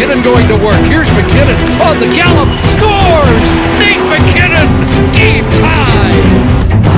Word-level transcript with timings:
McKinnon 0.00 0.24
going 0.24 0.48
to 0.48 0.56
work. 0.64 0.82
Here's 0.86 1.10
McKinnon 1.10 1.60
on 1.78 2.00
the 2.00 2.08
gallop. 2.16 2.48
Scores! 2.64 3.46
Nate 3.76 4.00
McKinnon! 4.08 4.68
Game 5.12 5.44
tie! 5.52 6.16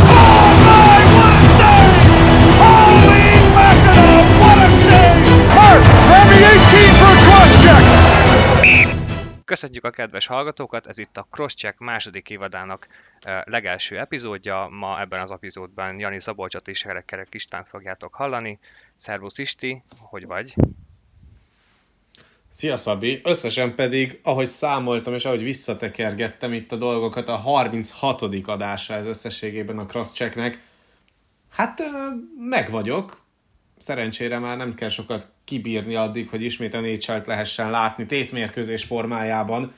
Oh 0.07 0.51
my, 0.63 1.03
what 1.19 1.35
a 1.35 1.45
save! 1.59 1.99
Holy 2.63 3.27
mackerel, 3.59 4.23
what 4.39 4.59
a 4.63 4.71
save! 4.87 5.19
Murph, 5.51 5.89
Remy 6.15 6.39
18 6.47 6.95
for 6.95 7.11
a 7.11 7.19
cross 7.27 7.63
check! 7.63 7.85
Köszönjük 9.45 9.85
a 9.85 9.91
kedves 9.91 10.27
hallgatókat, 10.27 10.87
ez 10.87 10.99
itt 10.99 11.17
a 11.17 11.27
Crosscheck 11.31 11.79
második 11.79 12.31
évadának 12.31 12.87
eh, 13.21 13.41
legelső 13.45 13.99
epizódja. 13.99 14.69
Ma 14.71 15.01
ebben 15.01 15.21
az 15.21 15.31
epizódban 15.31 15.99
Jani 15.99 16.21
Szabolcsot 16.21 16.69
és 16.69 16.87
Kerek 17.05 17.29
István 17.35 17.65
fogjátok 17.65 18.15
hallani. 18.15 18.59
Szervusz 18.95 19.39
Isti, 19.39 19.83
hogy 19.99 20.27
vagy? 20.27 20.55
Szia 22.55 22.77
Szabi! 22.77 23.21
Összesen 23.25 23.75
pedig, 23.75 24.21
ahogy 24.23 24.49
számoltam 24.49 25.15
és 25.15 25.25
ahogy 25.25 25.43
visszatekergettem 25.43 26.53
itt 26.53 26.73
a 26.73 26.77
dolgokat, 26.77 27.29
a 27.29 27.37
36. 27.37 28.23
adása 28.45 28.95
ez 28.95 29.07
összességében 29.07 29.79
a 29.79 29.87
Crosschecknek. 29.87 30.63
Hát 31.51 31.83
meg 32.39 32.71
vagyok. 32.71 33.25
Szerencsére 33.77 34.39
már 34.39 34.57
nem 34.57 34.75
kell 34.75 34.89
sokat 34.89 35.29
kibírni 35.45 35.95
addig, 35.95 36.29
hogy 36.29 36.43
ismét 36.43 36.75
a 36.75 36.81
nhl 36.81 37.23
lehessen 37.25 37.71
látni 37.71 38.07
tétmérkőzés 38.07 38.85
formájában, 38.85 39.73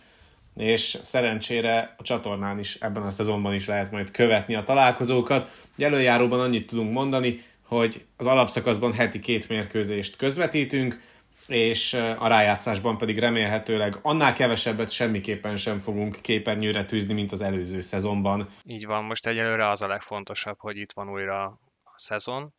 és 0.56 0.98
szerencsére 1.02 1.95
a 1.98 2.02
csatornán 2.02 2.59
is 2.59 2.75
ebben 2.80 3.02
a 3.02 3.11
szezonban 3.11 3.55
is 3.55 3.66
lehet 3.66 3.91
majd 3.91 4.11
követni 4.11 4.55
a 4.55 4.62
találkozókat. 4.62 5.50
Előjáróban 5.78 6.41
annyit 6.41 6.66
tudunk 6.66 6.92
mondani, 6.92 7.42
hogy 7.66 8.05
az 8.16 8.27
alapszakaszban 8.27 8.92
heti 8.92 9.20
két 9.20 9.48
mérkőzést 9.48 10.16
közvetítünk, 10.16 11.12
és 11.48 11.95
a 11.95 12.27
rájátszásban 12.27 12.98
pedig 12.98 13.19
remélhetőleg 13.19 13.98
annál 14.03 14.33
kevesebbet 14.33 14.91
semmiképpen 14.91 15.57
sem 15.57 15.79
fogunk 15.79 16.20
képernyőre 16.20 16.84
tűzni, 16.84 17.14
mint 17.14 17.33
az 17.33 17.41
előző 17.41 17.81
szezonban. 17.81 18.48
Így 18.62 18.86
van, 18.86 19.05
most 19.05 19.27
egyelőre 19.27 19.69
az 19.69 19.83
a 19.83 19.86
legfontosabb, 19.86 20.59
hogy 20.59 20.77
itt 20.77 20.92
van 20.92 21.11
újra 21.11 21.45
a 21.84 21.92
szezon. 21.95 22.55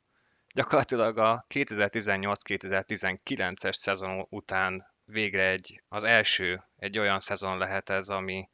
Gyakorlatilag 0.54 1.18
a 1.18 1.46
2018-2019-es 1.50 3.74
szezon 3.74 4.26
után 4.30 4.94
végre 5.06 5.50
egy, 5.50 5.84
az 5.88 6.04
első 6.04 6.64
egy 6.78 7.00
olyan 7.00 7.20
szezon 7.20 7.58
lehet 7.58 7.90
ez, 7.90 8.10
ami, 8.10 8.50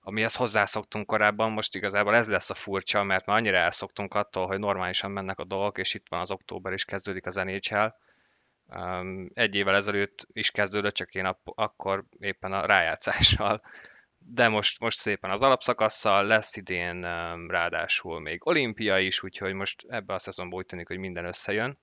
amihez 0.00 0.34
hozzászoktunk 0.34 1.06
korábban, 1.06 1.52
most 1.52 1.74
igazából 1.74 2.14
ez 2.14 2.28
lesz 2.28 2.50
a 2.50 2.54
furcsa, 2.54 3.02
mert 3.02 3.26
már 3.26 3.36
annyira 3.36 3.56
elszoktunk 3.56 4.14
attól, 4.14 4.46
hogy 4.46 4.58
normálisan 4.58 5.10
mennek 5.10 5.38
a 5.38 5.44
dolgok, 5.44 5.78
és 5.78 5.94
itt 5.94 6.06
van 6.08 6.20
az 6.20 6.30
október 6.30 6.72
is 6.72 6.84
kezdődik 6.84 7.26
az 7.26 7.34
NHL, 7.34 7.86
egy 9.34 9.54
évvel 9.54 9.74
ezelőtt 9.74 10.26
is 10.32 10.50
kezdődött, 10.50 10.94
csak 10.94 11.14
én 11.14 11.36
akkor 11.44 12.04
éppen 12.18 12.52
a 12.52 12.66
rájátszással. 12.66 13.62
De 14.18 14.48
most, 14.48 14.80
most 14.80 14.98
szépen 14.98 15.30
az 15.30 15.42
alapszakasszal, 15.42 16.26
lesz 16.26 16.56
idén 16.56 17.00
ráadásul 17.48 18.20
még 18.20 18.46
olimpia 18.46 18.98
is, 18.98 19.22
úgyhogy 19.22 19.52
most 19.52 19.84
ebbe 19.88 20.14
a 20.14 20.18
szezonban 20.18 20.58
úgy 20.58 20.66
tűnik, 20.66 20.88
hogy 20.88 20.98
minden 20.98 21.24
összejön. 21.24 21.78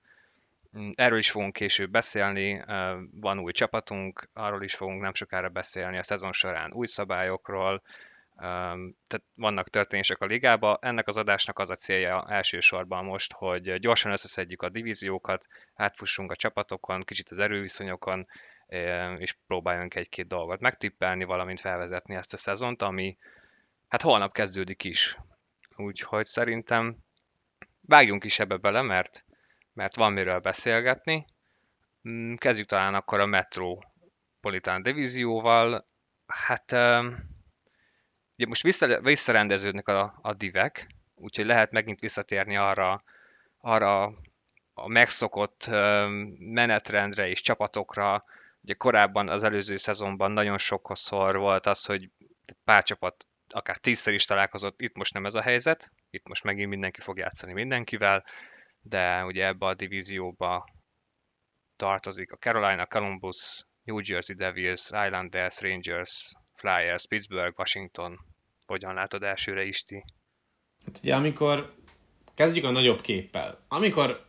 Mm, 0.78 0.90
erről 0.94 1.18
is 1.18 1.30
fogunk 1.30 1.52
később 1.52 1.90
beszélni, 1.90 2.64
van 3.10 3.38
új 3.38 3.52
csapatunk, 3.52 4.28
arról 4.32 4.62
is 4.62 4.74
fogunk 4.74 5.00
nem 5.00 5.14
sokára 5.14 5.48
beszélni 5.48 5.98
a 5.98 6.02
szezon 6.02 6.32
során 6.32 6.72
új 6.72 6.86
szabályokról, 6.86 7.82
tehát 8.38 9.24
vannak 9.34 9.68
történések 9.68 10.20
a 10.20 10.26
ligába. 10.26 10.78
Ennek 10.80 11.06
az 11.06 11.16
adásnak 11.16 11.58
az 11.58 11.70
a 11.70 11.74
célja 11.74 12.24
elsősorban 12.28 13.04
most, 13.04 13.32
hogy 13.32 13.78
gyorsan 13.78 14.12
összeszedjük 14.12 14.62
a 14.62 14.68
divíziókat, 14.68 15.46
átfussunk 15.74 16.30
a 16.30 16.36
csapatokon, 16.36 17.04
kicsit 17.04 17.30
az 17.30 17.38
erőviszonyokon, 17.38 18.26
és 19.18 19.36
próbáljunk 19.46 19.94
egy-két 19.94 20.26
dolgot 20.26 20.60
megtippelni, 20.60 21.24
valamint 21.24 21.60
felvezetni 21.60 22.14
ezt 22.14 22.32
a 22.32 22.36
szezont, 22.36 22.82
ami 22.82 23.16
hát 23.88 24.02
holnap 24.02 24.32
kezdődik 24.32 24.84
is. 24.84 25.18
Úgyhogy 25.76 26.24
szerintem 26.24 26.96
vágjunk 27.80 28.24
is 28.24 28.38
ebbe 28.38 28.56
bele, 28.56 28.82
mert, 28.82 29.24
mert 29.72 29.96
van 29.96 30.12
miről 30.12 30.38
beszélgetni. 30.38 31.26
Mm, 32.08 32.34
kezdjük 32.34 32.66
talán 32.66 32.94
akkor 32.94 33.20
a 33.20 33.26
Metropolitan 33.26 34.82
divízióval. 34.82 35.86
Hát 36.26 36.72
Ugye 38.38 38.46
most 38.46 38.62
vissza, 38.62 39.00
visszarendeződnek 39.00 39.88
a, 39.88 40.18
a 40.22 40.32
divek, 40.34 40.86
úgyhogy 41.14 41.46
lehet 41.46 41.70
megint 41.70 42.00
visszatérni 42.00 42.56
arra, 42.56 43.02
arra 43.58 44.04
a 44.74 44.88
megszokott 44.88 45.66
menetrendre 46.38 47.28
és 47.28 47.40
csapatokra. 47.40 48.24
Ugye 48.60 48.74
korábban 48.74 49.28
az 49.28 49.42
előző 49.42 49.76
szezonban 49.76 50.30
nagyon 50.30 50.58
sokszor 50.58 51.36
volt 51.36 51.66
az, 51.66 51.84
hogy 51.84 52.10
pár 52.64 52.82
csapat 52.82 53.26
akár 53.48 53.76
tízszer 53.76 54.14
is 54.14 54.24
találkozott, 54.24 54.80
itt 54.80 54.96
most 54.96 55.12
nem 55.12 55.26
ez 55.26 55.34
a 55.34 55.42
helyzet, 55.42 55.92
itt 56.10 56.28
most 56.28 56.44
megint 56.44 56.68
mindenki 56.68 57.00
fog 57.00 57.18
játszani 57.18 57.52
mindenkivel, 57.52 58.24
de 58.80 59.24
ugye 59.24 59.46
ebbe 59.46 59.66
a 59.66 59.74
divízióba 59.74 60.68
tartozik 61.76 62.32
a 62.32 62.36
Carolina, 62.36 62.86
Columbus, 62.86 63.66
New 63.82 63.98
Jersey 64.02 64.36
Devils, 64.36 64.90
Islanders, 64.90 65.60
Rangers, 65.60 66.32
Flyers, 66.58 67.06
Pittsburgh, 67.06 67.58
Washington. 67.58 68.18
Hogyan 68.66 68.94
látod 68.94 69.22
elsőre, 69.22 69.64
Isti? 69.64 70.04
Hát 70.84 71.00
ugye 71.02 71.14
amikor 71.14 71.74
kezdjük 72.34 72.64
a 72.64 72.70
nagyobb 72.70 73.00
képpel. 73.00 73.58
Amikor 73.68 74.26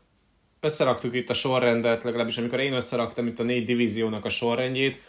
összeraktuk 0.60 1.16
itt 1.16 1.30
a 1.30 1.34
sorrendet, 1.34 2.04
legalábbis 2.04 2.38
amikor 2.38 2.60
én 2.60 2.74
összeraktam 2.74 3.28
itt 3.28 3.40
a 3.40 3.44
négy 3.44 3.66
divíziónak 3.66 4.26
a 4.26 4.30
sorrendjét, 4.30 5.02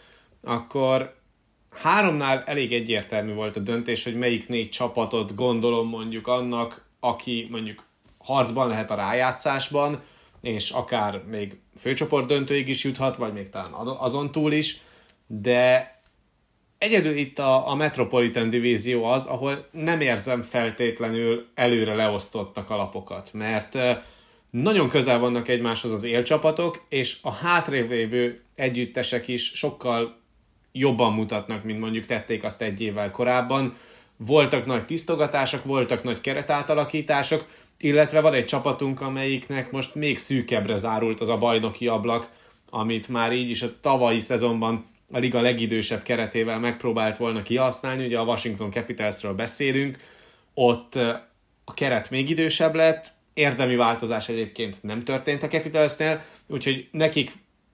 akkor 0.43 1.15
háromnál 1.71 2.41
elég 2.43 2.73
egyértelmű 2.73 3.33
volt 3.33 3.55
a 3.55 3.59
döntés, 3.59 4.03
hogy 4.03 4.15
melyik 4.15 4.47
négy 4.47 4.69
csapatot 4.69 5.35
gondolom 5.35 5.87
mondjuk 5.87 6.27
annak, 6.27 6.85
aki 6.99 7.47
mondjuk 7.51 7.85
harcban 8.19 8.67
lehet 8.67 8.91
a 8.91 8.95
rájátszásban, 8.95 10.01
és 10.41 10.71
akár 10.71 11.23
még 11.23 11.59
főcsoport 11.77 12.27
döntőig 12.27 12.67
is 12.67 12.83
juthat, 12.83 13.15
vagy 13.15 13.33
még 13.33 13.49
talán 13.49 13.73
azon 13.73 14.31
túl 14.31 14.51
is, 14.51 14.81
de 15.27 16.00
Egyedül 16.81 17.17
itt 17.17 17.39
a, 17.39 17.69
a 17.69 17.75
Metropolitan 17.75 18.49
divízió 18.49 19.03
az, 19.03 19.25
ahol 19.25 19.67
nem 19.71 20.01
érzem 20.01 20.43
feltétlenül 20.43 21.47
előre 21.55 21.93
leosztottak 21.93 22.69
alapokat, 22.69 23.29
mert 23.33 23.77
nagyon 24.49 24.89
közel 24.89 25.19
vannak 25.19 25.47
egymáshoz 25.47 25.91
az 25.91 26.03
élcsapatok, 26.03 26.85
és 26.89 27.17
a 27.21 27.31
hátrébb 27.31 28.39
együttesek 28.55 29.27
is 29.27 29.51
sokkal 29.55 30.17
jobban 30.71 31.13
mutatnak, 31.13 31.63
mint 31.63 31.79
mondjuk 31.79 32.05
tették 32.05 32.43
azt 32.43 32.61
egy 32.61 32.81
évvel 32.81 33.11
korábban. 33.11 33.75
Voltak 34.17 34.65
nagy 34.65 34.85
tisztogatások, 34.85 35.63
voltak 35.63 36.03
nagy 36.03 36.21
keretátalakítások, 36.21 37.45
illetve 37.79 38.21
van 38.21 38.33
egy 38.33 38.45
csapatunk, 38.45 39.01
amelyiknek 39.01 39.71
most 39.71 39.95
még 39.95 40.17
szűkebbre 40.17 40.75
zárult 40.75 41.19
az 41.19 41.29
a 41.29 41.37
bajnoki 41.37 41.87
ablak, 41.87 42.29
amit 42.69 43.07
már 43.07 43.33
így 43.33 43.49
is 43.49 43.61
a 43.61 43.79
tavalyi 43.81 44.19
szezonban 44.19 44.85
a 45.11 45.19
liga 45.19 45.41
legidősebb 45.41 46.01
keretével 46.01 46.59
megpróbált 46.59 47.17
volna 47.17 47.41
kihasználni, 47.41 48.05
ugye 48.05 48.17
a 48.17 48.23
Washington 48.23 48.71
Capitalsről 48.71 49.33
beszélünk, 49.33 49.97
ott 50.53 50.95
a 51.65 51.73
keret 51.73 52.09
még 52.09 52.29
idősebb 52.29 52.75
lett, 52.75 53.11
érdemi 53.33 53.75
változás 53.75 54.29
egyébként 54.29 54.83
nem 54.83 55.03
történt 55.03 55.43
a 55.43 55.47
Capitalsnél, 55.47 56.23
úgyhogy 56.47 56.87
nekik 56.91 57.31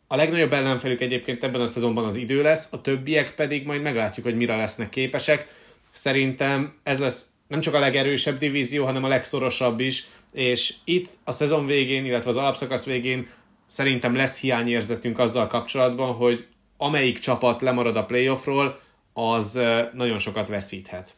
a 0.07 0.15
legnagyobb 0.15 0.53
ellenfelük 0.53 1.01
egyébként 1.01 1.43
ebben 1.43 1.61
a 1.61 1.67
szezonban 1.67 2.05
az 2.05 2.15
idő 2.15 2.41
lesz, 2.41 2.73
a 2.73 2.81
többiek 2.81 3.35
pedig 3.35 3.65
majd 3.65 3.81
meglátjuk, 3.81 4.25
hogy 4.25 4.35
mire 4.35 4.55
lesznek 4.55 4.89
képesek. 4.89 5.47
Szerintem 5.91 6.73
ez 6.83 6.99
lesz 6.99 7.27
nem 7.47 7.59
csak 7.59 7.73
a 7.73 7.79
legerősebb 7.79 8.37
divízió, 8.37 8.85
hanem 8.85 9.03
a 9.03 9.07
legszorosabb 9.07 9.79
is, 9.79 10.07
és 10.33 10.73
itt 10.83 11.09
a 11.23 11.31
szezon 11.31 11.65
végén, 11.65 12.05
illetve 12.05 12.29
az 12.29 12.37
alapszakasz 12.37 12.85
végén 12.85 13.27
szerintem 13.67 14.15
lesz 14.15 14.39
hiányérzetünk 14.39 15.19
azzal 15.19 15.47
kapcsolatban, 15.47 16.13
hogy 16.13 16.45
amelyik 16.77 17.19
csapat 17.19 17.61
lemarad 17.61 17.95
a 17.95 18.05
playoffról, 18.05 18.79
az 19.13 19.61
nagyon 19.93 20.19
sokat 20.19 20.47
veszíthet. 20.47 21.15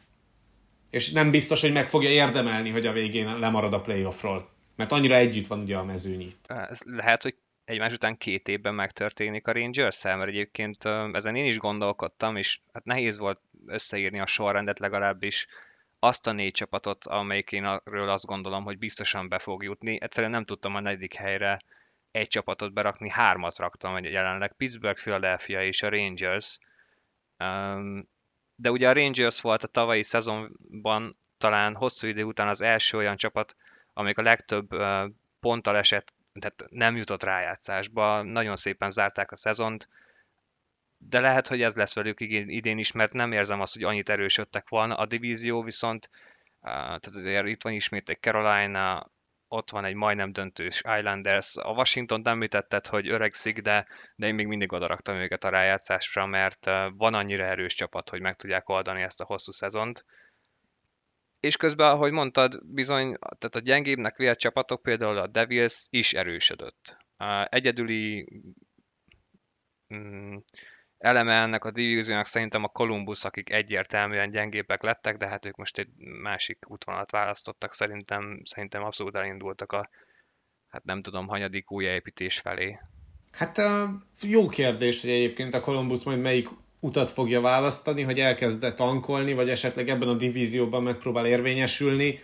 És 0.90 1.12
nem 1.12 1.32
biztos, 1.32 1.62
hogy 1.62 1.72
meg 1.72 1.90
fogja 1.90 2.10
érdemelni, 2.10 2.70
hogy 2.70 2.86
a 2.86 2.92
végén 2.92 3.40
lemarad 3.40 3.74
a 3.74 3.82
playoffról. 3.82 4.50
Mert 4.76 4.92
annyira 4.92 5.16
együtt 5.16 5.48
van 5.48 5.60
ugye 5.60 5.78
a 5.78 5.84
mezőny 5.84 6.22
itt. 6.22 6.54
Lehet, 6.86 7.24
hogy 7.24 7.36
egymás 7.66 7.94
után 7.94 8.18
két 8.18 8.48
évben 8.48 8.74
megtörténik 8.74 9.48
a 9.48 9.52
rangers 9.52 10.04
mert 10.04 10.28
egyébként 10.28 10.86
ezen 11.12 11.36
én 11.36 11.46
is 11.46 11.58
gondolkodtam, 11.58 12.36
és 12.36 12.60
hát 12.74 12.86
nehéz 12.86 13.18
volt 13.18 13.40
összeírni 13.66 14.20
a 14.20 14.26
sorrendet 14.26 14.80
legalábbis 14.80 15.48
azt 16.00 16.28
a 16.28 16.32
négy 16.32 16.52
csapatot, 16.52 17.06
amelyik 17.06 17.52
én 17.52 17.64
arról 17.64 18.10
azt 18.10 18.26
gondolom, 18.26 18.64
hogy 18.64 18.78
biztosan 18.78 19.30
be 19.30 19.40
fog 19.40 19.64
jutni. 19.64 19.98
Egyszerűen 20.02 20.32
nem 20.32 20.46
tudtam 20.46 20.76
a 20.76 20.80
negyedik 20.80 21.14
helyre 21.14 21.62
egy 22.12 22.28
csapatot 22.28 22.74
berakni, 22.74 23.10
hármat 23.10 23.58
raktam 23.58 24.04
jelenleg, 24.04 24.54
Pittsburgh, 24.54 25.02
Philadelphia 25.02 25.64
és 25.64 25.84
a 25.84 25.90
Rangers. 25.90 26.58
De 28.56 28.72
ugye 28.72 28.90
a 28.90 28.94
Rangers 28.94 29.42
volt 29.42 29.64
a 29.64 29.68
tavalyi 29.68 30.04
szezonban 30.04 31.16
talán 31.38 31.76
hosszú 31.76 32.08
idő 32.08 32.24
után 32.24 32.48
az 32.48 32.62
első 32.62 32.98
olyan 32.98 33.18
csapat, 33.18 33.56
amelyik 33.94 34.18
a 34.18 34.22
legtöbb 34.22 34.70
ponttal 35.40 35.78
esett, 35.78 36.14
tehát 36.40 36.66
nem 36.70 36.96
jutott 36.96 37.24
rájátszásba, 37.24 38.22
nagyon 38.22 38.56
szépen 38.56 38.90
zárták 38.90 39.32
a 39.32 39.36
szezont, 39.36 39.90
de 40.98 41.20
lehet, 41.20 41.48
hogy 41.48 41.62
ez 41.62 41.76
lesz 41.76 41.96
velük 41.96 42.20
idén 42.20 42.78
is, 42.78 42.92
mert 42.92 43.14
nem 43.14 43.32
érzem 43.32 43.62
azt, 43.62 43.74
hogy 43.74 43.84
annyit 43.84 44.10
erősödtek 44.10 44.70
volna. 44.70 44.96
A 44.96 45.06
divízió 45.06 45.64
viszont, 45.64 46.10
tehát 46.62 47.06
azért 47.06 47.48
itt 47.48 47.64
van 47.64 47.74
ismét 47.74 48.10
egy 48.10 48.20
Carolina, 48.20 49.10
ott 49.50 49.70
van 49.70 49.86
egy 49.86 49.94
majdnem 49.94 50.32
döntős 50.32 50.82
Islanders. 50.98 51.58
A 51.58 51.72
Washington 51.72 52.28
említetted, 52.28 52.88
hogy 52.88 53.08
öregszik, 53.08 53.62
de, 53.62 53.88
de 54.16 54.28
én 54.28 54.36
még 54.36 54.48
mindig 54.48 54.72
odaraktam 54.72 55.16
őket 55.16 55.44
a 55.44 55.50
rájátszásra, 55.50 56.26
mert 56.26 56.66
van 56.98 57.14
annyira 57.14 57.44
erős 57.44 57.74
csapat, 57.74 58.10
hogy 58.10 58.22
meg 58.22 58.36
tudják 58.36 58.70
oldani 58.70 59.02
ezt 59.02 59.22
a 59.22 59.26
hosszú 59.26 59.52
szezont. 59.52 60.06
És 61.40 61.58
közben, 61.58 61.92
ahogy 61.92 62.12
mondtad, 62.12 62.66
bizony, 62.66 63.18
tehát 63.20 63.56
a 63.56 63.60
gyengébbnek 63.60 64.16
vélt 64.16 64.40
csapatok, 64.40 64.82
például 64.82 65.18
a 65.18 65.28
Devils 65.28 65.88
is 65.90 66.14
erősödött. 66.14 66.98
Egyedüli 67.44 68.28
mm, 69.94 70.38
eleme 71.00 71.34
ennek 71.34 71.66
a 71.66 71.72
divíziónak 71.72 72.26
szerintem 72.26 72.64
a 72.64 72.68
Columbus, 72.68 73.24
akik 73.24 73.52
egyértelműen 73.52 74.32
gyengébbek 74.32 74.84
lettek, 74.84 75.18
de 75.18 75.28
hát 75.28 75.46
ők 75.46 75.56
most 75.56 75.78
egy 75.78 75.90
másik 76.22 76.58
útvonalat 76.68 77.12
választottak, 77.12 77.74
szerintem, 77.74 78.42
szerintem 78.44 78.84
abszolút 78.84 79.16
elindultak 79.16 79.72
a, 79.72 79.90
hát 80.68 80.84
nem 80.84 81.02
tudom, 81.02 81.28
hanyadik 81.28 81.72
újjáépítés 81.72 82.40
felé. 82.40 82.80
Hát 83.32 83.62
jó 84.22 84.48
kérdés, 84.48 85.02
hogy 85.02 85.10
egyébként 85.10 85.54
a 85.54 85.60
Columbus 85.60 86.04
majd 86.04 86.22
melyik 86.22 86.48
utat 86.80 87.10
fogja 87.10 87.42
választani, 87.42 88.02
hogy 88.02 88.20
elkezde 88.20 88.74
tankolni, 88.74 89.34
vagy 89.34 89.50
esetleg 89.50 89.90
ebben 89.90 90.08
a 90.08 90.14
divízióban 90.14 90.84
megpróbál 90.84 91.26
érvényesülni. 91.26 92.20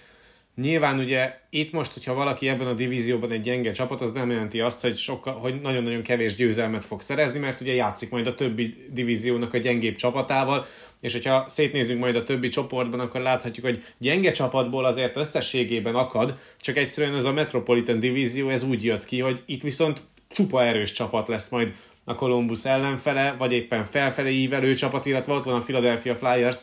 Nyilván 0.56 1.00
ugye 1.00 1.40
itt 1.50 1.72
most, 1.72 1.94
hogyha 1.94 2.14
valaki 2.14 2.48
ebben 2.48 2.68
a 2.68 2.74
divízióban 2.74 3.32
egy 3.32 3.42
gyenge 3.42 3.72
csapat, 3.72 4.02
az 4.02 4.12
nem 4.12 4.30
jelenti 4.30 4.60
azt, 4.60 4.82
hogy, 4.82 4.98
sokkal, 4.98 5.34
hogy 5.34 5.62
nagyon-nagyon 5.62 6.02
kevés 6.02 6.36
győzelmet 6.36 6.86
fog 6.86 7.02
szerezni, 7.02 7.40
mert 7.40 7.62
ugye 7.62 7.74
játszik 7.74 8.10
majd 8.10 8.28
a 8.28 8.36
többi 8.36 8.86
divíziónak 8.92 9.54
a 9.54 9.58
gyengébb 9.58 9.96
csapatával, 9.96 10.66
és 11.02 11.12
hogyha 11.14 11.48
szétnézünk 11.48 12.00
majd 12.00 12.16
a 12.16 12.24
többi 12.24 12.48
csoportban, 12.48 13.00
akkor 13.00 13.22
láthatjuk, 13.22 13.66
hogy 13.66 13.84
gyenge 13.98 14.32
csapatból 14.32 14.86
azért 14.86 15.16
összességében 15.16 15.96
akad, 15.96 16.38
csak 16.60 16.78
egyszerűen 16.78 17.16
ez 17.16 17.24
a 17.24 17.34
Metropolitan 17.34 18.00
divízió, 18.00 18.50
ez 18.50 18.64
úgy 18.64 18.84
jött 18.84 19.06
ki, 19.06 19.20
hogy 19.20 19.44
itt 19.46 19.62
viszont 19.62 20.02
csupa 20.30 20.64
erős 20.64 20.92
csapat 20.92 21.28
lesz 21.28 21.50
majd 21.50 21.74
a 22.04 22.16
Columbus 22.16 22.66
ellenfele, 22.66 23.36
vagy 23.38 23.52
éppen 23.52 23.86
felfelé 23.86 24.32
ívelő 24.32 24.74
csapat, 24.74 25.06
illetve 25.06 25.34
ott 25.34 25.44
van 25.44 25.56
a 25.56 25.64
Philadelphia 25.64 26.16
Flyers, 26.16 26.58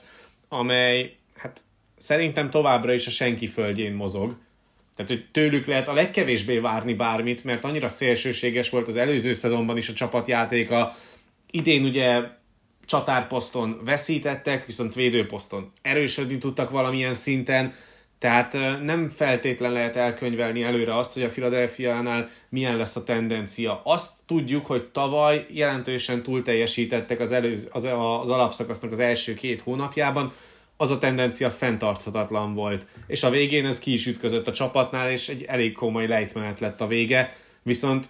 amely 0.48 1.16
hát 1.36 1.60
szerintem 2.02 2.50
továbbra 2.50 2.92
is 2.92 3.06
a 3.06 3.10
senki 3.10 3.46
földjén 3.46 3.92
mozog. 3.92 4.36
Tehát, 4.96 5.10
hogy 5.10 5.26
tőlük 5.32 5.66
lehet 5.66 5.88
a 5.88 5.92
legkevésbé 5.92 6.58
várni 6.58 6.94
bármit, 6.94 7.44
mert 7.44 7.64
annyira 7.64 7.88
szélsőséges 7.88 8.70
volt 8.70 8.88
az 8.88 8.96
előző 8.96 9.32
szezonban 9.32 9.76
is 9.76 9.88
a 9.88 9.92
csapatjátéka. 9.92 10.96
Idén 11.50 11.84
ugye 11.84 12.20
csatárposzton 12.86 13.80
veszítettek, 13.84 14.66
viszont 14.66 14.94
védőposzton 14.94 15.72
erősödni 15.82 16.38
tudtak 16.38 16.70
valamilyen 16.70 17.14
szinten, 17.14 17.74
tehát 18.18 18.56
nem 18.82 19.10
feltétlen 19.10 19.72
lehet 19.72 19.96
elkönyvelni 19.96 20.62
előre 20.62 20.96
azt, 20.96 21.12
hogy 21.12 21.22
a 21.22 21.28
Philadelphia-nál 21.28 22.30
milyen 22.48 22.76
lesz 22.76 22.96
a 22.96 23.04
tendencia. 23.04 23.80
Azt 23.84 24.10
tudjuk, 24.26 24.66
hogy 24.66 24.84
tavaly 24.84 25.46
jelentősen 25.50 26.22
túl 26.22 26.42
teljesítettek 26.42 27.20
az, 27.20 27.32
előz, 27.32 27.68
az, 27.72 27.84
az 28.20 28.30
alapszakasznak 28.30 28.92
az 28.92 28.98
első 28.98 29.34
két 29.34 29.60
hónapjában, 29.60 30.32
az 30.76 30.90
a 30.90 30.98
tendencia 30.98 31.50
fenntarthatatlan 31.50 32.54
volt. 32.54 32.86
És 33.06 33.22
a 33.22 33.30
végén 33.30 33.66
ez 33.66 33.78
ki 33.78 33.92
is 33.92 34.06
ütközött 34.06 34.46
a 34.46 34.52
csapatnál, 34.52 35.10
és 35.10 35.28
egy 35.28 35.42
elég 35.42 35.72
komoly 35.72 36.06
lejtmenet 36.06 36.60
lett 36.60 36.80
a 36.80 36.86
vége. 36.86 37.36
Viszont 37.62 38.08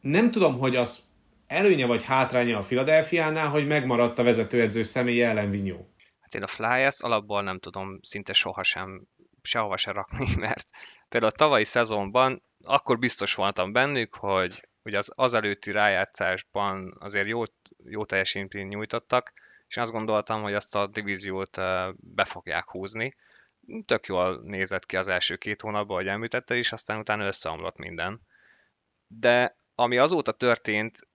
nem 0.00 0.30
tudom, 0.30 0.58
hogy 0.58 0.76
az 0.76 1.02
előnye 1.46 1.86
vagy 1.86 2.02
hátránya 2.02 2.58
a 2.58 2.62
Philadelphia-nál, 2.62 3.48
hogy 3.48 3.66
megmaradt 3.66 4.18
a 4.18 4.22
vezetőedző 4.22 4.82
személye 4.82 5.28
ellen 5.28 5.50
Vinyó. 5.50 5.88
Hát 6.20 6.34
én 6.34 6.42
a 6.42 6.46
Flyers 6.46 7.00
alapból 7.00 7.42
nem 7.42 7.58
tudom 7.58 7.98
szinte 8.02 8.32
sohasem 8.32 9.06
sehova 9.42 9.76
se 9.76 9.90
rakni, 9.90 10.28
mert 10.46 10.64
például 11.08 11.32
a 11.32 11.36
tavalyi 11.36 11.64
szezonban 11.64 12.42
akkor 12.64 12.98
biztos 12.98 13.34
voltam 13.34 13.72
bennük, 13.72 14.14
hogy 14.14 14.68
ugye 14.82 14.98
az, 14.98 15.12
az 15.14 15.34
előtti 15.34 15.70
rájátszásban 15.70 16.96
azért 16.98 17.26
jó, 17.26 17.42
jó 17.84 18.04
teljesítményt 18.04 18.68
nyújtottak, 18.68 19.32
és 19.72 19.78
azt 19.78 19.92
gondoltam, 19.92 20.42
hogy 20.42 20.54
azt 20.54 20.74
a 20.74 20.86
divíziót 20.86 21.56
be 21.96 22.24
fogják 22.24 22.70
húzni. 22.70 23.14
Tök 23.84 24.06
jól 24.06 24.40
nézett 24.44 24.86
ki 24.86 24.96
az 24.96 25.08
első 25.08 25.36
két 25.36 25.60
hónapban, 25.60 25.96
hogy 25.96 26.06
említette 26.06 26.56
is, 26.56 26.72
aztán 26.72 26.98
utána 26.98 27.26
összeomlott 27.26 27.76
minden. 27.76 28.20
De 29.06 29.56
ami 29.74 29.98
azóta 29.98 30.32
történt, 30.32 31.08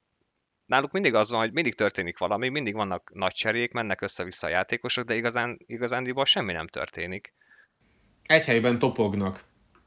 náluk 0.65 0.91
mindig 0.91 1.13
az 1.13 1.29
van, 1.29 1.39
hogy 1.39 1.51
mindig 1.51 1.75
történik 1.75 2.17
valami, 2.17 2.49
mindig 2.49 2.73
vannak 2.73 3.11
nagy 3.13 3.33
cserék, 3.33 3.71
mennek 3.71 4.01
össze-vissza 4.01 4.47
a 4.47 4.49
játékosok, 4.49 5.05
de 5.05 5.15
igazán, 5.15 5.59
igazándiból 5.65 6.25
semmi 6.25 6.53
nem 6.53 6.67
történik 6.67 7.33
egy 8.27 8.43
helyben 8.43 8.79
topognak. 8.79 9.43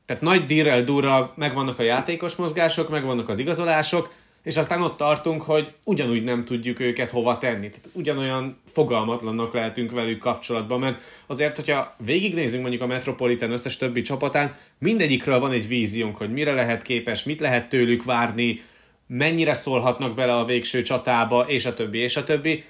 Tehát 0.06 0.22
nagy 0.22 0.46
dirrel 0.46 0.82
durral 0.82 1.32
megvannak 1.36 1.78
a 1.78 1.82
játékos 1.82 2.36
mozgások, 2.36 2.88
megvannak 2.88 3.28
az 3.28 3.38
igazolások, 3.38 4.12
és 4.42 4.56
aztán 4.56 4.82
ott 4.82 4.96
tartunk, 4.96 5.42
hogy 5.42 5.72
ugyanúgy 5.84 6.24
nem 6.24 6.44
tudjuk 6.44 6.80
őket 6.80 7.10
hova 7.10 7.38
tenni. 7.38 7.68
Tehát 7.68 7.88
ugyanolyan 7.92 8.60
fogalmatlannak 8.72 9.54
lehetünk 9.54 9.90
velük 9.90 10.18
kapcsolatban, 10.18 10.80
mert 10.80 11.02
azért, 11.26 11.56
hogyha 11.56 11.94
végignézünk 12.04 12.60
mondjuk 12.60 12.82
a 12.82 12.86
Metropolitan 12.86 13.50
összes 13.50 13.76
többi 13.76 14.02
csapatán, 14.02 14.56
mindegyikről 14.78 15.38
van 15.38 15.52
egy 15.52 15.68
víziónk, 15.68 16.16
hogy 16.16 16.32
mire 16.32 16.52
lehet 16.52 16.82
képes, 16.82 17.24
mit 17.24 17.40
lehet 17.40 17.68
tőlük 17.68 18.04
várni, 18.04 18.60
mennyire 19.06 19.54
szólhatnak 19.54 20.14
bele 20.14 20.36
a 20.36 20.44
végső 20.44 20.82
csatába, 20.82 21.44
és 21.48 21.66
a 21.66 21.74
többi, 21.74 21.98
és 21.98 22.16
a 22.16 22.24
többi. 22.24 22.64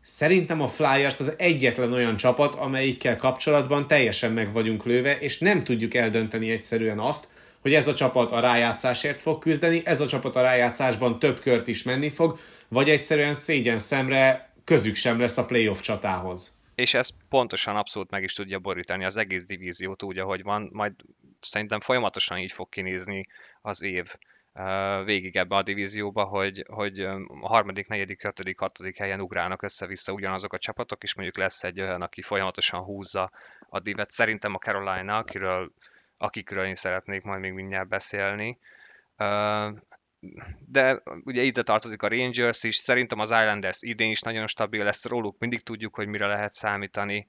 Szerintem 0.00 0.60
a 0.60 0.68
Flyers 0.68 1.20
az 1.20 1.34
egyetlen 1.36 1.92
olyan 1.92 2.16
csapat, 2.16 2.54
amelyikkel 2.54 3.16
kapcsolatban 3.16 3.86
teljesen 3.86 4.32
meg 4.32 4.52
vagyunk 4.52 4.84
lőve, 4.84 5.18
és 5.18 5.38
nem 5.38 5.64
tudjuk 5.64 5.94
eldönteni 5.94 6.50
egyszerűen 6.50 6.98
azt, 6.98 7.28
hogy 7.66 7.74
ez 7.74 7.88
a 7.88 7.94
csapat 7.94 8.30
a 8.30 8.40
rájátszásért 8.40 9.20
fog 9.20 9.38
küzdeni, 9.38 9.82
ez 9.84 10.00
a 10.00 10.06
csapat 10.06 10.36
a 10.36 10.40
rájátszásban 10.40 11.18
több 11.18 11.40
kört 11.40 11.68
is 11.68 11.82
menni 11.82 12.08
fog, 12.08 12.38
vagy 12.68 12.88
egyszerűen 12.88 13.34
szégyen 13.34 13.78
szemre 13.78 14.52
közük 14.64 14.94
sem 14.94 15.20
lesz 15.20 15.38
a 15.38 15.46
playoff 15.46 15.80
csatához. 15.80 16.60
És 16.74 16.94
ez 16.94 17.08
pontosan 17.28 17.76
abszolút 17.76 18.10
meg 18.10 18.22
is 18.22 18.32
tudja 18.32 18.58
borítani 18.58 19.04
az 19.04 19.16
egész 19.16 19.44
divíziót 19.44 20.02
úgy, 20.02 20.18
ahogy 20.18 20.42
van, 20.42 20.68
majd 20.72 20.92
szerintem 21.40 21.80
folyamatosan 21.80 22.38
így 22.38 22.52
fog 22.52 22.68
kinézni 22.68 23.26
az 23.62 23.82
év 23.82 24.14
végig 25.04 25.36
ebbe 25.36 25.56
a 25.56 25.62
divízióba, 25.62 26.24
hogy, 26.24 26.64
hogy 26.68 27.00
a 27.00 27.18
harmadik, 27.40 27.88
negyedik, 27.88 28.24
ötödik, 28.24 28.58
hatodik 28.58 28.96
helyen 28.96 29.20
ugrálnak 29.20 29.62
össze-vissza 29.62 30.12
ugyanazok 30.12 30.52
a 30.52 30.58
csapatok, 30.58 31.02
és 31.02 31.14
mondjuk 31.14 31.36
lesz 31.36 31.64
egy 31.64 31.80
olyan, 31.80 32.02
aki 32.02 32.22
folyamatosan 32.22 32.80
húzza 32.80 33.30
a 33.68 33.80
divet. 33.80 34.10
Szerintem 34.10 34.54
a 34.54 34.58
Carolina, 34.58 35.16
akiről, 35.16 35.72
akikről 36.18 36.66
én 36.66 36.74
szeretnék 36.74 37.22
majd 37.22 37.40
még 37.40 37.52
mindjárt 37.52 37.88
beszélni. 37.88 38.58
De 40.66 41.02
ugye 41.24 41.42
ide 41.42 41.62
tartozik 41.62 42.02
a 42.02 42.08
Rangers 42.08 42.62
is, 42.62 42.76
szerintem 42.76 43.18
az 43.18 43.30
Islanders 43.30 43.82
idén 43.82 44.10
is 44.10 44.20
nagyon 44.20 44.46
stabil 44.46 44.84
lesz, 44.84 45.06
róluk 45.06 45.38
mindig 45.38 45.62
tudjuk, 45.62 45.94
hogy 45.94 46.06
mire 46.06 46.26
lehet 46.26 46.52
számítani 46.52 47.26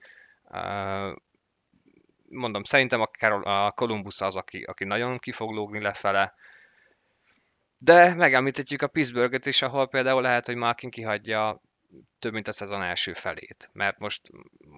mondom, 2.29 2.63
szerintem 2.63 3.01
a, 3.01 3.71
Columbus 3.71 4.21
az, 4.21 4.35
aki, 4.35 4.63
aki 4.63 4.83
nagyon 4.83 5.17
ki 5.17 5.31
fog 5.31 5.51
lógni 5.51 5.81
lefele, 5.81 6.33
de 7.77 8.13
megemlíthetjük 8.13 8.81
a 8.81 8.87
Pittsburghet 8.87 9.45
is, 9.45 9.61
ahol 9.61 9.87
például 9.87 10.21
lehet, 10.21 10.45
hogy 10.45 10.55
Malkin 10.55 10.89
kihagyja 10.89 11.61
több 12.19 12.33
mint 12.33 12.47
a 12.47 12.51
szezon 12.51 12.83
első 12.83 13.13
felét, 13.13 13.69
mert 13.73 13.99
most, 13.99 14.21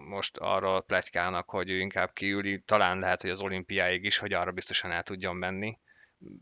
most 0.08 0.38
arról 0.38 0.82
pletykálnak, 0.82 1.50
hogy 1.50 1.70
ő 1.70 1.80
inkább 1.80 2.13
kiüli, 2.13 2.62
talán 2.66 3.00
lehet, 3.00 3.22
hogy 3.22 3.30
az 3.30 3.42
olimpiáig 3.42 4.04
is, 4.04 4.18
hogy 4.18 4.34
arra 4.34 4.51
biztosan 4.51 4.92
el 4.92 5.04
tudjon 5.04 5.36
menni. 5.36 5.78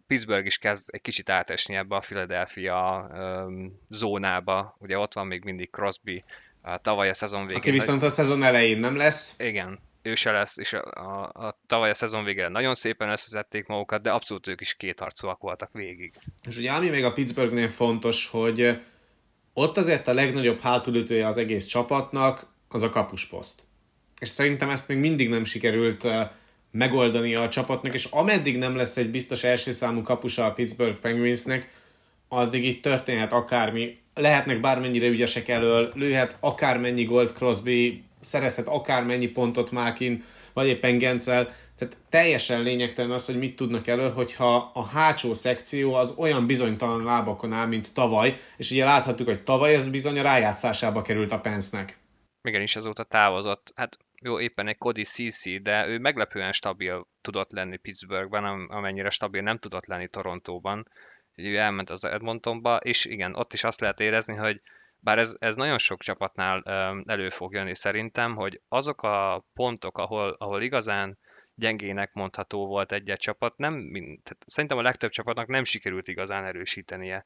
Pittsburgh 0.08 0.46
is 0.46 0.58
kezd 0.58 0.90
egy 0.92 1.02
kicsit 1.02 1.30
átesni 1.30 1.76
ebbe 1.76 1.96
a 1.96 2.00
Philadelphia 2.00 3.10
um, 3.12 3.80
zónába, 3.90 4.78
ugye 4.80 4.98
ott 4.98 5.14
van 5.14 5.28
még 5.28 5.44
mindig 5.44 5.70
Crosby, 5.70 6.24
a 6.62 6.78
tavaly 6.78 7.10
a 7.10 7.14
szezon 7.14 7.42
végén. 7.42 7.58
Aki 7.58 7.72
viszont 7.72 8.04
a 8.04 8.10
szezon 8.10 8.44
elején 8.44 8.80
nem 8.80 8.96
lesz. 8.96 9.40
Igen, 9.40 9.80
ő 10.02 10.16
se 10.16 10.32
lesz, 10.32 10.58
és 10.58 10.74
a, 10.74 10.84
a, 10.84 11.46
a 11.46 11.60
tavaly 11.68 11.90
a 11.90 11.94
szezon 11.94 12.24
végére 12.24 12.48
nagyon 12.48 12.76
szépen 12.76 13.10
összezették 13.10 13.66
magukat, 13.66 14.02
de 14.02 14.12
abszolút 14.12 14.48
ők 14.48 14.62
is 14.62 14.74
kétharcúak 14.74 15.42
voltak 15.42 15.70
végig. 15.74 16.14
És 16.48 16.58
ugye 16.58 16.72
ami 16.72 16.90
még 16.90 17.04
a 17.04 17.14
Pittsburghnél 17.14 17.70
fontos, 17.70 18.28
hogy 18.28 18.80
ott 19.60 19.78
azért 19.78 20.08
a 20.08 20.14
legnagyobb 20.14 20.60
hátulütője 20.60 21.28
az 21.28 21.38
egész 21.38 21.66
csapatnak 21.66 22.46
az 22.70 22.82
a 22.82 22.90
kapusposzt. 22.90 23.64
És 24.20 24.30
szerintem 24.30 24.70
ezt 24.70 24.88
még 24.88 24.98
mindig 24.98 25.30
nem 25.30 25.44
sikerült 25.44 26.08
megoldani 26.72 27.36
a 27.36 27.50
csapatnak, 27.50 27.94
és 27.94 28.06
ameddig 28.06 28.58
nem 28.58 28.76
lesz 28.76 28.98
egy 28.98 29.10
biztos 29.10 29.44
első 29.44 29.72
számú 29.72 30.02
kapusa 30.02 30.46
a 30.46 30.54
Pittsburgh 30.54 31.00
Penguinsnek, 31.00 31.70
addig 32.28 32.66
itt 32.66 32.82
történhet 32.82 33.32
akármi, 33.32 33.98
lehetnek 34.14 34.60
bármennyire 34.60 35.08
ügyesek 35.08 35.48
elől, 35.48 35.92
lőhet 35.96 36.38
akármennyi 36.40 37.04
Gold 37.04 37.32
Crosby, 37.32 38.04
szerezhet 38.22 38.68
akármennyi 38.68 39.28
pontot 39.28 39.72
Mákin, 39.72 40.24
vagy 40.54 40.68
éppen 40.68 40.98
Gencel, 40.98 41.54
Tehát 41.77 41.98
teljesen 42.10 42.62
lényegtelen 42.62 43.12
az, 43.12 43.25
hogy 43.25 43.38
mit 43.38 43.55
tudnak 43.55 43.88
elő, 43.88 44.10
hogyha 44.10 44.72
a 44.74 44.86
hátsó 44.86 45.34
szekció 45.34 45.93
az 45.93 46.13
olyan 46.17 46.46
bizonytalan 46.46 47.03
lábakon 47.03 47.53
áll, 47.53 47.65
mint 47.65 47.93
tavaly, 47.93 48.38
és 48.57 48.72
ugye 48.72 48.86
láthattuk, 48.86 49.27
hogy 49.27 49.43
tavaly 49.43 49.74
ez 49.74 49.89
bizony 49.89 50.19
a 50.19 50.22
rájátszásába 50.22 51.01
került 51.01 51.31
a 51.31 51.39
Pence-nek. 51.39 51.98
Igen, 52.41 52.62
is 52.62 52.75
azóta 52.75 53.03
távozott. 53.03 53.72
Hát 53.75 53.98
jó, 54.22 54.39
éppen 54.39 54.67
egy 54.67 54.77
Cody 54.77 55.03
CC, 55.03 55.62
de 55.62 55.88
ő 55.88 56.00
meglepően 56.00 56.51
stabil 56.51 57.07
tudott 57.22 57.51
lenni 57.51 57.77
Pittsburghben, 57.77 58.43
amennyire 58.69 59.10
stabil 59.10 59.41
nem 59.41 59.57
tudott 59.57 59.86
lenni 59.86 60.07
Torontóban. 60.07 60.88
Ő 61.36 61.57
elment 61.57 61.89
az 61.89 62.05
Edmontonba, 62.05 62.77
és 62.77 63.05
igen, 63.05 63.36
ott 63.36 63.53
is 63.53 63.63
azt 63.63 63.79
lehet 63.79 64.00
érezni, 64.00 64.36
hogy 64.36 64.62
bár 65.00 65.19
ez, 65.19 65.36
ez 65.39 65.55
nagyon 65.55 65.77
sok 65.77 66.01
csapatnál 66.01 66.63
elő 67.05 67.29
fog 67.29 67.53
jönni 67.53 67.75
szerintem, 67.75 68.36
hogy 68.36 68.62
azok 68.67 69.03
a 69.03 69.46
pontok, 69.53 69.98
ahol, 69.98 70.36
ahol 70.39 70.62
igazán 70.62 71.17
gyengének 71.58 72.14
mondható 72.14 72.68
volt 72.68 72.92
egy-egy 72.92 73.18
csapat, 73.18 73.58
nem, 73.58 73.92
tehát 73.94 74.44
szerintem 74.46 74.78
a 74.78 74.82
legtöbb 74.82 75.12
csapatnak 75.12 75.48
nem 75.48 75.64
sikerült 75.64 76.08
igazán 76.08 76.46
erősítenie. 76.46 77.26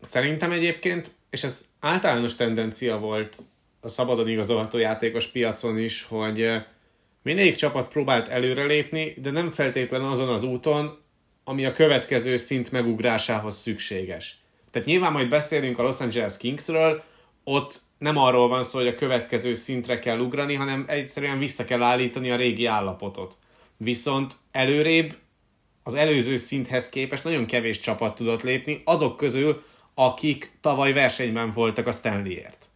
Szerintem 0.00 0.52
egyébként, 0.52 1.10
és 1.30 1.44
ez 1.44 1.68
általános 1.80 2.36
tendencia 2.36 2.98
volt 2.98 3.36
a 3.80 3.88
szabadon 3.88 4.28
igazolható 4.28 4.78
játékos 4.78 5.26
piacon 5.26 5.78
is, 5.78 6.02
hogy 6.02 6.50
mindegyik 7.22 7.54
csapat 7.54 7.88
próbált 7.88 8.28
előrelépni, 8.28 9.14
de 9.16 9.30
nem 9.30 9.50
feltétlenül 9.50 10.08
azon 10.08 10.28
az 10.28 10.42
úton, 10.42 10.98
ami 11.44 11.64
a 11.64 11.72
következő 11.72 12.36
szint 12.36 12.70
megugrásához 12.70 13.56
szükséges. 13.56 14.38
Tehát 14.70 14.88
nyilván 14.88 15.12
majd 15.12 15.28
beszélünk 15.28 15.78
a 15.78 15.82
Los 15.82 16.00
Angeles 16.00 16.36
Kingsről, 16.36 17.02
ott 17.44 17.80
nem 17.98 18.16
arról 18.16 18.48
van 18.48 18.62
szó, 18.62 18.78
hogy 18.78 18.88
a 18.88 18.94
következő 18.94 19.54
szintre 19.54 19.98
kell 19.98 20.18
ugrani, 20.18 20.54
hanem 20.54 20.84
egyszerűen 20.88 21.38
vissza 21.38 21.64
kell 21.64 21.82
állítani 21.82 22.30
a 22.30 22.36
régi 22.36 22.66
állapotot. 22.66 23.36
Viszont 23.82 24.36
előrébb 24.50 25.16
az 25.82 25.94
előző 25.94 26.36
szinthez 26.36 26.88
képest 26.88 27.24
nagyon 27.24 27.46
kevés 27.46 27.78
csapat 27.78 28.14
tudott 28.14 28.42
lépni, 28.42 28.82
azok 28.84 29.16
közül, 29.16 29.62
akik 29.94 30.52
tavaly 30.60 30.92
versenyben 30.92 31.50
voltak 31.50 31.86
a 31.86 31.92
Stanleyért. 31.92 32.70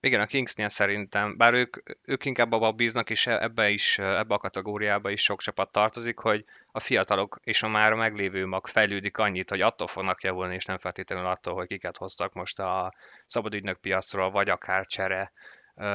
Igen, 0.00 0.20
a 0.20 0.26
Kingsnél 0.26 0.68
szerintem, 0.68 1.36
bár 1.36 1.54
ők, 1.54 1.76
ők 2.02 2.24
inkább 2.24 2.52
abban 2.52 2.76
bíznak, 2.76 3.10
és 3.10 3.26
ebbe 3.26 3.70
is, 3.70 3.98
ebbe 3.98 4.34
a 4.34 4.38
kategóriába 4.38 5.10
is 5.10 5.20
sok 5.22 5.40
csapat 5.40 5.72
tartozik, 5.72 6.18
hogy 6.18 6.44
a 6.72 6.80
fiatalok 6.80 7.40
és 7.42 7.62
a 7.62 7.68
már 7.68 7.92
meglévő 7.92 8.46
mag 8.46 8.66
fejlődik 8.66 9.18
annyit, 9.18 9.50
hogy 9.50 9.60
attól 9.60 9.86
fognak 9.86 10.22
javulni, 10.22 10.54
és 10.54 10.64
nem 10.64 10.78
feltétlenül 10.78 11.26
attól, 11.26 11.54
hogy 11.54 11.66
kiket 11.66 11.96
hoztak 11.96 12.32
most 12.32 12.58
a 12.58 12.94
szabadügynök 13.26 13.80
piacról, 13.80 14.30
vagy 14.30 14.48
akár 14.48 14.86
csere 14.86 15.32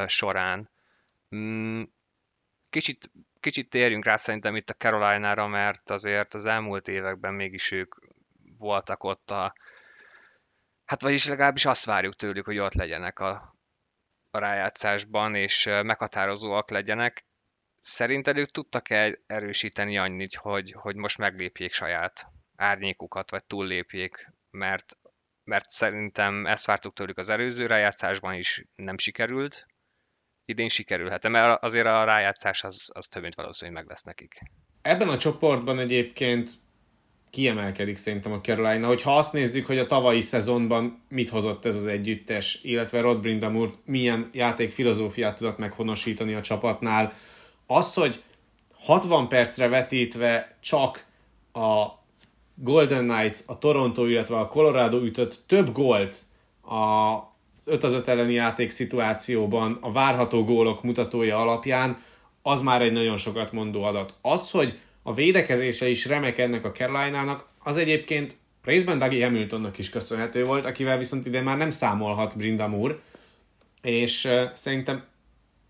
során. 0.06 0.70
Mm, 1.36 1.82
kicsit, 2.70 3.12
kicsit 3.42 3.70
térjünk 3.70 4.06
rá 4.06 4.16
szerintem 4.16 4.56
itt 4.56 4.70
a 4.70 4.74
Carolina-ra, 4.74 5.48
mert 5.48 5.90
azért 5.90 6.34
az 6.34 6.46
elmúlt 6.46 6.88
években 6.88 7.34
mégis 7.34 7.72
ők 7.72 7.96
voltak 8.58 9.04
ott 9.04 9.32
a, 9.32 9.54
hát 10.86 11.02
vagyis 11.02 11.28
legalábbis 11.28 11.66
azt 11.66 11.86
várjuk 11.86 12.16
tőlük, 12.16 12.46
hogy 12.46 12.58
ott 12.58 12.74
legyenek 12.74 13.20
a, 13.20 13.56
a 14.32 14.38
rájátszásban, 14.38 15.36
és 15.36 15.66
meghatározóak 15.66 16.70
legyenek. 16.70 17.26
Szerinted 17.80 18.38
ők 18.38 18.50
tudtak-e 18.50 19.20
erősíteni 19.28 19.98
annyit, 19.98 20.36
hogy, 20.36 20.72
hogy 20.72 20.96
most 20.96 21.18
meglépjék 21.18 21.74
saját 21.74 22.28
árnyékukat, 22.56 23.30
vagy 23.30 23.46
túllépjék, 23.46 24.32
mert, 24.50 24.98
mert 25.44 25.70
szerintem 25.70 26.46
ezt 26.46 26.66
vártuk 26.66 26.94
tőlük 26.94 27.18
az 27.18 27.30
előző 27.30 27.66
rájátszásban 27.66 28.34
is 28.34 28.66
nem 28.76 28.98
sikerült, 28.98 29.66
idén 30.52 30.70
sikerülhet, 30.70 31.28
mert 31.28 31.64
azért 31.64 31.86
a 31.86 32.04
rájátszás 32.04 32.64
az, 32.64 32.90
az 32.94 33.08
több 33.08 33.22
mint 33.22 33.36
valószínű, 33.36 33.72
hogy 33.72 33.80
meg 33.82 33.90
lesz 33.90 34.04
nekik. 34.04 34.42
Ebben 34.82 35.10
a 35.10 35.18
csoportban 35.18 35.80
egyébként 35.80 36.50
kiemelkedik 37.30 37.98
szerintem 37.98 38.32
a 38.32 38.42
Carolina. 38.42 38.88
Hogyha 38.88 39.18
azt 39.18 39.34
nézzük, 39.34 39.66
hogy 39.66 39.78
a 39.78 39.88
tavalyi 39.88 40.22
szezonban 40.22 41.04
mit 41.10 41.30
hozott 41.30 41.66
ez 41.66 41.76
az 41.76 41.86
együttes, 41.86 42.60
illetve 42.64 43.02
Rod 43.02 43.20
Brindam 43.20 43.56
úr 43.56 43.74
milyen 43.86 44.30
játék 44.34 44.72
filozófiát 44.72 45.36
tudott 45.36 45.58
meghonosítani 45.58 46.34
a 46.34 46.42
csapatnál, 46.42 47.14
az, 47.68 47.94
hogy 47.94 48.24
60 48.74 49.28
percre 49.28 49.68
vetítve 49.68 50.58
csak 50.60 51.06
a 51.54 51.86
Golden 52.56 53.08
Knights, 53.08 53.40
a 53.46 53.58
Toronto, 53.58 54.06
illetve 54.06 54.40
a 54.40 54.48
Colorado 54.48 54.98
ütött 54.98 55.44
több 55.48 55.72
gólt 55.72 56.18
a 56.62 57.18
5 57.72 57.84
az 57.84 57.94
5 57.94 58.08
elleni 58.08 58.34
játék 58.34 58.70
szituációban 58.70 59.78
a 59.82 59.92
várható 59.92 60.44
gólok 60.44 60.84
mutatója 60.84 61.38
alapján, 61.38 62.04
az 62.42 62.62
már 62.62 62.82
egy 62.82 62.92
nagyon 62.92 63.18
sokat 63.18 63.52
mondó 63.52 63.84
adat. 63.84 64.14
Az, 64.22 64.52
hogy 64.52 64.80
a 65.04 65.14
védekezése 65.14 65.90
is 65.90 66.06
remek 66.06 66.38
ennek 66.38 66.66
a 66.66 66.72
Carolina-nak, 66.72 67.48
az 67.64 67.78
egyébként 67.78 68.36
részben 68.64 68.98
Dougie 68.98 69.26
Hamiltonnak 69.26 69.78
is 69.78 69.90
köszönhető 69.90 70.46
volt, 70.46 70.66
akivel 70.66 70.98
viszont 70.98 71.26
ide 71.26 71.42
már 71.42 71.58
nem 71.58 71.70
számolhat 71.70 72.38
Brindam 72.38 72.74
úr, 72.74 73.02
és 73.82 74.30
szerintem 74.54 75.04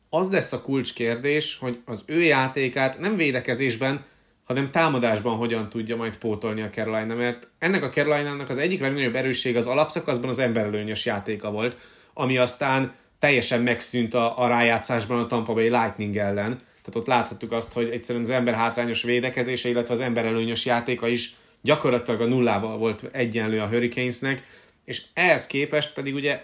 az 0.09 0.29
lesz 0.29 0.51
a 0.53 0.61
kulcskérdés, 0.61 1.57
hogy 1.57 1.79
az 1.85 2.03
ő 2.05 2.21
játékát 2.21 2.99
nem 2.99 3.15
védekezésben, 3.15 4.05
hanem 4.51 4.71
támadásban 4.71 5.35
hogyan 5.35 5.69
tudja 5.69 5.95
majd 5.95 6.17
pótolni 6.17 6.61
a 6.61 6.69
Carolina, 6.69 7.15
mert 7.15 7.47
ennek 7.59 7.83
a 7.83 7.89
Carolina-nak 7.89 8.49
az 8.49 8.57
egyik 8.57 8.79
legnagyobb 8.79 9.15
erősség 9.15 9.55
az 9.55 9.67
alapszakaszban 9.67 10.29
az 10.29 10.39
emberelőnyös 10.39 11.05
játéka 11.05 11.51
volt, 11.51 11.77
ami 12.13 12.37
aztán 12.37 12.93
teljesen 13.19 13.61
megszűnt 13.61 14.13
a, 14.13 14.39
a 14.39 14.47
rájátszásban 14.47 15.19
a 15.19 15.27
Tampa 15.27 15.53
Bay 15.53 15.69
Lightning 15.69 16.17
ellen, 16.17 16.51
tehát 16.55 16.95
ott 16.95 17.07
láthattuk 17.07 17.51
azt, 17.51 17.73
hogy 17.73 17.89
egyszerűen 17.89 18.23
az 18.23 18.29
ember 18.29 18.53
hátrányos 18.53 19.03
védekezése, 19.03 19.69
illetve 19.69 19.93
az 19.93 19.99
ember 19.99 20.25
előnyös 20.25 20.65
játéka 20.65 21.07
is 21.07 21.35
gyakorlatilag 21.61 22.21
a 22.21 22.25
nullával 22.25 22.77
volt 22.77 23.09
egyenlő 23.11 23.59
a 23.59 23.67
Hurricanesnek, 23.67 24.43
és 24.85 25.03
ehhez 25.13 25.47
képest 25.47 25.93
pedig 25.93 26.13
ugye 26.13 26.43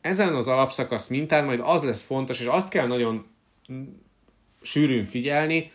ezen 0.00 0.34
az 0.34 0.48
alapszakasz 0.48 1.08
mintán 1.08 1.44
majd 1.44 1.60
az 1.62 1.82
lesz 1.82 2.02
fontos, 2.02 2.40
és 2.40 2.46
azt 2.46 2.68
kell 2.68 2.86
nagyon 2.86 3.26
sűrűn 4.62 5.04
figyelni, 5.04 5.72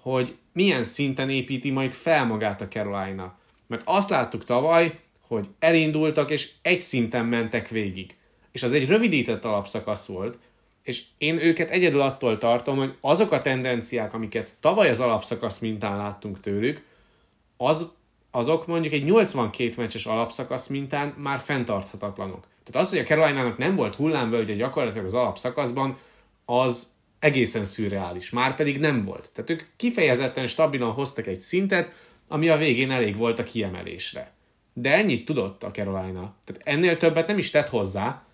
hogy 0.00 0.36
milyen 0.52 0.84
szinten 0.84 1.30
építi 1.30 1.70
majd 1.70 1.92
fel 1.92 2.26
magát 2.26 2.60
a 2.60 2.68
Carolina. 2.68 3.38
Mert 3.66 3.82
azt 3.84 4.10
láttuk 4.10 4.44
tavaly, 4.44 4.98
hogy 5.20 5.46
elindultak, 5.58 6.30
és 6.30 6.50
egy 6.62 6.82
szinten 6.82 7.26
mentek 7.26 7.68
végig. 7.68 8.16
És 8.52 8.62
az 8.62 8.72
egy 8.72 8.88
rövidített 8.88 9.44
alapszakasz 9.44 10.06
volt, 10.06 10.38
és 10.82 11.02
én 11.18 11.38
őket 11.38 11.70
egyedül 11.70 12.00
attól 12.00 12.38
tartom, 12.38 12.76
hogy 12.76 12.94
azok 13.00 13.32
a 13.32 13.40
tendenciák, 13.40 14.14
amiket 14.14 14.54
tavaly 14.60 14.90
az 14.90 15.00
alapszakasz 15.00 15.58
mintán 15.58 15.96
láttunk 15.96 16.40
tőlük, 16.40 16.84
az, 17.56 17.92
azok 18.30 18.66
mondjuk 18.66 18.92
egy 18.92 19.04
82 19.04 19.72
meccses 19.76 20.06
alapszakasz 20.06 20.66
mintán 20.66 21.14
már 21.16 21.38
fenntarthatatlanok. 21.38 22.46
Tehát 22.64 22.86
az, 22.86 22.90
hogy 22.90 22.98
a 22.98 23.04
Carolina-nak 23.04 23.58
nem 23.58 23.74
volt 23.76 23.94
hullámvölgye 23.94 24.54
gyakorlatilag 24.54 25.06
az 25.06 25.14
alapszakaszban, 25.14 25.98
az 26.44 26.92
egészen 27.22 27.64
szürreális. 27.64 28.30
Már 28.30 28.54
pedig 28.54 28.78
nem 28.78 29.04
volt. 29.04 29.30
Tehát 29.34 29.50
ők 29.50 29.62
kifejezetten 29.76 30.46
stabilan 30.46 30.92
hoztak 30.92 31.26
egy 31.26 31.40
szintet, 31.40 31.92
ami 32.28 32.48
a 32.48 32.56
végén 32.56 32.90
elég 32.90 33.16
volt 33.16 33.38
a 33.38 33.42
kiemelésre. 33.42 34.32
De 34.72 34.94
ennyit 34.94 35.24
tudott 35.24 35.62
a 35.62 35.70
Carolina. 35.70 36.34
Tehát 36.44 36.62
ennél 36.64 36.96
többet 36.96 37.26
nem 37.26 37.38
is 37.38 37.50
tett 37.50 37.68
hozzá, 37.68 38.26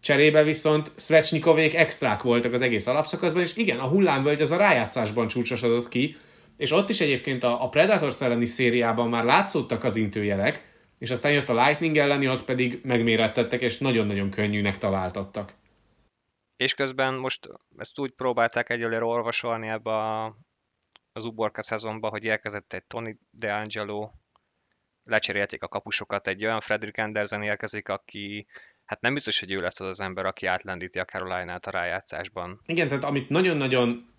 Cserébe 0.00 0.42
viszont 0.42 0.92
Svechnikovék 0.96 1.74
extrák 1.74 2.22
voltak 2.22 2.52
az 2.52 2.60
egész 2.60 2.86
alapszakaszban, 2.86 3.42
és 3.42 3.56
igen, 3.56 3.78
a 3.78 3.86
hullámvölgy 3.86 4.40
az 4.40 4.50
a 4.50 4.56
rájátszásban 4.56 5.28
csúcsosodott 5.28 5.88
ki, 5.88 6.16
és 6.56 6.72
ott 6.72 6.88
is 6.88 7.00
egyébként 7.00 7.44
a, 7.44 7.64
a 7.64 7.68
Predators 7.68 8.20
elleni 8.20 8.46
szériában 8.46 9.08
már 9.08 9.24
látszottak 9.24 9.84
az 9.84 9.96
intőjelek, 9.96 10.62
és 10.98 11.10
aztán 11.10 11.32
jött 11.32 11.48
a 11.48 11.64
Lightning 11.64 11.96
elleni, 11.96 12.28
ott 12.28 12.44
pedig 12.44 12.80
megmérettettek, 12.84 13.60
és 13.60 13.78
nagyon-nagyon 13.78 14.30
könnyűnek 14.30 14.78
találtattak. 14.78 15.52
És 16.58 16.74
közben 16.74 17.14
most 17.14 17.48
ezt 17.76 17.98
úgy 17.98 18.10
próbálták 18.10 18.70
egyelőre 18.70 19.04
olvasolni 19.04 19.68
ebbe 19.68 19.90
a, 19.90 20.36
az 21.12 21.24
uborka 21.24 21.62
szezonba, 21.62 22.08
hogy 22.08 22.26
elkezdett 22.26 22.72
egy 22.72 22.84
Tony 22.84 23.18
DeAngelo, 23.30 24.10
lecserélték 25.04 25.62
a 25.62 25.68
kapusokat, 25.68 26.26
egy 26.26 26.44
olyan 26.44 26.60
Frederick 26.60 26.98
Andersen 26.98 27.42
érkezik, 27.42 27.88
aki 27.88 28.46
hát 28.84 29.00
nem 29.00 29.14
biztos, 29.14 29.40
hogy 29.40 29.50
ő 29.50 29.60
lesz 29.60 29.80
az 29.80 29.88
az 29.88 30.00
ember, 30.00 30.26
aki 30.26 30.46
átlendíti 30.46 30.98
a 30.98 31.04
Carolina-t 31.04 31.66
a 31.66 31.70
rájátszásban. 31.70 32.60
Igen, 32.66 32.88
tehát 32.88 33.04
amit 33.04 33.28
nagyon-nagyon 33.28 34.10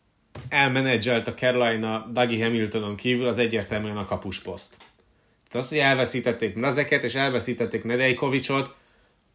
elmenedzselt 0.49 1.27
a 1.27 1.33
Carolina 1.33 2.07
Dougie 2.11 2.43
Hamiltonon 2.43 2.95
kívül, 2.95 3.27
az 3.27 3.37
egyértelműen 3.37 3.97
a 3.97 4.05
kapusposzt. 4.05 4.77
Tehát 4.77 5.65
az, 5.65 5.69
hogy 5.69 5.77
elveszítették 5.77 6.55
Mrazeket 6.55 7.03
és 7.03 7.15
elveszítették 7.15 7.83
Nedejkovicsot, 7.83 8.75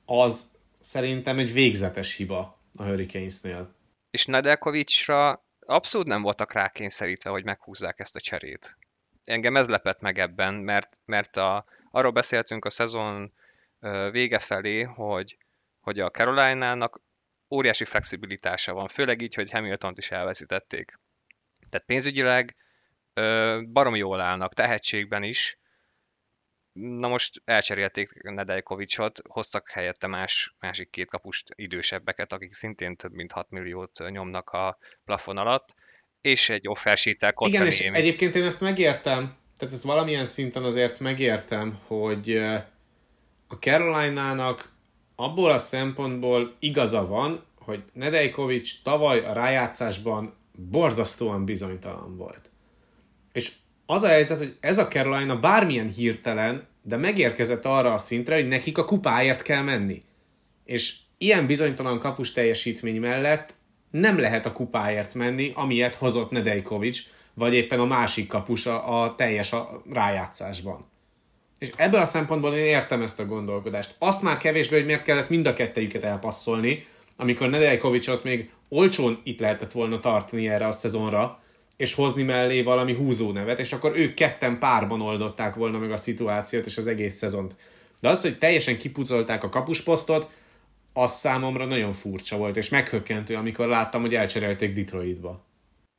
az 0.05 0.59
szerintem 0.79 1.39
egy 1.39 1.53
végzetes 1.53 2.15
hiba 2.15 2.63
a 2.77 2.85
Hurricanesnél. 2.85 3.75
És 4.11 4.27
Nedeljkovicsra 4.27 5.45
abszolút 5.61 6.07
nem 6.07 6.23
voltak 6.23 6.53
rákényszerítve, 6.53 7.31
hogy 7.31 7.45
meghúzzák 7.45 8.01
ezt 8.01 8.17
a 8.17 8.21
cserét. 8.21 8.77
Engem 9.25 9.57
ez 9.57 9.69
lepett 9.69 10.01
meg 10.01 10.19
ebben, 10.19 10.55
mert, 10.55 11.01
mert 11.05 11.37
a, 11.37 11.65
arról 11.91 12.13
beszéltünk 12.13 12.65
a 12.65 12.71
szezon 12.71 13.33
vége 14.11 14.39
felé, 14.39 14.83
hogy, 14.83 15.37
hogy 15.81 16.01
a 16.01 16.11
Carolina-nak 16.11 17.01
óriási 17.51 17.85
flexibilitása 17.85 18.73
van, 18.73 18.89
főleg 18.89 19.21
így, 19.21 19.35
hogy 19.35 19.51
Hamilton-t 19.51 19.99
is 19.99 20.11
elveszítették. 20.11 20.99
Tehát 21.71 21.87
pénzügyileg 21.87 22.57
barom 23.73 23.95
jól 23.95 24.21
állnak, 24.21 24.55
tehetségben 24.55 25.23
is. 25.23 25.59
Na 26.75 27.09
most 27.09 27.43
elcserélték 27.45 28.23
Nedeljkovicsot, 28.23 29.23
hoztak 29.29 29.71
helyette 29.71 30.07
más, 30.07 30.55
másik 30.59 30.91
két 30.91 31.09
kapust 31.09 31.49
idősebbeket, 31.55 32.33
akik 32.33 32.55
szintén 32.55 32.97
több 32.97 33.13
mint 33.13 33.33
6 33.33 33.51
milliót 33.51 34.11
nyomnak 34.11 34.51
a 34.51 34.79
plafon 35.05 35.37
alatt, 35.37 35.75
és 36.21 36.49
egy 36.49 36.69
offersítel 36.69 37.35
Igen, 37.37 37.67
és 37.67 37.81
egyébként 37.81 38.35
én 38.35 38.45
ezt 38.45 38.61
megértem, 38.61 39.37
tehát 39.59 39.75
ezt 39.75 39.83
valamilyen 39.83 40.25
szinten 40.25 40.63
azért 40.63 41.01
megértem, 41.01 41.79
hogy 41.87 42.37
a 43.49 43.55
Carolina-nak 43.61 44.73
abból 45.17 45.51
a 45.51 45.59
szempontból 45.59 46.55
igaza 46.59 47.07
van, 47.07 47.45
hogy 47.59 47.83
Nedejkovics 47.93 48.83
tavaly 48.83 49.19
a 49.25 49.33
rájátszásban 49.33 50.35
borzasztóan 50.53 51.45
bizonytalan 51.45 52.17
volt. 52.17 52.51
És 53.33 53.53
az 53.87 54.03
a 54.03 54.09
helyzet, 54.09 54.39
hogy 54.39 54.57
ez 54.61 54.79
a 54.79 54.89
Carolina 54.89 55.37
bármilyen 55.37 55.89
hirtelen, 55.89 56.67
de 56.83 56.97
megérkezett 56.97 57.65
arra 57.65 57.93
a 57.93 57.99
szintre, 57.99 58.35
hogy 58.35 58.49
nekik 58.49 58.79
a 58.79 58.85
kupáért 58.85 59.43
kell 59.43 59.63
menni. 59.63 60.03
És 60.65 60.97
ilyen 61.19 61.47
bizonytalan 61.47 61.99
kapus 61.99 62.33
teljesítmény 62.33 63.01
mellett 63.01 63.55
nem 63.91 64.19
lehet 64.19 64.47
a 64.47 64.53
kupáért 64.53 65.15
menni, 65.15 65.53
amilyet 65.55 65.95
hozott 65.95 66.31
Nedejkovics, 66.31 67.03
vagy 67.35 67.55
éppen 67.55 67.81
a 67.81 67.85
másik 67.85 68.29
kapus 68.29 68.67
a, 68.67 69.03
a 69.03 69.15
teljes 69.15 69.53
a 69.53 69.83
rájátszásban. 69.93 70.87
És 71.59 71.71
ebből 71.77 72.01
a 72.01 72.05
szempontból 72.05 72.55
én 72.55 72.65
értem 72.65 73.03
ezt 73.03 73.21
a 73.21 73.27
gondolkodást. 73.27 73.95
Azt 73.99 74.23
már 74.23 74.37
kevésbé, 74.37 74.77
hogy 74.77 74.85
miért 74.85 75.03
kellett 75.03 75.29
mind 75.29 75.47
a 75.47 75.53
kettejüket 75.53 76.05
elpasszolni, 76.05 76.87
amikor 77.17 77.49
Nedeljkovicsot 77.49 78.25
még 78.25 78.51
olcsón 78.69 79.21
itt 79.25 79.41
lehetett 79.41 79.73
volna 79.73 80.01
tartani 80.01 80.49
erre 80.49 80.67
a 80.67 80.73
szezonra, 80.73 81.43
és 81.77 81.95
hozni 81.95 82.23
mellé 82.23 82.63
valami 82.63 82.95
húzó 82.95 83.33
nevet, 83.33 83.59
és 83.59 83.73
akkor 83.73 83.97
ők 83.97 84.15
ketten 84.15 84.59
párban 84.59 85.01
oldották 85.01 85.55
volna 85.55 85.79
meg 85.79 85.91
a 85.91 85.97
szituációt 85.97 86.67
és 86.67 86.77
az 86.77 86.87
egész 86.87 87.15
szezont. 87.15 87.57
De 88.01 88.09
az, 88.09 88.23
hogy 88.23 88.39
teljesen 88.39 88.79
kipucolták 88.79 89.45
a 89.45 89.49
kapusposztot, 89.49 90.31
az 90.93 91.13
számomra 91.13 91.65
nagyon 91.65 91.93
furcsa 91.93 92.37
volt, 92.37 92.57
és 92.57 92.69
meghökkentő, 92.69 93.35
amikor 93.35 93.67
láttam, 93.67 94.01
hogy 94.01 94.15
elcserélték 94.15 94.73
Detroitba 94.73 95.45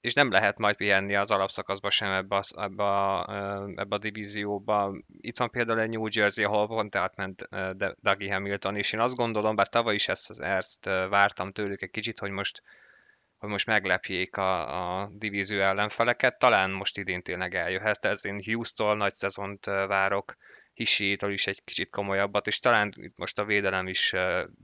és 0.06 0.14
nem 0.14 0.32
lehet 0.32 0.58
majd 0.58 0.76
pihenni 0.76 1.16
az 1.16 1.32
alapszakaszba 1.32 1.90
sem 1.90 2.12
ebbe 2.12 2.36
a, 2.36 2.42
ebbe, 2.62 2.84
a, 2.84 3.28
ebbe 3.76 3.96
a 3.96 3.98
divízióba. 3.98 4.96
Itt 5.22 5.38
van 5.38 5.50
például 5.50 5.80
egy 5.80 5.90
New 5.90 6.08
Jersey, 6.10 6.44
ahol 6.44 6.68
pont 6.68 6.96
átment 6.96 7.50
Dougie 8.00 8.34
Hamilton, 8.34 8.76
és 8.76 8.94
én 8.94 9.00
azt 9.00 9.16
gondolom, 9.16 9.56
bár 9.56 9.68
tavaly 9.68 9.94
is 9.94 10.08
ezt, 10.08 10.40
ezt 10.40 10.86
vártam 10.86 11.52
tőlük 11.52 11.82
egy 11.82 11.90
kicsit, 11.90 12.20
hogy 12.20 12.30
most 12.30 12.62
hogy 13.46 13.54
most 13.54 13.68
meglepjék 13.68 14.38
a, 14.38 15.02
a 15.02 15.10
divízió 15.14 15.62
ellenfeleket, 15.62 16.40
talán 16.40 16.72
most 16.72 16.98
idén 16.98 17.22
tényleg 17.22 17.56
eljöhet, 17.56 18.06
ez 18.06 18.26
én 18.26 18.40
Houston 18.46 18.98
nagy 18.98 19.14
szezont 19.14 19.66
várok, 19.66 20.36
Hisétől 20.74 21.32
is 21.32 21.48
egy 21.48 21.64
kicsit 21.64 21.90
komolyabbat, 21.90 22.48
és 22.48 22.60
talán 22.60 22.94
itt 22.96 23.18
most 23.18 23.40
a 23.40 23.46
védelem 23.46 23.88
is 23.88 24.14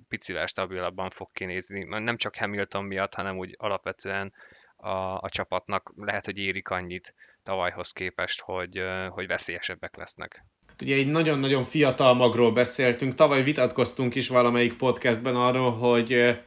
picivel 0.08 0.46
stabilabban 0.46 1.10
fog 1.10 1.30
kinézni, 1.34 1.84
nem 1.84 2.18
csak 2.18 2.36
Hamilton 2.36 2.84
miatt, 2.84 3.14
hanem 3.14 3.38
úgy 3.38 3.56
alapvetően 3.58 4.34
a, 4.76 4.90
a 5.18 5.30
csapatnak. 5.30 5.94
Lehet, 5.96 6.26
hogy 6.26 6.38
érik 6.38 6.70
annyit 6.70 7.14
tavalyhoz 7.44 7.92
képest, 7.92 8.42
hogy, 8.42 8.84
hogy 9.10 9.28
veszélyesebbek 9.28 9.96
lesznek. 9.96 10.46
Hát 10.68 10.82
ugye 10.82 10.96
egy 10.96 11.08
nagyon-nagyon 11.08 11.64
fiatal 11.64 12.14
magról 12.14 12.52
beszéltünk, 12.52 13.16
tavaly 13.16 13.44
vitatkoztunk 13.44 14.16
is 14.16 14.28
valamelyik 14.28 14.78
podcastben 14.78 15.36
arról, 15.36 15.72
hogy 15.72 16.40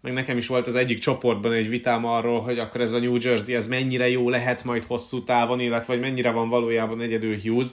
meg 0.00 0.12
nekem 0.12 0.36
is 0.36 0.46
volt 0.46 0.66
az 0.66 0.74
egyik 0.74 0.98
csoportban 0.98 1.52
egy 1.52 1.68
vitám 1.68 2.04
arról, 2.04 2.40
hogy 2.40 2.58
akkor 2.58 2.80
ez 2.80 2.92
a 2.92 2.98
New 2.98 3.16
Jersey, 3.20 3.54
ez 3.54 3.66
mennyire 3.66 4.08
jó 4.08 4.28
lehet 4.28 4.64
majd 4.64 4.84
hosszú 4.84 5.24
távon, 5.24 5.60
illetve 5.60 5.92
hogy 5.92 6.02
mennyire 6.02 6.30
van 6.30 6.48
valójában 6.48 7.00
egyedül 7.00 7.40
Hughes. 7.40 7.68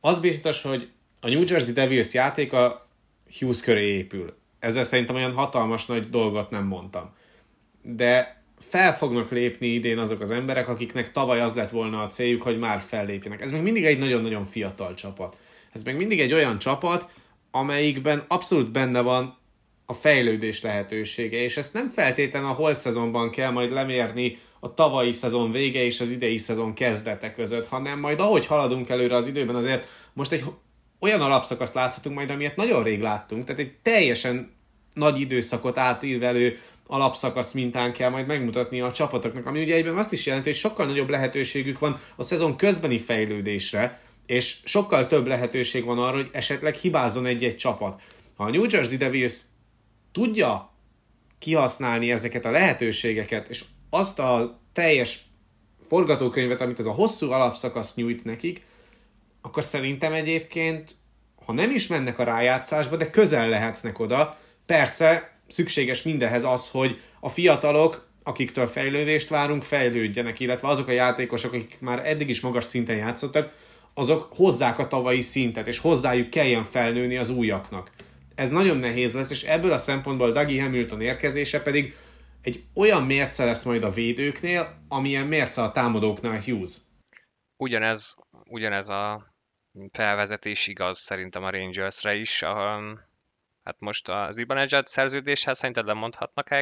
Az 0.00 0.18
biztos, 0.18 0.62
hogy 0.62 0.88
a 1.20 1.28
New 1.28 1.42
Jersey 1.46 1.72
Devils 1.72 2.14
játéka 2.14 2.88
Hughes 3.38 3.60
köré 3.60 3.86
épül. 3.86 4.36
Ezzel 4.58 4.84
szerintem 4.84 5.14
olyan 5.14 5.32
hatalmas 5.32 5.86
nagy 5.86 6.10
dolgot 6.10 6.50
nem 6.50 6.66
mondtam. 6.66 7.14
De 7.82 8.42
fel 8.58 8.96
fognak 8.96 9.30
lépni 9.30 9.66
idén 9.66 9.98
azok 9.98 10.20
az 10.20 10.30
emberek, 10.30 10.68
akiknek 10.68 11.12
tavaly 11.12 11.40
az 11.40 11.54
lett 11.54 11.70
volna 11.70 12.02
a 12.02 12.06
céljuk, 12.06 12.42
hogy 12.42 12.58
már 12.58 12.80
fellépjenek. 12.80 13.40
Ez 13.40 13.50
még 13.50 13.62
mindig 13.62 13.84
egy 13.84 13.98
nagyon-nagyon 13.98 14.44
fiatal 14.44 14.94
csapat. 14.94 15.38
Ez 15.72 15.82
még 15.82 15.96
mindig 15.96 16.20
egy 16.20 16.32
olyan 16.32 16.58
csapat, 16.58 17.08
amelyikben 17.50 18.24
abszolút 18.28 18.70
benne 18.70 19.00
van 19.00 19.38
a 19.90 19.92
fejlődés 19.92 20.62
lehetősége, 20.62 21.36
és 21.36 21.56
ezt 21.56 21.72
nem 21.72 21.88
feltétlenül 21.88 22.48
a 22.48 22.52
holt 22.52 22.78
szezonban 22.78 23.30
kell 23.30 23.50
majd 23.50 23.70
lemérni 23.70 24.38
a 24.60 24.74
tavalyi 24.74 25.12
szezon 25.12 25.50
vége 25.52 25.84
és 25.84 26.00
az 26.00 26.10
idei 26.10 26.38
szezon 26.38 26.74
kezdete 26.74 27.32
között, 27.32 27.66
hanem 27.66 27.98
majd 28.00 28.20
ahogy 28.20 28.46
haladunk 28.46 28.88
előre 28.88 29.16
az 29.16 29.26
időben, 29.26 29.54
azért 29.54 29.88
most 30.12 30.32
egy 30.32 30.44
olyan 31.00 31.20
alapszakaszt 31.20 31.74
láthatunk 31.74 32.16
majd, 32.16 32.30
amilyet 32.30 32.56
nagyon 32.56 32.82
rég 32.82 33.00
láttunk, 33.00 33.44
tehát 33.44 33.60
egy 33.60 33.72
teljesen 33.82 34.52
nagy 34.94 35.20
időszakot 35.20 35.78
átívelő 35.78 36.58
alapszakasz 36.86 37.52
mintán 37.52 37.92
kell 37.92 38.10
majd 38.10 38.26
megmutatni 38.26 38.80
a 38.80 38.92
csapatoknak, 38.92 39.46
ami 39.46 39.62
ugye 39.62 39.74
egyben 39.74 39.96
azt 39.96 40.12
is 40.12 40.26
jelenti, 40.26 40.48
hogy 40.48 40.58
sokkal 40.58 40.86
nagyobb 40.86 41.08
lehetőségük 41.08 41.78
van 41.78 42.00
a 42.16 42.22
szezon 42.22 42.56
közbeni 42.56 42.98
fejlődésre, 42.98 44.00
és 44.26 44.56
sokkal 44.64 45.06
több 45.06 45.26
lehetőség 45.26 45.84
van 45.84 45.98
arra, 45.98 46.16
hogy 46.16 46.28
esetleg 46.32 46.74
hibázzon 46.74 47.26
egy-egy 47.26 47.56
csapat. 47.56 48.02
Ha 48.36 48.44
a 48.44 48.50
New 48.50 48.64
Jersey 48.68 48.96
Devils 48.96 49.40
tudja 50.12 50.72
kihasználni 51.38 52.12
ezeket 52.12 52.44
a 52.44 52.50
lehetőségeket, 52.50 53.48
és 53.48 53.64
azt 53.90 54.18
a 54.18 54.60
teljes 54.72 55.20
forgatókönyvet, 55.86 56.60
amit 56.60 56.78
ez 56.78 56.86
a 56.86 56.92
hosszú 56.92 57.30
alapszakasz 57.30 57.94
nyújt 57.94 58.24
nekik, 58.24 58.62
akkor 59.40 59.64
szerintem 59.64 60.12
egyébként, 60.12 60.94
ha 61.44 61.52
nem 61.52 61.70
is 61.70 61.86
mennek 61.86 62.18
a 62.18 62.24
rájátszásba, 62.24 62.96
de 62.96 63.10
közel 63.10 63.48
lehetnek 63.48 63.98
oda, 63.98 64.38
persze 64.66 65.38
szükséges 65.48 66.02
mindenhez 66.02 66.44
az, 66.44 66.68
hogy 66.68 67.00
a 67.20 67.28
fiatalok, 67.28 68.08
akiktől 68.22 68.66
fejlődést 68.66 69.28
várunk, 69.28 69.62
fejlődjenek, 69.62 70.40
illetve 70.40 70.68
azok 70.68 70.88
a 70.88 70.92
játékosok, 70.92 71.52
akik 71.52 71.76
már 71.80 72.06
eddig 72.06 72.28
is 72.28 72.40
magas 72.40 72.64
szinten 72.64 72.96
játszottak, 72.96 73.52
azok 73.94 74.32
hozzák 74.34 74.78
a 74.78 74.86
tavalyi 74.86 75.20
szintet, 75.20 75.66
és 75.66 75.78
hozzájuk 75.78 76.30
kelljen 76.30 76.64
felnőni 76.64 77.16
az 77.16 77.30
újaknak. 77.30 77.90
Ez 78.40 78.50
nagyon 78.50 78.76
nehéz 78.76 79.12
lesz, 79.12 79.30
és 79.30 79.42
ebből 79.42 79.72
a 79.72 79.78
szempontból 79.78 80.32
Dougie 80.32 80.62
Hamilton 80.62 81.00
érkezése 81.00 81.62
pedig 81.62 81.96
egy 82.42 82.64
olyan 82.74 83.02
mérce 83.02 83.44
lesz 83.44 83.64
majd 83.64 83.82
a 83.82 83.90
védőknél, 83.90 84.84
amilyen 84.88 85.26
mérce 85.26 85.62
a 85.62 85.70
támadóknál 85.70 86.40
Hughes. 86.40 86.76
Ugyanez, 87.56 88.14
ugyanez 88.44 88.88
a 88.88 89.34
felvezetés 89.92 90.66
igaz 90.66 90.98
szerintem 90.98 91.44
a 91.44 91.50
Rangersre 91.50 92.14
is. 92.14 92.40
Hát 93.64 93.76
most 93.78 94.08
az 94.08 94.38
Ibanejad 94.38 94.86
szerződéshez 94.86 95.58
szerinted 95.58 95.88
el 95.88 95.94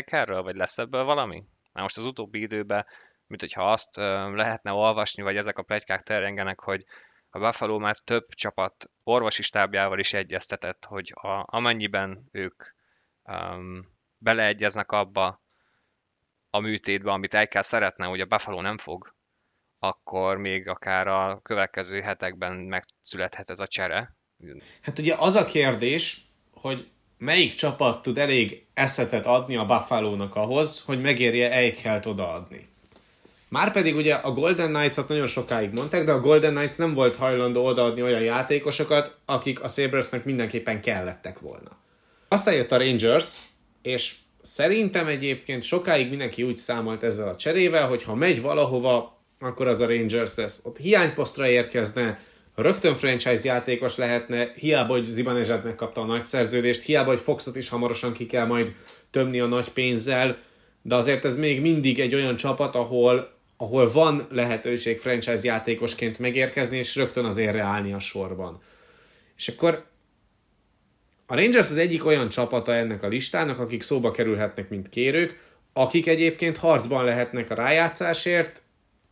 erről, 0.07 0.43
vagy 0.43 0.57
lesz 0.57 0.79
ebből 0.79 1.05
valami? 1.05 1.45
Már 1.73 1.83
most 1.83 1.97
az 1.97 2.05
utóbbi 2.05 2.41
időben, 2.41 2.87
mint 3.27 3.41
hogyha 3.41 3.71
azt 3.71 3.97
lehetne 4.33 4.73
olvasni, 4.73 5.23
vagy 5.23 5.37
ezek 5.37 5.59
a 5.59 5.63
plegykák 5.63 6.03
terjengenek, 6.03 6.61
hogy 6.61 6.85
a 7.31 7.39
Buffalo 7.39 7.79
már 7.79 7.97
több 7.97 8.29
csapat 8.29 8.91
orvosi 9.03 9.43
stábjával 9.43 9.99
is 9.99 10.13
egyeztetett, 10.13 10.85
hogy 10.85 11.13
a, 11.15 11.45
amennyiben 11.47 12.29
ők 12.33 12.65
um, 13.23 13.97
beleegyeznek 14.19 14.93
abba 14.93 15.43
a 16.51 16.59
műtétbe, 16.59 17.11
amit 17.11 17.35
el 17.35 17.49
kell 17.49 17.63
szeretne, 17.63 18.07
hogy 18.07 18.21
a 18.21 18.27
Buffalo 18.27 18.61
nem 18.61 18.79
fog, 18.79 19.17
akkor 19.79 20.37
még 20.37 20.69
akár 20.69 21.07
a 21.07 21.41
következő 21.43 22.01
hetekben 22.01 22.53
megszülethet 22.57 23.51
ez 23.51 23.61
a 23.61 23.67
csere. 23.67 24.17
Hát 24.83 24.99
ugye 24.99 25.15
az 25.15 25.35
a 25.35 25.45
kérdés, 25.45 26.21
hogy 26.53 26.91
melyik 27.19 27.55
csapat 27.55 28.03
tud 28.03 28.19
elég 28.19 28.67
eszetet 28.75 29.27
adni 29.27 29.57
a 29.57 29.67
Buffalo-nak 29.67 30.35
ahhoz, 30.35 30.81
hogy 30.81 31.01
megérje 31.01 31.51
Eichelt 31.51 32.07
odaadni. 32.07 32.69
Márpedig 33.49 33.97
ugye 33.97 34.15
a 34.15 34.33
Golden 34.33 34.73
Knights-ot 34.73 35.09
nagyon 35.09 35.27
sokáig 35.27 35.73
mondták, 35.73 36.05
de 36.05 36.13
a 36.13 36.21
Golden 36.21 36.55
Knights 36.55 36.77
nem 36.77 36.95
volt 36.95 37.17
hajlandó 37.17 37.65
odaadni 37.65 38.03
olyan 38.03 38.23
játékosokat, 38.23 39.17
akik 39.25 39.63
a 39.63 39.69
Sabresnek 39.69 40.25
mindenképpen 40.25 40.81
kellettek 40.81 41.39
volna. 41.39 41.77
Aztán 42.29 42.55
jött 42.55 42.73
a 42.73 42.79
Rangers, 42.79 43.37
és 43.83 44.15
szerintem 44.41 45.07
egyébként 45.07 45.63
sokáig 45.63 46.09
mindenki 46.09 46.43
úgy 46.43 46.57
számolt 46.57 47.03
ezzel 47.03 47.29
a 47.29 47.37
cserével, 47.37 47.89
hogy 47.89 48.03
ha 48.03 48.15
megy 48.15 48.43
valahova, 48.43 49.23
akkor 49.41 49.69
az 49.69 49.81
a 49.81 49.87
Rangers 49.87 50.35
lesz. 50.35 50.61
Ott 50.65 50.77
hiányposztra 50.77 51.49
érkezne, 51.49 52.21
rögtön 52.55 52.95
franchise 52.95 53.41
játékos 53.45 53.97
lehetne, 53.97 54.53
hiába, 54.55 54.93
hogy 54.93 55.05
Zibanezsát 55.05 55.65
megkapta 55.65 56.01
a 56.01 56.05
nagy 56.05 56.23
szerződést, 56.23 56.83
hiába, 56.83 57.11
hogy 57.11 57.21
Foxot 57.21 57.57
is 57.57 57.69
hamarosan 57.69 58.13
ki 58.13 58.27
kell 58.27 58.47
majd 58.47 58.73
tömni 59.11 59.41
a 59.41 59.47
nagy 59.47 59.69
pénzzel, 59.69 60.39
de 60.83 60.95
azért 60.95 61.25
ez 61.25 61.37
még 61.37 61.61
mindig 61.61 62.01
egy 62.01 62.15
olyan 62.15 62.37
csapat, 62.37 62.75
ahol, 62.75 63.38
ahol 63.61 63.93
van 63.93 64.27
lehetőség 64.31 64.99
franchise 64.99 65.41
játékosként 65.43 66.19
megérkezni, 66.19 66.77
és 66.77 66.97
rögtön 66.97 67.25
azért 67.25 67.57
állni 67.57 67.93
a 67.93 67.99
sorban. 67.99 68.63
És 69.37 69.49
akkor 69.49 69.87
a 71.27 71.35
Rangers 71.35 71.71
az 71.71 71.77
egyik 71.77 72.05
olyan 72.05 72.29
csapata 72.29 72.75
ennek 72.75 73.03
a 73.03 73.09
listának, 73.09 73.59
akik 73.59 73.83
szóba 73.83 74.11
kerülhetnek, 74.11 74.69
mint 74.69 74.89
kérők, 74.89 75.47
akik 75.73 76.07
egyébként 76.07 76.57
harcban 76.57 77.05
lehetnek 77.05 77.51
a 77.51 77.55
rájátszásért, 77.55 78.63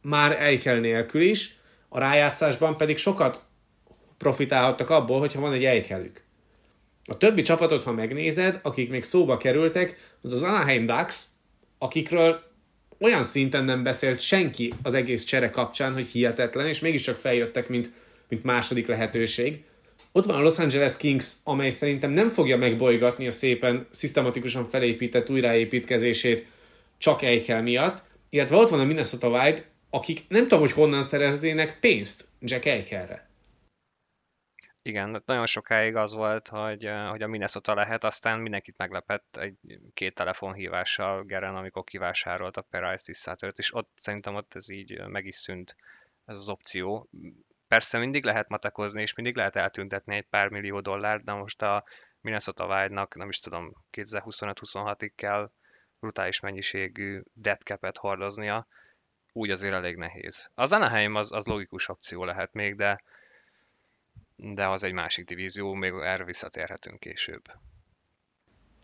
már 0.02 0.42
Eichel 0.42 0.80
nélkül 0.80 1.20
is, 1.20 1.56
a 1.88 1.98
rájátszásban 1.98 2.76
pedig 2.76 2.96
sokat 2.96 3.44
profitálhattak 4.18 4.90
abból, 4.90 5.18
hogyha 5.18 5.40
van 5.40 5.52
egy 5.52 5.64
Eichelük. 5.64 6.24
A 7.04 7.16
többi 7.16 7.42
csapatot, 7.42 7.84
ha 7.84 7.92
megnézed, 7.92 8.60
akik 8.62 8.90
még 8.90 9.02
szóba 9.02 9.36
kerültek, 9.36 10.16
az 10.22 10.32
az 10.32 10.42
Anaheim 10.42 10.86
Ducks, 10.86 11.24
akikről 11.78 12.40
olyan 13.00 13.22
szinten 13.22 13.64
nem 13.64 13.82
beszélt 13.82 14.20
senki 14.20 14.72
az 14.82 14.94
egész 14.94 15.24
csere 15.24 15.50
kapcsán, 15.50 15.92
hogy 15.92 16.06
hihetetlen, 16.06 16.66
és 16.66 16.80
mégiscsak 16.80 17.16
feljöttek, 17.16 17.68
mint, 17.68 17.90
mint 18.28 18.44
második 18.44 18.86
lehetőség. 18.86 19.64
Ott 20.12 20.24
van 20.24 20.36
a 20.36 20.42
Los 20.42 20.58
Angeles 20.58 20.96
Kings, 20.96 21.32
amely 21.44 21.70
szerintem 21.70 22.10
nem 22.10 22.28
fogja 22.28 22.56
megbolygatni 22.56 23.26
a 23.26 23.32
szépen, 23.32 23.86
szisztematikusan 23.90 24.68
felépített 24.68 25.30
újraépítkezését 25.30 26.46
csak 26.98 27.22
Eichel 27.22 27.62
miatt, 27.62 28.02
illetve 28.30 28.56
ott 28.56 28.68
van 28.68 28.80
a 28.80 28.84
Minnesota 28.84 29.28
Wild, 29.28 29.64
akik 29.90 30.24
nem 30.28 30.42
tudom, 30.42 30.60
hogy 30.60 30.72
honnan 30.72 31.02
szereznének 31.02 31.80
pénzt 31.80 32.24
Jack 32.40 32.64
Eichelre. 32.64 33.25
Igen, 34.86 35.22
nagyon 35.24 35.46
sokáig 35.46 35.96
az 35.96 36.12
volt, 36.12 36.48
hogy, 36.48 36.90
hogy 37.08 37.22
a 37.22 37.26
Minnesota 37.26 37.74
lehet, 37.74 38.04
aztán 38.04 38.40
mindenkit 38.40 38.76
meglepett 38.76 39.36
egy 39.36 39.56
két 39.94 40.14
telefonhívással 40.14 41.24
Geren, 41.24 41.56
amikor 41.56 41.84
kivásároltak 41.84 42.68
Price 42.68 43.04
visszatört, 43.06 43.58
és 43.58 43.74
ott 43.74 43.90
szerintem 43.96 44.34
ott 44.34 44.54
ez 44.54 44.68
így 44.68 45.06
meg 45.06 45.24
is 45.24 45.34
szűnt 45.34 45.76
ez 46.24 46.36
az 46.36 46.48
opció. 46.48 47.08
Persze 47.68 47.98
mindig 47.98 48.24
lehet 48.24 48.48
matekozni, 48.48 49.02
és 49.02 49.14
mindig 49.14 49.36
lehet 49.36 49.56
eltüntetni 49.56 50.16
egy 50.16 50.26
pár 50.26 50.48
millió 50.48 50.80
dollárt, 50.80 51.24
de 51.24 51.32
most 51.32 51.62
a 51.62 51.84
Minnesota 52.20 52.66
Wild-nak, 52.66 53.14
nem 53.14 53.28
is 53.28 53.40
tudom, 53.40 53.72
2025-26-ig 53.92 55.12
kell 55.14 55.50
brutális 56.00 56.40
mennyiségű 56.40 57.22
dead 57.32 57.60
cap-et 57.60 57.96
hordoznia, 57.96 58.66
úgy 59.32 59.50
azért 59.50 59.74
elég 59.74 59.96
nehéz. 59.96 60.50
Az 60.54 60.72
Anaheim 60.72 61.14
az, 61.14 61.32
az 61.32 61.46
logikus 61.46 61.88
opció 61.88 62.24
lehet 62.24 62.52
még, 62.52 62.76
de, 62.76 63.02
de 64.36 64.66
az 64.66 64.82
egy 64.82 64.92
másik 64.92 65.24
divízió, 65.24 65.72
még 65.72 65.92
erre 65.92 66.24
visszatérhetünk 66.24 67.00
később. 67.00 67.42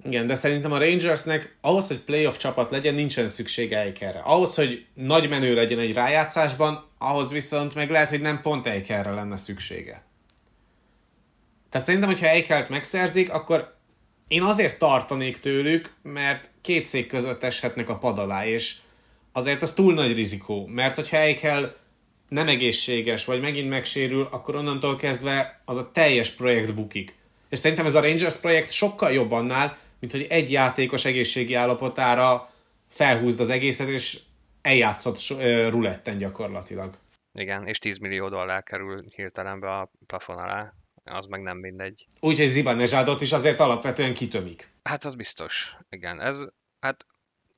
Igen, 0.05 0.27
de 0.27 0.35
szerintem 0.35 0.73
a 0.73 0.79
Rangersnek 0.79 1.57
ahhoz, 1.61 1.88
hogy 1.88 2.01
playoff 2.01 2.37
csapat 2.37 2.71
legyen, 2.71 2.95
nincsen 2.95 3.29
szüksége 3.29 3.79
Eikerre. 3.79 4.19
Ahhoz, 4.19 4.55
hogy 4.55 4.87
nagy 4.95 5.29
menő 5.29 5.55
legyen 5.55 5.79
egy 5.79 5.93
rájátszásban, 5.93 6.91
ahhoz 6.99 7.33
viszont 7.33 7.75
meg 7.75 7.91
lehet, 7.91 8.09
hogy 8.09 8.21
nem 8.21 8.41
pont 8.41 8.67
Eikerre 8.67 9.11
lenne 9.11 9.37
szüksége. 9.37 10.05
Tehát 11.73 11.87
szerintem, 11.87 12.11
hogyha 12.11 12.27
Eikert 12.27 12.69
megszerzik, 12.69 13.33
akkor 13.33 13.77
én 14.29 14.43
azért 14.43 14.79
tartanék 14.79 15.38
tőlük, 15.38 15.93
mert 16.03 16.51
két 16.61 16.85
szék 16.85 17.07
között 17.07 17.43
eshetnek 17.43 17.88
a 17.88 17.99
pad 17.99 18.19
alá, 18.19 18.47
és 18.47 18.77
azért 19.33 19.62
az 19.62 19.73
túl 19.73 19.95
nagy 19.95 20.15
rizikó, 20.15 20.67
mert 20.67 20.95
hogyha 20.95 21.17
Eichel 21.17 21.77
nem 22.33 22.49
egészséges, 22.49 23.25
vagy 23.25 23.40
megint 23.40 23.68
megsérül, 23.68 24.29
akkor 24.31 24.57
onnantól 24.57 24.97
kezdve 24.97 25.62
az 25.64 25.77
a 25.77 25.90
teljes 25.90 26.31
projekt 26.31 26.75
bukik. 26.75 27.16
És 27.49 27.59
szerintem 27.59 27.87
ez 27.87 27.95
a 27.95 28.01
Rangers 28.01 28.37
projekt 28.37 28.71
sokkal 28.71 29.12
jobb 29.12 29.31
annál, 29.31 29.77
mint 29.99 30.12
hogy 30.12 30.27
egy 30.29 30.51
játékos 30.51 31.05
egészségi 31.05 31.55
állapotára 31.55 32.51
felhúzd 32.88 33.40
az 33.40 33.49
egészet, 33.49 33.88
és 33.88 34.18
eljátszott 34.62 35.18
ruletten 35.68 36.18
gyakorlatilag. 36.18 36.95
Igen, 37.33 37.66
és 37.66 37.79
10 37.79 37.99
millió 37.99 38.29
dollár 38.29 38.62
kerül 38.62 39.05
hirtelenbe 39.14 39.79
a 39.79 39.90
plafon 40.07 40.37
alá, 40.37 40.73
az 41.05 41.27
meg 41.27 41.42
nem 41.42 41.59
mindegy. 41.59 42.07
Úgyhogy 42.21 42.47
Zibanezsádot 42.47 43.21
is 43.21 43.33
azért 43.33 43.61
alapvetően 43.61 44.14
kitömik. 44.14 44.71
Hát 44.83 45.05
az 45.05 45.14
biztos, 45.14 45.77
igen. 45.90 46.21
Ez, 46.21 46.45
hát 46.81 47.07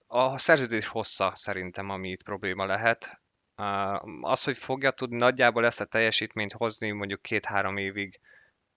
a 0.07 0.39
szerződés 0.39 0.87
hossza 0.87 1.33
szerintem, 1.35 1.91
ami 1.91 2.09
itt 2.09 2.23
probléma 2.23 2.67
lehet. 2.67 3.23
Az, 4.21 4.45
hogy 4.45 4.59
fogja 4.59 4.91
tudni 4.91 5.17
nagyjából 5.17 5.65
ezt 5.65 5.81
a 5.81 5.85
teljesítményt 5.85 6.53
hozni 6.53 6.91
mondjuk 6.91 7.23
két-három 7.23 7.77
évig, 7.77 8.21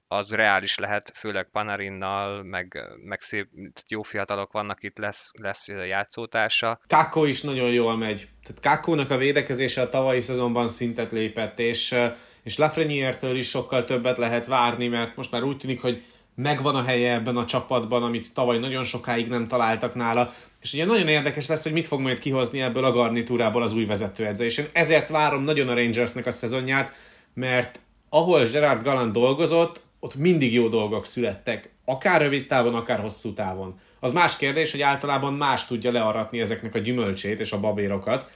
az 0.08 0.32
reális 0.32 0.78
lehet, 0.78 1.12
főleg 1.16 1.50
Panarinnal, 1.52 2.44
meg, 2.44 2.84
meg 3.04 3.20
szép, 3.20 3.48
jó 3.88 4.02
fiatalok 4.02 4.52
vannak 4.52 4.84
itt, 4.84 4.98
lesz, 4.98 5.32
lesz 5.42 5.68
játszótársa. 5.68 6.80
Kákó 6.86 7.26
is 7.26 7.42
nagyon 7.42 7.70
jól 7.70 7.98
megy. 7.98 8.30
Tehát 8.44 8.62
Kákónak 8.62 9.10
a 9.10 9.18
védekezése 9.18 9.82
a 9.82 9.90
tavalyi 9.90 10.22
szezonban 10.22 10.68
szintet 10.68 11.12
lépett, 11.12 11.60
és, 11.60 11.96
és 12.44 12.58
Lafreniertől 12.58 13.36
is 13.36 13.50
sokkal 13.50 13.86
többet 13.86 14.18
lehet 14.18 14.46
várni, 14.46 14.88
mert 14.88 15.16
most 15.16 15.32
már 15.32 15.44
úgy 15.44 15.58
tűnik, 15.58 15.82
hogy 15.82 16.04
megvan 16.42 16.76
a 16.76 16.84
helye 16.84 17.14
ebben 17.14 17.38
a 17.38 17.46
csapatban, 17.46 18.04
amit 18.04 18.34
tavaly 18.34 18.58
nagyon 18.58 18.84
sokáig 18.84 19.28
nem 19.28 19.48
találtak 19.48 19.96
nála, 19.96 20.34
és 20.62 20.74
ugye 20.74 20.86
nagyon 20.86 21.08
érdekes 21.08 21.48
lesz, 21.48 21.64
hogy 21.64 21.72
mit 21.72 21.88
fog 21.88 22.00
majd 22.00 22.20
kihozni 22.20 22.62
ebből 22.62 22.84
a 22.84 22.92
garnitúrából 22.92 23.62
az 23.62 23.74
új 23.74 23.86
vezetőedző, 23.86 24.46
és 24.46 24.58
én 24.58 24.68
ezért 24.72 25.10
várom 25.10 25.44
nagyon 25.44 25.68
a 25.68 25.74
Rangersnek 25.74 26.26
a 26.26 26.32
szezonját, 26.32 26.94
mert 27.34 27.80
ahol 28.10 28.46
Gerard 28.46 28.84
Gallant 28.84 29.14
dolgozott, 29.14 29.82
ott 30.00 30.16
mindig 30.16 30.54
jó 30.54 30.68
dolgok 30.68 31.06
születtek, 31.06 31.70
akár 31.86 32.22
rövid 32.22 32.48
távon, 32.48 32.76
akár 32.76 33.00
hosszú 33.00 33.34
távon. 33.34 33.80
Az 34.00 34.12
más 34.12 34.38
kérdés, 34.38 34.72
hogy 34.72 34.82
általában 34.82 35.34
más 35.34 35.66
tudja 35.66 35.92
learatni 35.92 36.40
ezeknek 36.40 36.76
a 36.76 36.80
gyümölcsét 36.80 37.40
és 37.40 37.52
a 37.52 37.60
babérokat, 37.60 38.32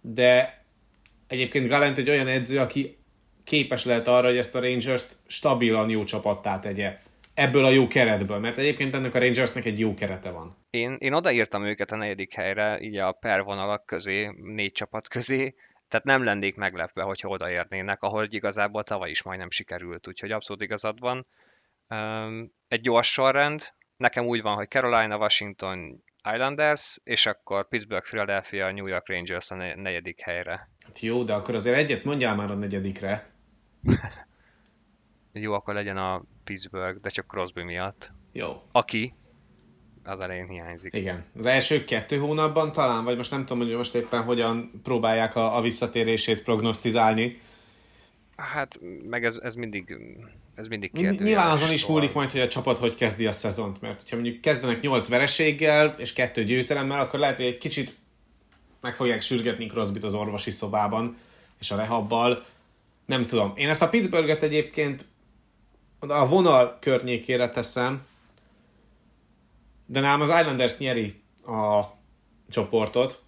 de 0.00 0.62
egyébként 1.26 1.68
Gallant 1.68 1.98
egy 1.98 2.08
olyan 2.08 2.26
edző, 2.26 2.58
aki 2.58 2.96
képes 3.44 3.84
lehet 3.84 4.08
arra, 4.08 4.26
hogy 4.26 4.36
ezt 4.36 4.54
a 4.54 4.60
Rangers-t 4.60 5.16
stabilan 5.26 5.90
jó 5.90 6.04
csapattá 6.04 6.58
tegye 6.58 6.98
ebből 7.38 7.64
a 7.64 7.70
jó 7.70 7.86
keretből, 7.86 8.38
mert 8.38 8.58
egyébként 8.58 8.94
ennek 8.94 9.14
a 9.14 9.18
Rangersnek 9.18 9.64
egy 9.64 9.78
jó 9.78 9.94
kerete 9.94 10.30
van. 10.30 10.56
Én, 10.70 10.96
én 10.98 11.12
odaírtam 11.12 11.64
őket 11.64 11.92
a 11.92 11.96
negyedik 11.96 12.34
helyre, 12.34 12.80
így 12.80 12.96
a 12.96 13.12
pervonalak 13.12 13.86
közé, 13.86 14.30
négy 14.36 14.72
csapat 14.72 15.08
közé, 15.08 15.54
tehát 15.88 16.06
nem 16.06 16.24
lennék 16.24 16.56
meglepve, 16.56 17.02
hogyha 17.02 17.28
odaérnének, 17.28 18.02
ahol 18.02 18.26
igazából 18.30 18.82
tavaly 18.82 19.10
is 19.10 19.22
majdnem 19.22 19.50
sikerült, 19.50 20.08
úgyhogy 20.08 20.30
abszolút 20.30 20.62
igazad 20.62 21.00
van. 21.00 21.26
Egy 22.68 22.80
gyors 22.80 23.12
sorrend, 23.12 23.62
nekem 23.96 24.26
úgy 24.26 24.42
van, 24.42 24.54
hogy 24.54 24.68
Carolina, 24.68 25.16
Washington, 25.16 26.02
Islanders, 26.32 27.00
és 27.04 27.26
akkor 27.26 27.68
Pittsburgh, 27.68 28.06
Philadelphia, 28.06 28.72
New 28.72 28.86
York 28.86 29.08
Rangers 29.08 29.50
a 29.50 29.54
negyedik 29.54 30.20
helyre. 30.20 30.70
Hát 30.84 31.00
jó, 31.00 31.22
de 31.22 31.32
akkor 31.32 31.54
azért 31.54 31.76
egyet 31.76 32.04
mondjál 32.04 32.34
már 32.34 32.50
a 32.50 32.54
negyedikre. 32.54 33.30
jó, 35.32 35.52
akkor 35.52 35.74
legyen 35.74 35.96
a 35.96 36.22
Pittsburgh, 36.48 37.00
de 37.00 37.08
csak 37.08 37.26
Crosby 37.26 37.62
miatt. 37.62 38.10
Jó. 38.32 38.62
Aki 38.72 39.14
az 40.04 40.20
elején 40.20 40.48
hiányzik. 40.48 40.94
Igen. 40.94 41.24
Az 41.36 41.46
első 41.46 41.84
kettő 41.84 42.18
hónapban 42.18 42.72
talán, 42.72 43.04
vagy 43.04 43.16
most 43.16 43.30
nem 43.30 43.46
tudom, 43.46 43.66
hogy 43.66 43.76
most 43.76 43.94
éppen 43.94 44.22
hogyan 44.22 44.80
próbálják 44.82 45.36
a, 45.36 45.56
a 45.56 45.60
visszatérését 45.60 46.42
prognosztizálni. 46.42 47.40
Hát, 48.36 48.80
meg 49.08 49.24
ez, 49.24 49.36
ez 49.36 49.54
mindig 49.54 49.96
ez 50.54 50.68
mindig 50.68 50.92
kérdő. 50.92 51.24
Nyilván 51.24 51.50
azon 51.50 51.70
is 51.70 51.86
múlik 51.86 52.12
majd, 52.12 52.30
hogy 52.30 52.40
a 52.40 52.48
csapat 52.48 52.78
hogy 52.78 52.94
kezdi 52.94 53.26
a 53.26 53.32
szezont, 53.32 53.80
mert 53.80 54.08
ha 54.08 54.16
mondjuk 54.16 54.40
kezdenek 54.40 54.80
8 54.80 55.08
vereséggel 55.08 55.94
és 55.98 56.12
kettő 56.12 56.44
győzelemmel, 56.44 57.00
akkor 57.00 57.18
lehet, 57.20 57.36
hogy 57.36 57.44
egy 57.44 57.58
kicsit 57.58 57.96
meg 58.80 58.94
fogják 58.94 59.20
sürgetni 59.20 59.66
Crosbyt 59.66 60.04
az 60.04 60.14
orvosi 60.14 60.50
szobában 60.50 61.16
és 61.60 61.70
a 61.70 61.76
rehabbal. 61.76 62.44
Nem 63.06 63.24
tudom. 63.24 63.52
Én 63.56 63.68
ezt 63.68 63.82
a 63.82 63.88
Pittsburghet 63.88 64.42
egyébként 64.42 65.04
a 65.98 66.28
vonal 66.28 66.78
környékére 66.80 67.48
teszem, 67.48 68.06
de 69.86 70.00
nálam 70.00 70.20
az 70.20 70.28
Islanders 70.28 70.78
nyeri 70.78 71.20
a 71.46 71.82
csoportot. 72.50 73.22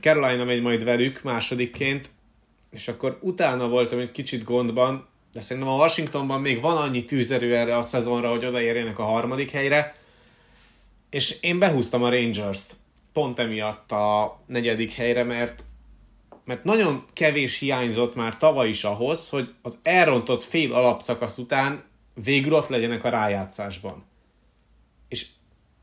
Carolina 0.00 0.44
megy 0.44 0.62
majd 0.62 0.84
velük 0.84 1.22
másodikként, 1.22 2.10
és 2.70 2.88
akkor 2.88 3.18
utána 3.22 3.68
voltam 3.68 3.98
egy 3.98 4.10
kicsit 4.10 4.44
gondban, 4.44 5.08
de 5.32 5.40
szerintem 5.40 5.72
a 5.72 5.76
Washingtonban 5.76 6.40
még 6.40 6.60
van 6.60 6.76
annyi 6.76 7.04
tűzerő 7.04 7.56
erre 7.56 7.76
a 7.76 7.82
szezonra, 7.82 8.30
hogy 8.30 8.44
odaérjenek 8.44 8.98
a 8.98 9.04
harmadik 9.04 9.50
helyre, 9.50 9.92
és 11.10 11.36
én 11.40 11.58
behúztam 11.58 12.02
a 12.02 12.10
Rangers-t 12.10 12.76
pont 13.12 13.38
emiatt 13.38 13.92
a 13.92 14.40
negyedik 14.46 14.92
helyre, 14.92 15.24
mert 15.24 15.64
mert 16.44 16.64
nagyon 16.64 17.04
kevés 17.12 17.58
hiányzott 17.58 18.14
már 18.14 18.36
tavaly 18.36 18.68
is 18.68 18.84
ahhoz, 18.84 19.28
hogy 19.28 19.54
az 19.62 19.78
elrontott 19.82 20.42
fél 20.42 20.72
alapszakasz 20.72 21.38
után 21.38 21.82
végül 22.24 22.52
ott 22.52 22.68
legyenek 22.68 23.04
a 23.04 23.08
rájátszásban. 23.08 24.04
És 25.08 25.26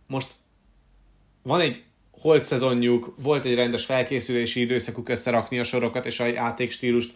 most 0.07 0.27
van 1.43 1.59
egy 1.59 1.83
holt 2.11 2.43
szezonjuk, 2.43 3.15
volt 3.21 3.45
egy 3.45 3.55
rendes 3.55 3.85
felkészülési 3.85 4.59
időszakuk 4.59 5.09
összerakni 5.09 5.59
a 5.59 5.63
sorokat 5.63 6.05
és 6.05 6.19
a 6.19 6.25
játékstílust, 6.25 7.13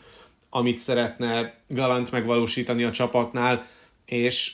amit 0.50 0.78
szeretne 0.78 1.54
Galant 1.68 2.12
megvalósítani 2.12 2.84
a 2.84 2.92
csapatnál, 2.92 3.68
és 4.06 4.54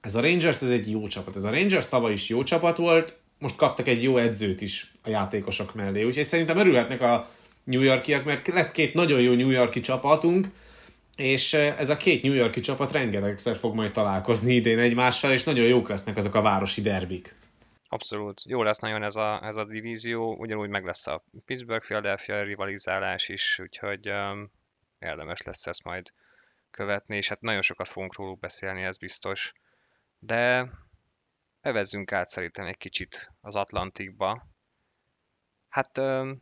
ez 0.00 0.14
a 0.14 0.20
Rangers 0.20 0.62
ez 0.62 0.70
egy 0.70 0.90
jó 0.90 1.06
csapat. 1.06 1.36
Ez 1.36 1.44
a 1.44 1.50
Rangers 1.50 1.88
tavaly 1.88 2.12
is 2.12 2.28
jó 2.28 2.42
csapat 2.42 2.76
volt, 2.76 3.16
most 3.38 3.56
kaptak 3.56 3.88
egy 3.88 4.02
jó 4.02 4.16
edzőt 4.16 4.60
is 4.60 4.90
a 5.02 5.08
játékosok 5.08 5.74
mellé, 5.74 6.04
úgyhogy 6.04 6.24
szerintem 6.24 6.56
örülhetnek 6.56 7.00
a 7.00 7.30
New 7.64 7.80
Yorkiak, 7.80 8.24
mert 8.24 8.46
lesz 8.46 8.72
két 8.72 8.94
nagyon 8.94 9.20
jó 9.20 9.34
New 9.34 9.50
Yorki 9.50 9.80
csapatunk, 9.80 10.46
és 11.16 11.54
ez 11.54 11.88
a 11.88 11.96
két 11.96 12.22
New 12.22 12.32
Yorki 12.32 12.60
csapat 12.60 12.92
rengetegszer 12.92 13.56
fog 13.56 13.74
majd 13.74 13.92
találkozni 13.92 14.54
idén 14.54 14.78
egymással, 14.78 15.32
és 15.32 15.44
nagyon 15.44 15.66
jók 15.66 15.88
lesznek 15.88 16.16
azok 16.16 16.34
a 16.34 16.42
városi 16.42 16.82
derbik. 16.82 17.36
Abszolút. 17.88 18.42
Jó 18.44 18.62
lesz 18.62 18.78
nagyon 18.78 19.02
ez 19.02 19.16
a, 19.16 19.44
ez 19.44 19.56
a 19.56 19.64
divízió, 19.64 20.36
ugyanúgy 20.38 20.68
meg 20.68 20.84
lesz 20.84 21.06
a 21.06 21.24
Pittsburgh-Philadelphia 21.44 22.42
rivalizálás 22.42 23.28
is, 23.28 23.58
úgyhogy 23.58 24.08
um, 24.08 24.50
érdemes 24.98 25.42
lesz 25.42 25.66
ezt 25.66 25.84
majd 25.84 26.12
követni, 26.70 27.16
és 27.16 27.28
hát 27.28 27.40
nagyon 27.40 27.62
sokat 27.62 27.88
fogunk 27.88 28.16
róluk 28.16 28.38
beszélni, 28.38 28.82
ez 28.82 28.96
biztos. 28.96 29.52
De 30.18 30.70
evezzünk 31.60 32.12
át 32.12 32.28
szerintem 32.28 32.66
egy 32.66 32.76
kicsit 32.76 33.32
az 33.40 33.56
Atlantikba. 33.56 34.46
Hát 35.68 35.98
um, 35.98 36.38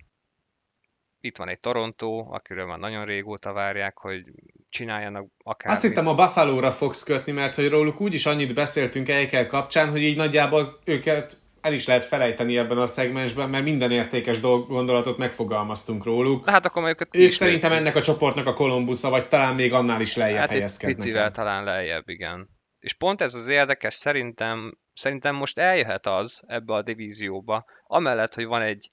itt 1.21 1.37
van 1.37 1.49
egy 1.49 1.61
Toronto, 1.61 2.27
akiről 2.31 2.67
már 2.67 2.79
nagyon 2.79 3.05
régóta 3.05 3.53
várják, 3.53 3.99
hogy 3.99 4.23
csináljanak 4.69 5.27
akár. 5.45 5.73
Azt 5.73 5.83
hittem 5.83 6.07
a 6.07 6.15
Buffalo-ra 6.15 6.71
fogsz 6.71 7.03
kötni, 7.03 7.33
mert 7.33 7.55
hogy 7.55 7.69
róluk 7.69 8.01
úgyis 8.01 8.27
annyit 8.27 8.55
beszéltünk 8.55 9.09
Eichel 9.09 9.47
kapcsán, 9.47 9.91
hogy 9.91 10.03
így 10.03 10.17
nagyjából 10.17 10.79
őket 10.85 11.39
el 11.61 11.73
is 11.73 11.87
lehet 11.87 12.05
felejteni 12.05 12.59
ebben 12.59 12.79
a 12.79 12.87
szegmensben, 12.87 13.51
mert 13.51 13.65
minden 13.65 13.91
értékes 13.91 14.41
dolg, 14.41 14.69
gondolatot 14.69 15.19
megfogalmaztunk 15.19 16.05
róluk. 16.05 16.45
De 16.45 16.51
hát 16.51 16.67
akkor 16.67 16.89
őket 16.89 17.15
ők 17.15 17.33
szerintem 17.33 17.73
ennek 17.73 17.97
a 17.97 18.01
csoportnak 18.01 18.47
a 18.47 18.53
Kolumbusza, 18.53 19.11
vagy 19.11 19.29
talán 19.29 19.55
még 19.55 19.73
annál 19.73 20.01
is 20.01 20.17
lejjebb 20.17 20.39
hát 20.39 20.51
helyezkednek. 20.51 20.97
Picivel 20.97 21.31
talán 21.31 21.65
lejjebb, 21.65 22.09
igen. 22.09 22.49
És 22.79 22.95
pont 22.95 23.21
ez 23.21 23.35
az 23.35 23.49
érdekes, 23.49 23.95
szerintem, 23.95 24.79
szerintem 24.95 25.35
most 25.35 25.59
eljöhet 25.59 26.07
az 26.07 26.43
ebbe 26.47 26.75
a 26.75 26.83
divízióba, 26.83 27.65
amellett, 27.87 28.35
hogy 28.35 28.47
van 28.47 28.63
egy, 28.63 28.91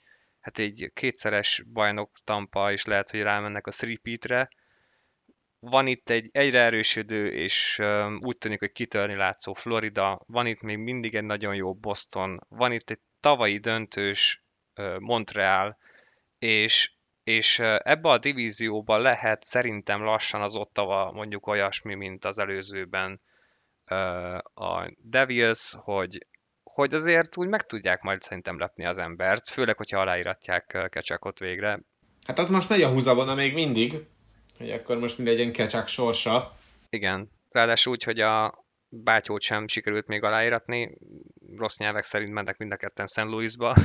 hát 0.48 0.60
egy 0.60 0.92
kétszeres 0.94 1.64
bajnok 1.74 2.18
Tampa, 2.24 2.72
és 2.72 2.86
lehet, 2.86 3.10
hogy 3.10 3.22
rámennek 3.22 3.68
a 3.68 3.72
three 3.72 4.50
van 5.60 5.88
itt 5.88 6.10
egy 6.10 6.30
egyre 6.32 6.60
erősödő, 6.60 7.32
és 7.32 7.82
úgy 8.20 8.38
tűnik, 8.38 8.60
hogy 8.60 8.72
kitörni 8.72 9.16
látszó 9.16 9.54
Florida, 9.54 10.22
van 10.28 10.46
itt 10.46 10.62
még 10.62 10.78
mindig 10.78 11.16
egy 11.16 11.24
nagyon 11.24 11.56
jó 11.56 11.74
Boston, 11.74 12.40
van 12.50 12.72
itt 12.72 12.90
egy 12.90 13.00
tavalyi 13.20 13.58
döntős 13.58 14.44
Montreal, 15.00 15.78
és, 16.40 16.92
és 17.24 17.60
ebbe 17.60 18.10
a 18.10 18.18
divízióba 18.18 18.98
lehet 18.98 19.44
szerintem 19.44 20.04
lassan 20.04 20.42
az 20.42 20.56
Ottawa 20.56 21.12
mondjuk 21.12 21.48
olyasmi, 21.48 21.96
mint 21.96 22.26
az 22.26 22.38
előzőben 22.38 23.22
a 24.54 24.92
Devils, 24.98 25.76
hogy, 25.80 26.26
hogy 26.78 26.94
azért 26.94 27.38
úgy 27.38 27.48
meg 27.48 27.66
tudják 27.66 28.02
majd 28.02 28.22
szerintem 28.22 28.60
lepni 28.60 28.86
az 28.86 28.98
embert, 28.98 29.50
főleg, 29.50 29.78
hogyha 29.78 30.00
aláíratják 30.00 30.88
Kecsakot 30.90 31.40
végre. 31.40 31.80
Hát 32.28 32.40
ott 32.40 32.50
most 32.50 32.70
megy 32.70 32.82
a 32.82 32.90
húzavona 32.90 33.36
még 33.36 33.54
mindig, 33.54 34.06
hogy 34.58 34.72
akkor 34.72 35.00
most 35.00 35.18
mi 35.18 35.26
legyen 35.26 35.52
kecsák 35.52 35.88
sorsa. 35.88 36.54
Igen, 36.90 37.32
ráadásul 37.50 37.94
úgy, 37.94 38.04
hogy 38.04 38.20
a 38.20 38.66
bátyót 38.90 39.42
sem 39.42 39.68
sikerült 39.68 40.08
még 40.08 40.24
aláíratni, 40.24 40.98
rossz 41.56 41.78
nyelvek 41.78 42.04
szerint 42.04 42.34
mennek 42.34 42.58
mind 42.58 42.72
a 42.72 42.76
ketten 42.76 43.08
St. 43.08 43.18
Louisba. 43.18 43.76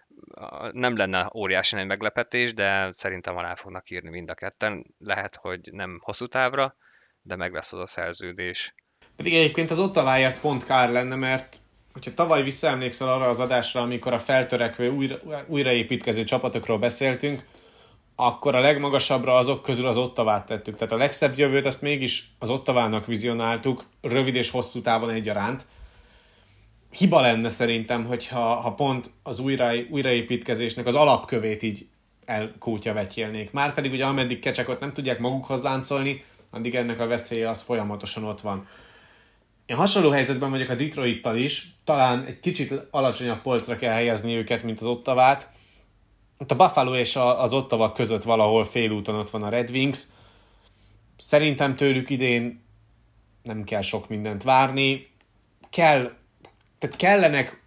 nem 0.70 0.96
lenne 0.96 1.30
óriási 1.34 1.76
egy 1.76 1.86
meglepetés, 1.86 2.54
de 2.54 2.90
szerintem 2.90 3.36
alá 3.36 3.54
fognak 3.54 3.90
írni 3.90 4.10
mind 4.10 4.30
a 4.30 4.34
ketten. 4.34 4.94
Lehet, 4.98 5.36
hogy 5.36 5.60
nem 5.72 6.00
hosszú 6.02 6.26
távra, 6.26 6.76
de 7.22 7.36
meg 7.36 7.52
lesz 7.52 7.72
az 7.72 7.80
a 7.80 7.86
szerződés. 7.86 8.74
Pedig 9.16 9.34
egyébként 9.34 9.70
az 9.70 9.78
Ottaváért 9.78 10.40
pont 10.40 10.64
kár 10.64 10.90
lenne, 10.90 11.14
mert 11.14 11.60
hogyha 11.92 12.14
tavaly 12.14 12.42
visszaemlékszel 12.42 13.08
arra 13.08 13.28
az 13.28 13.38
adásra, 13.38 13.80
amikor 13.80 14.12
a 14.12 14.18
feltörekvő, 14.18 14.90
újra, 14.90 15.16
újraépítkező 15.46 16.24
csapatokról 16.24 16.78
beszéltünk, 16.78 17.44
akkor 18.16 18.54
a 18.54 18.60
legmagasabbra 18.60 19.36
azok 19.36 19.62
közül 19.62 19.86
az 19.86 19.96
Ottavát 19.96 20.46
tettük. 20.46 20.76
Tehát 20.76 20.92
a 20.92 20.96
legszebb 20.96 21.38
jövőt 21.38 21.66
azt 21.66 21.82
mégis 21.82 22.30
az 22.38 22.50
Ottavának 22.50 23.06
vizionáltuk, 23.06 23.84
rövid 24.00 24.34
és 24.34 24.50
hosszú 24.50 24.80
távon 24.80 25.10
egyaránt. 25.10 25.66
Hiba 26.90 27.20
lenne 27.20 27.48
szerintem, 27.48 28.04
hogyha 28.04 28.54
ha 28.54 28.74
pont 28.74 29.10
az 29.22 29.38
újra, 29.38 29.70
újraépítkezésnek 29.90 30.86
az 30.86 30.94
alapkövét 30.94 31.62
így 31.62 31.86
elkútja 32.24 32.92
vetyélnék. 32.92 33.52
Már 33.52 33.74
pedig 33.74 33.92
ugye 33.92 34.04
ameddig 34.04 34.38
kecsekot 34.38 34.80
nem 34.80 34.92
tudják 34.92 35.18
magukhoz 35.18 35.62
láncolni, 35.62 36.24
addig 36.50 36.74
ennek 36.74 37.00
a 37.00 37.06
veszélye 37.06 37.48
az 37.48 37.62
folyamatosan 37.62 38.24
ott 38.24 38.40
van. 38.40 38.66
Én 39.72 39.78
hasonló 39.78 40.10
helyzetben 40.10 40.50
vagyok 40.50 40.68
a 40.68 40.74
Detroittal 40.74 41.36
is, 41.36 41.74
talán 41.84 42.24
egy 42.24 42.40
kicsit 42.40 42.74
alacsonyabb 42.90 43.42
polcra 43.42 43.76
kell 43.76 43.92
helyezni 43.92 44.34
őket, 44.34 44.62
mint 44.62 44.80
az 44.80 44.86
Ottavát, 44.86 45.50
ott 46.38 46.50
a 46.50 46.56
Buffalo 46.56 46.96
és 46.96 47.16
az 47.16 47.52
Ottawa 47.52 47.92
között 47.92 48.22
valahol 48.22 48.64
félúton 48.64 49.14
ott 49.14 49.30
van 49.30 49.42
a 49.42 49.48
Red 49.48 49.70
Wings. 49.70 50.02
Szerintem 51.16 51.76
tőlük 51.76 52.10
idén 52.10 52.64
nem 53.42 53.64
kell 53.64 53.80
sok 53.80 54.08
mindent 54.08 54.42
várni. 54.42 55.10
Kell, 55.70 56.12
tehát 56.78 56.96
kellenek 56.96 57.62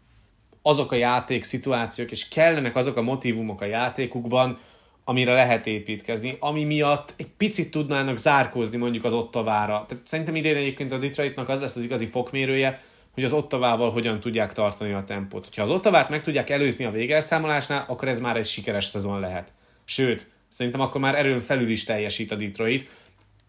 azok 0.62 0.92
a 0.92 0.96
játék 0.96 1.44
szituációk, 1.44 2.12
és 2.12 2.28
kellenek 2.28 2.76
azok 2.76 2.98
a 2.98 3.02
motivumok 3.02 3.62
a 3.62 3.66
játékukban, 3.66 4.60
amire 5.08 5.34
lehet 5.34 5.68
építkezni, 5.68 6.36
ami 6.40 6.64
miatt 6.64 7.14
egy 7.18 7.28
picit 7.38 7.72
tudnának 7.72 8.18
zárkózni 8.18 8.78
mondjuk 8.78 9.04
az 9.04 9.14
Ottavára. 9.14 9.86
Tehát 9.88 10.06
szerintem 10.06 10.36
idén 10.36 10.56
egyébként 10.56 10.92
a 10.92 10.98
Detroitnak 10.98 11.50
az 11.50 11.60
lesz 11.60 11.76
az 11.76 11.84
igazi 11.84 12.06
fokmérője, 12.06 12.82
hogy 13.14 13.24
az 13.24 13.34
Ottavával 13.34 13.92
hogyan 13.92 14.20
tudják 14.20 14.54
tartani 14.54 14.94
a 14.94 15.04
tempót. 15.04 15.48
Ha 15.56 15.62
az 15.62 15.70
Ottavát 15.70 16.10
meg 16.10 16.24
tudják 16.24 16.50
előzni 16.50 16.86
a 16.86 16.92
végelszámolásnál, 16.92 17.86
akkor 17.88 18.08
ez 18.08 18.20
már 18.20 18.38
egy 18.38 18.46
sikeres 18.46 18.86
szezon 18.86 19.20
lehet. 19.20 19.54
Sőt, 19.86 20.32
szerintem 20.50 20.82
akkor 20.82 21.02
már 21.02 21.16
erőn 21.16 21.40
felül 21.40 21.70
is 21.70 21.84
teljesít 21.84 22.32
a 22.32 22.36
Detroit. 22.36 22.90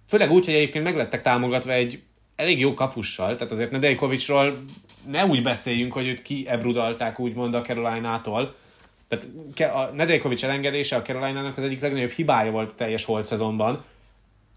Főleg 0.09 0.31
úgy, 0.31 0.45
hogy 0.45 0.55
egyébként 0.55 0.85
meglettek 0.85 1.23
támogatva 1.23 1.73
egy 1.73 2.03
elég 2.37 2.61
jó 2.61 2.75
kapussal, 2.75 3.35
tehát 3.35 3.53
azért 3.53 3.71
Nedejkovicsról 3.71 4.59
ne 5.11 5.27
úgy 5.27 5.43
beszéljünk, 5.43 5.93
hogy 5.93 6.07
őt 6.07 6.23
kiebrudalták 6.23 7.19
úgymond 7.19 7.55
a 7.55 7.61
Caroline-tól. 7.61 8.55
Tehát 9.09 9.29
a 9.75 9.95
Nedejkovics 9.95 10.45
elengedése 10.45 10.97
a 10.97 11.03
Caroline-nak 11.03 11.57
az 11.57 11.65
egyik 11.65 11.81
legnagyobb 11.81 12.11
hibája 12.11 12.51
volt 12.51 12.71
a 12.71 12.75
teljes 12.75 13.05
holt 13.05 13.27
szezonban. 13.27 13.85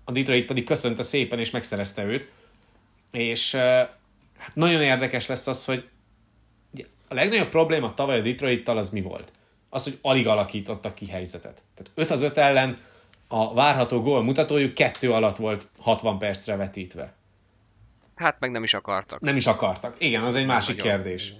A 0.04 0.12
Detroit 0.12 0.46
pedig 0.46 0.64
köszönte 0.64 1.04
szépen 1.04 1.40
és 1.40 1.52
megszerezte 1.52 2.04
őt. 2.04 2.32
És 3.12 3.56
hát 4.38 4.52
nagyon 4.54 4.82
érdekes 4.82 5.28
lesz 5.28 5.48
az, 5.48 5.66
hogy 5.66 5.90
a 7.08 7.14
legnagyobb 7.14 7.50
probléma 7.50 7.94
tavaly 7.94 8.20
a 8.20 8.22
Detroit-tal 8.22 8.78
az 8.78 8.90
mi 8.90 9.02
volt? 9.02 9.32
Az, 9.70 9.84
hogy 9.84 10.00
alig 10.02 10.28
alakítottak 10.28 10.96
ki 10.96 11.08
helyzetet. 11.08 11.64
Tehát 11.74 11.92
5 11.96 12.12
az 12.12 12.22
5 12.22 12.38
ellen 12.38 12.78
a 13.28 13.54
várható 13.54 14.02
gól 14.02 14.24
mutatójuk 14.24 14.74
kettő 14.74 15.12
alatt 15.12 15.38
volt 15.38 15.68
60 15.80 16.18
percre 16.18 16.56
vetítve. 16.56 17.14
Hát 18.16 18.40
meg 18.40 18.52
nem 18.52 18.64
is 18.64 18.74
akartak. 18.74 19.20
Nem 19.20 19.36
is 19.36 19.48
akartak. 19.48 19.96
Igen, 19.98 20.24
az 20.24 20.36
egy 20.36 20.46
nem 20.46 20.56
másik 20.56 20.78
nagyon. 20.78 20.92
kérdés. 20.92 21.34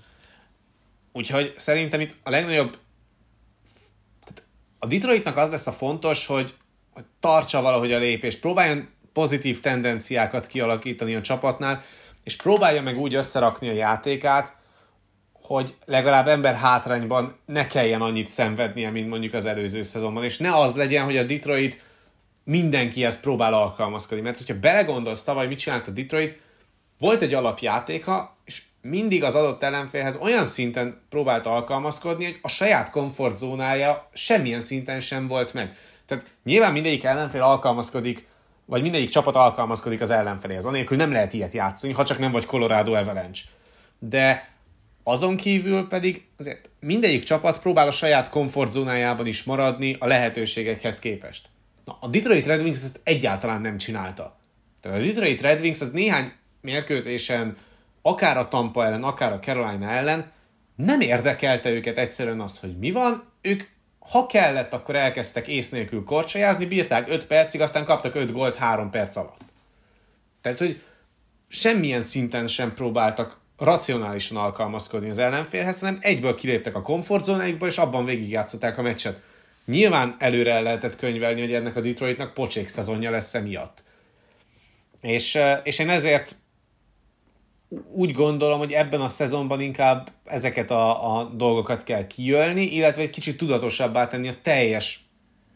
Úgyhogy 1.14 1.54
szerintem 1.56 2.00
itt 2.00 2.16
a 2.24 2.30
legnagyobb 2.30 2.78
a 4.80 4.88
Detroitnak 4.88 5.38
az 5.38 5.50
lesz 5.50 5.68
a 5.68 5.72
fontos, 5.72 6.26
hogy, 6.26 6.54
hogy 6.94 7.04
tartsa 7.20 7.62
valahogy 7.62 7.94
a 7.94 8.00
lépést, 8.00 8.40
próbáljon 8.40 8.90
pozitív 9.14 9.60
tendenciákat 9.60 10.48
kialakítani 10.48 11.16
a 11.16 11.22
csapatnál, 11.22 11.84
és 12.24 12.36
próbálja 12.36 12.82
meg 12.82 12.98
úgy 12.98 13.16
összerakni 13.16 13.70
a 13.70 13.74
játékát, 13.74 14.58
hogy 15.34 15.76
legalább 15.86 16.28
ember 16.28 16.56
hátrányban 16.56 17.36
ne 17.46 17.66
kelljen 17.68 18.02
annyit 18.02 18.28
szenvednie, 18.28 18.90
mint 18.90 19.10
mondjuk 19.10 19.34
az 19.34 19.46
előző 19.46 19.84
szezonban, 19.84 20.24
és 20.24 20.38
ne 20.38 20.56
az 20.56 20.76
legyen, 20.76 21.04
hogy 21.04 21.18
a 21.18 21.24
Detroit 21.24 21.84
mindenkihez 22.44 23.20
próbál 23.20 23.54
alkalmazkodni, 23.54 24.24
mert 24.24 24.38
hogyha 24.38 24.60
belegondolsz 24.60 25.24
tavaly, 25.24 25.48
mit 25.48 25.60
csinált 25.60 25.88
a 25.88 25.92
Detroit, 25.92 26.40
volt 27.00 27.22
egy 27.22 27.34
alapjátéka, 27.34 28.38
és 28.46 28.62
mindig 28.82 29.24
az 29.24 29.36
adott 29.36 29.64
ellenfélhez 29.64 30.18
olyan 30.22 30.46
szinten 30.46 31.02
próbált 31.10 31.46
alkalmazkodni, 31.46 32.26
hogy 32.26 32.40
a 32.42 32.48
saját 32.48 32.90
komfortzónája 32.90 34.10
semmilyen 34.14 34.62
szinten 34.62 35.00
sem 35.00 35.28
volt 35.28 35.54
meg. 35.54 35.78
Tehát 36.06 36.36
nyilván 36.44 36.72
mindegyik 36.72 37.04
ellenfél 37.04 37.42
alkalmazkodik 37.42 38.28
vagy 38.70 38.82
mindegyik 38.82 39.10
csapat 39.10 39.36
alkalmazkodik 39.36 40.02
az 40.02 40.10
ellenfeléhez. 40.10 40.66
Anélkül 40.66 40.98
nem 40.98 41.12
lehet 41.12 41.34
ilyet 41.34 41.54
játszani, 41.54 41.94
ha 41.94 42.04
csak 42.04 42.20
nem 42.20 42.32
vagy 42.32 42.46
Colorado 42.46 42.94
Avalanche. 42.94 43.44
De 44.00 44.50
azon 45.04 45.36
kívül 45.36 45.88
pedig 45.88 46.28
azért 46.38 46.70
mindegyik 46.80 47.24
csapat 47.24 47.60
próbál 47.60 47.88
a 47.88 47.92
saját 47.92 48.30
komfortzónájában 48.30 49.26
is 49.26 49.44
maradni 49.44 49.96
a 50.00 50.08
lehetőségekhez 50.08 51.00
képest. 51.00 51.50
Na, 51.86 51.98
a 52.02 52.08
Detroit 52.08 52.46
Red 52.46 52.62
Wings 52.62 52.82
ezt 52.84 53.00
egyáltalán 53.04 53.62
nem 53.62 53.78
csinálta. 53.78 54.40
Tehát 54.82 54.98
a 54.98 55.02
Detroit 55.02 55.42
Red 55.42 55.60
Wings 55.60 55.82
az 55.82 55.92
néhány 55.92 56.32
mérkőzésen, 56.62 57.58
akár 58.02 58.38
a 58.38 58.48
Tampa 58.48 58.86
ellen, 58.86 59.04
akár 59.04 59.32
a 59.32 59.40
Carolina 59.40 59.90
ellen, 59.90 60.32
nem 60.76 61.02
érdekelte 61.02 61.70
őket 61.70 61.98
egyszerűen 61.98 62.40
az, 62.40 62.60
hogy 62.60 62.78
mi 62.78 62.92
van, 62.92 63.24
ők 63.42 63.64
ha 64.00 64.26
kellett, 64.26 64.74
akkor 64.74 64.96
elkezdtek 64.96 65.48
ész 65.48 65.70
nélkül 65.70 66.04
korcsajázni, 66.04 66.66
bírták 66.66 67.10
5 67.10 67.26
percig, 67.26 67.62
aztán 67.62 67.86
kaptak 67.86 68.16
5 68.16 68.32
gólt 68.32 68.56
3 68.56 68.90
perc 68.90 69.16
alatt. 69.16 69.42
Tehát, 70.42 70.58
hogy 70.58 70.82
semmilyen 71.48 72.02
szinten 72.02 72.48
sem 72.48 72.74
próbáltak 72.74 73.40
racionálisan 73.58 74.38
alkalmazkodni 74.38 75.10
az 75.10 75.18
ellenfélhez, 75.18 75.80
hanem 75.80 75.98
egyből 76.02 76.36
kiléptek 76.36 76.76
a 76.76 76.82
komfortzónájukba, 76.82 77.66
és 77.66 77.78
abban 77.78 78.06
végigjátszották 78.06 78.78
a 78.78 78.82
meccset. 78.82 79.22
Nyilván 79.66 80.16
előre 80.20 80.54
el 80.54 80.64
lehetett 80.64 80.96
könyvelni, 80.96 81.42
hogy 81.42 81.54
ennek 81.54 81.76
a 81.76 81.82
Detroitnak 81.82 82.34
pocsék 82.34 82.70
szezonja 82.70 83.12
lesz 83.12 83.34
emiatt. 83.34 83.84
És, 85.02 85.40
és 85.64 85.80
én 85.80 85.90
ezért 85.90 86.36
úgy 87.92 88.12
gondolom, 88.12 88.60
hogy 88.60 88.72
ebben 88.72 89.02
a 89.02 89.10
szezonban 89.10 89.62
inkább 89.62 90.12
ezeket 90.26 90.72
a, 90.72 91.18
a 91.18 91.24
dolgokat 91.24 91.84
kell 91.84 92.08
kijölni, 92.08 92.62
illetve 92.62 93.02
egy 93.02 93.10
kicsit 93.10 93.38
tudatosabbá 93.38 94.08
tenni 94.08 94.28
a 94.28 94.38
teljes 94.42 95.00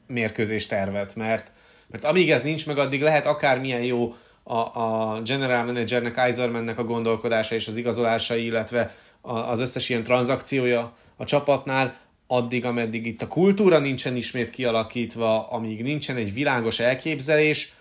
mérkőzés 0.08 0.68
tervet, 0.68 1.16
mert, 1.16 1.52
mert 1.88 2.04
amíg 2.04 2.32
ez 2.32 2.42
nincs 2.42 2.68
meg, 2.68 2.78
addig 2.78 3.02
lehet 3.02 3.26
akármilyen 3.26 3.84
jó 3.84 4.16
a, 4.44 4.58
a 4.58 5.22
general 5.24 5.64
managernek, 5.64 6.18
Eisermannek 6.18 6.80
a 6.80 6.84
gondolkodása 6.84 7.56
és 7.56 7.68
az 7.68 7.78
igazolásai, 7.78 8.46
illetve 8.46 8.96
az 9.22 9.60
összes 9.60 9.90
ilyen 9.90 10.04
tranzakciója 10.04 10.94
a 11.18 11.24
csapatnál, 11.24 11.96
addig, 12.28 12.66
ameddig 12.66 13.06
itt 13.06 13.22
a 13.22 13.28
kultúra 13.28 13.80
nincsen 13.80 14.16
ismét 14.16 14.50
kialakítva, 14.50 15.48
amíg 15.48 15.84
nincsen 15.84 16.16
egy 16.16 16.34
világos 16.34 16.80
elképzelés, 16.80 17.74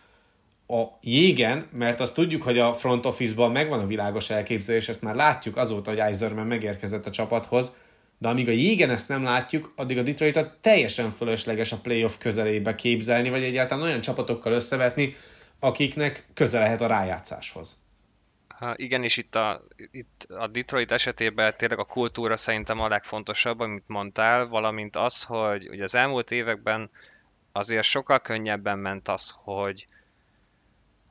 a 0.73 0.99
jégen, 1.01 1.67
mert 1.73 2.01
azt 2.01 2.15
tudjuk, 2.15 2.43
hogy 2.43 2.59
a 2.59 2.75
front 2.75 3.07
office-ban 3.07 3.53
megvan 3.53 3.81
a 3.81 3.87
világos 3.87 4.31
elképzelés, 4.31 4.89
ezt 4.89 5.03
már 5.03 5.15
látjuk 5.15 5.57
azóta, 5.57 5.91
hogy 5.91 5.99
Eiserman 5.99 6.47
megérkezett 6.47 7.07
a 7.07 7.11
csapathoz, 7.11 7.77
de 8.19 8.29
amíg 8.29 8.49
a 8.49 8.53
jégen 8.53 8.91
ezt 8.91 9.09
nem 9.09 9.23
látjuk, 9.23 9.73
addig 9.77 9.99
a 9.99 10.03
Detroitot 10.03 10.59
teljesen 10.61 11.11
fölösleges 11.11 11.73
a 11.73 11.81
playoff 11.83 12.17
közelébe 12.19 12.75
képzelni, 12.75 13.31
vagy 13.31 13.43
egyáltalán 13.43 13.85
olyan 13.85 14.01
csapatokkal 14.01 14.53
összevetni, 14.53 15.17
akiknek 15.61 16.27
köze 16.35 16.59
lehet 16.59 16.81
a 16.81 16.87
rájátszáshoz. 16.87 17.81
Ha 18.49 18.75
igen, 18.77 19.03
és 19.03 19.17
itt 19.17 19.35
a, 19.35 19.65
itt 19.91 20.27
a 20.29 20.47
Detroit 20.47 20.93
esetében 20.93 21.55
tényleg 21.57 21.79
a 21.79 21.85
kultúra 21.85 22.37
szerintem 22.37 22.79
a 22.79 22.89
legfontosabb, 22.89 23.61
amit 23.61 23.85
mondtál, 23.87 24.47
valamint 24.47 24.97
az, 24.97 25.23
hogy 25.23 25.69
ugye 25.69 25.83
az 25.83 25.95
elmúlt 25.95 26.31
években 26.31 26.91
azért 27.53 27.87
sokkal 27.87 28.21
könnyebben 28.21 28.79
ment 28.79 29.09
az, 29.09 29.35
hogy, 29.37 29.87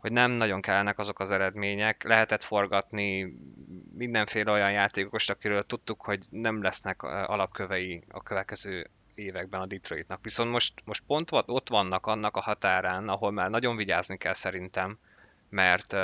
hogy 0.01 0.11
nem 0.11 0.31
nagyon 0.31 0.61
kellnek 0.61 0.99
azok 0.99 1.19
az 1.19 1.31
eredmények. 1.31 2.03
Lehetett 2.03 2.43
forgatni 2.43 3.33
mindenféle 3.93 4.51
olyan 4.51 4.71
játékost, 4.71 5.29
akiről 5.29 5.65
tudtuk, 5.65 6.01
hogy 6.01 6.25
nem 6.29 6.61
lesznek 6.61 7.03
alapkövei 7.03 8.03
a 8.09 8.23
következő 8.23 8.89
években 9.15 9.61
a 9.61 9.65
Detroitnak. 9.65 10.19
Viszont 10.23 10.51
most, 10.51 10.73
most 10.85 11.03
pont 11.07 11.29
ott 11.31 11.69
vannak 11.69 12.05
annak 12.05 12.37
a 12.37 12.41
határán, 12.41 13.09
ahol 13.09 13.31
már 13.31 13.49
nagyon 13.49 13.75
vigyázni 13.75 14.17
kell 14.17 14.33
szerintem, 14.33 14.97
mert 15.49 15.95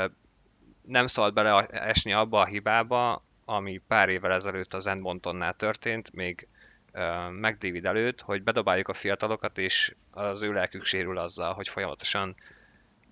nem 0.82 1.08
szabad 1.08 1.34
bele 1.34 1.66
esni 1.66 2.14
abba 2.14 2.40
a 2.40 2.46
hibába, 2.46 3.24
ami 3.46 3.82
pár 3.88 4.10
évvel 4.10 4.32
ezelőtt 4.32 4.74
az 4.74 4.88
Edmontonnál 4.88 5.54
történt, 5.54 6.14
még 6.14 6.48
uh, 6.94 7.32
meg 7.32 7.58
David 7.58 7.86
előtt, 7.86 8.22
hogy 8.22 8.44
bedobáljuk 8.44 8.88
a 8.88 8.94
fiatalokat, 8.94 9.58
és 9.58 9.96
az 10.12 10.44
ő 10.44 10.54
lelkük 10.54 10.84
sérül 10.84 11.18
azzal, 11.18 11.54
hogy 11.54 11.68
folyamatosan 11.68 12.36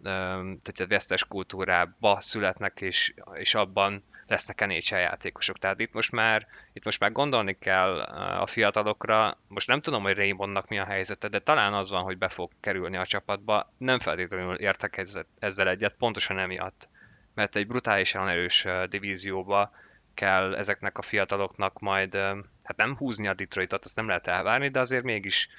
tehát 0.06 0.80
egy 0.80 0.88
vesztes 0.88 1.24
kultúrába 1.24 2.18
születnek, 2.22 2.82
és, 2.82 3.14
és 3.34 3.56
abban 3.56 4.04
lesznek 4.28 4.66
NHL 4.66 4.96
játékosok. 4.96 5.58
Tehát 5.58 5.80
itt 5.80 5.94
most 5.94 6.12
már, 6.12 6.48
itt 6.74 6.84
most 6.84 7.00
már 7.00 7.12
gondolni 7.12 7.58
kell 7.60 8.00
a 8.40 8.46
fiatalokra. 8.46 9.38
Most 9.48 9.68
nem 9.68 9.82
tudom, 9.82 10.04
hogy 10.04 10.16
Raymondnak 10.16 10.68
mi 10.68 10.80
a 10.80 10.86
helyzete, 10.86 11.28
de 11.28 11.40
talán 11.40 11.74
az 11.74 11.90
van, 11.90 12.04
hogy 12.04 12.18
be 12.18 12.28
fog 12.28 12.52
kerülni 12.60 12.98
a 12.98 13.06
csapatba. 13.06 13.74
Nem 13.78 14.00
feltétlenül 14.00 14.56
értek 14.56 15.04
ezzel 15.40 15.68
egyet, 15.68 15.96
pontosan 15.98 16.40
emiatt. 16.40 16.90
Mert 17.34 17.56
egy 17.56 17.68
brutálisan 17.68 18.28
erős 18.28 18.66
divízióba 18.90 19.72
kell 20.14 20.56
ezeknek 20.56 20.98
a 20.98 21.02
fiataloknak 21.02 21.80
majd, 21.80 22.16
hát 22.64 22.78
nem 22.78 22.98
húzni 22.98 23.28
a 23.28 23.34
Detroitot, 23.34 23.86
azt 23.86 23.96
nem 23.96 24.08
lehet 24.08 24.28
elvárni, 24.28 24.70
de 24.70 24.80
azért 24.80 25.04
mégis 25.04 25.50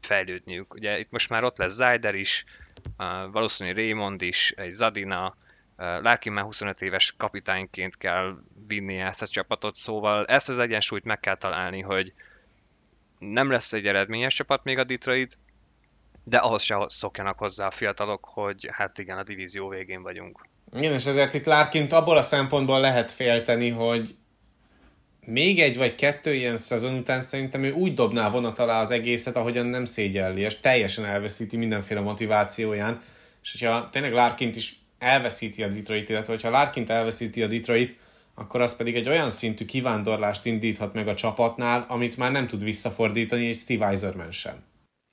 fejlődniük. 0.00 0.74
Ugye 0.74 0.98
itt 0.98 1.10
most 1.10 1.28
már 1.28 1.44
ott 1.44 1.56
lesz 1.56 1.72
Zyder 1.72 2.14
is, 2.14 2.44
valószínűleg 3.30 3.78
Raymond 3.78 4.22
is, 4.22 4.50
egy 4.56 4.70
Zadina, 4.70 5.36
Larkin 5.76 6.32
már 6.32 6.44
25 6.44 6.82
éves 6.82 7.14
kapitányként 7.16 7.96
kell 7.96 8.36
vinni 8.66 8.96
ezt 8.96 9.22
a 9.22 9.26
csapatot, 9.26 9.74
szóval 9.74 10.26
ezt 10.26 10.48
az 10.48 10.58
egyensúlyt 10.58 11.04
meg 11.04 11.20
kell 11.20 11.36
találni, 11.36 11.80
hogy 11.80 12.12
nem 13.18 13.50
lesz 13.50 13.72
egy 13.72 13.86
eredményes 13.86 14.34
csapat 14.34 14.64
még 14.64 14.78
a 14.78 14.84
Detroit, 14.84 15.38
de 16.24 16.36
ahhoz 16.36 16.62
se 16.62 16.84
szokjanak 16.86 17.38
hozzá 17.38 17.66
a 17.66 17.70
fiatalok, 17.70 18.24
hogy 18.24 18.68
hát 18.72 18.98
igen, 18.98 19.18
a 19.18 19.22
divízió 19.22 19.68
végén 19.68 20.02
vagyunk. 20.02 20.46
Igen, 20.72 20.92
és 20.92 21.06
ezért 21.06 21.34
itt 21.34 21.44
Larkint 21.44 21.92
abból 21.92 22.16
a 22.16 22.22
szempontból 22.22 22.80
lehet 22.80 23.10
félteni, 23.10 23.70
hogy 23.70 24.16
még 25.30 25.60
egy 25.60 25.76
vagy 25.76 25.94
kettő 25.94 26.34
ilyen 26.34 26.58
szezon 26.58 26.94
után 26.94 27.20
szerintem 27.20 27.62
ő 27.62 27.72
úgy 27.72 27.94
dobná 27.94 28.30
vonat 28.30 28.58
alá 28.58 28.80
az 28.80 28.90
egészet, 28.90 29.36
ahogyan 29.36 29.66
nem 29.66 29.84
szégyelli, 29.84 30.40
és 30.40 30.60
teljesen 30.60 31.04
elveszíti 31.04 31.56
mindenféle 31.56 32.00
motivációján. 32.00 33.00
És 33.42 33.50
hogyha 33.50 33.88
tényleg 33.90 34.12
Larkint 34.12 34.56
is 34.56 34.76
elveszíti 34.98 35.62
a 35.62 35.68
Detroit, 35.68 36.08
illetve 36.08 36.32
hogyha 36.32 36.50
Larkint 36.50 36.90
elveszíti 36.90 37.42
a 37.42 37.46
Detroit, 37.46 37.96
akkor 38.34 38.60
az 38.60 38.76
pedig 38.76 38.94
egy 38.96 39.08
olyan 39.08 39.30
szintű 39.30 39.64
kivándorlást 39.64 40.46
indíthat 40.46 40.94
meg 40.94 41.08
a 41.08 41.14
csapatnál, 41.14 41.84
amit 41.88 42.16
már 42.16 42.32
nem 42.32 42.46
tud 42.46 42.64
visszafordítani 42.64 43.46
egy 43.46 43.56
Steve 43.56 43.86
Eiserman 43.86 44.30
sem. 44.30 44.64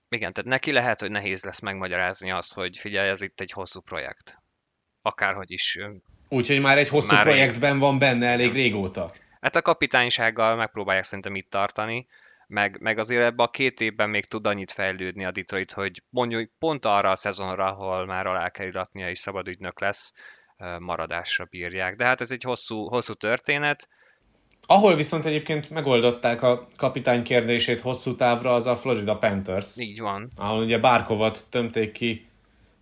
Igen, 0.10 0.34
tehát 0.34 0.50
neki 0.50 0.72
lehet, 0.72 1.00
hogy 1.00 1.12
nehéz 1.12 1.44
lesz 1.44 1.60
megmagyarázni 1.60 2.32
azt, 2.32 2.54
hogy 2.54 2.78
figyelj, 2.78 3.10
ez 3.10 3.22
itt 3.22 3.40
egy 3.40 3.52
hosszú 3.52 3.80
projekt. 3.80 4.38
Akárhogy 5.02 5.52
is. 5.52 5.80
Úgyhogy 6.30 6.62
már 6.62 6.78
egy 6.78 6.88
hosszú 6.88 7.14
már 7.14 7.24
projektben 7.24 7.80
van 7.80 8.00
benne 8.00 8.28
elég 8.28 8.54
régóta. 8.54 9.14
Hát 9.46 9.56
a 9.56 9.62
kapitánysággal 9.62 10.56
megpróbálják 10.56 11.04
szerintem 11.04 11.36
itt 11.36 11.50
tartani, 11.50 12.08
meg, 12.48 12.78
meg 12.82 12.98
azért 12.98 13.24
ebbe 13.24 13.44
a 13.44 13.50
két 13.50 13.82
évben 13.82 14.10
még 14.10 14.26
tud 14.26 14.48
annyit 14.48 14.72
fejlődni 14.72 15.26
a 15.26 15.32
Detroit, 15.32 15.72
hogy 15.72 16.04
mondjuk 16.10 16.52
pont 16.60 16.86
arra 16.86 17.12
a 17.12 17.16
szezonra, 17.16 17.66
ahol 17.66 18.06
már 18.06 18.28
alá 18.28 18.50
kell 18.50 18.68
iratnia 18.68 19.10
és 19.10 19.20
szabad 19.20 19.48
ügynök 19.48 19.80
lesz, 19.80 20.14
maradásra 20.80 21.48
bírják. 21.50 21.96
De 21.96 22.06
hát 22.06 22.22
ez 22.22 22.32
egy 22.32 22.44
hosszú, 22.44 22.88
hosszú 22.88 23.14
történet. 23.14 23.88
Ahol 24.68 24.96
viszont 24.96 25.26
egyébként 25.26 25.70
megoldották 25.70 26.42
a 26.42 26.68
kapitány 26.78 27.24
kérdését 27.24 27.82
hosszú 27.82 28.16
távra, 28.16 28.54
az 28.54 28.66
a 28.66 28.76
Florida 28.76 29.18
Panthers. 29.18 29.78
Így 29.78 30.00
van. 30.00 30.30
Ahol 30.36 30.64
ugye 30.64 30.80
Barkovat 30.80 31.50
tömték 31.50 31.92
ki 31.92 32.28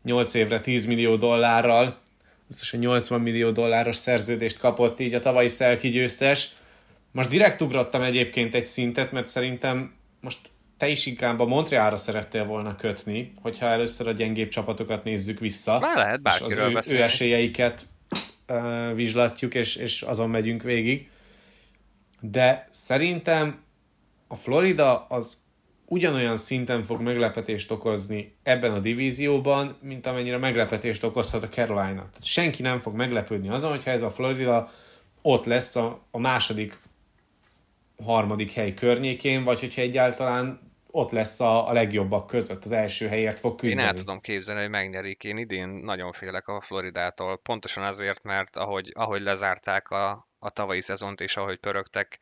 8 0.03 0.33
évre 0.33 0.59
10 0.59 0.85
millió 0.85 1.15
dollárral, 1.15 2.01
összesen 2.49 2.79
80 2.79 3.21
millió 3.21 3.49
dolláros 3.49 3.95
szerződést 3.95 4.59
kapott 4.59 4.99
így 4.99 5.13
a 5.13 5.19
tavalyi 5.19 5.47
Szelki 5.47 5.89
győztes. 5.89 6.49
Most 7.11 7.29
direkt 7.29 7.61
ugrottam 7.61 8.01
egyébként 8.01 8.55
egy 8.55 8.65
szintet, 8.65 9.11
mert 9.11 9.27
szerintem 9.27 9.93
most 10.21 10.39
te 10.77 10.87
is 10.87 11.05
inkább 11.05 11.39
a 11.39 11.45
Montrealra 11.45 11.97
szerettél 11.97 12.45
volna 12.45 12.75
kötni, 12.75 13.33
hogyha 13.41 13.65
először 13.65 14.07
a 14.07 14.11
gyengébb 14.11 14.49
csapatokat 14.49 15.03
nézzük 15.03 15.39
vissza. 15.39 15.79
Már 15.79 15.97
lehet 15.97 16.19
és 16.25 16.41
az 16.41 16.57
ő, 16.57 16.79
ő 16.89 17.01
esélyeiket 17.01 17.85
uh, 18.47 18.95
vizslatjuk, 18.95 19.53
és, 19.53 19.75
és 19.75 20.01
azon 20.01 20.29
megyünk 20.29 20.63
végig. 20.63 21.09
De 22.19 22.67
szerintem 22.71 23.63
a 24.27 24.35
Florida 24.35 25.05
az 25.09 25.42
ugyanolyan 25.93 26.37
szinten 26.37 26.83
fog 26.83 27.01
meglepetést 27.01 27.71
okozni 27.71 28.35
ebben 28.43 28.73
a 28.73 28.79
divízióban, 28.79 29.77
mint 29.81 30.05
amennyire 30.05 30.37
meglepetést 30.37 31.03
okozhat 31.03 31.43
a 31.43 31.49
Carolina. 31.49 32.09
Tehát 32.09 32.25
senki 32.25 32.61
nem 32.61 32.79
fog 32.79 32.95
meglepődni 32.95 33.49
azon, 33.49 33.69
hogyha 33.69 33.91
ez 33.91 34.01
a 34.01 34.11
Florida 34.11 34.71
ott 35.21 35.45
lesz 35.45 35.75
a, 35.75 36.05
a 36.11 36.19
második, 36.19 36.79
harmadik 38.03 38.51
hely 38.51 38.73
környékén, 38.73 39.43
vagy 39.43 39.59
hogyha 39.59 39.81
egyáltalán 39.81 40.71
ott 40.91 41.11
lesz 41.11 41.39
a, 41.39 41.69
a 41.69 41.73
legjobbak 41.73 42.27
között, 42.27 42.65
az 42.65 42.71
első 42.71 43.07
helyért 43.07 43.39
fog 43.39 43.55
küzdeni. 43.55 43.81
Én 43.81 43.87
el 43.87 43.93
tudom 43.93 44.19
képzelni, 44.19 44.61
hogy 44.61 44.69
megnyerik. 44.69 45.23
Én 45.23 45.37
idén 45.37 45.67
nagyon 45.67 46.11
félek 46.11 46.47
a 46.47 46.61
Floridától, 46.61 47.37
pontosan 47.37 47.83
azért, 47.83 48.23
mert 48.23 48.57
ahogy, 48.57 48.91
ahogy 48.93 49.21
lezárták 49.21 49.89
a, 49.89 50.27
a 50.39 50.49
tavalyi 50.49 50.81
szezont, 50.81 51.21
és 51.21 51.37
ahogy 51.37 51.57
pörögtek, 51.57 52.19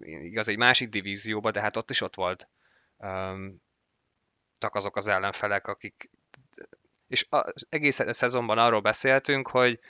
igaz, 0.00 0.48
egy 0.48 0.56
másik 0.56 0.88
divízióba, 0.88 1.50
de 1.50 1.60
hát 1.60 1.76
ott 1.76 1.90
is 1.90 2.00
ott 2.00 2.14
volt 2.14 2.48
um, 3.02 3.62
azok 4.58 4.96
az 4.96 5.06
ellenfelek, 5.06 5.66
akik... 5.66 6.10
És 7.06 7.26
az 7.28 7.66
egész 7.68 8.00
szezonban 8.08 8.58
arról 8.58 8.80
beszéltünk, 8.80 9.48
hogy, 9.48 9.80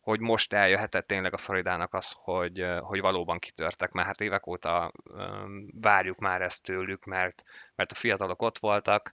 hogy 0.00 0.20
most 0.20 0.52
eljöhetett 0.52 1.06
tényleg 1.06 1.32
a 1.32 1.36
Floridának 1.36 1.94
az, 1.94 2.12
hogy, 2.16 2.66
hogy 2.78 3.00
valóban 3.00 3.38
kitörtek, 3.38 3.90
mert 3.90 4.06
hát 4.06 4.20
évek 4.20 4.46
óta 4.46 4.92
várjuk 5.72 6.18
már 6.18 6.42
ezt 6.42 6.62
tőlük, 6.62 7.04
mert, 7.04 7.42
mert 7.74 7.92
a 7.92 7.94
fiatalok 7.94 8.42
ott 8.42 8.58
voltak, 8.58 9.12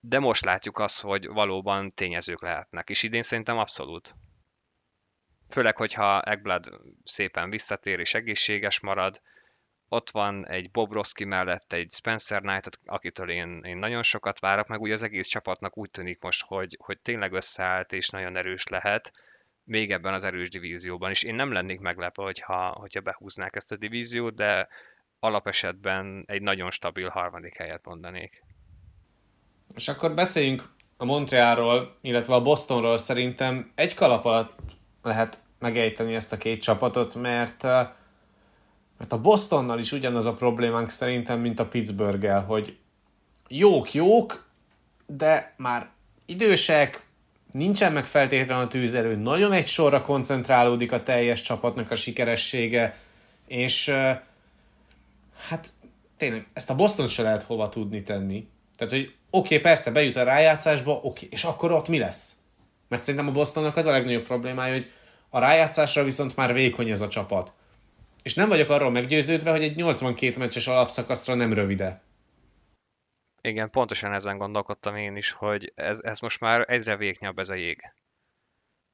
de 0.00 0.18
most 0.18 0.44
látjuk 0.44 0.78
azt, 0.78 1.00
hogy 1.00 1.26
valóban 1.26 1.88
tényezők 1.88 2.42
lehetnek, 2.42 2.90
és 2.90 3.02
idén 3.02 3.22
szerintem 3.22 3.58
abszolút. 3.58 4.14
Főleg, 5.48 5.76
hogyha 5.76 6.22
Egblad 6.22 6.80
szépen 7.04 7.50
visszatér 7.50 7.98
és 7.98 8.14
egészséges 8.14 8.80
marad, 8.80 9.22
ott 9.88 10.10
van 10.10 10.46
egy 10.48 10.70
Bobrovski 10.70 11.24
mellett 11.24 11.72
egy 11.72 11.90
Spencer 11.90 12.40
Knight, 12.40 12.78
akitől 12.84 13.30
én, 13.30 13.60
én 13.64 13.76
nagyon 13.76 14.02
sokat 14.02 14.40
várok, 14.40 14.66
meg 14.66 14.80
úgy 14.80 14.90
az 14.90 15.02
egész 15.02 15.26
csapatnak 15.26 15.76
úgy 15.76 15.90
tűnik 15.90 16.20
most, 16.20 16.44
hogy, 16.46 16.76
hogy 16.84 16.98
tényleg 16.98 17.32
összeállt 17.32 17.92
és 17.92 18.08
nagyon 18.08 18.36
erős 18.36 18.66
lehet, 18.66 19.12
még 19.64 19.92
ebben 19.92 20.14
az 20.14 20.24
erős 20.24 20.48
divízióban 20.48 21.10
is. 21.10 21.22
Én 21.22 21.34
nem 21.34 21.52
lennék 21.52 21.80
meglepve, 21.80 22.22
hogyha, 22.22 22.68
hogyha 22.68 23.00
behúznák 23.00 23.56
ezt 23.56 23.72
a 23.72 23.76
divíziót, 23.76 24.34
de 24.34 24.68
alapesetben 25.18 26.24
egy 26.26 26.42
nagyon 26.42 26.70
stabil 26.70 27.08
harmadik 27.08 27.56
helyet 27.56 27.84
mondanék. 27.84 28.42
És 29.74 29.88
akkor 29.88 30.14
beszéljünk 30.14 30.74
a 30.96 31.04
Montrealról, 31.04 31.98
illetve 32.00 32.34
a 32.34 32.42
Bostonról 32.42 32.98
szerintem 32.98 33.72
egy 33.74 33.94
kalap 33.94 34.24
alatt 34.24 34.58
lehet 35.02 35.38
megejteni 35.58 36.14
ezt 36.14 36.32
a 36.32 36.36
két 36.36 36.62
csapatot, 36.62 37.14
mert, 37.14 37.62
mert 38.98 39.12
a 39.12 39.20
Bostonnal 39.20 39.78
is 39.78 39.92
ugyanaz 39.92 40.26
a 40.26 40.32
problémánk 40.32 40.90
szerintem, 40.90 41.40
mint 41.40 41.60
a 41.60 41.66
Pittsburgh-el, 41.66 42.44
hogy 42.44 42.76
jók-jók, 43.48 44.46
de 45.06 45.54
már 45.56 45.88
idősek, 46.26 47.06
nincsen 47.50 47.92
meg 47.92 48.06
feltétlenül 48.06 48.64
a 48.64 48.68
tűzerő, 48.68 49.16
nagyon 49.16 49.52
egy 49.52 49.66
sorra 49.66 50.00
koncentrálódik 50.00 50.92
a 50.92 51.02
teljes 51.02 51.40
csapatnak 51.40 51.90
a 51.90 51.96
sikeressége, 51.96 52.96
és 53.46 53.88
hát 55.48 55.72
tényleg 56.16 56.46
ezt 56.52 56.70
a 56.70 56.74
Boston 56.74 57.06
se 57.06 57.22
lehet 57.22 57.42
hova 57.42 57.68
tudni 57.68 58.02
tenni. 58.02 58.48
Tehát, 58.76 58.92
hogy 58.92 59.14
oké, 59.30 59.56
okay, 59.56 59.58
persze 59.58 59.90
bejut 59.90 60.16
a 60.16 60.22
rájátszásba, 60.22 60.92
oké, 60.92 61.06
okay, 61.06 61.28
és 61.30 61.44
akkor 61.44 61.72
ott 61.72 61.88
mi 61.88 61.98
lesz? 61.98 62.32
Mert 62.88 63.02
szerintem 63.02 63.28
a 63.28 63.32
Bostonnak 63.32 63.76
az 63.76 63.86
a 63.86 63.90
legnagyobb 63.90 64.24
problémája, 64.24 64.72
hogy 64.72 64.90
a 65.30 65.38
rájátszásra 65.38 66.04
viszont 66.04 66.36
már 66.36 66.52
vékony 66.52 66.90
ez 66.90 67.00
a 67.00 67.08
csapat. 67.08 67.52
És 68.26 68.34
nem 68.34 68.48
vagyok 68.48 68.70
arról 68.70 68.90
meggyőződve, 68.90 69.50
hogy 69.50 69.62
egy 69.62 69.76
82 69.76 70.38
meccses 70.38 70.66
alapszakaszra 70.66 71.34
nem 71.34 71.52
rövide. 71.52 72.02
Igen, 73.40 73.70
pontosan 73.70 74.12
ezen 74.12 74.38
gondolkodtam 74.38 74.96
én 74.96 75.16
is, 75.16 75.30
hogy 75.30 75.72
ez, 75.74 76.00
ez 76.00 76.20
most 76.20 76.40
már 76.40 76.70
egyre 76.70 76.96
véknyabb 76.96 77.38
ez 77.38 77.48
a 77.48 77.54
jég. 77.54 77.92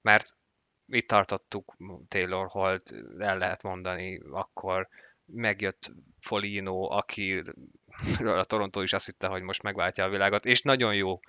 Mert 0.02 0.36
itt 0.86 1.08
tartottuk 1.08 1.76
Taylor 2.08 2.46
Holt, 2.48 2.94
el 3.18 3.38
lehet 3.38 3.62
mondani, 3.62 4.20
akkor 4.30 4.88
megjött 5.24 5.92
Folino, 6.20 6.90
aki 6.90 7.42
a 8.40 8.44
Toronto 8.44 8.82
is 8.82 8.92
azt 8.92 9.06
hitte, 9.06 9.26
hogy 9.26 9.42
most 9.42 9.62
megváltja 9.62 10.04
a 10.04 10.10
világot, 10.10 10.44
és 10.44 10.62
nagyon 10.62 10.94
jó 10.94 11.20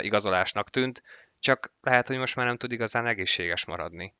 igazolásnak 0.00 0.70
tűnt, 0.70 1.02
csak 1.38 1.72
lehet, 1.80 2.06
hogy 2.06 2.18
most 2.18 2.36
már 2.36 2.46
nem 2.46 2.56
tud 2.56 2.72
igazán 2.72 3.06
egészséges 3.06 3.64
maradni. 3.64 4.14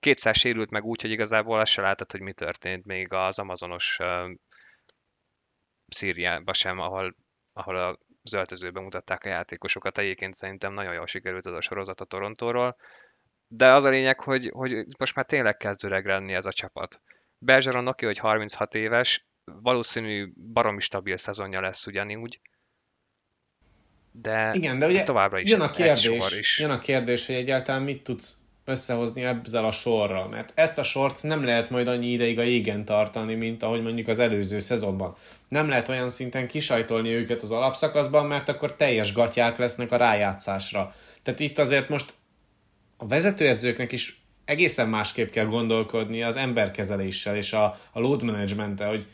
Kétszer 0.00 0.34
sérült 0.34 0.70
meg 0.70 0.84
úgy, 0.84 1.00
hogy 1.00 1.10
igazából 1.10 1.60
azt 1.60 1.72
se 1.72 1.82
láttad, 1.82 2.10
hogy 2.10 2.20
mi 2.20 2.32
történt 2.32 2.84
még 2.84 3.12
az 3.12 3.38
amazonos 3.38 3.98
uh, 3.98 4.30
Szíriában 5.88 6.54
sem, 6.54 6.78
ahol, 6.78 7.16
ahol 7.52 7.98
az 8.22 8.32
öltözőben 8.32 8.82
mutatták 8.82 9.24
a 9.24 9.28
játékosokat. 9.28 9.98
Egyébként 9.98 10.34
szerintem 10.34 10.72
nagyon 10.72 10.94
jól 10.94 11.06
sikerült 11.06 11.46
az 11.46 11.52
a 11.52 11.60
sorozat 11.60 12.00
a 12.00 12.04
Torontóról. 12.04 12.76
De 13.48 13.72
az 13.72 13.84
a 13.84 13.88
lényeg, 13.88 14.20
hogy, 14.20 14.50
hogy 14.52 14.84
most 14.98 15.14
már 15.14 15.24
tényleg 15.24 15.56
kezd 15.56 15.84
öreg 15.84 16.06
lenni 16.06 16.32
ez 16.32 16.46
a 16.46 16.52
csapat. 16.52 17.00
Bergeron 17.38 17.88
oké, 17.88 18.06
hogy 18.06 18.18
36 18.18 18.74
éves, 18.74 19.26
valószínű 19.44 20.32
baromi 20.52 20.80
stabil 20.80 21.16
szezonja 21.16 21.60
lesz 21.60 21.86
ugyanúgy, 21.86 22.40
de, 24.12 24.50
Igen, 24.54 24.78
de 24.78 24.86
ugye 24.86 25.04
továbbra 25.04 25.38
is 25.38 25.50
jön 25.50 25.60
a 25.60 25.70
kérdés, 25.70 26.38
is. 26.38 26.58
Jön 26.58 26.70
a 26.70 26.78
kérdés, 26.78 27.26
hogy 27.26 27.34
egyáltalán 27.34 27.82
mit 27.82 28.02
tudsz 28.02 28.36
összehozni 28.64 29.22
ezzel 29.22 29.64
a 29.64 29.70
sorral, 29.70 30.28
mert 30.28 30.52
ezt 30.54 30.78
a 30.78 30.82
sort 30.82 31.22
nem 31.22 31.44
lehet 31.44 31.70
majd 31.70 31.88
annyi 31.88 32.06
ideig 32.06 32.38
a 32.38 32.42
égen 32.42 32.84
tartani, 32.84 33.34
mint 33.34 33.62
ahogy 33.62 33.82
mondjuk 33.82 34.08
az 34.08 34.18
előző 34.18 34.58
szezonban. 34.58 35.14
Nem 35.48 35.68
lehet 35.68 35.88
olyan 35.88 36.10
szinten 36.10 36.48
kisajtolni 36.48 37.10
őket 37.10 37.42
az 37.42 37.50
alapszakaszban, 37.50 38.26
mert 38.26 38.48
akkor 38.48 38.76
teljes 38.76 39.12
gatyák 39.12 39.58
lesznek 39.58 39.92
a 39.92 39.96
rájátszásra. 39.96 40.94
Tehát 41.22 41.40
itt 41.40 41.58
azért 41.58 41.88
most 41.88 42.14
a 42.96 43.06
vezetőedzőknek 43.06 43.92
is 43.92 44.22
egészen 44.44 44.88
másképp 44.88 45.30
kell 45.30 45.44
gondolkodni 45.44 46.22
az 46.22 46.36
emberkezeléssel 46.36 47.36
és 47.36 47.52
a, 47.52 47.64
a 47.92 48.00
load 48.00 48.22
management 48.22 48.82
hogy, 48.82 49.06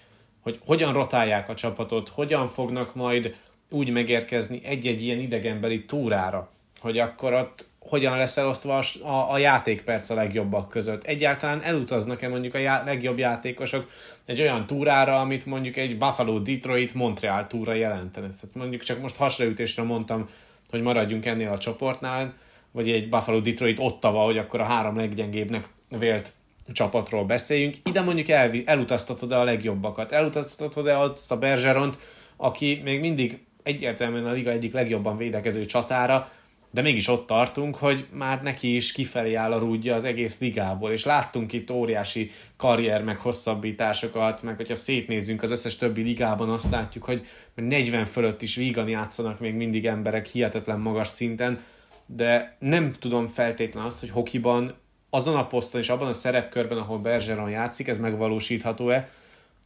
hogy 0.43 0.59
hogyan 0.65 0.93
rotálják 0.93 1.49
a 1.49 1.55
csapatot, 1.55 2.09
hogyan 2.09 2.49
fognak 2.49 2.95
majd 2.95 3.35
úgy 3.71 3.91
megérkezni 3.91 4.61
egy-egy 4.65 5.03
ilyen 5.03 5.19
idegenbeli 5.19 5.85
túrára, 5.85 6.51
hogy 6.81 6.99
akkor 6.99 7.33
ott 7.33 7.67
hogyan 7.89 8.17
lesz 8.17 8.37
elosztva 8.37 8.79
a, 9.03 9.33
a, 9.33 9.39
játékperc 9.39 10.11
a 10.11 10.15
legjobbak 10.15 10.69
között. 10.69 11.05
Egyáltalán 11.05 11.63
elutaznak-e 11.63 12.29
mondjuk 12.29 12.55
a 12.55 12.59
já, 12.59 12.85
legjobb 12.85 13.19
játékosok 13.19 13.91
egy 14.25 14.41
olyan 14.41 14.67
túrára, 14.67 15.21
amit 15.21 15.47
mondjuk 15.47 15.77
egy 15.77 15.99
Buffalo, 15.99 16.39
Detroit, 16.39 16.95
Montreal 16.95 17.47
túra 17.47 17.73
jelentene. 17.73 18.27
Tehát 18.27 18.55
mondjuk 18.55 18.83
csak 18.83 19.01
most 19.01 19.17
hasraütésre 19.17 19.83
mondtam, 19.83 20.29
hogy 20.71 20.83
maradjunk 20.83 21.27
ennél 21.27 21.49
a 21.49 21.59
csoportnál, 21.59 22.35
vagy 22.73 22.91
egy 22.91 23.09
Buffalo, 23.09 23.41
Detroit, 23.41 23.79
Ottawa, 23.81 24.25
hogy 24.25 24.39
akkor 24.39 24.61
a 24.61 24.65
három 24.65 24.97
leggyengébbnek 24.97 25.69
vélt 25.99 26.33
csapatról 26.73 27.25
beszéljünk. 27.25 27.77
Ide 27.85 28.03
mondjuk 28.03 28.29
el, 28.29 28.51
elutaztatod-e 28.65 29.39
a 29.39 29.45
legjobbakat, 29.45 30.13
elutaztatod-e 30.13 30.99
azt 30.99 31.33
a 31.33 31.39
Bergeront, 31.39 31.99
aki 32.37 32.81
még 32.85 33.01
mindig 33.01 33.39
egyértelműen 33.63 34.27
a 34.27 34.33
liga 34.33 34.51
egyik 34.51 34.73
legjobban 34.73 35.17
védekező 35.17 35.65
csatára, 35.65 36.31
de 36.77 36.83
mégis 36.83 37.09
ott 37.09 37.27
tartunk, 37.27 37.77
hogy 37.77 38.07
már 38.13 38.43
neki 38.43 38.75
is 38.75 38.93
kifelé 38.93 39.35
áll 39.35 39.53
a 39.53 39.59
rúdja 39.59 39.95
az 39.95 40.05
egész 40.05 40.41
ligából, 40.41 40.91
és 40.91 41.05
láttunk 41.05 41.53
itt 41.53 41.71
óriási 41.71 42.31
karrier 42.57 43.05
meg 43.05 43.19
hosszabbításokat, 43.19 44.43
meg 44.43 44.57
hogyha 44.57 44.75
szétnézünk 44.75 45.43
az 45.43 45.51
összes 45.51 45.77
többi 45.77 46.03
ligában, 46.03 46.49
azt 46.49 46.71
látjuk, 46.71 47.05
hogy 47.05 47.27
40 47.55 48.05
fölött 48.05 48.43
is 48.43 48.55
vígan 48.55 48.89
játszanak 48.89 49.41
még 49.41 49.55
mindig 49.55 49.87
emberek 49.87 50.27
hihetetlen 50.27 50.81
magas 50.81 51.09
szinten, 51.09 51.61
de 52.07 52.57
nem 52.59 52.93
tudom 52.93 53.29
feltétlenül 53.29 53.89
azt, 53.89 54.01
hogy 54.01 54.11
hokiban 54.11 54.75
azon 55.11 55.37
a 55.37 55.47
poszton 55.47 55.81
és 55.81 55.89
abban 55.89 56.09
a 56.09 56.13
szerepkörben, 56.13 56.79
ahol 56.79 56.99
Bergeron 56.99 57.51
játszik, 57.51 57.89
ez 57.89 57.99
megvalósítható-e, 57.99 59.09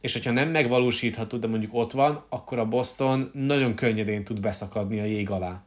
és 0.01 0.13
hogyha 0.13 0.31
nem 0.31 0.49
megvalósítható, 0.49 1.37
de 1.37 1.47
mondjuk 1.47 1.73
ott 1.73 1.91
van, 1.91 2.23
akkor 2.29 2.59
a 2.59 2.65
Boston 2.65 3.31
nagyon 3.33 3.75
könnyedén 3.75 4.23
tud 4.23 4.39
beszakadni 4.39 4.99
a 4.99 5.05
jég 5.05 5.29
alá. 5.29 5.63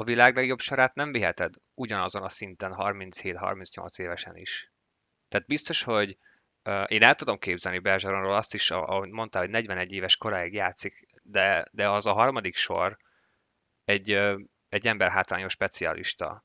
A 0.00 0.04
világ 0.04 0.36
legjobb 0.36 0.60
sorát 0.60 0.94
nem 0.94 1.12
viheted 1.12 1.54
ugyanazon 1.74 2.22
a 2.22 2.28
szinten 2.28 2.74
37-38 2.76 3.98
évesen 3.98 4.36
is. 4.36 4.72
Tehát 5.28 5.46
biztos, 5.46 5.82
hogy 5.82 6.18
uh, 6.64 6.84
én 6.86 7.02
el 7.02 7.14
tudom 7.14 7.38
képzelni 7.38 7.78
Bergeronról 7.78 8.34
azt 8.34 8.54
is, 8.54 8.70
ahogy 8.70 9.08
mondtál, 9.10 9.42
hogy 9.42 9.50
41 9.50 9.92
éves 9.92 10.16
koráig 10.16 10.52
játszik, 10.52 11.06
de, 11.22 11.64
de 11.72 11.88
az 11.88 12.06
a 12.06 12.12
harmadik 12.12 12.56
sor 12.56 12.96
egy, 13.84 14.14
uh, 14.14 14.40
egy 14.68 14.86
ember 14.86 15.10
hátrányos 15.10 15.52
specialista. 15.52 16.44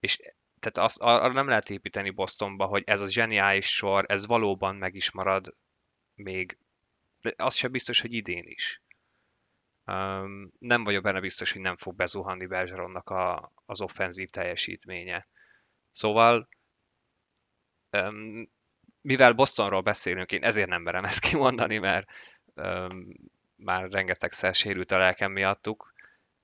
És 0.00 0.16
tehát 0.58 0.78
azt, 0.88 0.98
arra 0.98 1.32
nem 1.32 1.48
lehet 1.48 1.70
építeni 1.70 2.10
Bostonba, 2.10 2.66
hogy 2.66 2.82
ez 2.86 3.00
a 3.00 3.10
zseniális 3.10 3.66
sor, 3.66 4.04
ez 4.08 4.26
valóban 4.26 4.76
meg 4.76 4.94
is 4.94 5.10
marad 5.10 5.56
még, 6.14 6.58
de 7.20 7.34
az 7.36 7.54
sem 7.54 7.70
biztos, 7.70 8.00
hogy 8.00 8.12
idén 8.12 8.44
is. 8.46 8.82
Nem 10.58 10.84
vagyok 10.84 11.02
benne 11.02 11.20
biztos, 11.20 11.52
hogy 11.52 11.60
nem 11.60 11.76
fog 11.76 11.94
bezuhanni 11.94 12.46
Bergeronnak 12.46 13.10
a, 13.10 13.52
az 13.66 13.80
offenzív 13.80 14.28
teljesítménye. 14.28 15.26
Szóval, 15.90 16.48
mivel 19.00 19.32
Bostonról 19.32 19.80
beszélünk, 19.80 20.32
én 20.32 20.44
ezért 20.44 20.68
nem 20.68 20.82
merem 20.82 21.04
ezt 21.04 21.20
kimondani, 21.20 21.78
mert 21.78 22.10
már 23.56 23.90
rengetegszer 23.90 24.54
sérült 24.54 24.92
a 24.92 24.98
lelkem 24.98 25.32
miattuk, 25.32 25.94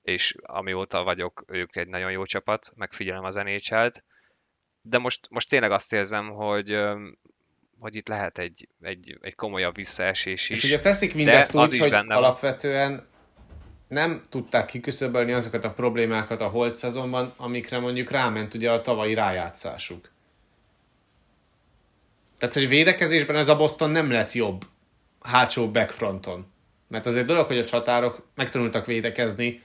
és 0.01 0.35
amióta 0.41 1.03
vagyok, 1.03 1.43
ők 1.47 1.75
egy 1.75 1.87
nagyon 1.87 2.11
jó 2.11 2.25
csapat, 2.25 2.71
megfigyelem 2.75 3.23
az 3.23 3.35
nhl 3.35 3.89
de 4.81 4.97
most, 4.97 5.29
most 5.29 5.49
tényleg 5.49 5.71
azt 5.71 5.93
érzem, 5.93 6.29
hogy 6.29 6.79
hogy 7.79 7.95
itt 7.95 8.07
lehet 8.07 8.37
egy, 8.37 8.67
egy, 8.81 9.17
egy 9.21 9.35
komolyabb 9.35 9.75
visszaesés 9.75 10.49
is. 10.49 10.57
És 10.57 10.63
ugye 10.63 10.79
teszik 10.79 11.15
mindezt 11.15 11.55
úgy, 11.55 11.77
hogy 11.77 11.93
alapvetően 11.93 13.07
nem 13.87 14.25
tudták 14.29 14.65
kiküszöbölni 14.65 15.31
azokat 15.31 15.65
a 15.65 15.73
problémákat 15.73 16.41
a 16.41 16.47
holt 16.47 16.77
szezonban, 16.77 17.33
amikre 17.37 17.79
mondjuk 17.79 18.11
ráment 18.11 18.53
ugye 18.53 18.71
a 18.71 18.81
tavalyi 18.81 19.13
rájátszásuk. 19.13 20.11
Tehát, 22.37 22.53
hogy 22.53 22.67
védekezésben 22.67 23.35
ez 23.35 23.49
a 23.49 23.55
Boston 23.55 23.89
nem 23.89 24.11
lett 24.11 24.31
jobb 24.31 24.65
hátsó 25.21 25.71
backfronton. 25.71 26.45
Mert 26.87 27.05
azért 27.05 27.25
dolog, 27.25 27.47
hogy 27.47 27.57
a 27.57 27.65
csatárok 27.65 28.27
megtanultak 28.35 28.85
védekezni, 28.85 29.61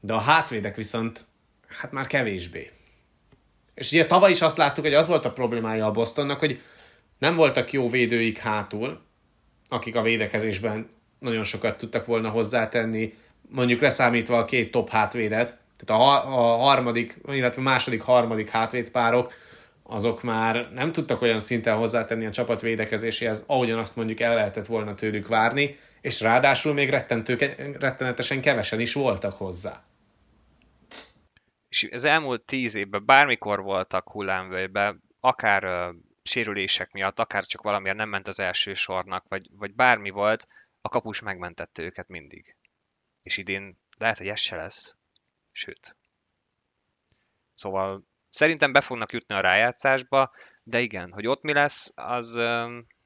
de 0.00 0.12
a 0.12 0.18
hátvédek 0.18 0.76
viszont 0.76 1.20
hát 1.68 1.92
már 1.92 2.06
kevésbé. 2.06 2.70
És 3.74 3.92
ugye 3.92 4.06
tavaly 4.06 4.30
is 4.30 4.42
azt 4.42 4.56
láttuk, 4.56 4.84
hogy 4.84 4.94
az 4.94 5.06
volt 5.06 5.24
a 5.24 5.32
problémája 5.32 5.86
a 5.86 5.90
Bostonnak, 5.90 6.38
hogy 6.38 6.60
nem 7.18 7.36
voltak 7.36 7.72
jó 7.72 7.88
védőik 7.88 8.38
hátul, 8.38 9.00
akik 9.68 9.96
a 9.96 10.02
védekezésben 10.02 10.90
nagyon 11.18 11.44
sokat 11.44 11.78
tudtak 11.78 12.06
volna 12.06 12.28
hozzátenni, 12.28 13.14
mondjuk 13.48 13.80
leszámítva 13.80 14.38
a 14.38 14.44
két 14.44 14.70
top 14.70 14.88
hátvédet, 14.88 15.58
tehát 15.84 16.02
a, 16.02 16.34
a 16.38 16.56
harmadik, 16.56 17.20
illetve 17.28 17.62
második, 17.62 18.02
harmadik 18.02 18.48
hátvédpárok, 18.48 19.32
azok 19.82 20.22
már 20.22 20.68
nem 20.74 20.92
tudtak 20.92 21.22
olyan 21.22 21.40
szinten 21.40 21.76
hozzátenni 21.76 22.26
a 22.26 22.30
csapat 22.30 22.60
védekezéséhez, 22.60 23.44
ahogyan 23.46 23.78
azt 23.78 23.96
mondjuk 23.96 24.20
el 24.20 24.34
lehetett 24.34 24.66
volna 24.66 24.94
tőlük 24.94 25.28
várni, 25.28 25.78
és 26.00 26.20
ráadásul 26.20 26.72
még 26.72 26.90
rettentő, 26.90 27.36
rettenetesen 27.78 28.40
kevesen 28.40 28.80
is 28.80 28.92
voltak 28.92 29.36
hozzá. 29.36 29.84
És 31.68 31.88
az 31.92 32.04
elmúlt 32.04 32.42
tíz 32.42 32.74
évben 32.74 33.04
bármikor 33.04 33.62
voltak 33.62 34.10
hullámvölgyben, 34.10 35.02
akár 35.20 35.64
uh, 35.64 35.94
sérülések 36.22 36.92
miatt, 36.92 37.18
akár 37.18 37.44
csak 37.44 37.62
valamiért 37.62 37.96
nem 37.96 38.08
ment 38.08 38.28
az 38.28 38.40
első 38.40 38.74
sornak, 38.74 39.24
vagy, 39.28 39.48
vagy 39.56 39.74
bármi 39.74 40.10
volt, 40.10 40.46
a 40.80 40.88
kapus 40.88 41.20
megmentette 41.20 41.82
őket 41.82 42.08
mindig. 42.08 42.56
És 43.22 43.36
idén 43.36 43.78
lehet, 43.98 44.18
hogy 44.18 44.28
ez 44.28 44.40
se 44.40 44.56
lesz. 44.56 44.96
Sőt. 45.52 45.96
Szóval 47.54 48.04
Szerintem 48.34 48.72
be 48.72 48.80
fognak 48.80 49.12
jutni 49.12 49.34
a 49.34 49.40
rájátszásba, 49.40 50.30
de 50.62 50.80
igen, 50.80 51.12
hogy 51.12 51.26
ott 51.26 51.42
mi 51.42 51.52
lesz, 51.52 51.92
az 51.94 52.36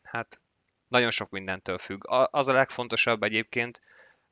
hát 0.02 0.40
nagyon 0.88 1.10
sok 1.10 1.30
mindentől 1.30 1.78
függ. 1.78 2.02
Az 2.30 2.48
a 2.48 2.52
legfontosabb 2.52 3.22
egyébként, 3.22 3.80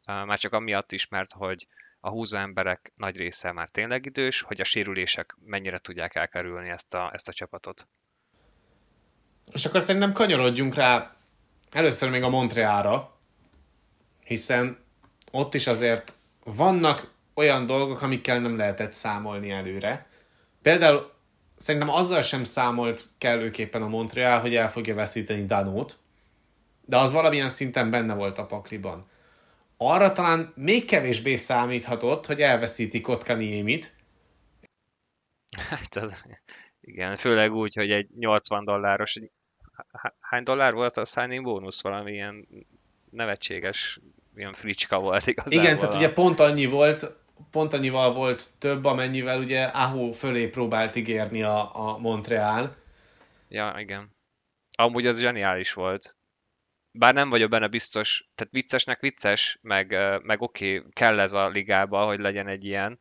már 0.05 0.39
csak 0.39 0.53
amiatt 0.53 0.93
is, 0.93 1.09
mert 1.09 1.33
hogy 1.33 1.67
a 2.01 2.09
húzó 2.09 2.37
emberek 2.37 2.93
nagy 2.97 3.17
része 3.17 3.53
már 3.53 3.69
tényleg 3.69 4.07
idős, 4.07 4.41
hogy 4.41 4.61
a 4.61 4.65
sérülések 4.65 5.37
mennyire 5.45 5.79
tudják 5.79 6.15
elkerülni 6.15 6.69
ezt 6.69 6.95
a, 6.95 7.11
ezt 7.13 7.29
a 7.29 7.33
csapatot. 7.33 7.89
És 9.53 9.67
akkor 9.67 9.81
szerintem 9.81 10.13
kanyarodjunk 10.13 10.75
rá 10.75 11.17
először 11.71 12.11
még 12.11 12.23
a 12.23 12.29
Montrealra, 12.29 13.19
hiszen 14.25 14.84
ott 15.35 15.55
is 15.55 15.67
azért 15.67 16.13
vannak 16.45 17.13
olyan 17.35 17.67
dolgok, 17.67 18.03
amikkel 18.03 18.41
nem 18.41 18.57
lehetett 18.57 18.93
számolni 18.93 19.51
előre. 19.51 20.07
Például 20.63 21.13
szerintem 21.57 21.91
azzal 21.91 22.23
sem 22.23 22.45
számolt 22.45 23.09
kellőképpen 23.19 23.83
a 23.83 23.89
Montreal, 23.89 24.41
hogy 24.41 24.55
el 24.55 24.71
fogja 24.71 24.95
veszíteni 24.95 25.45
Danót, 25.45 25.99
de 26.85 26.97
az 26.97 27.13
valamilyen 27.13 27.49
szinten 27.49 27.91
benne 27.91 28.15
volt 28.15 28.39
a 28.39 28.47
pakliban. 28.47 29.07
Arra 29.77 30.13
talán 30.13 30.53
még 30.57 30.85
kevésbé 30.85 31.35
számíthatott, 31.35 32.27
hogy 32.27 32.41
elveszíti 32.41 33.01
Kotkaniémit. 33.01 33.97
Hát 35.57 35.97
az, 35.97 36.25
igen, 36.81 37.17
főleg 37.17 37.53
úgy, 37.53 37.75
hogy 37.75 37.91
egy 37.91 38.09
80 38.19 38.65
dolláros, 38.65 39.19
hány 40.21 40.43
dollár 40.43 40.73
volt 40.73 40.97
a 40.97 41.05
signing 41.05 41.45
bónusz? 41.45 41.83
Valami 41.83 42.13
ilyen 42.13 42.49
nevetséges, 43.11 44.01
ilyen 44.37 44.55
fricska 44.55 45.01
volt 45.01 45.27
igazából. 45.27 45.65
Igen, 45.65 45.77
tehát 45.77 45.95
ugye 45.95 46.13
pont 46.13 46.41
annyi 46.41 46.67
volt, 46.67 47.13
pont 47.51 47.73
annyival 47.73 48.13
volt 48.13 48.49
több, 48.59 48.85
amennyivel 48.85 49.39
ugye 49.39 49.63
Aho 49.63 50.13
fölé 50.13 50.47
próbált 50.47 50.97
ígérni 50.97 51.43
a, 51.43 51.89
a 51.89 51.99
Montreal. 51.99 52.77
Ja, 53.49 53.75
igen. 53.79 54.11
Amúgy 54.77 55.07
az 55.07 55.21
zseniális 55.21 55.73
volt. 55.73 56.17
Bár 56.91 57.15
nem 57.15 57.29
vagyok 57.29 57.51
benne 57.51 57.69
biztos, 57.69 58.31
tehát 58.35 58.53
viccesnek 58.53 59.01
vicces, 59.01 59.59
meg, 59.63 59.97
meg 60.23 60.43
oké, 60.43 60.79
okay, 60.79 60.91
kell 60.93 61.21
ez 61.21 61.33
a 61.33 61.49
ligába, 61.49 62.05
hogy 62.05 62.19
legyen 62.19 62.49
egy 62.49 62.65
ilyen. 62.65 63.01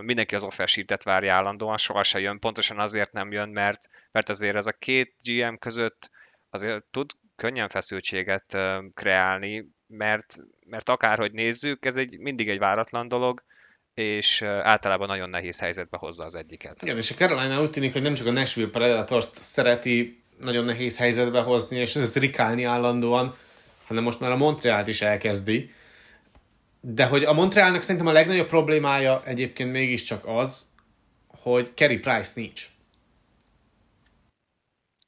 Mindenki 0.00 0.34
az 0.34 0.44
offer 0.44 0.68
sheetet 0.68 1.02
várja 1.02 1.34
állandóan, 1.34 1.76
sohasem 1.76 2.20
jön, 2.20 2.38
pontosan 2.38 2.78
azért 2.78 3.12
nem 3.12 3.32
jön, 3.32 3.48
mert, 3.48 3.88
mert 4.10 4.28
azért 4.28 4.56
ez 4.56 4.66
a 4.66 4.72
két 4.72 5.14
GM 5.22 5.54
között 5.54 6.10
azért 6.50 6.84
tud 6.84 7.10
könnyen 7.36 7.68
feszültséget 7.68 8.58
kreálni, 8.94 9.68
mert, 9.92 10.36
mert 10.66 10.88
akárhogy 10.88 11.32
nézzük, 11.32 11.84
ez 11.84 11.96
egy, 11.96 12.18
mindig 12.18 12.48
egy 12.48 12.58
váratlan 12.58 13.08
dolog, 13.08 13.42
és 13.94 14.42
általában 14.42 15.08
nagyon 15.08 15.30
nehéz 15.30 15.60
helyzetbe 15.60 15.96
hozza 15.96 16.24
az 16.24 16.34
egyiket. 16.34 16.82
Igen, 16.82 16.96
és 16.96 17.10
a 17.10 17.14
Carolina 17.14 17.60
úgy 17.60 17.70
tűnik, 17.70 17.92
hogy 17.92 18.02
nem 18.02 18.14
csak 18.14 18.26
a 18.26 18.30
Nashville 18.30 18.70
predators 18.70 19.26
szereti 19.34 20.22
nagyon 20.40 20.64
nehéz 20.64 20.98
helyzetbe 20.98 21.40
hozni, 21.40 21.78
és 21.78 21.96
ez 21.96 22.16
rikálni 22.16 22.64
állandóan, 22.64 23.36
hanem 23.86 24.02
most 24.02 24.20
már 24.20 24.30
a 24.30 24.36
Montrealt 24.36 24.88
is 24.88 25.02
elkezdi. 25.02 25.72
De 26.80 27.04
hogy 27.04 27.24
a 27.24 27.32
Montrealnak 27.32 27.82
szerintem 27.82 28.06
a 28.06 28.12
legnagyobb 28.12 28.48
problémája 28.48 29.22
egyébként 29.24 29.72
mégiscsak 29.72 30.26
az, 30.26 30.70
hogy 31.26 31.74
Kerry 31.74 31.98
Price 31.98 32.32
nincs. 32.34 32.71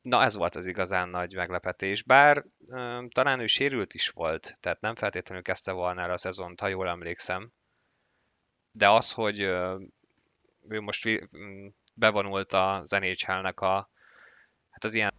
Na 0.05 0.23
ez 0.23 0.37
volt 0.37 0.55
az 0.55 0.67
igazán 0.67 1.09
nagy 1.09 1.35
meglepetés, 1.35 2.03
bár 2.03 2.45
um, 2.59 3.11
talán 3.11 3.41
ő 3.41 3.47
sérült 3.47 3.95
is 3.95 4.09
volt, 4.09 4.57
tehát 4.61 4.81
nem 4.81 4.95
feltétlenül 4.95 5.43
kezdte 5.45 5.73
volna 5.73 6.03
el 6.03 6.11
a 6.11 6.17
szezont, 6.17 6.61
ha 6.61 6.69
jól 6.69 6.89
emlékszem. 6.89 7.53
De 8.73 8.89
az, 8.89 9.13
hogy 9.13 9.45
uh, 9.45 9.81
ő 10.69 10.81
most 10.81 11.09
bevonult 11.95 12.53
a 12.53 12.83
NHL-nek 12.89 13.61
a, 13.61 13.91
hát 14.71 14.85
az 14.85 14.95
ilyen 14.95 15.13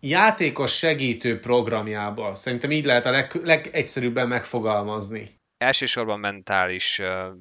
játékos 0.00 0.76
segítő 0.76 1.38
programjába. 1.38 2.34
Szerintem 2.34 2.70
így 2.70 2.84
lehet 2.84 3.06
a 3.06 3.10
leg, 3.10 3.34
legegyszerűbben 3.34 4.28
megfogalmazni. 4.28 5.40
Elsősorban 5.56 6.20
mentális 6.20 6.98
uh, 6.98 7.36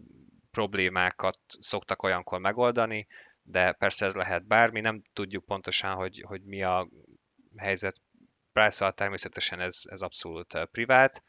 problémákat 0.52 1.40
szoktak 1.60 2.04
olyankor 2.04 2.40
megoldani, 2.40 3.08
de 3.44 3.72
persze 3.72 4.06
ez 4.06 4.16
lehet 4.16 4.46
bármi, 4.46 4.80
nem 4.80 5.02
tudjuk 5.14 5.46
pontosan, 5.46 5.96
hogy, 5.96 6.24
hogy 6.28 6.44
mi 6.44 6.64
a 6.64 6.88
helyzet 7.58 8.02
price 8.54 8.92
természetesen 8.92 9.60
ez, 9.60 9.82
ez 9.84 10.02
abszolút 10.02 10.68
privát, 10.72 11.24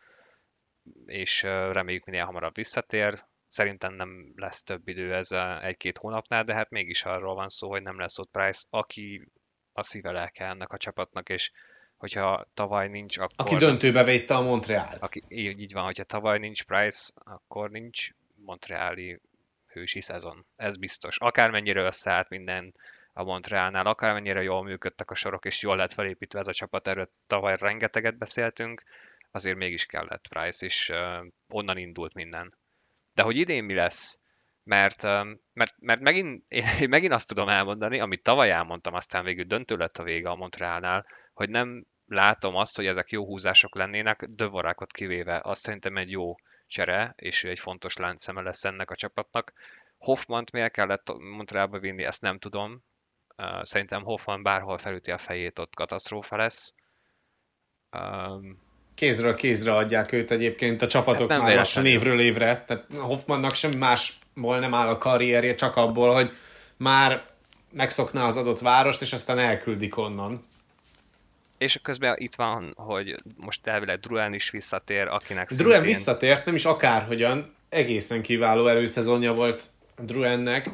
és 1.07 1.43
reméljük 1.43 2.05
minél 2.05 2.25
hamarabb 2.25 2.55
visszatér. 2.55 3.25
Szerintem 3.47 3.95
nem 3.95 4.33
lesz 4.37 4.63
több 4.63 4.89
idő 4.89 5.15
ez 5.15 5.31
egy-két 5.61 5.99
hónapnál, 5.99 6.45
de 6.45 6.55
hát 6.55 6.71
mégis 6.71 7.05
arról 7.05 7.35
van 7.35 7.49
szó, 7.49 7.71
hogy 7.71 7.83
nem 7.83 7.99
lesz 7.99 8.19
ott 8.19 8.31
Price, 8.31 8.65
aki 8.71 9.29
a 9.73 9.83
szíve 9.83 10.11
lelke 10.11 10.47
ennek 10.47 10.73
a 10.73 10.77
csapatnak, 10.77 11.29
és 11.29 11.51
hogyha 11.97 12.47
tavaly 12.55 12.89
nincs, 12.89 13.19
akkor... 13.19 13.47
Aki 13.47 13.57
döntőbe 13.57 14.05
védte 14.05 14.35
a 14.35 14.43
Montrealt. 14.43 15.03
Aki, 15.03 15.23
így, 15.29 15.61
így 15.61 15.73
van, 15.73 15.85
hogyha 15.85 16.05
tavaly 16.05 16.39
nincs 16.39 16.65
Price, 16.65 17.13
akkor 17.15 17.71
nincs 17.71 18.09
Montreali 18.35 19.21
hősi 19.73 20.01
szezon. 20.01 20.47
Ez 20.57 20.77
biztos. 20.77 21.18
Akármennyire 21.18 21.83
összeállt 21.83 22.29
minden 22.29 22.75
a 23.12 23.23
Montrealnál, 23.23 23.87
akármennyire 23.87 24.43
jól 24.43 24.62
működtek 24.62 25.11
a 25.11 25.14
sorok, 25.14 25.45
és 25.45 25.62
jól 25.62 25.77
lett 25.77 25.93
felépítve 25.93 26.39
ez 26.39 26.47
a 26.47 26.53
csapat, 26.53 26.89
erről 26.89 27.11
tavaly 27.27 27.57
rengeteget 27.57 28.18
beszéltünk, 28.18 28.83
azért 29.31 29.57
mégis 29.57 29.87
kellett 29.87 30.29
Price, 30.29 30.66
és 30.66 30.89
uh, 30.89 31.27
onnan 31.49 31.79
indult 31.79 32.14
minden. 32.14 32.55
De 33.14 33.23
hogy 33.23 33.37
idén 33.37 33.64
mi 33.64 33.75
lesz, 33.75 34.20
mert, 34.64 35.03
mert, 35.53 35.75
mert 35.79 36.01
megint, 36.01 36.45
én 36.81 36.89
megint 36.89 37.12
azt 37.12 37.29
tudom 37.29 37.49
elmondani, 37.49 38.01
amit 38.01 38.23
tavaly 38.23 38.51
elmondtam, 38.51 38.95
aztán 38.95 39.25
végül 39.25 39.45
döntő 39.45 39.77
lett 39.77 39.99
a 39.99 40.03
vége 40.03 40.29
a 40.29 40.35
Montrealnál, 40.35 41.07
hogy 41.33 41.51
nem 41.51 41.87
látom 42.07 42.57
azt, 42.57 42.77
hogy 42.77 42.87
ezek 42.87 43.11
jó 43.11 43.25
húzások 43.25 43.77
lennének, 43.77 44.25
Dövorákot 44.25 44.93
kivéve. 44.93 45.41
Azt 45.43 45.62
szerintem 45.62 45.97
egy 45.97 46.11
jó 46.11 46.35
csere, 46.73 47.14
és 47.16 47.45
ő 47.45 47.51
egy 47.51 47.59
fontos 47.59 47.97
láncszeme 47.97 48.43
lesz 48.43 48.64
ennek 48.64 48.91
a 48.91 48.95
csapatnak. 48.97 49.53
Hoffmant 49.99 50.53
miért 50.53 50.73
kellett 50.73 51.12
Montrealba 51.37 51.79
vinni, 51.79 52.05
ezt 52.05 52.23
nem 52.23 52.39
tudom. 52.39 52.83
Szerintem 53.62 54.03
Hoffman 54.03 54.43
bárhol 54.43 54.79
felüti 54.79 55.11
a 55.11 55.18
fejét, 55.18 55.59
ott 55.59 55.75
katasztrófa 55.75 56.37
lesz. 56.37 56.75
Kézről 58.95 59.35
kézre 59.35 59.75
adják 59.75 60.12
őt 60.12 60.31
egyébként 60.31 60.83
a 60.83 60.87
csapatok 60.87 61.31
hát 61.31 61.41
már 61.41 61.55
lassan 61.55 61.87
évről 61.87 62.20
évre. 62.20 62.64
Tehát 62.64 62.95
Hoffmannak 62.95 63.55
semmi 63.55 63.77
másból 63.77 64.59
nem 64.59 64.75
áll 64.75 64.89
a 64.89 64.99
karrierje, 64.99 65.55
csak 65.55 65.77
abból, 65.77 66.14
hogy 66.14 66.31
már 66.77 67.25
megszokná 67.73 68.27
az 68.27 68.37
adott 68.37 68.59
várost, 68.59 69.03
és 69.03 69.12
aztán 69.12 69.39
elküldik 69.39 69.97
onnan. 69.97 70.51
És 71.63 71.79
közben 71.83 72.15
itt 72.19 72.35
van, 72.35 72.73
hogy 72.77 73.15
most 73.37 73.67
elvileg 73.67 73.99
Druen 73.99 74.35
is 74.35 74.51
visszatér, 74.51 75.07
akinek 75.07 75.49
szintén... 75.49 75.67
Druen 75.67 75.83
visszatért, 75.83 76.45
nem 76.45 76.55
is 76.55 76.65
akárhogyan, 76.65 77.55
egészen 77.69 78.23
kiváló 78.23 78.67
előszezonja 78.67 79.33
volt 79.33 79.65
Druennek, 79.99 80.71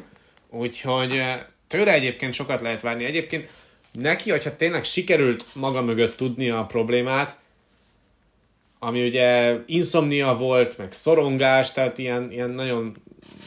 úgyhogy 0.49 1.11
eh, 1.11 1.39
tőle 1.67 1.93
egyébként 1.93 2.33
sokat 2.33 2.61
lehet 2.61 2.81
várni. 2.81 3.05
Egyébként 3.05 3.49
neki, 3.91 4.31
hogyha 4.31 4.55
tényleg 4.55 4.83
sikerült 4.83 5.45
maga 5.55 5.81
mögött 5.81 6.17
tudni 6.17 6.49
a 6.49 6.65
problémát, 6.65 7.35
ami 8.79 9.07
ugye 9.07 9.57
insomnia 9.65 10.33
volt, 10.33 10.77
meg 10.77 10.91
szorongás, 10.91 11.73
tehát 11.73 11.97
ilyen, 11.97 12.31
ilyen 12.31 12.49
nagyon 12.49 12.97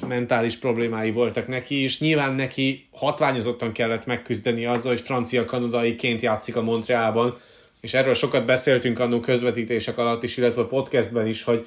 mentális 0.09 0.57
problémái 0.57 1.11
voltak 1.11 1.47
neki 1.47 1.83
is. 1.83 2.01
Nyilván 2.01 2.35
neki 2.35 2.89
hatványozottan 2.93 3.73
kellett 3.73 4.07
megküzdeni 4.07 4.67
azzal, 4.67 4.93
hogy 4.93 5.01
francia-kanadaiként 5.01 6.23
játszik 6.23 6.57
a 6.57 6.63
Montrealban, 6.63 7.39
és 7.81 7.95
erről 7.95 8.15
sokat 8.15 8.45
beszéltünk 8.45 8.99
annó 8.99 9.21
közvetítések 9.21 9.99
alatt 9.99 10.23
is, 10.23 10.37
illetve 10.37 10.65
podcastben 10.65 11.27
is, 11.27 11.43
hogy, 11.43 11.67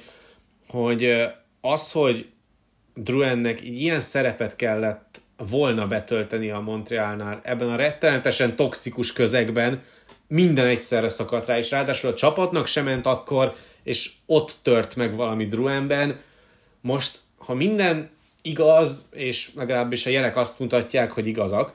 hogy 0.68 1.24
az, 1.60 1.92
hogy 1.92 2.26
Druennek 2.94 3.62
ilyen 3.62 4.00
szerepet 4.00 4.56
kellett 4.56 5.20
volna 5.50 5.86
betölteni 5.86 6.50
a 6.50 6.60
Montrealnál 6.60 7.40
ebben 7.42 7.68
a 7.68 7.76
rettenetesen 7.76 8.56
toxikus 8.56 9.12
közegben, 9.12 9.82
minden 10.28 10.66
egyszerre 10.66 11.08
szakadt 11.08 11.46
rá, 11.46 11.58
és 11.58 11.70
ráadásul 11.70 12.10
a 12.10 12.14
csapatnak 12.14 12.66
sem 12.66 12.84
ment 12.84 13.06
akkor, 13.06 13.54
és 13.82 14.10
ott 14.26 14.56
tört 14.62 14.96
meg 14.96 15.16
valami 15.16 15.46
Druenben. 15.46 16.20
Most, 16.80 17.18
ha 17.38 17.54
minden 17.54 18.10
igaz, 18.42 19.08
és 19.12 19.50
legalábbis 19.54 20.06
a 20.06 20.10
jelek 20.10 20.36
azt 20.36 20.58
mutatják, 20.58 21.10
hogy 21.10 21.26
igazak, 21.26 21.74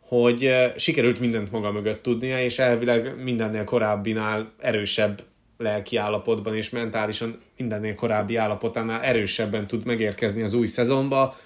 hogy 0.00 0.44
eh, 0.44 0.72
sikerült 0.76 1.20
mindent 1.20 1.50
maga 1.50 1.72
mögött 1.72 2.02
tudnia, 2.02 2.42
és 2.42 2.58
elvileg 2.58 3.22
mindennél 3.22 3.64
korábbinál 3.64 4.52
erősebb 4.58 5.22
lelki 5.58 5.96
állapotban 5.96 6.56
és 6.56 6.70
mentálisan 6.70 7.40
mindennél 7.56 7.94
korábbi 7.94 8.36
állapotánál 8.36 9.02
erősebben 9.02 9.66
tud 9.66 9.84
megérkezni 9.84 10.42
az 10.42 10.54
új 10.54 10.66
szezonba. 10.66 11.38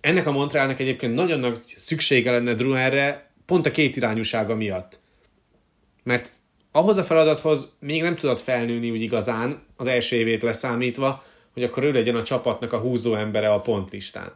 Ennek 0.00 0.26
a 0.26 0.32
Montrealnak 0.32 0.80
egyébként 0.80 1.14
nagyon 1.14 1.40
nagy 1.40 1.58
szüksége 1.76 2.30
lenne 2.30 2.54
Druenre, 2.54 3.30
pont 3.46 3.66
a 3.66 3.70
két 3.70 3.96
irányúsága 3.96 4.54
miatt. 4.54 5.00
Mert 6.02 6.32
ahhoz 6.72 6.96
a 6.96 7.04
feladathoz 7.04 7.76
még 7.78 8.02
nem 8.02 8.14
tudott 8.14 8.40
felnőni 8.40 8.90
úgy 8.90 9.00
igazán, 9.00 9.62
az 9.76 9.86
első 9.86 10.16
évét 10.16 10.42
leszámítva, 10.42 11.24
hogy 11.54 11.62
akkor 11.62 11.84
ő 11.84 11.92
legyen 11.92 12.16
a 12.16 12.22
csapatnak 12.22 12.72
a 12.72 12.78
húzó 12.78 13.14
embere 13.14 13.52
a 13.52 13.60
pontlistán. 13.60 14.32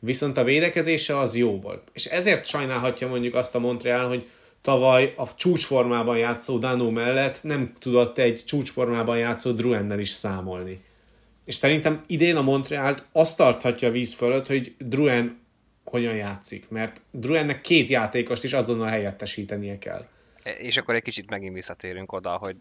viszont 0.00 0.36
a 0.36 0.44
védekezése 0.44 1.18
az 1.18 1.36
jó 1.36 1.60
volt. 1.60 1.82
És 1.92 2.04
ezért 2.04 2.46
sajnálhatja 2.46 3.08
mondjuk 3.08 3.34
azt 3.34 3.54
a 3.54 3.58
Montreal, 3.58 4.08
hogy 4.08 4.26
tavaly 4.60 5.14
a 5.16 5.34
csúcsformában 5.34 6.18
játszó 6.18 6.58
Danu 6.58 6.90
mellett 6.90 7.42
nem 7.42 7.72
tudott 7.78 8.18
egy 8.18 8.42
csúcsformában 8.44 9.18
játszó 9.18 9.50
Druennel 9.50 9.98
is 9.98 10.08
számolni. 10.08 10.80
És 11.44 11.54
szerintem 11.54 12.02
idén 12.06 12.36
a 12.36 12.42
Montrealt 12.42 13.06
azt 13.12 13.36
tarthatja 13.36 13.88
a 13.88 13.90
víz 13.90 14.14
fölött, 14.14 14.46
hogy 14.46 14.74
Druen 14.78 15.38
hogyan 15.84 16.14
játszik, 16.14 16.68
mert 16.68 17.02
Druennek 17.10 17.60
két 17.60 17.88
játékost 17.88 18.44
is 18.44 18.52
azonnal 18.52 18.88
helyettesítenie 18.88 19.78
kell. 19.78 20.08
E, 20.42 20.50
és 20.50 20.76
akkor 20.76 20.94
egy 20.94 21.02
kicsit 21.02 21.30
megint 21.30 21.54
visszatérünk 21.54 22.12
oda, 22.12 22.30
hogy, 22.30 22.56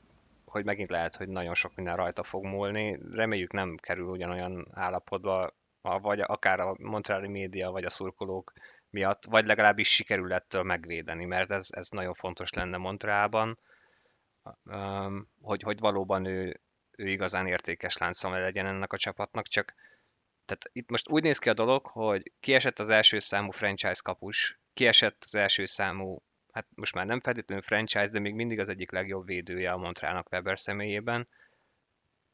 hogy 0.57 0.65
megint 0.65 0.89
lehet, 0.89 1.15
hogy 1.15 1.27
nagyon 1.27 1.53
sok 1.53 1.75
minden 1.75 1.95
rajta 1.95 2.23
fog 2.23 2.45
múlni. 2.45 2.99
Reméljük 3.11 3.51
nem 3.51 3.75
kerül 3.75 4.07
ugyanolyan 4.07 4.67
állapotba, 4.71 5.55
vagy 5.81 6.19
akár 6.19 6.59
a 6.59 6.75
Montreali 6.79 7.27
média, 7.27 7.71
vagy 7.71 7.83
a 7.83 7.89
szurkolók 7.89 8.53
miatt, 8.89 9.25
vagy 9.25 9.45
legalábbis 9.45 9.89
sikerül 9.89 10.33
ettől 10.33 10.63
megvédeni, 10.63 11.25
mert 11.25 11.51
ez, 11.51 11.67
ez 11.69 11.89
nagyon 11.89 12.13
fontos 12.13 12.51
lenne 12.51 12.77
Montrealban, 12.77 13.59
hogy, 15.41 15.61
hogy 15.61 15.79
valóban 15.79 16.25
ő, 16.25 16.61
ő 16.91 17.07
igazán 17.07 17.47
értékes 17.47 17.97
láncszeme 17.97 18.39
legyen 18.39 18.65
ennek 18.65 18.93
a 18.93 18.97
csapatnak, 18.97 19.47
csak 19.47 19.73
tehát 20.45 20.69
itt 20.71 20.89
most 20.89 21.09
úgy 21.09 21.23
néz 21.23 21.37
ki 21.37 21.49
a 21.49 21.53
dolog, 21.53 21.85
hogy 21.85 22.31
kiesett 22.39 22.79
az 22.79 22.89
első 22.89 23.19
számú 23.19 23.51
franchise 23.51 24.01
kapus, 24.03 24.59
kiesett 24.73 25.17
az 25.19 25.35
első 25.35 25.65
számú, 25.65 26.21
hát 26.57 26.67
most 26.75 26.93
már 26.93 27.05
nem 27.05 27.19
feltétlenül 27.19 27.63
franchise, 27.63 28.11
de 28.11 28.19
még 28.19 28.33
mindig 28.33 28.59
az 28.59 28.69
egyik 28.69 28.91
legjobb 28.91 29.25
védője 29.25 29.71
a 29.71 29.77
Montrealnak 29.77 30.31
Weber 30.31 30.59
személyében. 30.59 31.27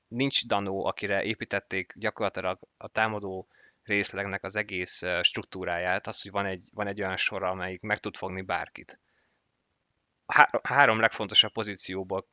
Nincs 0.07 0.47
Danó, 0.47 0.85
akire 0.85 1.23
építették 1.23 1.93
gyakorlatilag 1.95 2.59
a 2.77 2.87
támadó 2.87 3.47
részlegnek 3.83 4.43
az 4.43 4.55
egész 4.55 5.01
struktúráját, 5.21 6.07
az, 6.07 6.21
hogy 6.21 6.31
van 6.31 6.45
egy, 6.45 6.69
van 6.73 6.87
egy 6.87 7.01
olyan 7.01 7.15
sor, 7.15 7.43
amelyik 7.43 7.81
meg 7.81 7.97
tud 7.97 8.15
fogni 8.15 8.41
bárkit. 8.41 8.99
Há- 10.25 10.67
három 10.67 10.99
legfontosabb 10.99 11.51
pozícióból 11.51 12.27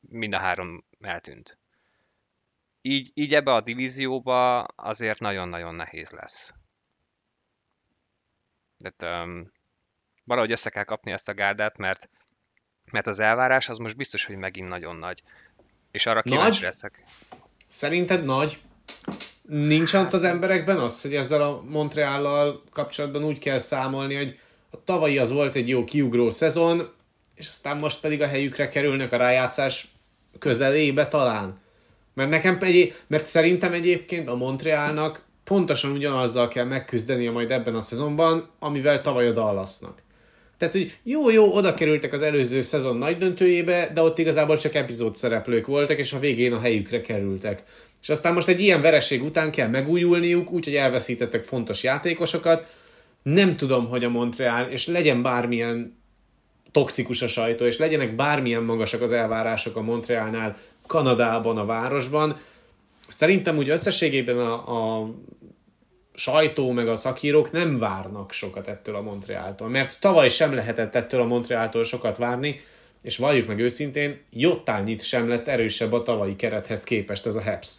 mind 0.00 0.34
a 0.34 0.38
három 0.38 0.84
eltűnt. 1.00 1.58
Így, 2.80 3.10
így 3.14 3.34
ebbe 3.34 3.52
a 3.52 3.60
divízióba 3.60 4.62
azért 4.62 5.20
nagyon-nagyon 5.20 5.74
nehéz 5.74 6.10
lesz. 6.10 6.54
De 8.76 9.22
um, 9.22 9.52
valahogy 10.30 10.52
össze 10.52 10.70
kell 10.70 10.84
kapni 10.84 11.12
ezt 11.12 11.28
a 11.28 11.34
gárdát, 11.34 11.76
mert, 11.76 12.08
mert 12.90 13.06
az 13.06 13.20
elvárás 13.20 13.68
az 13.68 13.78
most 13.78 13.96
biztos, 13.96 14.24
hogy 14.24 14.36
megint 14.36 14.68
nagyon 14.68 14.96
nagy. 14.96 15.22
És 15.90 16.06
arra 16.06 16.22
kíváncsi 16.22 16.64
leszek. 16.64 17.02
Szerinted 17.68 18.24
nagy? 18.24 18.60
Nincs 19.42 19.92
ott 19.92 20.12
az 20.12 20.24
emberekben 20.24 20.78
az, 20.78 21.02
hogy 21.02 21.14
ezzel 21.14 21.42
a 21.42 21.62
Montreallal 21.68 22.62
kapcsolatban 22.70 23.24
úgy 23.24 23.38
kell 23.38 23.58
számolni, 23.58 24.14
hogy 24.14 24.38
a 24.70 24.84
tavalyi 24.84 25.18
az 25.18 25.30
volt 25.30 25.54
egy 25.54 25.68
jó 25.68 25.84
kiugró 25.84 26.30
szezon, 26.30 26.92
és 27.34 27.48
aztán 27.48 27.76
most 27.76 28.00
pedig 28.00 28.22
a 28.22 28.26
helyükre 28.26 28.68
kerülnek 28.68 29.12
a 29.12 29.16
rájátszás 29.16 29.88
közelébe 30.38 31.08
talán. 31.08 31.60
Mert 32.14 32.30
nekem 32.30 32.58
egy, 32.60 32.94
mert 33.06 33.24
szerintem 33.24 33.72
egyébként 33.72 34.28
a 34.28 34.36
Montrealnak 34.36 35.24
pontosan 35.44 35.90
ugyanazzal 35.90 36.48
kell 36.48 36.64
megküzdenie 36.64 37.30
majd 37.30 37.50
ebben 37.50 37.74
a 37.74 37.80
szezonban, 37.80 38.50
amivel 38.58 39.00
tavaly 39.00 39.26
a 39.26 39.32
Dallasnak. 39.32 40.02
Tehát, 40.60 40.74
hogy 40.74 40.98
jó-jó, 41.02 41.52
oda 41.52 41.74
kerültek 41.74 42.12
az 42.12 42.22
előző 42.22 42.62
szezon 42.62 42.96
nagy 42.96 43.16
döntőjébe, 43.16 43.90
de 43.94 44.02
ott 44.02 44.18
igazából 44.18 44.58
csak 44.58 44.74
epizód 44.74 45.16
szereplők 45.16 45.66
voltak, 45.66 45.98
és 45.98 46.12
a 46.12 46.18
végén 46.18 46.52
a 46.52 46.60
helyükre 46.60 47.00
kerültek. 47.00 47.62
És 48.02 48.08
aztán 48.08 48.32
most 48.32 48.48
egy 48.48 48.60
ilyen 48.60 48.80
vereség 48.80 49.22
után 49.22 49.50
kell 49.50 49.68
megújulniuk, 49.68 50.50
úgyhogy 50.50 50.74
elveszítettek 50.74 51.44
fontos 51.44 51.82
játékosokat. 51.82 52.66
Nem 53.22 53.56
tudom, 53.56 53.88
hogy 53.88 54.04
a 54.04 54.08
Montreal, 54.08 54.64
és 54.64 54.86
legyen 54.86 55.22
bármilyen 55.22 55.98
toxikus 56.72 57.22
a 57.22 57.28
sajtó, 57.28 57.64
és 57.64 57.78
legyenek 57.78 58.14
bármilyen 58.14 58.62
magasak 58.62 59.00
az 59.02 59.12
elvárások 59.12 59.76
a 59.76 59.82
Montrealnál, 59.82 60.56
Kanadában, 60.86 61.58
a 61.58 61.64
városban. 61.64 62.40
Szerintem 63.08 63.56
úgy 63.56 63.68
összességében 63.68 64.38
a, 64.38 64.52
a 64.52 65.10
sajtó 66.20 66.70
meg 66.70 66.88
a 66.88 66.96
szakírók 66.96 67.50
nem 67.50 67.78
várnak 67.78 68.32
sokat 68.32 68.68
ettől 68.68 68.94
a 68.94 69.02
Montrealtól, 69.02 69.68
mert 69.68 70.00
tavaly 70.00 70.28
sem 70.28 70.54
lehetett 70.54 70.94
ettől 70.94 71.20
a 71.20 71.26
Montrealtól 71.26 71.84
sokat 71.84 72.16
várni, 72.16 72.60
és 73.02 73.16
valljuk 73.16 73.46
meg 73.46 73.58
őszintén, 73.58 74.22
jottányit 74.30 75.02
sem 75.02 75.28
lett 75.28 75.46
erősebb 75.46 75.92
a 75.92 76.02
tavalyi 76.02 76.36
kerethez 76.36 76.84
képest 76.84 77.26
ez 77.26 77.34
a 77.34 77.42
Habs. 77.42 77.78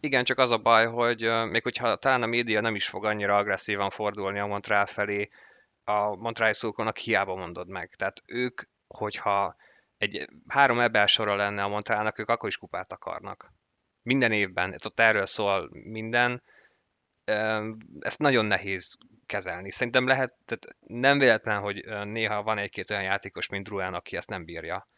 Igen, 0.00 0.24
csak 0.24 0.38
az 0.38 0.50
a 0.50 0.58
baj, 0.58 0.86
hogy 0.86 1.30
még 1.50 1.62
hogyha 1.62 1.96
talán 1.96 2.22
a 2.22 2.26
média 2.26 2.60
nem 2.60 2.74
is 2.74 2.86
fog 2.86 3.04
annyira 3.04 3.36
agresszívan 3.36 3.90
fordulni 3.90 4.38
a 4.38 4.46
Montreal 4.46 4.86
felé, 4.86 5.28
a 5.84 6.16
Montreal 6.16 6.52
szurkolónak 6.52 6.96
hiába 6.96 7.34
mondod 7.34 7.68
meg. 7.68 7.90
Tehát 7.96 8.22
ők, 8.26 8.62
hogyha 8.86 9.56
egy 9.96 10.28
három 10.46 10.80
ebben 10.80 11.06
sora 11.06 11.34
lenne 11.34 11.62
a 11.62 11.68
Montrealnak, 11.68 12.18
ők 12.18 12.28
akkor 12.28 12.48
is 12.48 12.56
kupát 12.56 12.92
akarnak. 12.92 13.52
Minden 14.02 14.32
évben, 14.32 14.72
ez 14.72 14.86
ott 14.86 15.00
erről 15.00 15.26
szól 15.26 15.68
minden, 15.72 16.42
ezt 18.00 18.18
nagyon 18.18 18.44
nehéz 18.44 18.96
kezelni. 19.26 19.70
Szerintem 19.70 20.06
lehet, 20.06 20.34
tehát 20.44 20.76
nem 20.86 21.18
véletlen, 21.18 21.60
hogy 21.60 21.84
néha 22.04 22.42
van 22.42 22.58
egy-két 22.58 22.90
olyan 22.90 23.02
játékos, 23.02 23.48
mint 23.48 23.66
Druán, 23.66 23.94
aki 23.94 24.16
ezt 24.16 24.28
nem 24.28 24.44
bírja. 24.44 24.88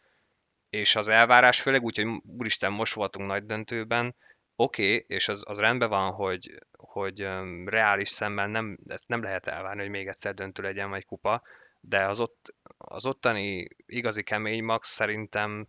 És 0.69 0.95
az 0.95 1.07
elvárás, 1.07 1.61
főleg 1.61 1.83
úgy, 1.83 1.95
hogy 1.95 2.21
úristen, 2.37 2.71
most 2.71 2.93
voltunk 2.93 3.27
nagy 3.27 3.45
döntőben, 3.45 4.15
oké, 4.55 4.83
okay, 4.83 5.05
és 5.07 5.27
az, 5.27 5.43
az 5.47 5.59
rendben 5.59 5.89
van, 5.89 6.11
hogy, 6.11 6.59
hogy 6.77 7.23
um, 7.23 7.67
reális 7.67 8.09
szemben 8.09 8.49
nem, 8.49 8.77
ezt 8.87 9.07
nem 9.07 9.23
lehet 9.23 9.47
elvárni, 9.47 9.81
hogy 9.81 9.89
még 9.89 10.07
egyszer 10.07 10.33
döntő 10.33 10.63
legyen 10.63 10.89
vagy 10.89 11.05
kupa, 11.05 11.41
de 11.79 12.07
az, 12.07 12.19
ott, 12.19 12.55
az 12.77 13.05
ottani 13.05 13.67
igazi 13.85 14.23
kemény 14.23 14.63
max 14.63 14.89
szerintem 14.89 15.67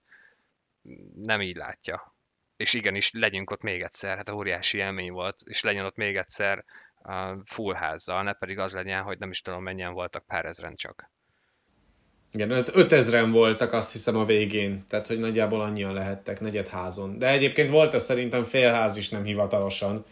nem 1.15 1.41
így 1.41 1.57
látja. 1.57 2.14
És 2.65 2.73
igenis, 2.73 3.11
legyünk 3.13 3.51
ott 3.51 3.63
még 3.63 3.83
egyszer, 3.83 4.17
hát 4.17 4.29
a 4.29 4.33
óriási 4.33 4.79
élmény 4.79 5.13
volt, 5.13 5.41
és 5.45 5.63
legyen 5.63 5.85
ott 5.85 5.97
még 5.97 6.17
egyszer 6.17 6.65
a 7.03 7.37
full 7.45 7.75
házzal, 7.75 8.23
ne 8.23 8.33
pedig 8.33 8.59
az 8.59 8.73
legyen, 8.73 9.03
hogy 9.03 9.19
nem 9.19 9.31
is 9.31 9.41
tudom 9.41 9.63
mennyien 9.63 9.93
voltak 9.93 10.27
pár 10.27 10.45
ezren 10.45 10.75
csak. 10.75 11.11
Igen, 12.33 12.49
5000-en 12.53 13.29
voltak 13.31 13.73
azt 13.73 13.93
hiszem 13.93 14.17
a 14.17 14.25
végén, 14.25 14.83
tehát 14.89 15.07
hogy 15.07 15.19
nagyjából 15.19 15.61
annyian 15.61 15.93
lehettek 15.93 16.41
negyed 16.41 16.69
házon. 16.69 17.19
De 17.19 17.29
egyébként 17.29 17.71
volt 17.71 17.95
ez 17.95 18.05
szerintem 18.05 18.45
félház 18.45 18.97
is 18.97 19.09
nem 19.09 19.25
hivatalosan. 19.25 20.05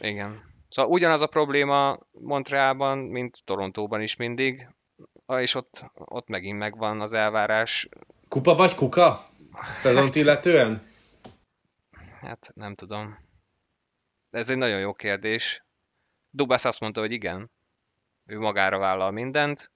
Igen. 0.00 0.42
Szóval 0.68 0.90
ugyanaz 0.90 1.20
a 1.20 1.26
probléma 1.26 1.98
Montrealban, 2.10 2.98
mint 2.98 3.40
Torontóban 3.44 4.02
is 4.02 4.16
mindig, 4.16 4.68
és 5.38 5.54
ott, 5.54 5.84
ott 5.94 6.28
megint 6.28 6.58
megvan 6.58 7.00
az 7.00 7.12
elvárás. 7.12 7.88
Kupa 8.28 8.54
vagy 8.54 8.74
kuka? 8.74 9.26
Szezont 9.72 10.14
illetően? 10.14 10.86
Hát 12.20 12.52
nem 12.54 12.74
tudom. 12.74 13.18
Ez 14.30 14.50
egy 14.50 14.56
nagyon 14.56 14.80
jó 14.80 14.94
kérdés. 14.94 15.64
Dubász 16.30 16.64
azt 16.64 16.80
mondta, 16.80 17.00
hogy 17.00 17.12
igen. 17.12 17.50
Ő 18.26 18.38
magára 18.38 18.78
vállal 18.78 19.10
mindent, 19.10 19.70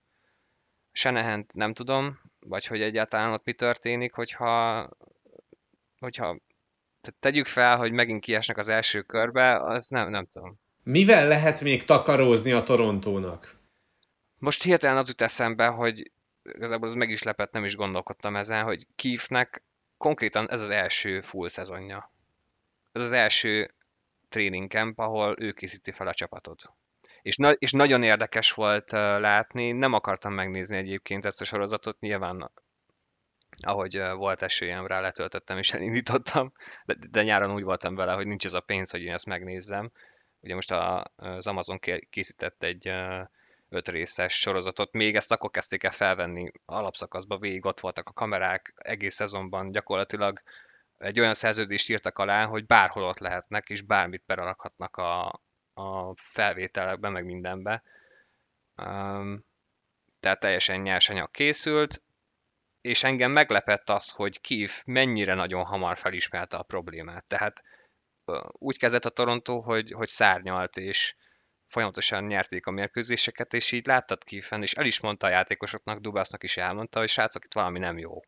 Senehent 0.93 1.55
nem 1.55 1.75
tudom, 1.75 2.21
vagy 2.41 2.67
hogy 2.67 2.83
egyáltalán 2.83 3.33
ott 3.33 3.45
mi 3.45 3.53
történik, 3.53 4.13
hogyha, 4.13 4.81
hogyha 5.99 6.41
tehát 7.01 7.21
tegyük 7.21 7.47
fel, 7.47 7.77
hogy 7.77 7.93
megint 7.93 8.25
kiesnek 8.25 8.57
az 8.57 8.69
első 8.69 9.03
körbe, 9.03 9.57
az 9.57 9.89
nem, 9.89 10.11
nem 10.11 10.27
tudom. 10.27 10.61
Mivel 10.83 11.29
lehet 11.29 11.61
még 11.61 11.85
takarózni 11.85 12.53
a 12.53 12.63
Torontónak? 12.63 13.57
Most 14.39 14.63
hirtelen 14.63 14.97
az 14.97 15.09
jut 15.09 15.21
eszembe, 15.21 15.67
hogy 15.67 16.11
igazából 16.43 16.89
az 16.89 16.95
meg 16.95 17.11
is 17.11 17.23
lepett, 17.23 17.53
nem 17.53 17.65
is 17.65 17.77
gondolkodtam 17.77 18.37
ezen, 18.37 18.65
hogy 18.65 18.87
Kiefnek 18.97 19.63
konkrétan 19.97 20.51
ez 20.51 20.61
az 20.61 20.71
első 20.71 21.21
full 21.21 21.49
szezonja. 21.49 22.11
Ez 22.93 23.03
az 23.03 23.13
első 23.13 23.75
training 24.29 24.71
camp, 24.71 24.99
ahol 24.99 25.37
ő 25.39 25.53
készíti 25.53 25.91
fel 25.91 26.07
a 26.07 26.15
csapatot. 26.15 26.73
És, 27.23 27.37
na- 27.37 27.53
és 27.53 27.73
nagyon 27.73 28.03
érdekes 28.03 28.53
volt 28.53 28.93
uh, 28.93 28.99
látni, 28.99 29.73
nem 29.73 29.93
akartam 29.93 30.33
megnézni 30.33 30.77
egyébként 30.77 31.25
ezt 31.25 31.41
a 31.41 31.45
sorozatot, 31.45 32.01
nyilván 32.01 32.51
ahogy 33.63 33.99
uh, 33.99 34.13
volt 34.13 34.43
esélyem 34.43 34.87
rá, 34.87 35.01
letöltöttem 35.01 35.59
és 35.59 35.73
elindítottam, 35.73 36.53
de, 36.85 36.95
de 37.11 37.23
nyáron 37.23 37.53
úgy 37.53 37.63
voltam 37.63 37.95
vele, 37.95 38.13
hogy 38.13 38.27
nincs 38.27 38.45
ez 38.45 38.55
a 38.55 38.61
pénz, 38.61 38.91
hogy 38.91 39.03
én 39.03 39.13
ezt 39.13 39.27
megnézzem. 39.27 39.91
Ugye 40.41 40.55
most 40.55 40.71
a, 40.71 41.05
az 41.17 41.47
Amazon 41.47 41.79
készített 42.11 42.63
egy 42.63 42.89
uh, 42.89 43.29
öt 43.69 43.89
részes 43.89 44.41
sorozatot, 44.41 44.93
még 44.93 45.15
ezt 45.17 45.33
akkor 45.33 45.51
kezdték 45.51 45.83
el 45.83 45.91
felvenni 45.91 46.51
alapszakaszba, 46.65 47.39
végig 47.39 47.65
ott 47.65 47.81
voltak 47.81 48.09
a 48.09 48.13
kamerák, 48.13 48.75
egész 48.77 49.15
szezonban 49.15 49.71
gyakorlatilag 49.71 50.43
egy 51.03 51.21
olyan 51.21 51.35
szerződést 51.35 51.89
írtak 51.91 52.19
alá, 52.19 52.45
hogy 52.47 52.67
bárhol 52.67 53.03
ott 53.03 53.19
lehetnek, 53.19 53.69
és 53.69 53.83
bármit 53.83 54.23
berakhatnak 54.27 54.97
a, 54.97 55.41
a 55.75 56.15
felvételekbe, 56.17 57.09
meg 57.09 57.25
mindenbe. 57.25 57.83
Um, 58.77 59.45
tehát 60.21 60.41
teljesen 60.41 60.81
nyersanyag 60.81 61.31
készült, 61.31 62.03
és 62.81 63.05
engem 63.05 63.31
meglepett 63.31 63.91
az, 63.91 64.11
hogy 64.11 64.41
Kiev 64.41 64.71
mennyire 64.85 65.35
nagyon 65.35 65.65
hamar 65.65 65.99
felismerte 65.99 66.57
a 66.57 66.63
problémát. 66.63 67.27
Tehát 67.27 67.63
úgy 68.53 68.79
kezdett 68.79 69.05
a 69.05 69.11
Toronto, 69.11 69.61
hogy, 69.61 69.91
hogy 69.91 70.09
szárnyalt, 70.09 70.77
és 70.77 71.15
folyamatosan 71.67 72.25
nyerték 72.25 72.67
a 72.67 72.71
mérkőzéseket, 72.71 73.55
és 73.55 73.73
így 73.73 73.87
láttad 73.87 74.25
ki 74.25 74.41
fenn, 74.41 74.63
és 74.63 74.73
el 74.73 74.87
is 74.87 75.01
mondta 75.01 75.27
a 75.27 75.31
játékosoknak, 75.31 75.99
Dubásznak 75.99 76.43
is 76.43 76.57
elmondta, 76.57 76.99
hogy 76.99 77.09
srácok, 77.09 77.45
itt 77.45 77.53
valami 77.53 77.79
nem 77.79 77.99
jó. 77.99 78.21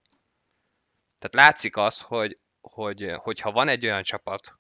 Tehát 1.18 1.49
látszik 1.49 1.77
az, 1.77 2.01
hogy, 2.01 2.39
hogy, 2.73 3.12
hogyha 3.17 3.53
van 3.53 3.69
egy 3.69 3.85
olyan 3.85 4.03
csapat, 4.03 4.59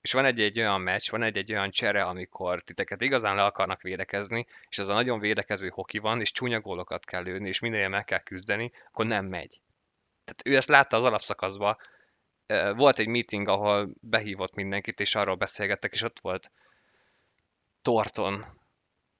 és 0.00 0.12
van 0.12 0.24
egy-egy 0.24 0.58
olyan 0.58 0.80
meccs, 0.80 1.10
van 1.10 1.22
egy-egy 1.22 1.52
olyan 1.52 1.70
csere, 1.70 2.02
amikor 2.04 2.62
titeket 2.62 3.00
igazán 3.00 3.36
le 3.36 3.44
akarnak 3.44 3.82
védekezni, 3.82 4.46
és 4.68 4.78
ez 4.78 4.88
a 4.88 4.94
nagyon 4.94 5.18
védekező 5.18 5.68
hoki 5.68 5.98
van, 5.98 6.20
és 6.20 6.30
csúnya 6.30 6.60
gólokat 6.60 7.04
kell 7.04 7.22
lőni, 7.22 7.48
és 7.48 7.60
minél 7.60 7.88
meg 7.88 8.04
kell 8.04 8.18
küzdeni, 8.18 8.72
akkor 8.88 9.06
nem 9.06 9.26
megy. 9.26 9.60
Tehát 10.24 10.42
ő 10.44 10.56
ezt 10.56 10.68
látta 10.68 10.96
az 10.96 11.04
alapszakaszban. 11.04 11.76
Volt 12.74 12.98
egy 12.98 13.06
meeting, 13.06 13.48
ahol 13.48 13.90
behívott 14.00 14.54
mindenkit, 14.54 15.00
és 15.00 15.14
arról 15.14 15.34
beszélgettek, 15.34 15.92
és 15.92 16.02
ott 16.02 16.18
volt 16.20 16.50
Torton, 17.82 18.44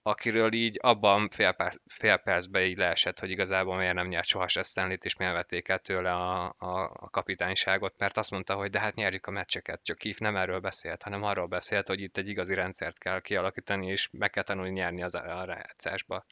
akiről 0.06 0.52
így 0.52 0.78
abban 0.82 1.28
fél, 1.28 1.52
perc, 1.52 1.76
fél 1.86 2.16
percben 2.16 2.62
így 2.62 2.76
leesett, 2.76 3.18
hogy 3.18 3.30
igazából 3.30 3.76
miért 3.76 3.94
nem 3.94 4.06
nyert 4.06 4.26
soha 4.26 4.48
Stanley-t, 4.48 5.04
és 5.04 5.16
miért 5.16 5.32
vették 5.32 5.68
el 5.68 5.78
tőle 5.78 6.12
a, 6.12 6.44
a, 6.44 6.80
a 6.92 7.10
kapitányságot, 7.10 7.98
mert 7.98 8.16
azt 8.16 8.30
mondta, 8.30 8.54
hogy 8.54 8.70
de 8.70 8.80
hát 8.80 8.94
nyerjük 8.94 9.26
a 9.26 9.30
meccseket, 9.30 9.84
csak 9.84 9.98
Keith 9.98 10.20
nem 10.20 10.36
erről 10.36 10.60
beszélt, 10.60 11.02
hanem 11.02 11.22
arról 11.22 11.46
beszélt, 11.46 11.88
hogy 11.88 12.00
itt 12.00 12.16
egy 12.16 12.28
igazi 12.28 12.54
rendszert 12.54 12.98
kell 12.98 13.20
kialakítani, 13.20 13.86
és 13.86 14.08
meg 14.12 14.30
kell 14.30 14.42
tanulni 14.42 14.70
nyerni 14.70 15.02
az 15.02 15.14
a 15.14 15.44
rájátszásba. 15.44 16.26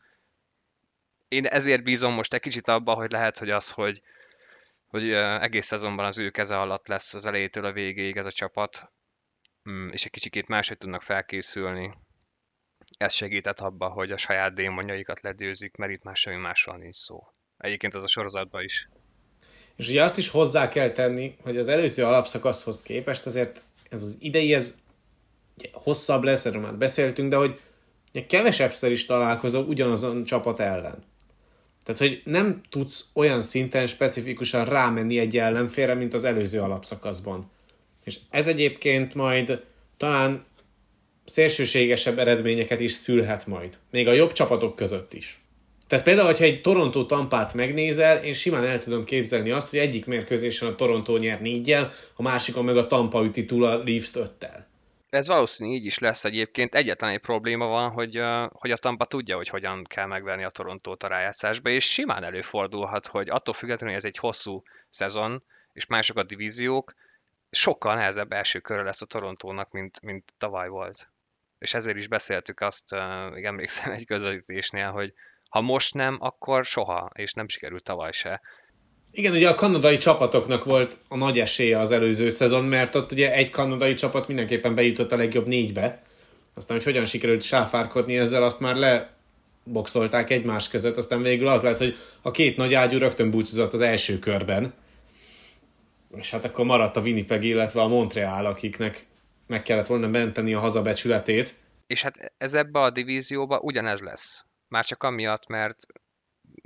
Én 1.29 1.47
ezért 1.47 1.83
bízom 1.83 2.13
most 2.13 2.35
egy 2.35 2.41
kicsit 2.41 2.69
abba, 2.69 2.95
hogy 2.95 3.11
lehet, 3.11 3.39
hogy 3.39 3.51
az, 3.51 3.71
hogy, 3.71 4.03
hogy 4.87 5.13
egész 5.13 5.67
szezonban 5.67 6.05
az 6.05 6.19
ő 6.19 6.31
keze 6.31 6.59
alatt 6.59 6.89
lesz 6.89 7.15
az 7.15 7.27
elejétől 7.27 7.65
a 7.65 7.73
végéig 7.73 8.17
ez 8.17 8.27
a 8.27 8.33
csapat, 8.33 8.93
mm, 9.69 9.89
és 9.89 10.05
egy 10.05 10.11
kicsikét 10.11 10.49
máshogy 10.49 10.79
tudnak 10.79 11.03
felkészülni, 11.03 11.95
ez 12.97 13.15
segített 13.15 13.61
abba, 13.61 13.89
hogy 13.89 14.11
a 14.11 14.17
saját 14.17 14.55
démonjaikat 14.55 15.21
ledőzik, 15.21 15.77
mert 15.77 15.93
itt 15.93 16.03
más 16.03 16.21
semmi 16.21 16.37
másról 16.37 16.77
nincs 16.77 16.97
szó. 16.97 17.27
Egyébként 17.59 17.95
az 17.95 18.03
a 18.03 18.09
sorozatban 18.09 18.63
is. 18.63 18.89
És 19.77 19.89
ugye 19.89 20.03
azt 20.03 20.19
is 20.19 20.29
hozzá 20.29 20.69
kell 20.69 20.91
tenni, 20.91 21.37
hogy 21.43 21.57
az 21.57 21.69
előző 21.69 22.05
alapszakaszhoz 22.05 22.83
képest 22.83 23.27
azért 23.27 23.63
ez 23.91 24.03
az 24.03 24.17
idei, 24.21 24.55
ez 24.55 24.83
hosszabb 25.73 26.23
lesz, 26.23 26.47
erről 26.47 26.61
már 26.61 26.75
beszéltünk, 26.75 27.31
de 27.31 27.37
hogy 27.37 27.61
kevesebbszer 28.27 28.91
is 28.91 29.07
találkozó 29.07 29.63
ugyanazon 29.63 30.25
csapat 30.25 30.61
ellen. 30.61 31.05
Tehát, 31.83 32.01
hogy 32.01 32.23
nem 32.25 32.61
tudsz 32.69 33.09
olyan 33.13 33.43
szinten 33.43 33.87
specifikusan 33.87 34.65
rámenni 34.65 35.19
egy 35.19 35.39
ellenfélre, 35.39 35.95
mint 35.95 36.15
az 36.15 36.25
előző 36.25 36.61
alapszakaszban. 36.61 37.51
És 38.05 38.19
ez 38.31 38.49
egyébként 38.49 39.15
majd 39.15 39.65
talán 39.97 40.45
szélsőségesebb 41.25 42.19
eredményeket 42.19 42.81
is 42.81 42.93
szülhet 42.93 43.47
majd. 43.47 43.79
Még 43.91 44.09
a 44.09 44.13
jobb 44.13 44.33
csapatok 44.33 44.77
között 44.77 45.15
is. 45.15 45.39
Tehát 45.87 46.05
például, 46.05 46.27
hogyha 46.27 46.45
egy 46.45 46.61
Toronto 46.61 47.07
tampát 47.07 47.55
megnézel, 47.55 48.17
én 48.17 48.33
simán 48.33 48.65
el 48.65 48.79
tudom 48.79 49.05
képzelni 49.05 49.51
azt, 49.51 49.71
hogy 49.71 49.79
egyik 49.79 50.07
mérkőzésen 50.07 50.69
a 50.69 50.75
Toronto 50.75 51.17
nyer 51.17 51.41
négyel, 51.41 51.93
a 52.17 52.23
másikon 52.23 52.65
meg 52.65 52.77
a 52.77 52.87
Tampa 52.87 53.25
üti 53.25 53.45
túl 53.45 53.65
a 53.65 53.83
Leafs 53.85 54.15
öttel. 54.15 54.67
Ez 55.11 55.29
valószínű 55.29 55.75
így 55.75 55.85
is 55.85 55.99
lesz 55.99 56.25
egyébként. 56.25 56.75
Egyetlen 56.75 57.11
egy 57.11 57.21
probléma 57.21 57.67
van, 57.67 57.91
hogy, 57.91 58.21
hogy 58.53 58.71
a 58.71 58.77
Tampa 58.77 59.05
tudja, 59.05 59.37
hogy 59.37 59.49
hogyan 59.49 59.85
kell 59.85 60.07
megverni 60.07 60.45
a 60.45 60.51
Torontót 60.51 61.03
a 61.03 61.09
rájátszásba, 61.09 61.71
és 61.71 61.85
simán 61.85 62.25
előfordulhat, 62.25 63.07
hogy 63.07 63.31
attól 63.31 63.55
függetlenül, 63.55 63.95
hogy 63.95 64.05
ez 64.05 64.11
egy 64.11 64.19
hosszú 64.19 64.63
szezon, 64.89 65.43
és 65.73 65.87
mások 65.87 66.17
a 66.17 66.23
divíziók, 66.23 66.95
sokkal 67.51 67.95
nehezebb 67.95 68.33
első 68.33 68.59
körre 68.59 68.83
lesz 68.83 69.03
a 69.03 69.07
Torontónak, 69.07 69.71
mint, 69.71 70.01
mint 70.03 70.33
tavaly 70.39 70.69
volt 70.69 71.09
és 71.59 71.75
ezért 71.75 71.97
is 71.97 72.09
beszéltük 72.09 72.61
azt, 72.61 72.85
még 73.33 73.45
emlékszem 73.45 73.93
egy 73.93 74.07
közvetítésnél, 74.07 74.91
hogy 74.91 75.13
ha 75.49 75.61
most 75.61 75.95
nem, 75.95 76.17
akkor 76.21 76.65
soha, 76.65 77.11
és 77.15 77.33
nem 77.33 77.49
sikerült 77.49 77.83
tavaly 77.83 78.13
se. 78.13 78.41
Igen, 79.11 79.33
ugye 79.33 79.49
a 79.49 79.55
kanadai 79.55 79.97
csapatoknak 79.97 80.65
volt 80.65 80.99
a 81.09 81.17
nagy 81.17 81.39
esélye 81.39 81.79
az 81.79 81.91
előző 81.91 82.29
szezon, 82.29 82.65
mert 82.65 82.95
ott 82.95 83.13
ugye 83.13 83.33
egy 83.33 83.51
kanadai 83.51 83.95
csapat 83.95 84.27
mindenképpen 84.27 84.75
bejutott 84.75 85.13
a 85.13 85.17
legjobb 85.17 85.47
négybe. 85.47 86.03
Aztán, 86.55 86.77
hogy 86.77 86.87
hogyan 86.87 87.07
sikerült 87.07 87.43
sáfárkodni 87.43 88.19
ezzel, 88.19 88.43
azt 88.43 88.61
már 88.61 88.77
leboxolták 88.77 90.31
egymás 90.31 90.69
között, 90.69 90.97
aztán 90.97 91.23
végül 91.23 91.49
az 91.49 91.63
lett, 91.63 91.79
hogy 91.79 91.97
a 92.23 92.31
két 92.31 92.57
nagy 92.57 92.75
ágyú 92.75 92.99
rögtön 92.99 93.31
búcsúzott 93.31 93.73
az 93.73 93.81
első 93.81 94.19
körben. 94.19 94.75
És 96.17 96.31
hát 96.31 96.45
akkor 96.45 96.65
maradt 96.65 96.97
a 96.97 97.01
Winnipeg, 97.01 97.45
illetve 97.45 97.81
a 97.81 97.89
Montreal, 97.89 98.47
akiknek 98.47 99.07
meg 99.47 99.63
kellett 99.63 99.87
volna 99.87 100.09
menteni 100.09 100.55
a 100.55 100.61
hazabecsületét. 100.61 101.55
És 101.87 102.03
hát 102.03 102.35
ez 102.37 102.55
ebbe 102.55 102.81
a 102.81 102.91
divízióba 102.91 103.59
ugyanez 103.59 104.01
lesz. 104.01 104.47
Már 104.69 104.85
csak 104.85 105.03
amiatt, 105.03 105.47
mert, 105.47 105.77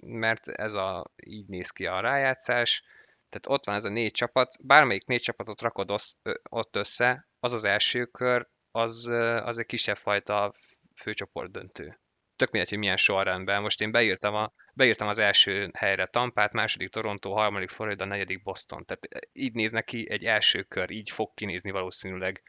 mert 0.07 0.49
ez 0.49 0.75
a, 0.75 1.13
így 1.17 1.47
néz 1.47 1.71
ki 1.71 1.87
a 1.87 2.01
rájátszás, 2.01 2.83
tehát 3.29 3.59
ott 3.59 3.65
van 3.65 3.75
ez 3.75 3.85
a 3.85 3.89
négy 3.89 4.13
csapat, 4.13 4.57
bármelyik 4.63 5.07
négy 5.07 5.21
csapatot 5.21 5.61
rakod 5.61 5.91
osz, 5.91 6.17
ott 6.51 6.77
össze, 6.77 7.29
az 7.41 7.53
az 7.53 7.65
első 7.65 8.05
kör, 8.05 8.49
az, 8.71 9.07
az 9.43 9.59
egy 9.59 9.67
kisebb 9.67 9.97
fajta 9.97 10.55
főcsoport 10.97 11.51
döntő. 11.51 12.01
Tök 12.37 12.51
mindegy, 12.51 12.71
hogy 12.71 12.79
milyen 12.79 12.97
sorrendben. 12.97 13.63
Most 13.63 13.81
én 13.81 13.91
beírtam, 13.91 14.35
a, 14.35 14.53
beírtam 14.75 15.09
az 15.09 15.19
első 15.19 15.71
helyre 15.75 16.07
Tampát, 16.07 16.53
második 16.53 16.89
Toronto, 16.89 17.33
harmadik 17.33 17.69
Florida, 17.69 18.05
negyedik 18.05 18.43
Boston. 18.43 18.85
Tehát 18.85 19.29
így 19.33 19.53
néz 19.53 19.73
neki 19.73 20.11
egy 20.11 20.25
első 20.25 20.63
kör, 20.63 20.91
így 20.91 21.11
fog 21.11 21.35
kinézni 21.35 21.71
valószínűleg 21.71 22.43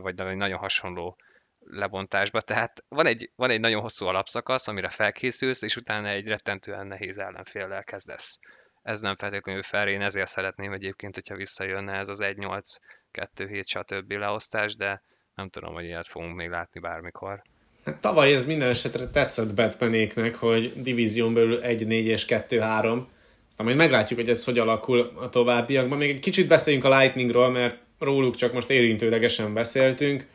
vagy 0.00 0.20
egy 0.20 0.36
nagyon 0.36 0.58
hasonló 0.58 1.16
lebontásba. 1.58 2.40
Tehát 2.40 2.84
van 2.88 3.06
egy, 3.06 3.30
van 3.36 3.50
egy 3.50 3.60
nagyon 3.60 3.80
hosszú 3.80 4.06
alapszakasz, 4.06 4.68
amire 4.68 4.88
felkészülsz, 4.88 5.62
és 5.62 5.76
utána 5.76 6.08
egy 6.08 6.26
rettentően 6.26 6.86
nehéz 6.86 7.18
ellenféllel 7.18 7.84
kezdesz. 7.84 8.38
Ez 8.82 9.00
nem 9.00 9.16
feltétlenül 9.16 9.62
fel, 9.62 9.88
én 9.88 10.02
ezért 10.02 10.28
szeretném 10.28 10.72
egyébként, 10.72 11.14
hogyha 11.14 11.36
visszajönne 11.36 11.92
ez 11.92 12.08
az 12.08 12.18
1-8, 12.22 12.76
2-7, 13.12 13.66
stb. 13.66 14.12
leosztás, 14.12 14.76
de 14.76 15.02
nem 15.34 15.48
tudom, 15.48 15.74
hogy 15.74 15.84
ilyet 15.84 16.06
fogunk 16.06 16.36
még 16.36 16.48
látni 16.48 16.80
bármikor. 16.80 17.42
Hát 17.84 18.00
tavaly 18.00 18.32
ez 18.32 18.46
minden 18.46 18.68
esetre 18.68 19.08
tetszett 19.10 19.54
Batmanéknek, 19.54 20.36
hogy 20.36 20.82
divízión 20.82 21.34
belül 21.34 21.60
1-4 21.62 21.88
és 21.88 22.24
2-3. 22.28 23.02
Aztán 23.48 23.66
majd 23.66 23.76
meglátjuk, 23.76 24.18
hogy 24.18 24.28
ez 24.28 24.44
hogy 24.44 24.58
alakul 24.58 25.00
a 25.00 25.28
továbbiakban. 25.28 25.98
Még 25.98 26.10
egy 26.10 26.20
kicsit 26.20 26.48
beszéljünk 26.48 26.84
a 26.84 26.98
Lightningról, 26.98 27.50
mert 27.50 27.85
róluk 27.98 28.34
csak 28.34 28.52
most 28.52 28.70
érintőlegesen 28.70 29.54
beszéltünk. 29.54 30.26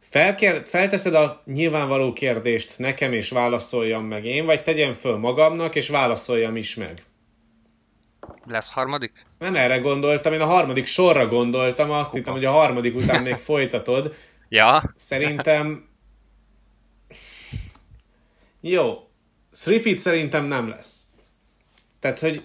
Felkér, 0.00 0.62
felteszed 0.66 1.14
a 1.14 1.42
nyilvánvaló 1.44 2.12
kérdést 2.12 2.78
nekem, 2.78 3.12
és 3.12 3.30
válaszoljam 3.30 4.04
meg 4.04 4.24
én, 4.24 4.44
vagy 4.44 4.62
tegyem 4.62 4.92
föl 4.92 5.16
magamnak, 5.16 5.74
és 5.74 5.88
válaszoljam 5.88 6.56
is 6.56 6.74
meg? 6.74 7.04
Lesz 8.44 8.70
harmadik? 8.70 9.26
Nem 9.38 9.54
erre 9.54 9.78
gondoltam, 9.78 10.32
én 10.32 10.40
a 10.40 10.46
harmadik 10.46 10.86
sorra 10.86 11.26
gondoltam, 11.26 11.90
azt 11.90 12.12
hittem, 12.12 12.32
hogy 12.32 12.44
a 12.44 12.50
harmadik 12.50 12.96
után 12.96 13.22
még 13.22 13.36
folytatod. 13.50 14.14
Ja. 14.48 14.92
Szerintem... 14.96 15.88
Jó. 18.60 19.08
Three 19.50 19.96
szerintem 19.96 20.44
nem 20.44 20.68
lesz. 20.68 21.06
Tehát, 22.00 22.18
hogy 22.18 22.44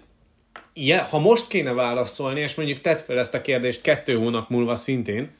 ja, 0.73 1.03
ha 1.03 1.19
most 1.19 1.47
kéne 1.47 1.73
válaszolni, 1.73 2.39
és 2.39 2.55
mondjuk 2.55 2.81
tedd 2.81 2.97
fel 2.97 3.19
ezt 3.19 3.33
a 3.33 3.41
kérdést 3.41 3.81
kettő 3.81 4.15
hónap 4.15 4.49
múlva 4.49 4.75
szintén, 4.75 5.31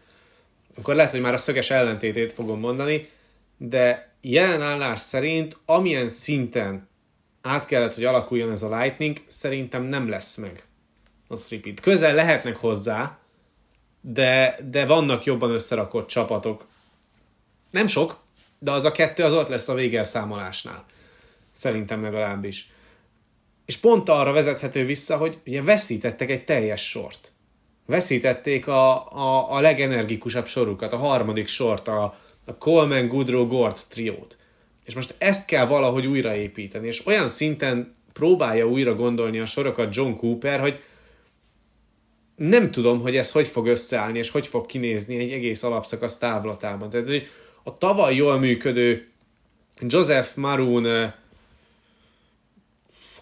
akkor 0.78 0.96
lehet, 0.96 1.12
hogy 1.12 1.22
már 1.22 1.34
a 1.34 1.38
szöges 1.38 1.70
ellentétét 1.70 2.34
fogom 2.34 2.60
mondani, 2.60 3.10
de 3.58 4.14
jelen 4.22 4.62
állás 4.62 5.00
szerint, 5.00 5.58
amilyen 5.66 6.08
szinten 6.08 6.90
át 7.42 7.66
kellett, 7.66 7.94
hogy 7.94 8.06
alakuljon 8.06 8.52
ez 8.52 8.64
a 8.64 8.80
Lightning, 8.80 9.18
szerintem 9.28 9.84
nem 9.84 10.10
lesz 10.10 10.36
meg 10.36 10.66
a 11.28 11.36
Stripit. 11.36 11.80
Közel 11.80 12.16
lehetnek 12.16 12.56
hozzá, 12.56 13.20
de, 14.02 14.58
de 14.70 14.86
vannak 14.86 15.24
jobban 15.24 15.52
összerakott 15.52 16.08
csapatok. 16.08 16.68
Nem 17.72 17.88
sok, 17.88 18.20
de 18.60 18.72
az 18.72 18.86
a 18.86 18.92
kettő 18.92 19.24
az 19.24 19.34
ott 19.34 19.48
lesz 19.48 19.68
a 19.68 19.74
végelszámolásnál. 19.74 20.86
Szerintem 21.52 22.02
legalábbis. 22.02 22.70
És 23.66 23.78
pont 23.78 24.09
arra 24.09 24.32
vezethető 24.32 24.86
vissza, 24.86 25.18
hogy 25.18 25.38
ugye 25.45 25.62
veszítettek 25.62 26.30
egy 26.30 26.43
teljes 26.43 26.89
sort. 26.89 27.32
Veszítették 27.86 28.68
a, 28.68 29.12
a, 29.12 29.53
a 29.55 29.59
legenergikusabb 29.59 30.47
sorukat, 30.47 30.93
a 30.93 30.97
harmadik 30.97 31.47
sort, 31.47 31.88
a, 31.88 32.18
a 32.45 32.57
Coleman, 32.57 33.07
Goodrow, 33.07 33.47
Gord 33.47 33.78
triót. 33.89 34.38
És 34.86 34.95
most 34.95 35.16
ezt 35.18 35.45
kell 35.45 35.66
valahogy 35.66 36.07
újraépíteni, 36.07 36.88
és 36.88 37.05
olyan 37.05 37.28
szinten 37.28 37.95
próbálja 38.14 38.68
újra 38.68 38.95
gondolni 38.95 39.39
a 39.39 39.45
sorokat 39.45 39.95
John 39.95 40.16
Cooper, 40.16 40.59
hogy 40.59 40.80
nem 42.36 42.72
tudom, 42.72 43.01
hogy 43.01 43.16
ez 43.16 43.32
hogy 43.32 43.47
fog 43.47 43.68
összeállni, 43.68 44.18
és 44.18 44.30
hogy 44.30 44.47
fog 44.47 44.66
kinézni 44.66 45.18
egy 45.18 45.32
egész 45.32 45.64
alapszakasz 45.64 46.18
távlatában. 46.18 46.89
Tehát, 46.89 47.07
hogy 47.07 47.28
a 47.64 47.78
tavaly 47.78 48.16
jól 48.16 48.39
működő 48.39 49.09
Joseph 49.88 50.36
Maroon 50.36 51.14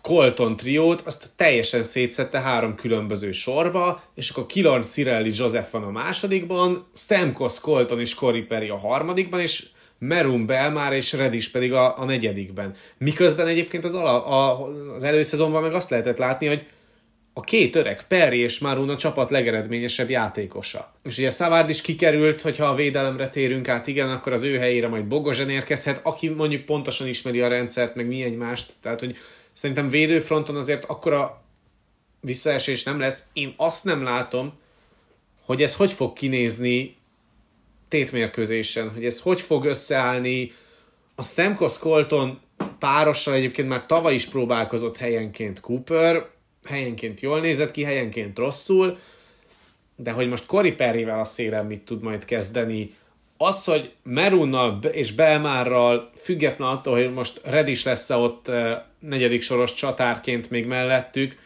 Colton 0.02 0.56
triót, 0.56 1.02
azt 1.02 1.30
teljesen 1.36 1.84
szétszette 1.84 2.40
három 2.40 2.76
különböző 2.76 3.32
sorba, 3.32 4.02
és 4.16 4.30
akkor 4.30 4.46
Kilorn, 4.46 4.82
Cirelli, 4.82 5.32
Joseph 5.34 5.72
van 5.72 5.84
a 5.84 5.92
másodikban, 5.92 6.88
Stamkos, 6.96 7.60
Colton 7.60 8.00
és 8.00 8.14
Corey 8.14 8.42
Perry 8.42 8.70
a 8.70 8.78
harmadikban, 8.78 9.40
és 9.40 9.66
Merum 10.00 10.46
Belmár 10.46 10.94
és 10.94 11.14
Redis 11.14 11.50
pedig 11.50 11.74
a, 11.74 11.98
a 11.98 12.06
negyedikben. 12.06 12.76
Miközben 12.98 13.48
egyébként 13.48 13.84
az, 13.84 13.94
ala, 13.94 14.26
a, 14.26 14.68
az 14.96 15.04
előszezonban 15.04 15.62
meg 15.62 15.74
azt 15.74 15.90
lehetett 15.90 16.18
látni, 16.18 16.48
hogy 16.48 16.66
a 17.34 17.42
két 17.42 17.76
öreg, 17.76 18.08
Perry 18.08 18.40
és 18.40 18.60
Marun 18.60 18.90
a 18.90 18.96
csapat 18.96 19.30
legeredményesebb 19.30 20.10
játékosa. 20.10 20.94
És 21.04 21.18
ugye 21.18 21.30
Szavárd 21.30 21.70
is 21.70 21.82
kikerült, 21.82 22.42
hogyha 22.42 22.66
a 22.66 22.76
védelemre 22.76 23.30
térünk 23.30 23.68
át, 23.68 23.88
igen, 23.88 24.10
akkor 24.10 24.34
az 24.34 24.44
ő 24.44 24.58
helyére 24.58 24.88
majd 24.88 25.06
Bogozsen 25.06 25.50
érkezhet, 25.50 26.00
aki 26.04 26.30
mondjuk 26.30 26.66
pontosan 26.66 27.08
ismeri 27.08 27.42
a 27.42 27.48
rendszert, 27.48 27.96
meg 27.96 28.08
mi 28.08 28.24
egymást. 28.24 28.74
Tehát, 28.82 29.00
hogy 29.00 29.18
szerintem 29.54 29.90
védőfronton 29.90 30.56
azért 30.56 30.86
akkora 30.86 31.42
visszaesés 32.22 32.84
nem 32.84 33.00
lesz. 33.00 33.24
Én 33.34 33.54
azt 33.58 33.84
nem 33.84 34.04
látom, 34.04 34.54
hogy 35.46 35.62
ez 35.62 35.76
hogy 35.76 35.92
fog 35.92 36.14
kinézni 36.14 36.98
tétmérkőzésen, 37.88 38.94
hogy 38.94 39.06
ez 39.06 39.20
hogy 39.20 39.42
fog 39.42 39.66
összeállni. 39.66 40.52
A 41.16 41.24
Stamkos 41.24 41.80
Colton 41.80 42.40
párossal 42.80 43.34
egyébként 43.34 43.68
már 43.68 43.86
tavaly 43.86 44.14
is 44.14 44.26
próbálkozott 44.26 44.98
helyenként 44.98 45.60
Cooper, 45.60 46.30
helyenként 46.64 47.20
jól 47.20 47.40
nézett 47.40 47.72
ki, 47.72 47.84
helyenként 47.84 48.38
rosszul, 48.38 49.00
de 49.96 50.12
hogy 50.12 50.30
most 50.30 50.46
Cory 50.46 50.72
Perryvel 50.72 51.20
a 51.20 51.24
szélen 51.24 51.66
mit 51.66 51.82
tud 51.82 52.02
majd 52.02 52.26
kezdeni, 52.26 52.94
az, 53.42 53.64
hogy 53.64 53.94
Merunnal 54.04 54.80
és 54.84 55.12
Belmárral, 55.12 56.12
független 56.16 56.68
attól, 56.68 56.96
hogy 56.96 57.14
most 57.14 57.42
Redis 57.44 57.84
lesz-e 57.84 58.16
ott 58.16 58.48
eh, 58.48 58.82
negyedik 59.00 59.42
soros 59.42 59.74
csatárként 59.74 60.50
még 60.50 60.66
mellettük, 60.66 61.38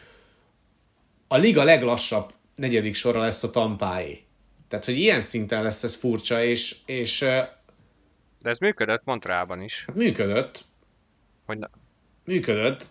a 1.28 1.36
liga 1.36 1.64
leglassabb 1.64 2.32
negyedik 2.54 2.94
sorra 2.94 3.20
lesz 3.20 3.42
a 3.42 3.50
tampáé. 3.50 4.22
Tehát, 4.68 4.84
hogy 4.84 4.98
ilyen 4.98 5.20
szinten 5.20 5.62
lesz 5.62 5.82
ez 5.82 5.94
furcsa, 5.94 6.44
és, 6.44 6.76
és 6.86 7.18
de 8.42 8.50
ez 8.50 8.58
működött 8.58 9.04
Montrában 9.04 9.62
is. 9.62 9.84
Hát 9.86 9.96
működött. 9.96 10.64
Hogy 11.46 11.58
na... 11.58 11.70
Működött. 12.24 12.86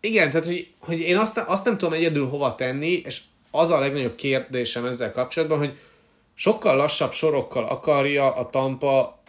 Igen, 0.00 0.30
tehát, 0.30 0.46
hogy, 0.46 0.74
hogy 0.78 1.00
én 1.00 1.16
azt, 1.16 1.38
azt 1.38 1.64
nem 1.64 1.78
tudom 1.78 1.92
egyedül 1.92 2.28
hova 2.28 2.54
tenni, 2.54 2.92
és 2.92 3.22
az 3.50 3.70
a 3.70 3.78
legnagyobb 3.78 4.14
kérdésem 4.14 4.84
ezzel 4.84 5.12
kapcsolatban, 5.12 5.58
hogy 5.58 5.78
sokkal 6.42 6.76
lassabb 6.76 7.12
sorokkal 7.12 7.64
akarja 7.64 8.34
a 8.34 8.50
Tampa 8.50 9.22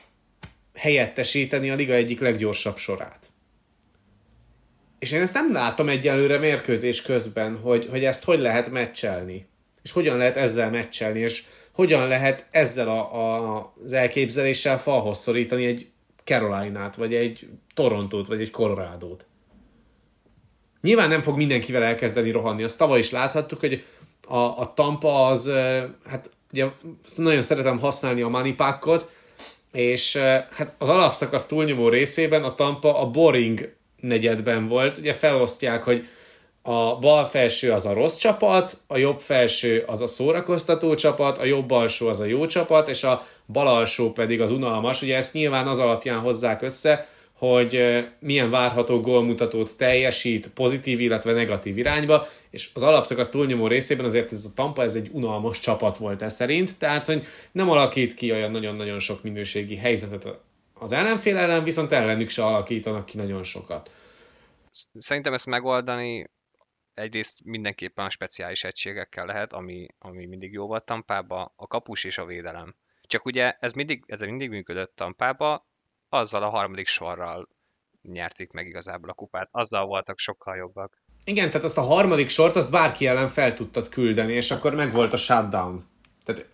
helyettesíteni 0.74 1.70
a 1.70 1.76
liga 1.76 1.94
egyik 1.94 2.20
leggyorsabb 2.20 2.78
sorát. 2.78 3.32
És 5.00 5.12
én 5.12 5.22
ezt 5.22 5.34
nem 5.34 5.52
látom 5.52 5.90
egyelőre 5.90 6.38
mérkőzés 6.38 7.02
közben, 7.02 7.60
hogy, 7.60 7.86
hogy 7.86 8.04
ezt 8.04 8.24
hogy 8.24 8.40
lehet 8.40 8.72
meccselni. 8.72 9.48
És 9.84 9.92
hogyan 9.92 10.18
lehet 10.18 10.38
ezzel 10.38 10.70
meccselni, 10.70 11.20
és 11.20 11.44
hogyan 11.74 12.08
lehet 12.08 12.48
ezzel 12.52 12.88
a, 12.88 13.16
a, 13.16 13.74
az 13.84 13.94
elképzeléssel 13.94 14.80
falhoz 14.80 15.18
szorítani 15.18 15.66
egy 15.66 15.92
Caroline-át, 16.24 16.96
vagy 16.96 17.14
egy 17.14 17.48
Torontót, 17.74 18.28
vagy 18.28 18.42
egy 18.42 18.52
Colorado-t. 18.52 19.26
Nyilván 20.82 21.10
nem 21.10 21.22
fog 21.22 21.38
mindenkivel 21.38 21.84
elkezdeni 21.84 22.32
rohanni. 22.32 22.64
Azt 22.64 22.78
tavaly 22.78 23.00
is 23.00 23.12
láthattuk, 23.12 23.60
hogy 23.60 23.84
a, 24.28 24.38
a 24.38 24.74
Tampa 24.76 25.28
az, 25.28 25.52
hát 26.06 26.32
ugye 26.54 26.66
nagyon 27.16 27.42
szeretem 27.42 27.80
használni 27.80 28.22
a 28.22 28.28
moneypackot, 28.28 29.10
és 29.72 30.16
hát 30.52 30.76
az 30.78 30.90
alapszakasz 30.90 31.46
túlnyomó 31.46 31.90
részében 31.90 32.44
a 32.44 32.56
Tampa 32.56 33.00
a 33.00 33.10
boring 33.10 33.74
negyedben 34.02 34.68
volt. 34.68 34.98
Ugye 34.98 35.14
felosztják, 35.14 35.84
hogy 35.84 36.08
a 36.62 37.00
bal 37.00 37.26
felső 37.26 37.72
az 37.72 37.86
a 37.86 37.94
rossz 37.94 38.18
csapat, 38.18 38.78
a 38.88 38.98
jobb 38.98 39.20
felső 39.20 39.84
az 39.88 40.02
a 40.02 40.08
szórakoztató 40.08 40.96
csapat, 40.96 41.38
a 41.38 41.46
jobb 41.46 41.72
alsó 41.72 42.08
az 42.08 42.20
a 42.20 42.26
jó 42.26 42.46
csapat, 42.46 42.90
és 42.90 43.04
a 43.04 43.28
bal 43.48 43.68
alsó 43.68 44.12
pedig 44.12 44.42
az 44.42 44.52
unalmas. 44.52 45.02
Ugye 45.02 45.16
ezt 45.16 45.34
nyilván 45.34 45.68
az 45.68 45.80
alapján 45.80 46.20
hozzák 46.20 46.62
össze, 46.62 47.08
hogy 47.48 48.06
milyen 48.20 48.50
várható 48.50 49.00
gólmutatót 49.00 49.78
teljesít 49.78 50.48
pozitív, 50.48 51.00
illetve 51.00 51.34
negatív 51.34 51.78
irányba, 51.78 52.28
és 52.50 52.70
az 52.74 52.84
alapszakasz 52.84 53.30
túlnyomó 53.30 53.68
részében 53.68 54.06
azért 54.06 54.32
ez 54.32 54.46
a 54.46 54.54
Tampa 54.56 54.84
ez 54.84 54.96
egy 54.96 55.10
unalmas 55.12 55.60
csapat 55.60 55.98
volt 55.98 56.22
ez 56.22 56.34
szerint, 56.34 56.78
tehát 56.78 57.06
hogy 57.06 57.26
nem 57.52 57.70
alakít 57.70 58.14
ki 58.14 58.32
olyan 58.32 58.52
nagyon-nagyon 58.52 59.00
sok 59.00 59.24
minőségi 59.24 59.76
helyzetet 59.76 60.40
az 60.74 60.92
ellenfél 60.92 61.38
ellen, 61.38 61.64
viszont 61.64 61.92
ellenük 61.92 62.30
se 62.30 62.46
alakítanak 62.46 63.06
ki 63.06 63.18
nagyon 63.18 63.44
sokat. 63.44 63.92
Szerintem 65.00 65.34
ezt 65.34 65.46
megoldani 65.46 66.30
egyrészt 66.94 67.44
mindenképpen 67.44 68.06
a 68.06 68.10
speciális 68.10 68.64
egységekkel 68.64 69.26
lehet, 69.26 69.54
ami, 69.54 69.88
ami 70.00 70.26
mindig 70.26 70.52
jó 70.52 70.68
volt 70.68 70.86
Tampába, 70.86 71.54
a 71.56 71.68
kapus 71.68 72.04
és 72.04 72.18
a 72.18 72.26
védelem. 72.26 72.76
Csak 73.02 73.26
ugye 73.26 73.58
ez 73.60 73.74
mindig, 73.74 74.04
ez 74.08 74.22
mindig 74.22 74.50
működött 74.50 74.96
Tampába, 74.96 75.72
azzal 76.14 76.44
a 76.44 76.50
harmadik 76.50 76.88
sorral 76.88 77.48
nyerték 78.02 78.52
meg 78.52 78.68
igazából 78.68 79.10
a 79.10 79.14
kupát, 79.14 79.48
azzal 79.52 79.86
voltak 79.86 80.20
sokkal 80.20 80.56
jobbak. 80.56 81.02
Igen, 81.26 81.50
tehát 81.50 81.66
azt 81.66 81.78
a 81.78 81.82
harmadik 81.82 82.30
sort, 82.30 82.56
azt 82.56 82.72
bárki 82.72 83.08
ellen 83.08 83.28
fel 83.28 83.54
tudtad 83.54 83.90
küldeni, 83.90 84.34
és 84.34 84.52
akkor 84.52 84.76
meg 84.76 84.92
volt 84.92 85.14
a 85.14 85.18
shutdown. 85.18 85.84
Tehát 86.24 86.48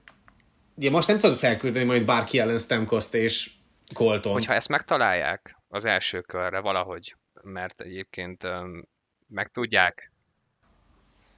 ugye 0.75 0.89
most 0.89 1.07
nem 1.07 1.19
tudod 1.19 1.37
felküldeni 1.37 1.85
majd 1.85 2.05
bárki 2.05 2.39
ellen 2.39 2.57
Stemkoszt 2.57 3.13
és 3.15 3.51
Colton. 3.93 4.33
Hogyha 4.33 4.53
ezt 4.53 4.67
megtalálják 4.67 5.57
az 5.67 5.85
első 5.85 6.21
körre 6.21 6.59
valahogy, 6.59 7.15
mert 7.41 7.81
egyébként 7.81 8.43
um, 8.43 8.87
meg 9.27 9.47
tudják. 9.47 10.11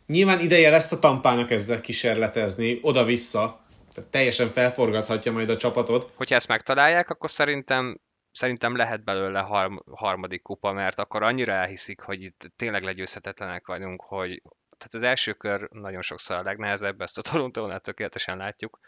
Nyilván 0.06 0.40
ideje 0.40 0.70
lesz 0.70 0.92
a 0.92 1.00
tampának 1.00 1.52
ezzel 1.52 1.82
kísérletezni, 1.82 2.80
oda-vissza, 2.82 3.60
tehát 3.94 4.10
teljesen 4.10 4.48
felforgathatja 4.48 5.32
majd 5.32 5.50
a 5.50 5.58
csapatot. 5.58 6.12
Hogyha 6.16 6.36
ezt 6.36 6.48
megtalálják, 6.48 7.10
akkor 7.10 7.30
szerintem 7.30 8.00
szerintem 8.32 8.76
lehet 8.76 9.04
belőle 9.04 9.40
harm, 9.40 9.76
harmadik 9.92 10.42
kupa, 10.42 10.72
mert 10.72 11.00
akkor 11.00 11.24
annyira 11.24 11.54
elhiszik, 11.54 12.02
hogy 12.02 12.22
itt 12.22 12.52
tényleg 12.56 12.84
legyőzhetetlenek 12.84 13.68
vagyunk, 13.68 14.02
hogy 14.02 14.42
tehát 14.78 14.94
az 14.94 15.04
első 15.04 15.34
kör 15.34 15.70
nagyon 15.72 16.02
sokszor 16.02 16.38
a 16.38 16.44
legnehezebb, 16.44 17.02
ezt 17.02 17.18
a 17.18 17.22
Torontónál 17.22 17.80
tökéletesen 17.80 18.38
látjuk, 18.38 18.80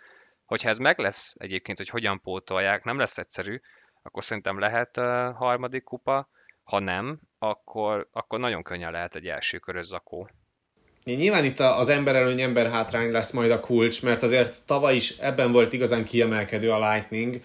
Hogyha 0.45 0.69
ez 0.69 0.77
meg 0.77 0.99
lesz 0.99 1.35
egyébként, 1.37 1.77
hogy 1.77 1.89
hogyan 1.89 2.21
pótolják, 2.21 2.83
nem 2.83 2.97
lesz 2.97 3.17
egyszerű, 3.17 3.59
akkor 4.01 4.23
szerintem 4.23 4.59
lehet 4.59 4.97
uh, 4.97 5.05
harmadik 5.35 5.83
kupa, 5.83 6.29
ha 6.63 6.79
nem, 6.79 7.19
akkor, 7.39 8.07
akkor 8.11 8.39
nagyon 8.39 8.63
könnyen 8.63 8.91
lehet 8.91 9.15
egy 9.15 9.27
első 9.27 9.57
körös 9.57 9.85
zakó. 9.85 10.29
Nyilván 11.03 11.45
itt 11.45 11.59
az 11.59 11.89
emberelőny, 11.89 12.41
ember 12.41 12.69
hátrány 12.69 13.11
lesz 13.11 13.31
majd 13.31 13.51
a 13.51 13.59
kulcs, 13.59 14.03
mert 14.03 14.23
azért 14.23 14.65
tavaly 14.65 14.95
is 14.95 15.17
ebben 15.17 15.51
volt 15.51 15.73
igazán 15.73 16.03
kiemelkedő 16.03 16.71
a 16.71 16.91
Lightning, 16.91 17.41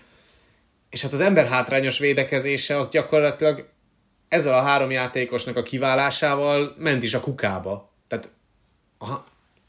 és 0.91 1.03
hát 1.03 1.13
az 1.13 1.21
ember 1.21 1.47
hátrányos 1.47 1.99
védekezése 1.99 2.79
az 2.79 2.89
gyakorlatilag 2.89 3.69
ezzel 4.29 4.55
a 4.55 4.63
három 4.63 4.91
játékosnak 4.91 5.57
a 5.57 5.63
kiválásával 5.63 6.75
ment 6.79 7.03
is 7.03 7.15
a 7.15 7.21
kukába. 7.21 7.93
Tehát 8.09 8.31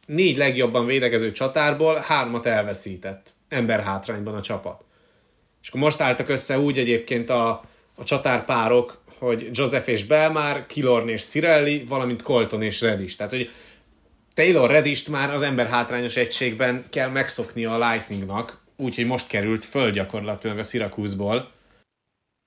négy 0.05 0.37
legjobban 0.37 0.85
védekező 0.85 1.31
csatárból 1.31 1.95
hármat 1.95 2.45
elveszített 2.45 3.33
ember 3.49 3.83
hátrányban 3.83 4.35
a 4.35 4.41
csapat. 4.41 4.83
És 5.61 5.67
akkor 5.67 5.81
most 5.81 6.01
álltak 6.01 6.29
össze 6.29 6.59
úgy 6.59 6.77
egyébként 6.77 7.29
a, 7.29 7.49
a 7.95 8.03
csatárpárok, 8.03 9.01
hogy 9.17 9.49
Joseph 9.51 9.89
és 9.89 10.03
Belmár, 10.03 10.65
Kilorn 10.65 11.07
és 11.07 11.25
Cirelli, 11.25 11.85
valamint 11.87 12.21
Colton 12.21 12.61
és 12.61 12.81
Redis. 12.81 13.15
Tehát, 13.15 13.31
hogy 13.31 13.49
Taylor 14.33 14.69
Redist 14.69 15.07
már 15.07 15.33
az 15.33 15.41
ember 15.41 15.67
hátrányos 15.67 16.15
egységben 16.15 16.85
kell 16.89 17.09
megszokni 17.09 17.65
a 17.65 17.89
Lightningnak, 17.89 18.61
úgyhogy 18.79 19.05
most 19.05 19.27
került 19.27 19.65
föl 19.65 19.91
gyakorlatilag 19.91 20.57
a 20.57 20.63
Syracuse-ból. 20.63 21.51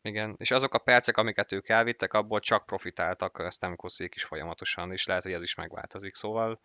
Igen, 0.02 0.34
és 0.38 0.50
azok 0.50 0.74
a 0.74 0.78
percek, 0.78 1.16
amiket 1.16 1.52
ők 1.52 1.68
elvittek, 1.68 2.12
abból 2.12 2.40
csak 2.40 2.66
profitáltak 2.66 3.46
Stamkoszék 3.50 4.14
is 4.14 4.24
folyamatosan, 4.24 4.92
és 4.92 5.06
lehet, 5.06 5.22
hogy 5.22 5.32
ez 5.32 5.42
is 5.42 5.54
megváltozik, 5.54 6.14
szóval 6.14 6.60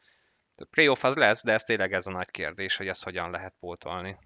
playoff 0.65 1.03
az 1.03 1.15
lesz, 1.15 1.43
de 1.43 1.53
ez 1.53 1.63
tényleg 1.63 1.93
ez 1.93 2.07
a 2.07 2.11
nagy 2.11 2.31
kérdés, 2.31 2.75
hogy 2.75 2.87
ezt 2.87 3.03
hogyan 3.03 3.31
lehet 3.31 3.53
pótolni. 3.59 4.17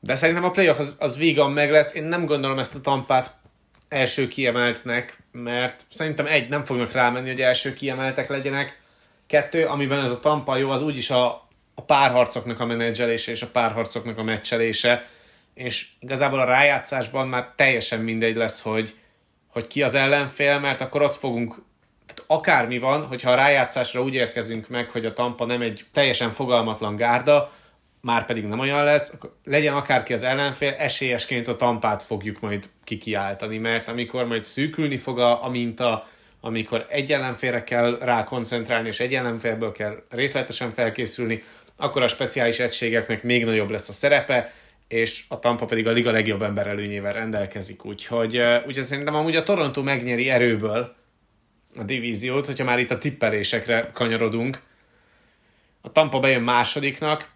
De 0.00 0.14
szerintem 0.14 0.44
a 0.44 0.50
playoff 0.50 0.78
az, 0.78 0.96
az 0.98 1.16
vígan 1.16 1.52
meg 1.52 1.70
lesz. 1.70 1.94
Én 1.94 2.04
nem 2.04 2.26
gondolom 2.26 2.58
ezt 2.58 2.74
a 2.74 2.80
tampát 2.80 3.36
első 3.88 4.26
kiemeltnek, 4.26 5.18
mert 5.32 5.84
szerintem 5.88 6.26
egy, 6.26 6.48
nem 6.48 6.62
fognak 6.62 6.92
rámenni, 6.92 7.28
hogy 7.28 7.40
első 7.40 7.74
kiemeltek 7.74 8.28
legyenek. 8.28 8.80
Kettő, 9.26 9.66
amiben 9.66 10.04
ez 10.04 10.10
a 10.10 10.20
tampa 10.20 10.56
jó, 10.56 10.70
az 10.70 10.82
úgyis 10.82 11.10
a, 11.10 11.43
a 11.74 11.82
párharcoknak 11.82 12.60
a 12.60 12.66
menedzselése 12.66 13.30
és 13.30 13.42
a 13.42 13.50
párharcoknak 13.50 14.18
a 14.18 14.22
meccselése, 14.22 15.08
és 15.54 15.88
igazából 16.00 16.40
a 16.40 16.44
rájátszásban 16.44 17.28
már 17.28 17.52
teljesen 17.56 18.00
mindegy 18.00 18.36
lesz, 18.36 18.60
hogy, 18.60 18.94
hogy 19.48 19.66
ki 19.66 19.82
az 19.82 19.94
ellenfél, 19.94 20.58
mert 20.58 20.80
akkor 20.80 21.02
ott 21.02 21.14
fogunk 21.14 21.62
tehát 22.06 22.24
akármi 22.26 22.78
van, 22.78 23.06
hogyha 23.06 23.30
a 23.30 23.34
rájátszásra 23.34 24.02
úgy 24.02 24.14
érkezünk 24.14 24.68
meg, 24.68 24.90
hogy 24.90 25.06
a 25.06 25.12
Tampa 25.12 25.44
nem 25.44 25.60
egy 25.60 25.84
teljesen 25.92 26.30
fogalmatlan 26.30 26.96
gárda, 26.96 27.52
már 28.00 28.24
pedig 28.24 28.44
nem 28.44 28.58
olyan 28.58 28.84
lesz, 28.84 29.12
akkor 29.12 29.36
legyen 29.44 29.74
akárki 29.74 30.12
az 30.12 30.22
ellenfél, 30.22 30.74
esélyesként 30.78 31.48
a 31.48 31.56
tampát 31.56 32.02
fogjuk 32.02 32.40
majd 32.40 32.68
kikiáltani, 32.84 33.58
mert 33.58 33.88
amikor 33.88 34.26
majd 34.26 34.44
szűkülni 34.44 34.96
fog 34.96 35.18
a, 35.18 35.44
a 35.44 35.48
minta, 35.48 36.06
amikor 36.40 36.86
egy 36.88 37.12
ellenfélre 37.12 37.64
kell 37.64 37.98
rá 38.00 38.24
koncentrálni, 38.24 38.88
és 38.88 39.00
egy 39.00 39.14
ellenfélből 39.14 39.72
kell 39.72 40.02
részletesen 40.10 40.70
felkészülni, 40.70 41.42
akkor 41.76 42.02
a 42.02 42.08
speciális 42.08 42.58
egységeknek 42.58 43.22
még 43.22 43.44
nagyobb 43.44 43.70
lesz 43.70 43.88
a 43.88 43.92
szerepe, 43.92 44.52
és 44.88 45.24
a 45.28 45.38
Tampa 45.38 45.64
pedig 45.64 45.86
a 45.86 45.90
liga 45.90 46.10
legjobb 46.10 46.42
ember 46.42 46.66
előnyével 46.66 47.12
rendelkezik, 47.12 47.84
úgyhogy, 47.84 48.36
úgyhogy 48.66 48.84
szerintem 48.84 49.14
amúgy 49.14 49.36
a 49.36 49.42
Toronto 49.42 49.82
megnyeri 49.82 50.30
erőből 50.30 50.94
a 51.76 51.82
divíziót, 51.82 52.46
hogyha 52.46 52.64
már 52.64 52.78
itt 52.78 52.90
a 52.90 52.98
tippelésekre 52.98 53.90
kanyarodunk. 53.92 54.62
A 55.80 55.92
Tampa 55.92 56.20
bejön 56.20 56.42
másodiknak, 56.42 57.32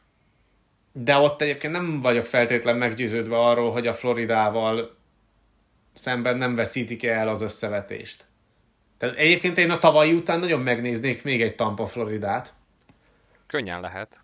de 0.93 1.17
ott 1.17 1.43
egyébként 1.43 1.73
nem 1.73 2.01
vagyok 2.01 2.27
feltétlen 2.27 2.77
meggyőződve 2.77 3.39
arról, 3.39 3.73
hogy 3.73 3.87
a 3.87 3.95
Floridával 3.95 4.97
szemben 5.93 6.37
nem 6.37 6.55
veszítik 6.55 7.05
el 7.05 7.29
az 7.29 7.41
összevetést. 7.41 8.27
Tehát 8.97 9.17
egyébként 9.17 9.59
én 9.59 9.71
a 9.71 9.79
tavalyi 9.79 10.13
után 10.13 10.41
nagyon 10.41 10.61
megnéznék 10.61 11.25
még 11.25 11.43
egy 11.43 11.55
Tampa 11.55 11.87
Floridát. 11.87 12.55
Könnyen 13.47 13.81
lehet. 13.81 14.21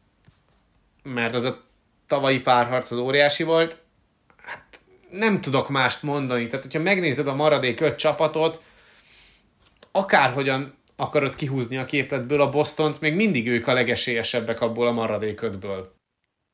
Mert 1.05 1.35
az 1.35 1.45
a 1.45 1.63
tavalyi 2.07 2.41
párharc 2.41 2.91
az 2.91 2.99
óriási 2.99 3.43
volt. 3.43 3.83
Hát 4.37 4.81
nem 5.11 5.41
tudok 5.41 5.69
mást 5.69 6.03
mondani. 6.03 6.47
Tehát, 6.47 6.65
hogyha 6.65 6.81
megnézed 6.81 7.27
a 7.27 7.35
maradék 7.35 7.81
öt 7.81 7.97
csapatot, 7.97 8.63
akárhogyan 9.93 10.75
akarod 10.97 11.35
kihúzni 11.35 11.77
a 11.77 11.85
képletből 11.85 12.41
a 12.41 12.49
Bostont, 12.49 13.01
még 13.01 13.15
mindig 13.15 13.49
ők 13.49 13.67
a 13.67 13.73
legesélyesebbek 13.73 14.61
abból 14.61 14.87
a 14.87 14.93
maradék 14.93 15.43
ötből. 15.43 15.95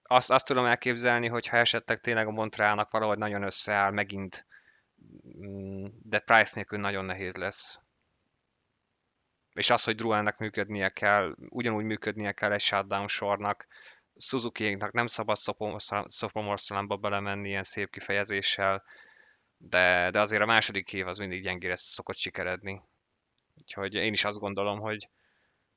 Azt, 0.03 0.30
azt 0.30 0.46
tudom 0.46 0.64
elképzelni, 0.64 1.28
hogy 1.28 1.46
ha 1.46 1.57
esetleg 1.57 2.01
tényleg 2.01 2.26
a 2.26 2.30
Montrealnak 2.30 2.90
valahogy 2.90 3.18
nagyon 3.18 3.42
összeáll 3.42 3.90
megint, 3.90 4.46
mm, 5.38 5.86
de 6.03 6.18
Price 6.18 6.53
nélkül 6.55 6.78
nagyon 6.78 7.05
nehéz 7.05 7.36
lesz. 7.36 7.80
És 9.53 9.70
az, 9.70 9.84
hogy 9.84 9.94
Druennek 9.94 10.38
működnie 10.38 10.88
kell, 10.88 11.34
ugyanúgy 11.48 11.84
működnie 11.84 12.32
kell 12.32 12.53
egy 12.53 12.61
shutdown 12.61 13.09
sornak, 13.09 13.66
suzuki 14.20 14.76
nem 14.90 15.06
szabad 15.06 15.36
szopomorszalamba 16.06 16.96
belemenni 16.96 17.48
ilyen 17.48 17.62
szép 17.62 17.90
kifejezéssel, 17.90 18.82
de, 19.56 20.10
de 20.10 20.20
azért 20.20 20.42
a 20.42 20.46
második 20.46 20.92
év 20.92 21.06
az 21.06 21.18
mindig 21.18 21.42
gyengére 21.42 21.76
szokott 21.76 22.16
sikeredni. 22.16 22.82
Úgyhogy 23.60 23.94
én 23.94 24.12
is 24.12 24.24
azt 24.24 24.38
gondolom, 24.38 24.78
hogy, 24.78 25.08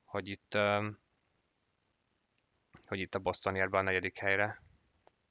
hogy 0.04 0.28
itt 0.28 0.58
hogy 2.86 3.00
itt 3.00 3.14
a 3.14 3.18
Boston 3.18 3.56
ér 3.56 3.68
be 3.68 3.78
a 3.78 3.82
negyedik 3.82 4.18
helyre. 4.18 4.62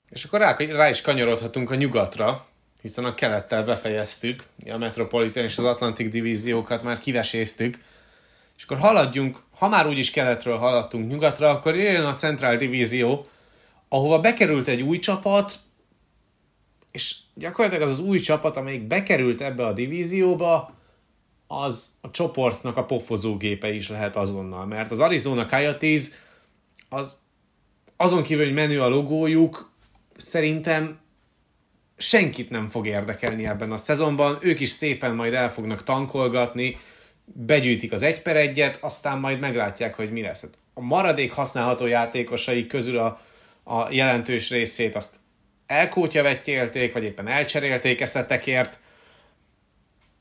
És 0.09 0.23
akkor 0.23 0.39
rá, 0.39 0.55
rá 0.57 0.89
is 0.89 1.01
kanyarodhatunk 1.01 1.71
a 1.71 1.75
nyugatra, 1.75 2.45
hiszen 2.81 3.05
a 3.05 3.13
kelettel 3.13 3.65
befejeztük, 3.65 4.43
a 4.69 4.77
Metropolitan 4.77 5.43
és 5.43 5.57
az 5.57 5.63
Atlantic 5.63 6.11
divíziókat 6.11 6.83
már 6.83 6.99
kiveséztük, 6.99 7.77
és 8.63 8.69
akkor 8.69 8.81
haladjunk, 8.81 9.37
ha 9.57 9.67
már 9.67 9.87
úgyis 9.87 10.11
keletről 10.11 10.57
haladtunk 10.57 11.09
nyugatra, 11.09 11.49
akkor 11.49 11.75
jön 11.75 12.05
a 12.05 12.13
Central 12.13 12.55
Divízió, 12.55 13.25
ahova 13.89 14.19
bekerült 14.19 14.67
egy 14.67 14.81
új 14.81 14.99
csapat, 14.99 15.59
és 16.91 17.15
gyakorlatilag 17.33 17.87
az 17.87 17.91
az 17.91 17.99
új 17.99 18.19
csapat, 18.19 18.57
amelyik 18.57 18.87
bekerült 18.87 19.41
ebbe 19.41 19.65
a 19.65 19.73
divízióba, 19.73 20.75
az 21.47 21.91
a 22.01 22.11
csoportnak 22.11 22.77
a 22.77 22.85
pofozógépe 22.85 23.73
is 23.73 23.89
lehet 23.89 24.15
azonnal, 24.15 24.65
mert 24.65 24.91
az 24.91 24.99
Arizona 24.99 25.45
Coyotes 25.45 26.09
az 26.89 27.17
azon 27.97 28.23
kívül, 28.23 28.45
hogy 28.45 28.53
menő 28.53 28.81
a 28.81 28.89
logójuk, 28.89 29.71
szerintem 30.15 30.99
senkit 31.97 32.49
nem 32.49 32.69
fog 32.69 32.87
érdekelni 32.87 33.45
ebben 33.45 33.71
a 33.71 33.77
szezonban, 33.77 34.37
ők 34.41 34.59
is 34.59 34.69
szépen 34.69 35.15
majd 35.15 35.33
el 35.33 35.51
fognak 35.51 35.83
tankolgatni, 35.83 36.77
begyűjtik 37.25 37.91
az 37.91 38.01
egy 38.01 38.21
per 38.21 38.35
egyet, 38.35 38.77
aztán 38.81 39.19
majd 39.19 39.39
meglátják, 39.39 39.93
hogy 39.95 40.11
mi 40.11 40.21
lesz. 40.21 40.45
A 40.73 40.81
maradék 40.81 41.31
használható 41.31 41.85
játékosai 41.85 42.65
közül 42.65 42.97
a, 42.97 43.21
a 43.63 43.91
jelentős 43.91 44.49
részét 44.49 44.95
azt 44.95 45.15
elkótyavetjélték, 45.65 46.93
vagy 46.93 47.03
éppen 47.03 47.27
elcserélték 47.27 48.01
eszetekért, 48.01 48.79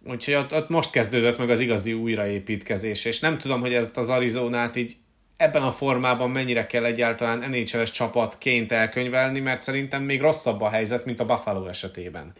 úgyhogy 0.04 0.34
ott, 0.34 0.52
ott 0.52 0.68
most 0.68 0.90
kezdődött 0.90 1.38
meg 1.38 1.50
az 1.50 1.60
igazi 1.60 1.92
újraépítkezés, 1.92 3.04
és 3.04 3.20
nem 3.20 3.38
tudom, 3.38 3.60
hogy 3.60 3.74
ezt 3.74 3.96
az 3.96 4.08
Arizonát 4.08 4.76
így 4.76 4.96
ebben 5.36 5.62
a 5.62 5.70
formában 5.70 6.30
mennyire 6.30 6.66
kell 6.66 6.84
egyáltalán 6.84 7.50
NHL-es 7.50 7.90
csapatként 7.90 8.72
elkönyvelni, 8.72 9.40
mert 9.40 9.60
szerintem 9.60 10.02
még 10.02 10.20
rosszabb 10.20 10.60
a 10.60 10.68
helyzet, 10.68 11.04
mint 11.04 11.20
a 11.20 11.24
Buffalo 11.24 11.66
esetében. 11.66 12.32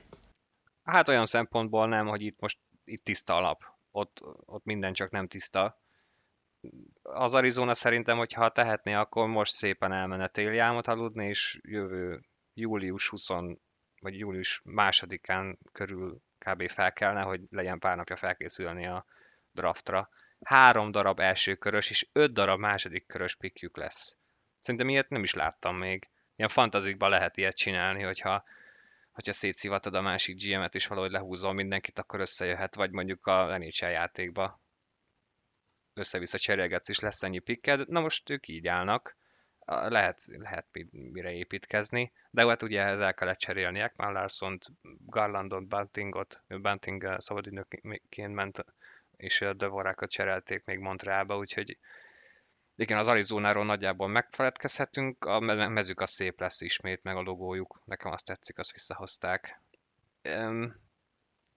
Hát 0.82 1.08
olyan 1.08 1.24
szempontból 1.24 1.88
nem, 1.88 2.06
hogy 2.06 2.22
itt 2.22 2.40
most 2.40 2.58
itt 2.84 3.04
tiszta 3.04 3.34
alap. 3.34 3.71
Ott, 3.92 4.18
ott 4.44 4.64
minden 4.64 4.92
csak 4.92 5.10
nem 5.10 5.28
tiszta. 5.28 5.80
Az 7.02 7.34
Arizona 7.34 7.74
szerintem, 7.74 8.16
hogyha 8.16 8.52
tehetné, 8.52 8.92
akkor 8.92 9.26
most 9.26 9.52
szépen 9.52 9.92
elmenne 9.92 10.28
téljámot 10.28 10.86
aludni, 10.86 11.26
és 11.26 11.60
jövő 11.62 12.20
július 12.54 13.08
20 13.08 13.28
vagy 14.00 14.18
július 14.18 14.60
másodikán 14.64 15.58
körül 15.72 16.22
kb. 16.38 16.70
felkelne, 16.70 17.22
hogy 17.22 17.40
legyen 17.50 17.78
pár 17.78 17.96
napja 17.96 18.16
felkészülni 18.16 18.86
a 18.86 19.04
draftra 19.52 20.10
három 20.44 20.90
darab 20.90 21.20
első 21.20 21.54
körös 21.54 21.90
és 21.90 22.08
öt 22.12 22.32
darab 22.32 22.58
második 22.58 23.06
körös 23.06 23.36
pikjük 23.36 23.76
lesz. 23.76 24.16
Szerintem 24.58 24.88
ilyet 24.88 25.08
nem 25.08 25.22
is 25.22 25.34
láttam 25.34 25.76
még. 25.76 26.08
Ilyen 26.36 26.50
fantazikban 26.50 27.10
lehet 27.10 27.36
ilyet 27.36 27.56
csinálni, 27.56 28.02
hogyha, 28.02 28.44
hogyha 29.12 29.32
szétszivatod 29.32 29.94
a 29.94 30.00
másik 30.00 30.42
GM-et 30.42 30.74
és 30.74 30.86
valahogy 30.86 31.10
lehúzol 31.10 31.52
mindenkit, 31.52 31.98
akkor 31.98 32.20
összejöhet, 32.20 32.74
vagy 32.74 32.90
mondjuk 32.90 33.26
a 33.26 33.58
NHL 33.58 33.86
játékba. 33.86 34.60
Össze-vissza 35.94 36.38
cserélgetsz, 36.38 36.88
és 36.88 36.98
lesz 36.98 37.22
ennyi 37.22 37.38
pikked. 37.38 37.88
Na 37.88 38.00
most 38.00 38.30
ők 38.30 38.48
így 38.48 38.68
állnak, 38.68 39.16
lehet, 39.64 40.24
lehet 40.26 40.66
mire 40.90 41.32
építkezni, 41.32 42.12
de 42.30 42.46
hát 42.46 42.62
ugye 42.62 42.80
ehhez 42.80 43.00
el 43.00 43.14
kellett 43.14 43.38
cserélni. 43.38 43.80
Ekman 43.80 44.12
Larsont, 44.12 44.66
Garlandot, 45.06 45.66
Buntingot, 45.66 46.42
Bunting 46.48 47.14
szabadügynökként 47.18 48.34
ment 48.34 48.64
és 49.16 49.44
Devorákat 49.56 50.10
cserélték 50.10 50.64
még 50.64 50.78
Montrealba, 50.78 51.36
úgyhogy 51.36 51.78
igen, 52.76 52.98
az 52.98 53.08
Arizonáról 53.08 53.64
nagyjából 53.64 54.08
megfeledkezhetünk, 54.08 55.24
a 55.24 55.40
mezük 55.40 56.00
a 56.00 56.06
szép 56.06 56.40
lesz 56.40 56.60
ismét, 56.60 57.02
meg 57.02 57.16
a 57.16 57.22
logójuk, 57.22 57.82
nekem 57.84 58.12
azt 58.12 58.24
tetszik, 58.24 58.58
azt 58.58 58.72
visszahozták. 58.72 59.60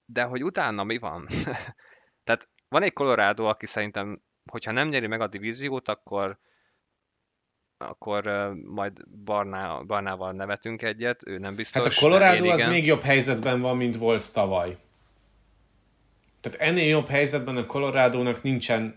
De 0.06 0.24
hogy 0.24 0.44
utána 0.44 0.84
mi 0.84 0.98
van? 0.98 1.28
Tehát 2.24 2.50
van 2.70 2.84
egy 2.84 2.94
Colorado, 2.94 3.46
aki 3.46 3.66
szerintem, 3.66 4.22
hogyha 4.52 4.72
nem 4.72 4.88
nyeri 4.88 5.08
meg 5.08 5.22
a 5.22 5.28
divíziót, 5.28 5.90
akkor 5.90 6.40
akkor 7.78 8.54
majd 8.64 9.08
Barná, 9.24 9.80
Barnával 9.80 10.32
nevetünk 10.32 10.82
egyet, 10.82 11.28
ő 11.28 11.38
nem 11.38 11.56
biztos. 11.56 11.82
Hát 11.84 11.94
a 11.94 12.00
Colorado 12.00 12.50
az 12.50 12.66
még 12.66 12.86
jobb 12.86 13.02
helyzetben 13.02 13.62
van, 13.62 13.78
mint 13.78 13.98
volt 13.98 14.34
tavaly. 14.34 14.78
Tehát 16.42 16.60
ennél 16.70 16.88
jobb 16.88 17.08
helyzetben 17.08 17.58
a 17.58 17.66
Colorado-nak 17.66 18.42
nincsen 18.42 18.96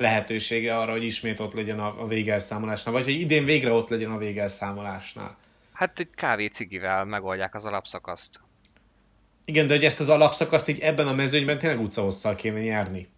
lehetősége 0.00 0.78
arra, 0.78 0.92
hogy 0.92 1.04
ismét 1.04 1.40
ott 1.40 1.54
legyen 1.54 1.80
a, 1.80 2.02
a 2.02 2.06
végelszámolásnál, 2.06 2.94
vagy 2.94 3.04
hogy 3.04 3.20
idén 3.20 3.44
végre 3.44 3.72
ott 3.72 3.88
legyen 3.88 4.10
a 4.10 4.18
végelszámolásnál. 4.18 5.36
Hát 5.72 5.98
egy 5.98 6.10
kávé 6.14 6.46
cigivel 6.46 7.04
megoldják 7.04 7.54
az 7.54 7.64
alapszakaszt. 7.64 8.40
Igen, 9.44 9.66
de 9.66 9.74
hogy 9.74 9.84
ezt 9.84 10.00
az 10.00 10.08
alapszakaszt 10.08 10.68
így 10.68 10.80
ebben 10.80 11.08
a 11.08 11.12
mezőnyben 11.12 11.58
tényleg 11.58 11.80
utcahosszal 11.80 12.34
kéne 12.34 12.60
nyerni. 12.60 13.08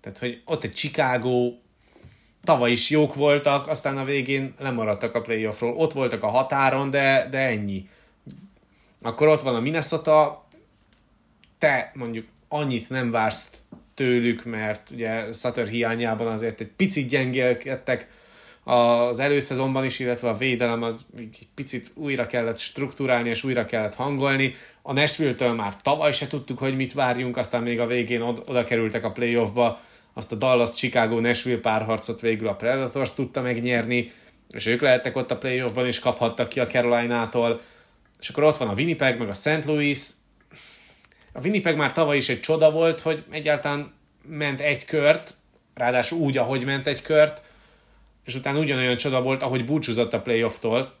Tehát, 0.00 0.18
hogy 0.18 0.42
ott 0.44 0.64
egy 0.64 0.72
Chicago, 0.72 1.52
tavaly 2.44 2.70
is 2.70 2.90
jók 2.90 3.14
voltak, 3.14 3.66
aztán 3.66 3.96
a 3.96 4.04
végén 4.04 4.54
lemaradtak 4.58 5.14
a 5.14 5.22
playoffról. 5.22 5.76
Ott 5.76 5.92
voltak 5.92 6.22
a 6.22 6.28
határon, 6.28 6.90
de, 6.90 7.28
de 7.30 7.38
ennyi. 7.38 7.88
Akkor 9.02 9.28
ott 9.28 9.42
van 9.42 9.54
a 9.54 9.60
Minnesota, 9.60 10.46
te 11.58 11.90
mondjuk 11.94 12.26
annyit 12.48 12.88
nem 12.88 13.10
vársz 13.10 13.64
tőlük, 13.94 14.44
mert 14.44 14.90
ugye 14.90 15.32
Sutter 15.32 15.66
hiányában 15.66 16.26
azért 16.26 16.60
egy 16.60 16.70
picit 16.76 17.08
gyengélkedtek 17.08 18.08
az 18.64 19.20
előszezonban 19.20 19.84
is, 19.84 19.98
illetve 19.98 20.28
a 20.28 20.36
védelem 20.36 20.82
az 20.82 21.04
egy 21.18 21.46
picit 21.54 21.90
újra 21.94 22.26
kellett 22.26 22.58
struktúrálni 22.58 23.28
és 23.28 23.44
újra 23.44 23.64
kellett 23.64 23.94
hangolni. 23.94 24.54
A 24.82 24.92
Nashville-től 24.92 25.52
már 25.52 25.76
tavaly 25.76 26.12
se 26.12 26.26
tudtuk, 26.26 26.58
hogy 26.58 26.76
mit 26.76 26.92
várjunk, 26.92 27.36
aztán 27.36 27.62
még 27.62 27.80
a 27.80 27.86
végén 27.86 28.20
oda 28.20 28.64
kerültek 28.64 29.04
a 29.04 29.12
playoffba, 29.12 29.80
azt 30.14 30.32
a 30.32 30.36
Dallas-Chicago-Nashville 30.36 31.60
párharcot 31.60 32.20
végül 32.20 32.48
a 32.48 32.54
Predators 32.54 33.14
tudta 33.14 33.42
megnyerni, 33.42 34.12
és 34.50 34.66
ők 34.66 34.80
lehettek 34.80 35.16
ott 35.16 35.30
a 35.30 35.38
playoffban, 35.38 35.86
és 35.86 35.98
kaphattak 35.98 36.48
ki 36.48 36.60
a 36.60 36.66
Caroline-tól. 36.66 37.60
És 38.20 38.28
akkor 38.28 38.42
ott 38.42 38.56
van 38.56 38.68
a 38.68 38.74
Winnipeg, 38.74 39.18
meg 39.18 39.28
a 39.28 39.34
St. 39.34 39.64
Louis, 39.64 40.08
a 41.36 41.40
Winnipeg 41.40 41.76
már 41.76 41.92
tavaly 41.92 42.16
is 42.16 42.28
egy 42.28 42.40
csoda 42.40 42.70
volt, 42.70 43.00
hogy 43.00 43.24
egyáltalán 43.30 43.92
ment 44.22 44.60
egy 44.60 44.84
kört, 44.84 45.34
ráadásul 45.74 46.18
úgy, 46.18 46.36
ahogy 46.36 46.64
ment 46.64 46.86
egy 46.86 47.02
kört, 47.02 47.42
és 48.24 48.34
utána 48.34 48.58
ugyanolyan 48.58 48.96
csoda 48.96 49.22
volt, 49.22 49.42
ahogy 49.42 49.64
búcsúzott 49.64 50.12
a 50.12 50.20
playofftól, 50.20 50.94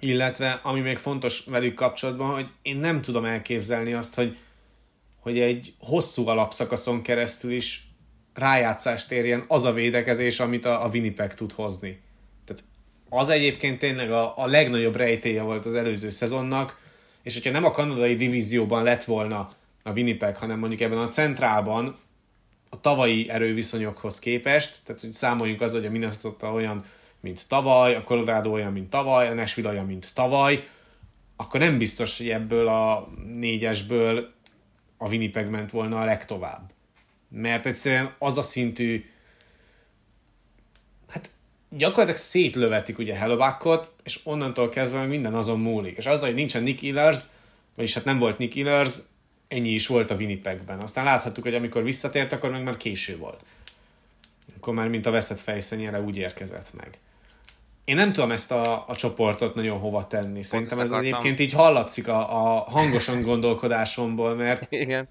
illetve 0.00 0.60
ami 0.62 0.80
még 0.80 0.98
fontos 0.98 1.44
velük 1.46 1.74
kapcsolatban, 1.74 2.32
hogy 2.32 2.48
én 2.62 2.76
nem 2.76 3.02
tudom 3.02 3.24
elképzelni 3.24 3.92
azt, 3.92 4.14
hogy, 4.14 4.36
hogy 5.20 5.38
egy 5.38 5.74
hosszú 5.78 6.26
alapszakaszon 6.26 7.02
keresztül 7.02 7.52
is 7.52 7.88
rájátszást 8.34 9.12
érjen 9.12 9.44
az 9.48 9.64
a 9.64 9.72
védekezés, 9.72 10.40
amit 10.40 10.64
a, 10.64 10.84
a 10.84 10.88
Winnipeg 10.88 11.34
tud 11.34 11.52
hozni. 11.52 12.00
Tehát 12.44 12.64
az 13.08 13.28
egyébként 13.28 13.78
tényleg 13.78 14.12
a, 14.12 14.36
a 14.36 14.46
legnagyobb 14.46 14.96
rejtéje 14.96 15.42
volt 15.42 15.66
az 15.66 15.74
előző 15.74 16.10
szezonnak, 16.10 16.82
és 17.24 17.34
hogyha 17.34 17.50
nem 17.50 17.64
a 17.64 17.70
kanadai 17.70 18.14
divízióban 18.14 18.82
lett 18.82 19.04
volna 19.04 19.48
a 19.82 19.92
Winnipeg, 19.92 20.36
hanem 20.36 20.58
mondjuk 20.58 20.80
ebben 20.80 20.98
a 20.98 21.08
centrálban, 21.08 21.96
a 22.70 22.80
tavalyi 22.80 23.30
erőviszonyokhoz 23.30 24.18
képest, 24.18 24.78
tehát 24.84 25.00
hogy 25.00 25.12
számoljunk 25.12 25.60
az, 25.60 25.72
hogy 25.72 25.86
a 25.86 25.90
Minnesota 25.90 26.52
olyan, 26.52 26.84
mint 27.20 27.48
tavaly, 27.48 27.94
a 27.94 28.04
Colorado 28.04 28.50
olyan, 28.50 28.72
mint 28.72 28.90
tavaly, 28.90 29.28
a 29.28 29.34
Nashville 29.34 29.68
olyan, 29.68 29.86
mint 29.86 30.14
tavaly, 30.14 30.68
akkor 31.36 31.60
nem 31.60 31.78
biztos, 31.78 32.18
hogy 32.18 32.28
ebből 32.28 32.68
a 32.68 33.08
négyesből 33.32 34.32
a 34.96 35.08
Winnipeg 35.08 35.50
ment 35.50 35.70
volna 35.70 36.00
a 36.00 36.04
legtovább. 36.04 36.72
Mert 37.28 37.66
egyszerűen 37.66 38.14
az 38.18 38.38
a 38.38 38.42
szintű 38.42 39.04
hát 41.08 41.30
gyakorlatilag 41.68 42.16
szétlövetik 42.18 42.98
ugye 42.98 43.14
Hellobackot, 43.14 43.93
és 44.04 44.20
onnantól 44.24 44.68
kezdve 44.68 45.04
minden 45.04 45.34
azon 45.34 45.60
múlik. 45.60 45.96
És 45.96 46.06
azzal, 46.06 46.26
hogy 46.26 46.34
nincsen 46.34 46.62
Nick 46.62 46.82
Illers, 46.82 47.22
vagyis 47.74 47.94
hát 47.94 48.04
nem 48.04 48.18
volt 48.18 48.38
Nick 48.38 48.54
Illers, 48.54 48.98
ennyi 49.48 49.70
is 49.70 49.86
volt 49.86 50.10
a 50.10 50.14
Winnipegben. 50.14 50.78
Aztán 50.78 51.04
láthattuk, 51.04 51.44
hogy 51.44 51.54
amikor 51.54 51.82
visszatért, 51.82 52.32
akkor 52.32 52.50
meg 52.50 52.62
már 52.62 52.76
késő 52.76 53.16
volt. 53.16 53.44
Akkor 54.56 54.74
már 54.74 54.88
mint 54.88 55.06
a 55.06 55.10
veszett 55.10 55.40
fejszennyere 55.40 56.00
úgy 56.00 56.16
érkezett 56.16 56.72
meg. 56.74 56.98
Én 57.84 57.94
nem 57.94 58.12
tudom 58.12 58.30
ezt 58.30 58.52
a, 58.52 58.84
a 58.88 58.96
csoportot 58.96 59.54
nagyon 59.54 59.78
hova 59.78 60.06
tenni. 60.06 60.42
Szerintem 60.42 60.78
ez 60.78 60.90
az 60.90 60.98
egyébként 60.98 61.40
így 61.40 61.52
hallatszik 61.52 62.08
a, 62.08 62.18
a 62.18 62.60
hangosan 62.60 63.22
gondolkodásomból, 63.22 64.34
mert, 64.34 64.66
Igen. 64.84 65.08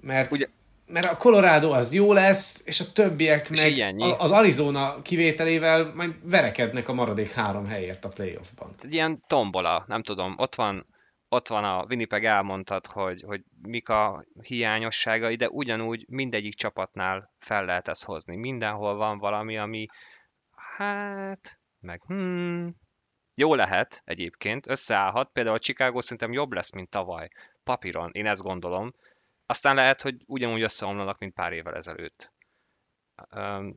mert, 0.00 0.32
Ugye... 0.32 0.46
mert 0.88 1.12
a 1.12 1.16
Colorado 1.16 1.70
az 1.70 1.94
jó 1.94 2.12
lesz, 2.12 2.62
és 2.66 2.80
a 2.80 2.92
többiek 2.92 3.48
és 3.50 3.62
meg 3.62 3.72
ilyennyi. 3.72 4.12
az 4.18 4.30
Arizona 4.30 5.02
kivételével 5.02 5.92
majd 5.94 6.14
verekednek 6.22 6.88
a 6.88 6.92
maradék 6.92 7.30
három 7.30 7.66
helyért 7.66 8.04
a 8.04 8.08
playoffban. 8.08 8.74
Ilyen 8.82 9.22
tombola, 9.26 9.84
nem 9.86 10.02
tudom, 10.02 10.34
ott 10.36 10.54
van 10.54 10.86
ott 11.30 11.48
van 11.48 11.64
a 11.64 11.84
Winnipeg 11.88 12.24
elmondtad, 12.24 12.86
hogy, 12.86 13.22
hogy 13.22 13.42
mik 13.62 13.88
a 13.88 14.24
hiányosságai, 14.42 15.36
de 15.36 15.48
ugyanúgy 15.48 16.04
mindegyik 16.08 16.54
csapatnál 16.54 17.32
fel 17.38 17.64
lehet 17.64 17.88
ezt 17.88 18.04
hozni. 18.04 18.36
Mindenhol 18.36 18.96
van 18.96 19.18
valami, 19.18 19.58
ami 19.58 19.86
hát, 20.76 21.58
meg 21.80 22.02
hmm, 22.06 22.76
jó 23.34 23.54
lehet 23.54 24.02
egyébként, 24.04 24.68
összeállhat. 24.68 25.30
Például 25.32 25.56
a 25.56 25.58
Chicago 25.58 26.00
szerintem 26.00 26.32
jobb 26.32 26.52
lesz, 26.52 26.72
mint 26.72 26.90
tavaly. 26.90 27.28
Papíron, 27.64 28.10
én 28.12 28.26
ezt 28.26 28.42
gondolom. 28.42 28.94
Aztán 29.50 29.74
lehet, 29.74 30.02
hogy 30.02 30.22
ugyanúgy 30.26 30.62
összeomlanak, 30.62 31.18
mint 31.18 31.34
pár 31.34 31.52
évvel 31.52 31.74
ezelőtt. 31.74 32.32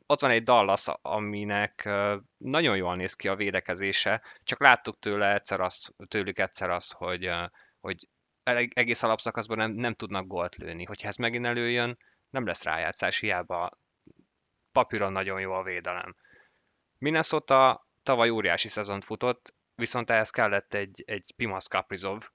Ott 0.05 0.21
van 0.21 0.31
egy 0.31 0.43
Dallas, 0.43 0.87
aminek 1.01 1.89
nagyon 2.37 2.75
jól 2.75 2.95
néz 2.95 3.13
ki 3.13 3.27
a 3.27 3.35
védekezése, 3.35 4.21
csak 4.43 4.59
láttuk 4.59 4.99
tőle 4.99 5.33
egyszer 5.33 5.59
azt, 5.59 5.93
tőlük 6.07 6.39
egyszer 6.39 6.69
azt, 6.69 6.93
hogy, 6.93 7.31
hogy 7.79 8.07
egész 8.73 9.03
alapszakaszban 9.03 9.57
nem, 9.57 9.71
nem 9.71 9.93
tudnak 9.93 10.27
gólt 10.27 10.55
lőni. 10.55 10.83
Hogyha 10.83 11.07
ez 11.07 11.15
megint 11.15 11.45
előjön, 11.45 11.97
nem 12.29 12.45
lesz 12.45 12.63
rájátszás, 12.63 13.19
hiába 13.19 13.77
papíron 14.71 15.11
nagyon 15.11 15.39
jó 15.39 15.53
a 15.53 15.63
védelem. 15.63 16.15
Minnesota 16.97 17.87
tavaly 18.03 18.29
óriási 18.29 18.67
szezont 18.67 19.03
futott, 19.03 19.55
viszont 19.75 20.09
ehhez 20.09 20.29
kellett 20.29 20.73
egy, 20.73 21.03
egy 21.05 21.33
Pimas 21.35 21.67
Kaprizov, 21.67 22.29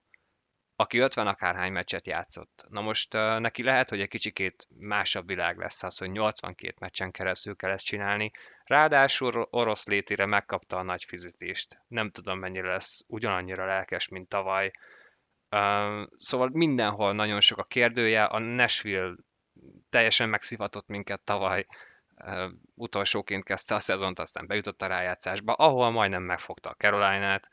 aki 0.77 0.99
50 0.99 1.27
akárhány 1.27 1.73
meccset 1.73 2.07
játszott. 2.07 2.67
Na 2.69 2.81
most 2.81 3.13
neki 3.39 3.63
lehet, 3.63 3.89
hogy 3.89 4.01
egy 4.01 4.09
kicsikét 4.09 4.67
másabb 4.79 5.27
világ 5.27 5.59
lesz 5.59 5.83
az, 5.83 5.99
hogy 5.99 6.11
82 6.11 6.75
meccsen 6.79 7.11
keresztül 7.11 7.57
kell 7.57 7.71
ezt 7.71 7.85
csinálni. 7.85 8.31
Ráadásul 8.65 9.49
orosz 9.51 9.87
létére 9.87 10.27
megkapta 10.27 10.77
a 10.77 10.83
nagy 10.83 11.05
fizetést. 11.05 11.81
Nem 11.89 12.11
tudom, 12.11 12.39
mennyire 12.39 12.69
lesz 12.69 13.05
ugyanannyira 13.07 13.67
lelkes, 13.67 14.09
mint 14.09 14.29
tavaly. 14.29 14.71
Szóval 16.19 16.49
mindenhol 16.53 17.13
nagyon 17.13 17.41
sok 17.41 17.59
a 17.59 17.65
kérdője. 17.65 18.25
A 18.25 18.39
Nashville 18.39 19.15
teljesen 19.91 20.29
megszivatott 20.29 20.87
minket 20.87 21.21
tavaly. 21.21 21.67
Uh, 22.25 22.51
utolsóként 22.75 23.45
kezdte 23.45 23.75
a 23.75 23.81
szezont, 23.81 24.19
aztán 24.19 24.47
bejutott 24.47 24.83
a 24.83 24.87
rájátszásba, 24.87 25.53
ahol 25.53 25.91
majdnem 25.91 26.23
megfogta 26.23 26.71
a 26.71 26.75
Caroline-át. 26.75 27.49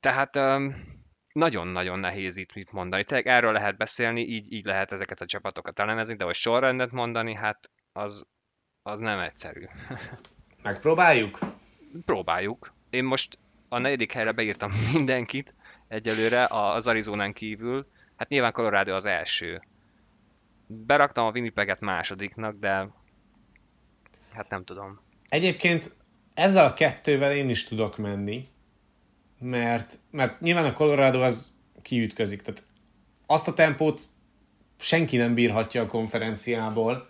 Tehát 0.00 0.36
nagyon-nagyon 1.34 1.98
nehéz 1.98 2.36
itt 2.36 2.54
mit 2.54 2.72
mondani. 2.72 3.04
Tényleg 3.04 3.26
erről 3.26 3.52
lehet 3.52 3.76
beszélni, 3.76 4.20
így, 4.20 4.52
így 4.52 4.64
lehet 4.64 4.92
ezeket 4.92 5.20
a 5.20 5.26
csapatokat 5.26 5.78
elemezni, 5.78 6.14
de 6.14 6.24
hogy 6.24 6.34
sorrendet 6.34 6.90
mondani, 6.90 7.34
hát 7.34 7.70
az, 7.92 8.26
az 8.82 8.98
nem 8.98 9.18
egyszerű. 9.18 9.64
Megpróbáljuk? 10.62 11.38
Próbáljuk. 12.04 12.72
Én 12.90 13.04
most 13.04 13.38
a 13.68 13.78
negyedik 13.78 14.12
helyre 14.12 14.32
beírtam 14.32 14.72
mindenkit 14.94 15.54
egyelőre 15.88 16.46
az 16.48 16.86
Arizonán 16.86 17.32
kívül. 17.32 17.86
Hát 18.16 18.28
nyilván 18.28 18.52
Colorado 18.52 18.94
az 18.94 19.06
első. 19.06 19.62
Beraktam 20.66 21.26
a 21.26 21.30
Winnipeget 21.30 21.80
másodiknak, 21.80 22.58
de 22.58 22.88
hát 24.32 24.48
nem 24.48 24.64
tudom. 24.64 25.00
Egyébként 25.28 25.96
ezzel 26.34 26.66
a 26.66 26.72
kettővel 26.72 27.32
én 27.32 27.48
is 27.48 27.64
tudok 27.64 27.96
menni, 27.96 28.46
mert, 29.38 29.98
mert 30.10 30.40
nyilván 30.40 30.64
a 30.64 30.72
Colorado 30.72 31.22
az 31.22 31.52
kiütközik. 31.82 32.42
Tehát 32.42 32.62
azt 33.26 33.48
a 33.48 33.54
tempót 33.54 34.02
senki 34.78 35.16
nem 35.16 35.34
bírhatja 35.34 35.82
a 35.82 35.86
konferenciából, 35.86 37.08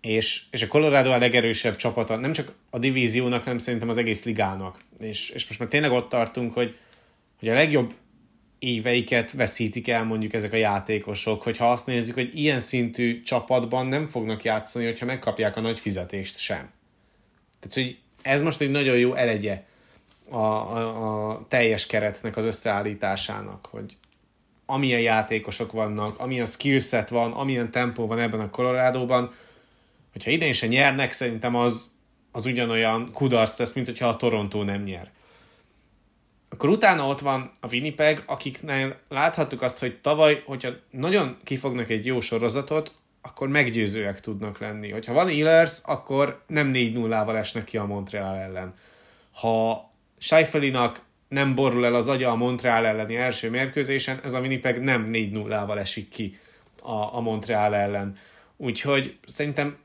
és, 0.00 0.42
és 0.50 0.62
a 0.62 0.68
Colorado 0.68 1.10
a 1.10 1.18
legerősebb 1.18 1.76
csapata, 1.76 2.16
nem 2.16 2.32
csak 2.32 2.52
a 2.70 2.78
divíziónak, 2.78 3.42
hanem 3.42 3.58
szerintem 3.58 3.88
az 3.88 3.96
egész 3.96 4.24
ligának. 4.24 4.78
És, 4.98 5.30
és 5.30 5.46
most 5.46 5.60
már 5.60 5.68
tényleg 5.68 5.92
ott 5.92 6.08
tartunk, 6.08 6.52
hogy, 6.52 6.78
hogy 7.38 7.48
a 7.48 7.54
legjobb 7.54 7.94
éveiket 8.58 9.32
veszítik 9.32 9.88
el 9.88 10.04
mondjuk 10.04 10.32
ezek 10.32 10.52
a 10.52 10.56
játékosok, 10.56 11.42
hogyha 11.42 11.70
azt 11.70 11.86
nézzük, 11.86 12.14
hogy 12.14 12.30
ilyen 12.38 12.60
szintű 12.60 13.22
csapatban 13.22 13.86
nem 13.86 14.08
fognak 14.08 14.44
játszani, 14.44 14.84
hogyha 14.84 15.06
megkapják 15.06 15.56
a 15.56 15.60
nagy 15.60 15.78
fizetést 15.78 16.38
sem. 16.38 16.70
Tehát, 17.60 17.74
hogy 17.74 17.98
ez 18.22 18.42
most 18.42 18.60
egy 18.60 18.70
nagyon 18.70 18.98
jó 18.98 19.14
elegye 19.14 19.64
a, 20.32 20.76
a, 20.76 21.30
a 21.30 21.46
teljes 21.48 21.86
keretnek 21.86 22.36
az 22.36 22.44
összeállításának, 22.44 23.66
hogy 23.70 23.96
amilyen 24.66 25.00
játékosok 25.00 25.72
vannak, 25.72 26.18
amilyen 26.18 26.46
skillset 26.46 27.08
van, 27.08 27.32
amilyen 27.32 27.70
tempó 27.70 28.06
van 28.06 28.18
ebben 28.18 28.40
a 28.40 28.50
Colorado-ban, 28.50 29.32
hogyha 30.12 30.30
idén 30.30 30.52
se 30.52 30.66
nyernek, 30.66 31.12
szerintem 31.12 31.54
az, 31.54 31.94
az 32.32 32.46
ugyanolyan 32.46 33.08
kudarc 33.12 33.58
lesz, 33.58 33.72
mint 33.72 33.86
hogyha 33.86 34.08
a 34.08 34.16
Toronto 34.16 34.62
nem 34.62 34.82
nyer. 34.82 35.10
Akkor 36.48 36.68
utána 36.68 37.06
ott 37.06 37.20
van 37.20 37.50
a 37.60 37.68
Winnipeg, 37.68 38.22
akiknél 38.26 38.96
láthattuk 39.08 39.62
azt, 39.62 39.78
hogy 39.78 40.00
tavaly, 40.00 40.42
hogyha 40.46 40.70
nagyon 40.90 41.36
kifognak 41.44 41.90
egy 41.90 42.06
jó 42.06 42.20
sorozatot, 42.20 42.92
akkor 43.22 43.48
meggyőzőek 43.48 44.20
tudnak 44.20 44.58
lenni. 44.58 44.90
Hogyha 44.90 45.12
van 45.12 45.28
Ehlers, 45.28 45.78
akkor 45.84 46.42
nem 46.46 46.70
4-0-val 46.74 47.36
esnek 47.36 47.64
ki 47.64 47.76
a 47.76 47.86
Montreal 47.86 48.36
ellen. 48.36 48.74
Ha 49.32 49.91
Seifelinak 50.22 51.02
nem 51.28 51.54
borul 51.54 51.84
el 51.84 51.94
az 51.94 52.08
agya 52.08 52.30
a 52.30 52.36
Montreal 52.36 52.86
elleni 52.86 53.16
első 53.16 53.50
mérkőzésen, 53.50 54.20
ez 54.24 54.32
a 54.32 54.40
Winnipeg 54.40 54.82
nem 54.82 55.10
4-0-val 55.12 55.78
esik 55.78 56.08
ki 56.08 56.38
a, 56.82 57.16
a 57.16 57.20
Montreal 57.20 57.74
ellen. 57.74 58.16
Úgyhogy 58.56 59.18
szerintem 59.26 59.76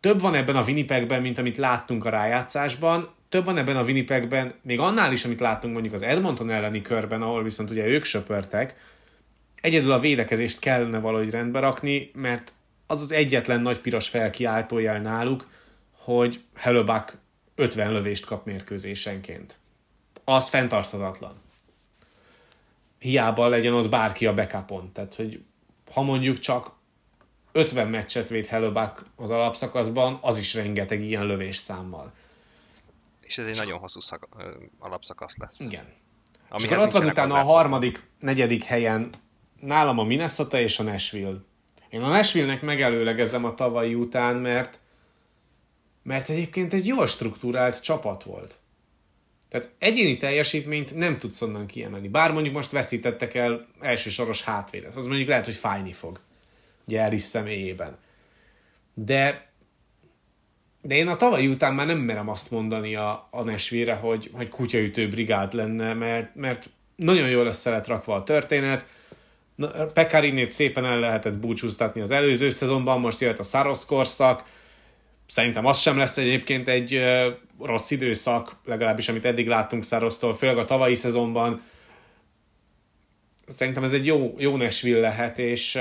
több 0.00 0.20
van 0.20 0.34
ebben 0.34 0.56
a 0.56 0.62
Winnipegben, 0.62 1.22
mint 1.22 1.38
amit 1.38 1.56
láttunk 1.56 2.04
a 2.04 2.10
rájátszásban, 2.10 3.14
több 3.28 3.44
van 3.44 3.56
ebben 3.56 3.76
a 3.76 3.82
Winnipegben, 3.82 4.54
még 4.62 4.78
annál 4.78 5.12
is, 5.12 5.24
amit 5.24 5.40
láttunk 5.40 5.72
mondjuk 5.72 5.94
az 5.94 6.02
Edmonton 6.02 6.50
elleni 6.50 6.82
körben, 6.82 7.22
ahol 7.22 7.42
viszont 7.42 7.70
ugye 7.70 7.86
ők 7.86 8.04
söpörtek, 8.04 8.74
egyedül 9.60 9.92
a 9.92 10.00
védekezést 10.00 10.58
kellene 10.58 10.98
valahogy 10.98 11.30
rendbe 11.30 11.60
rakni, 11.60 12.10
mert 12.14 12.52
az 12.86 13.02
az 13.02 13.12
egyetlen 13.12 13.60
nagy 13.60 13.80
piros 13.80 14.08
felkiáltójel 14.08 15.00
náluk, 15.00 15.48
hogy 15.92 16.40
Hellebuck 16.54 17.18
50 17.54 17.92
lövést 17.92 18.24
kap 18.24 18.46
mérkőzésenként 18.46 19.58
az 20.28 20.48
fenntarthatatlan. 20.48 21.34
Hiába 22.98 23.48
legyen 23.48 23.72
ott 23.72 23.88
bárki 23.88 24.26
a 24.26 24.34
backupon. 24.34 24.92
Tehát, 24.92 25.14
hogy 25.14 25.42
ha 25.92 26.02
mondjuk 26.02 26.38
csak 26.38 26.72
50 27.52 27.88
meccset 27.88 28.28
véd 28.28 28.46
Hellebuck 28.46 29.02
az 29.16 29.30
alapszakaszban, 29.30 30.18
az 30.22 30.38
is 30.38 30.54
rengeteg 30.54 31.02
ilyen 31.02 31.26
lövés 31.26 31.56
számmal. 31.56 32.12
És 33.20 33.38
ez 33.38 33.46
egy 33.46 33.56
nagyon 33.56 33.78
hosszú 33.78 34.00
szak, 34.00 34.28
alapszakasz 34.78 35.36
lesz. 35.36 35.60
Igen. 35.60 35.86
Ami 36.48 36.62
és 36.62 36.68
akkor 36.68 36.86
ott 36.86 36.92
van 36.92 37.06
utána 37.06 37.40
a 37.40 37.44
harmadik, 37.44 38.10
negyedik 38.20 38.64
helyen 38.64 39.10
nálam 39.60 39.98
a 39.98 40.04
Minnesota 40.04 40.60
és 40.60 40.78
a 40.78 40.82
Nashville. 40.82 41.38
Én 41.88 42.02
a 42.02 42.08
Nashville-nek 42.08 42.62
megelőlegezem 42.62 43.44
a 43.44 43.54
tavalyi 43.54 43.94
után, 43.94 44.36
mert 44.36 44.80
mert 46.02 46.28
egyébként 46.28 46.72
egy 46.72 46.86
jól 46.86 47.06
struktúrált 47.06 47.80
csapat 47.80 48.22
volt. 48.22 48.58
Tehát 49.48 49.70
egyéni 49.78 50.16
teljesítményt 50.16 50.94
nem 50.94 51.18
tudsz 51.18 51.42
onnan 51.42 51.66
kiemelni. 51.66 52.08
Bár 52.08 52.32
mondjuk 52.32 52.54
most 52.54 52.70
veszítettek 52.70 53.34
el 53.34 53.66
elsősoros 53.80 54.42
hátvédet, 54.42 54.96
az 54.96 55.06
mondjuk 55.06 55.28
lehet, 55.28 55.44
hogy 55.44 55.54
fájni 55.54 55.92
fog. 55.92 56.20
Ugye 56.86 57.02
Eris 57.02 57.22
személyében. 57.22 57.98
De 58.94 59.46
de 60.86 60.94
én 60.94 61.08
a 61.08 61.16
tavalyi 61.16 61.46
után 61.46 61.74
már 61.74 61.86
nem 61.86 61.98
merem 61.98 62.28
azt 62.28 62.50
mondani 62.50 62.94
a, 62.94 63.28
a 63.30 63.42
Nashville-re, 63.42 63.94
hogy, 63.94 64.30
hogy 64.32 64.48
kutyaütő 64.48 65.08
brigád 65.08 65.52
lenne, 65.52 65.94
mert, 65.94 66.34
mert 66.34 66.70
nagyon 66.96 67.28
jól 67.28 67.46
össze 67.46 67.70
lett 67.70 67.86
rakva 67.86 68.14
a 68.14 68.22
történet. 68.22 68.86
Pekarinét 69.94 70.50
szépen 70.50 70.84
el 70.84 70.98
lehetett 70.98 71.38
búcsúztatni 71.38 72.00
az 72.00 72.10
előző 72.10 72.50
szezonban, 72.50 73.00
most 73.00 73.20
jött 73.20 73.38
a 73.38 73.42
Saros 73.42 73.86
korszak. 73.86 74.44
Szerintem 75.26 75.66
az 75.66 75.78
sem 75.78 75.96
lesz 75.96 76.16
egyébként 76.16 76.68
egy 76.68 77.00
rossz 77.60 77.90
időszak, 77.90 78.56
legalábbis 78.64 79.08
amit 79.08 79.24
eddig 79.24 79.46
láttunk 79.46 79.84
Sarosztól, 79.84 80.34
főleg 80.34 80.58
a 80.58 80.64
tavalyi 80.64 80.94
szezonban. 80.94 81.62
Szerintem 83.46 83.84
ez 83.84 83.92
egy 83.92 84.06
jó, 84.06 84.34
jó 84.38 84.56
Nashville 84.56 85.00
lehet, 85.00 85.38
és 85.38 85.78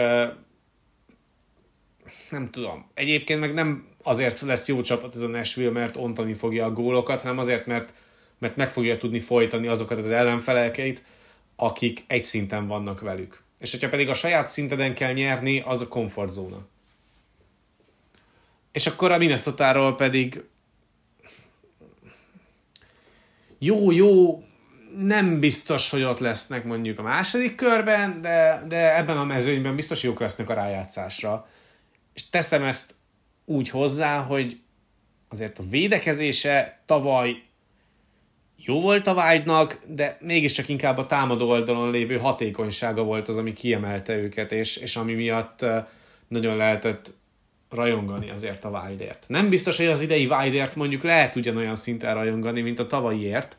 nem 2.29 2.49
tudom. 2.51 2.89
Egyébként 2.93 3.39
meg 3.39 3.53
nem 3.53 3.87
azért 4.03 4.39
lesz 4.39 4.67
jó 4.67 4.81
csapat 4.81 5.15
ez 5.15 5.21
a 5.21 5.27
Nashville, 5.27 5.71
mert 5.71 5.97
ontani 5.97 6.33
fogja 6.33 6.65
a 6.65 6.71
gólokat, 6.71 7.21
hanem 7.21 7.37
azért, 7.37 7.65
mert, 7.65 7.93
mert 8.39 8.55
meg 8.55 8.71
fogja 8.71 8.97
tudni 8.97 9.19
folytani 9.19 9.67
azokat 9.67 9.97
az 9.97 10.11
ellenfelelkeit, 10.11 11.03
akik 11.55 12.03
egy 12.07 12.23
szinten 12.23 12.67
vannak 12.67 13.01
velük. 13.01 13.43
És 13.59 13.71
hogyha 13.71 13.89
pedig 13.89 14.09
a 14.09 14.13
saját 14.13 14.47
szinteden 14.47 14.95
kell 14.95 15.13
nyerni, 15.13 15.59
az 15.59 15.81
a 15.81 15.87
komfortzóna. 15.87 16.67
És 18.71 18.87
akkor 18.87 19.11
a 19.11 19.17
minnesota 19.17 19.95
pedig 19.97 20.43
jó, 23.59 23.91
jó, 23.91 24.43
nem 24.97 25.39
biztos, 25.39 25.89
hogy 25.89 26.03
ott 26.03 26.19
lesznek 26.19 26.63
mondjuk 26.63 26.99
a 26.99 27.03
második 27.03 27.55
körben, 27.55 28.21
de, 28.21 28.63
de 28.67 28.97
ebben 28.97 29.17
a 29.17 29.25
mezőnyben 29.25 29.75
biztos 29.75 30.03
jók 30.03 30.19
lesznek 30.19 30.49
a 30.49 30.53
rájátszásra. 30.53 31.47
És 32.13 32.29
teszem 32.29 32.63
ezt 32.63 32.95
úgy 33.45 33.69
hozzá, 33.69 34.21
hogy 34.21 34.59
azért 35.29 35.57
a 35.57 35.63
védekezése 35.69 36.81
tavaly 36.85 37.43
jó 38.57 38.81
volt 38.81 39.07
a 39.07 39.13
vágynak, 39.13 39.79
de 39.87 40.17
mégiscsak 40.21 40.69
inkább 40.69 40.97
a 40.97 41.05
támadó 41.05 41.49
oldalon 41.49 41.91
lévő 41.91 42.17
hatékonysága 42.17 43.03
volt 43.03 43.27
az, 43.27 43.35
ami 43.35 43.53
kiemelte 43.53 44.15
őket, 44.15 44.51
és, 44.51 44.77
és 44.77 44.95
ami 44.95 45.13
miatt 45.13 45.65
nagyon 46.27 46.57
lehetett 46.57 47.13
rajongani 47.75 48.29
azért 48.29 48.63
a 48.63 48.69
Wildért. 48.69 49.25
Nem 49.27 49.49
biztos, 49.49 49.77
hogy 49.77 49.85
az 49.85 50.01
idei 50.01 50.25
Wildért 50.25 50.75
mondjuk 50.75 51.03
lehet 51.03 51.35
ugyanolyan 51.35 51.75
szinten 51.75 52.13
rajongani, 52.13 52.61
mint 52.61 52.79
a 52.79 52.87
tavalyiért, 52.87 53.57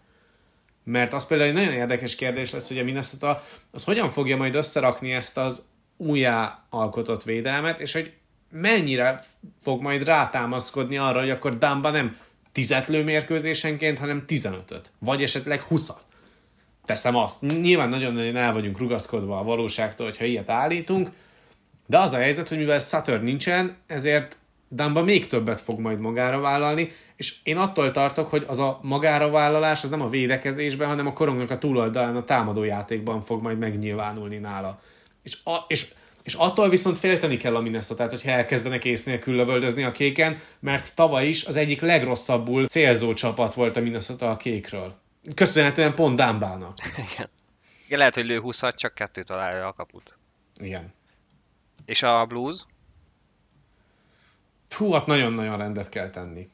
mert 0.85 1.13
az 1.13 1.27
például 1.27 1.49
egy 1.49 1.57
nagyon 1.57 1.73
érdekes 1.73 2.15
kérdés 2.15 2.53
lesz, 2.53 2.69
hogy 2.69 2.79
a 2.79 2.85
Minnesota 2.85 3.45
az 3.71 3.85
hogyan 3.85 4.11
fogja 4.11 4.37
majd 4.37 4.55
összerakni 4.55 5.13
ezt 5.13 5.39
az 5.39 5.67
újjá 5.97 6.65
alkotott 6.71 7.23
védelmet, 7.23 7.81
és 7.81 7.93
hogy 7.93 8.13
mennyire 8.51 9.21
fog 9.63 9.83
majd 9.83 10.05
rátámaszkodni 10.05 10.97
arra, 10.99 11.21
hogy 11.21 11.31
akkor 11.31 11.59
Damba 11.59 11.91
nem 11.91 12.17
tizet 12.53 12.89
lő 12.89 13.05
mérkőzésenként, 13.05 13.99
hanem 13.99 14.25
15-öt, 14.29 14.93
vagy 14.99 15.23
esetleg 15.23 15.61
20 15.61 15.91
Teszem 16.87 17.17
azt. 17.17 17.41
Nyilván 17.41 17.89
nagyon-nagyon 17.89 18.37
el 18.37 18.53
vagyunk 18.53 18.79
rugaszkodva 18.79 19.39
a 19.39 19.43
valóságtól, 19.43 20.07
hogyha 20.07 20.25
ilyet 20.25 20.51
állítunk, 20.51 21.11
de 21.87 21.99
az 21.99 22.13
a 22.13 22.17
helyzet, 22.17 22.49
hogy 22.49 22.59
mivel 22.59 22.79
Sutter 22.79 23.23
nincsen, 23.23 23.77
ezért 23.87 24.39
Damba 24.71 25.03
még 25.03 25.27
többet 25.27 25.61
fog 25.61 25.81
majd 25.81 25.99
magára 25.99 26.41
vállalni, 26.41 26.93
és 27.17 27.35
én 27.43 27.57
attól 27.57 27.91
tartok, 27.91 28.29
hogy 28.29 28.45
az 28.47 28.59
a 28.59 28.79
magára 28.83 29.31
vállalás 29.31 29.83
az 29.83 29.91
nem 29.91 30.03
a 30.03 30.09
védekezésben, 30.09 30.89
hanem 30.89 31.07
a 31.07 31.13
korongnak 31.13 31.51
a 31.51 31.59
túloldalán 31.59 32.17
a 32.17 32.25
támadójátékban 32.25 33.23
fog 33.23 33.43
majd 33.43 33.59
megnyilvánulni 33.59 34.39
nála. 34.39 34.81
És, 35.23 35.39
a, 35.45 35.57
és 35.69 35.87
és 36.27 36.35
attól 36.35 36.69
viszont 36.69 36.99
félteni 36.99 37.37
kell 37.37 37.57
a 37.57 37.61
minnesota 37.61 38.09
hogyha 38.09 38.31
elkezdenek 38.31 38.85
ész 38.85 39.05
nélkül 39.05 39.35
lövöldözni 39.35 39.83
a 39.83 39.93
kéken, 39.93 40.41
mert 40.61 40.95
tavaly 40.95 41.27
is 41.27 41.45
az 41.45 41.57
egyik 41.57 41.81
legrosszabbul 41.81 42.67
célzó 42.67 43.15
csapat 43.15 43.55
volt 43.55 43.77
a 43.77 43.81
Minnesota 43.81 44.31
a 44.31 44.37
kékről. 44.37 44.95
Köszönhetően 45.35 45.95
pont 45.95 46.17
Dámbának. 46.17 46.79
Igen. 47.13 47.31
Igen, 47.87 47.99
lehet, 47.99 48.15
hogy 48.15 48.27
lő 48.27 48.41
20 48.41 48.61
csak 48.75 48.95
kettő 48.95 49.23
találja 49.23 49.67
a 49.67 49.73
kaput. 49.73 50.19
Igen. 50.61 50.95
És 51.87 52.03
a 52.03 52.27
Blues? 52.27 52.65
Hú, 54.77 54.93
hát 54.93 55.07
nagyon-nagyon 55.07 55.57
rendet 55.57 55.89
kell 55.89 56.11
tenni. 56.11 56.49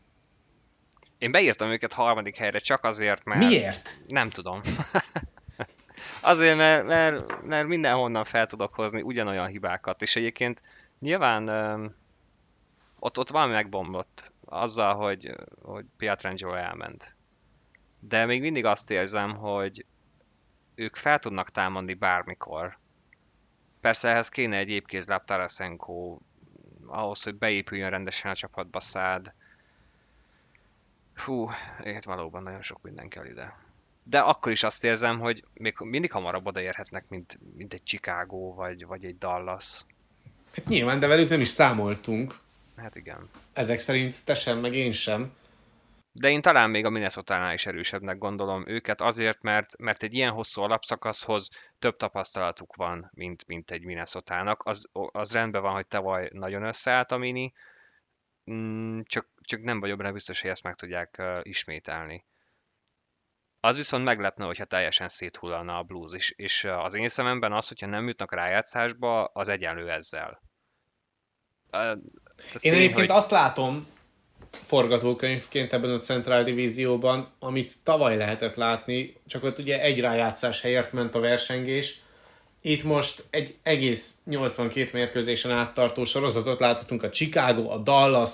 Én 1.18 1.30
beírtam 1.30 1.70
őket 1.70 1.92
harmadik 1.92 2.36
helyre 2.36 2.58
csak 2.58 2.84
azért, 2.84 3.24
mert... 3.24 3.46
Miért? 3.46 3.98
Nem 4.08 4.30
tudom. 4.30 4.60
Azért, 6.22 6.56
mert, 6.56 6.86
mert, 6.86 7.42
mert 7.42 7.66
mindenhonnan 7.66 8.24
fel 8.24 8.46
tudok 8.46 8.74
hozni 8.74 9.02
ugyanolyan 9.02 9.46
hibákat, 9.46 10.02
és 10.02 10.16
egyébként 10.16 10.62
nyilván 10.98 11.48
ott, 12.98 13.18
ott 13.18 13.30
valami 13.30 13.52
megbomlott 13.52 14.32
azzal, 14.44 14.94
hogy, 14.94 15.34
hogy 15.62 15.84
Pietrangelo 15.96 16.54
elment. 16.54 17.14
De 18.00 18.26
még 18.26 18.40
mindig 18.40 18.64
azt 18.64 18.90
érzem, 18.90 19.36
hogy 19.36 19.86
ők 20.74 20.96
fel 20.96 21.18
tudnak 21.18 21.50
támadni 21.50 21.94
bármikor. 21.94 22.78
Persze 23.82 24.08
ehhez 24.08 24.28
kéne 24.28 24.56
egy 24.56 24.68
épkézláb 24.68 25.24
Tarasenko, 25.24 26.18
ahhoz, 26.86 27.22
hogy 27.22 27.34
beépüljön 27.34 27.90
rendesen 27.90 28.30
a 28.30 28.34
csapatba 28.34 28.80
szád. 28.80 29.32
Fú, 31.14 31.46
hát 31.84 32.04
valóban 32.04 32.42
nagyon 32.42 32.62
sok 32.62 32.82
minden 32.82 33.08
kell 33.08 33.26
ide 33.26 33.62
de 34.02 34.18
akkor 34.18 34.52
is 34.52 34.62
azt 34.62 34.84
érzem, 34.84 35.18
hogy 35.18 35.44
még 35.54 35.74
mindig 35.78 36.12
hamarabb 36.12 36.46
odaérhetnek, 36.46 37.04
mint, 37.08 37.38
mint 37.56 37.72
egy 37.72 37.82
Chicago 37.82 38.54
vagy, 38.54 38.86
vagy 38.86 39.04
egy 39.04 39.18
Dallas. 39.18 39.80
Hát 40.56 40.66
nyilván, 40.66 40.98
de 40.98 41.06
velük 41.06 41.28
nem 41.28 41.40
is 41.40 41.48
számoltunk. 41.48 42.38
Hát 42.76 42.96
igen. 42.96 43.28
Ezek 43.52 43.78
szerint 43.78 44.24
te 44.24 44.34
sem, 44.34 44.58
meg 44.58 44.74
én 44.74 44.92
sem. 44.92 45.32
De 46.14 46.30
én 46.30 46.42
talán 46.42 46.70
még 46.70 46.84
a 46.84 46.90
minnesota 46.90 47.52
is 47.52 47.66
erősebbnek 47.66 48.18
gondolom 48.18 48.66
őket 48.66 49.00
azért, 49.00 49.42
mert, 49.42 49.78
mert 49.78 50.02
egy 50.02 50.14
ilyen 50.14 50.32
hosszú 50.32 50.62
alapszakaszhoz 50.62 51.48
több 51.78 51.96
tapasztalatuk 51.96 52.76
van, 52.76 53.10
mint, 53.14 53.46
mint 53.46 53.70
egy 53.70 53.84
minnesota 53.84 54.56
az, 54.58 54.88
az 54.92 55.32
rendben 55.32 55.62
van, 55.62 55.72
hogy 55.72 55.86
tavaly 55.86 56.28
nagyon 56.32 56.62
összeállt 56.62 57.12
a 57.12 57.16
mini, 57.16 57.52
mm, 58.50 59.00
csak, 59.04 59.28
csak 59.40 59.62
nem 59.62 59.80
vagyok 59.80 59.98
benne 59.98 60.12
biztos, 60.12 60.40
hogy 60.40 60.50
ezt 60.50 60.62
meg 60.62 60.74
tudják 60.74 61.16
uh, 61.18 61.38
ismételni. 61.42 62.24
Az 63.60 63.76
viszont 63.76 64.04
meglepne, 64.04 64.44
hogyha 64.44 64.64
teljesen 64.64 65.08
széthullana 65.08 65.78
a 65.78 65.82
blues, 65.82 66.12
és, 66.12 66.30
és 66.30 66.64
az 66.64 66.94
én 66.94 67.08
szememben 67.08 67.52
az, 67.52 67.68
hogyha 67.68 67.86
nem 67.86 68.08
jutnak 68.08 68.34
rájátszásba, 68.34 69.24
az 69.24 69.48
egyenlő 69.48 69.90
ezzel. 69.90 70.42
Ez 71.70 72.64
én 72.64 72.72
tény, 72.72 72.74
egyébként 72.74 73.10
hogy... 73.10 73.16
azt 73.16 73.30
látom 73.30 73.86
forgatókönyvként 74.52 75.72
ebben 75.72 75.90
a 75.90 75.98
Central 75.98 76.42
Divízióban, 76.42 77.28
amit 77.38 77.74
tavaly 77.82 78.16
lehetett 78.16 78.54
látni, 78.54 79.14
csak 79.26 79.44
ott 79.44 79.58
ugye 79.58 79.80
egy 79.80 80.00
rájátszás 80.00 80.60
helyett 80.60 80.92
ment 80.92 81.14
a 81.14 81.20
versengés, 81.20 82.00
itt 82.62 82.82
most 82.82 83.24
egy 83.30 83.54
egész 83.62 84.18
82 84.24 84.90
mérkőzésen 84.92 85.50
áttartó 85.50 86.04
sorozatot 86.04 86.60
láthatunk 86.60 87.02
a 87.02 87.10
Chicago, 87.10 87.68
a 87.68 87.78
Dallas, 87.78 88.30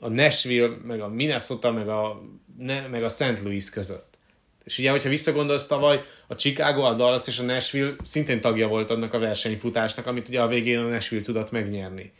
a 0.00 0.08
Nashville, 0.08 0.76
meg 0.82 1.00
a 1.00 1.08
Minnesota, 1.08 1.72
meg 1.72 1.88
a, 1.88 2.22
ne, 2.58 2.86
meg 2.86 3.04
a 3.04 3.08
St. 3.08 3.42
Louis 3.42 3.70
között. 3.70 4.18
És 4.64 4.78
ugye, 4.78 4.90
hogyha 4.90 5.08
visszagondolsz 5.08 5.66
tavaly, 5.66 6.02
a 6.26 6.34
Chicago, 6.34 6.82
a 6.82 6.94
Dallas 6.94 7.26
és 7.26 7.38
a 7.38 7.42
Nashville 7.42 7.94
szintén 8.04 8.40
tagja 8.40 8.68
volt 8.68 8.90
annak 8.90 9.12
a 9.12 9.18
versenyfutásnak, 9.18 10.06
amit 10.06 10.28
ugye 10.28 10.40
a 10.40 10.48
végén 10.48 10.78
a 10.78 10.88
Nashville 10.88 11.22
tudott 11.22 11.50
megnyerni. 11.50 12.12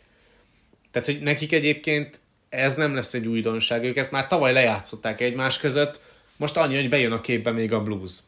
Tehát, 0.90 1.08
hogy 1.08 1.20
nekik 1.20 1.52
egyébként 1.52 2.20
ez 2.54 2.76
nem 2.76 2.94
lesz 2.94 3.14
egy 3.14 3.26
újdonság. 3.26 3.84
Ők 3.84 3.96
ezt 3.96 4.10
már 4.10 4.26
tavaly 4.26 4.52
lejátszották 4.52 5.20
egymás 5.20 5.58
között, 5.58 6.00
most 6.36 6.56
annyi, 6.56 6.74
hogy 6.74 6.88
bejön 6.88 7.12
a 7.12 7.20
képbe 7.20 7.50
még 7.50 7.72
a 7.72 7.82
blues. 7.82 8.18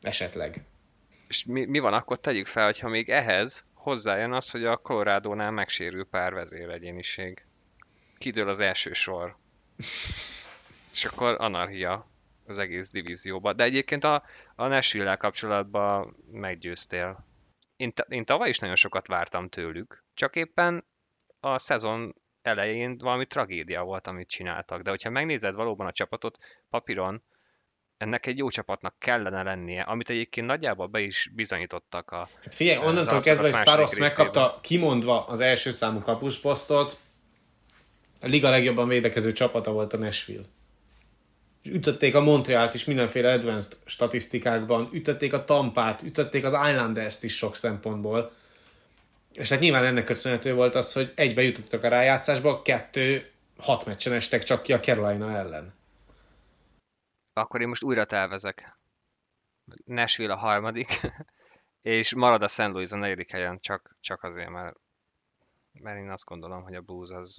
Esetleg. 0.00 0.64
És 1.28 1.44
mi, 1.44 1.64
mi 1.64 1.78
van 1.78 1.92
akkor? 1.92 2.20
Tegyük 2.20 2.46
fel, 2.46 2.64
hogyha 2.64 2.88
még 2.88 3.08
ehhez 3.08 3.64
hozzájön 3.74 4.32
az, 4.32 4.50
hogy 4.50 4.64
a 4.64 4.76
Colorado-nál 4.76 5.50
megsérül 5.50 6.04
pár 6.04 6.32
vezéregyéniség. 6.32 7.44
Kidől 8.18 8.48
az 8.48 8.60
első 8.60 8.92
sor. 8.92 9.36
És 10.92 11.04
akkor 11.04 11.36
anarchia 11.38 12.10
az 12.46 12.58
egész 12.58 12.90
divízióba. 12.90 13.52
De 13.52 13.64
egyébként 13.64 14.04
a, 14.04 14.22
a 14.54 14.66
nashville 14.66 15.16
kapcsolatban 15.16 16.16
meggyőztél. 16.32 17.26
Én, 17.76 17.92
én 18.08 18.24
tavaly 18.24 18.48
is 18.48 18.58
nagyon 18.58 18.76
sokat 18.76 19.06
vártam 19.06 19.48
tőlük, 19.48 20.04
csak 20.14 20.36
éppen 20.36 20.84
a 21.40 21.58
szezon 21.58 22.14
elején 22.46 22.98
valami 22.98 23.26
tragédia 23.26 23.82
volt, 23.82 24.06
amit 24.06 24.28
csináltak. 24.28 24.82
De 24.82 24.90
hogyha 24.90 25.10
megnézed 25.10 25.54
valóban 25.54 25.86
a 25.86 25.92
csapatot 25.92 26.38
papíron, 26.70 27.22
ennek 27.96 28.26
egy 28.26 28.38
jó 28.38 28.48
csapatnak 28.48 28.94
kellene 28.98 29.42
lennie, 29.42 29.82
amit 29.82 30.10
egyébként 30.10 30.46
nagyjából 30.46 30.86
be 30.86 31.00
is 31.00 31.30
bizonyítottak 31.34 32.10
a... 32.10 32.28
Hát 32.42 32.54
figyelj, 32.54 32.86
onnantól 32.86 33.20
kezdve, 33.20 33.50
hogy 33.52 33.62
Saros 33.62 33.98
megkapta 33.98 34.58
kimondva 34.62 35.26
az 35.26 35.40
első 35.40 35.70
számú 35.70 36.00
kapusposztot, 36.00 36.98
a 38.20 38.26
liga 38.26 38.48
legjobban 38.48 38.88
védekező 38.88 39.32
csapata 39.32 39.72
volt 39.72 39.92
a 39.92 39.98
Nashville 39.98 40.44
ütötték 41.64 42.14
a 42.14 42.20
Montrealt 42.20 42.74
is 42.74 42.84
mindenféle 42.84 43.32
advanced 43.32 43.76
statisztikákban, 43.84 44.88
ütötték 44.92 45.32
a 45.32 45.44
Tampát, 45.44 46.02
ütötték 46.02 46.44
az 46.44 46.52
Islanders-t 46.52 47.22
is 47.22 47.36
sok 47.36 47.56
szempontból. 47.56 48.32
És 49.34 49.50
hát 49.50 49.60
nyilván 49.60 49.84
ennek 49.84 50.04
köszönhető 50.04 50.54
volt 50.54 50.74
az, 50.74 50.92
hogy 50.92 51.12
egybe 51.16 51.42
jutottak 51.42 51.82
a 51.82 51.88
rájátszásba, 51.88 52.62
kettő 52.62 53.32
hat 53.58 53.84
meccsen 53.84 54.12
estek 54.12 54.42
csak 54.42 54.62
ki 54.62 54.72
a 54.72 54.80
Carolina 54.80 55.30
ellen. 55.30 55.72
Akkor 57.32 57.60
én 57.60 57.68
most 57.68 57.82
újra 57.82 58.04
tervezek. 58.04 58.78
Nashville 59.84 60.32
a 60.32 60.36
harmadik, 60.36 61.00
és 61.82 62.14
marad 62.14 62.42
a 62.42 62.48
St. 62.48 62.58
Louis 62.58 62.90
a 62.90 62.96
negyedik 62.96 63.30
helyen, 63.30 63.60
csak, 63.60 63.96
csak 64.00 64.22
azért, 64.22 64.48
mert, 64.48 64.76
mert 65.72 65.98
én 65.98 66.10
azt 66.10 66.24
gondolom, 66.24 66.62
hogy 66.62 66.74
a 66.74 66.80
Blues 66.80 67.10
az, 67.10 67.38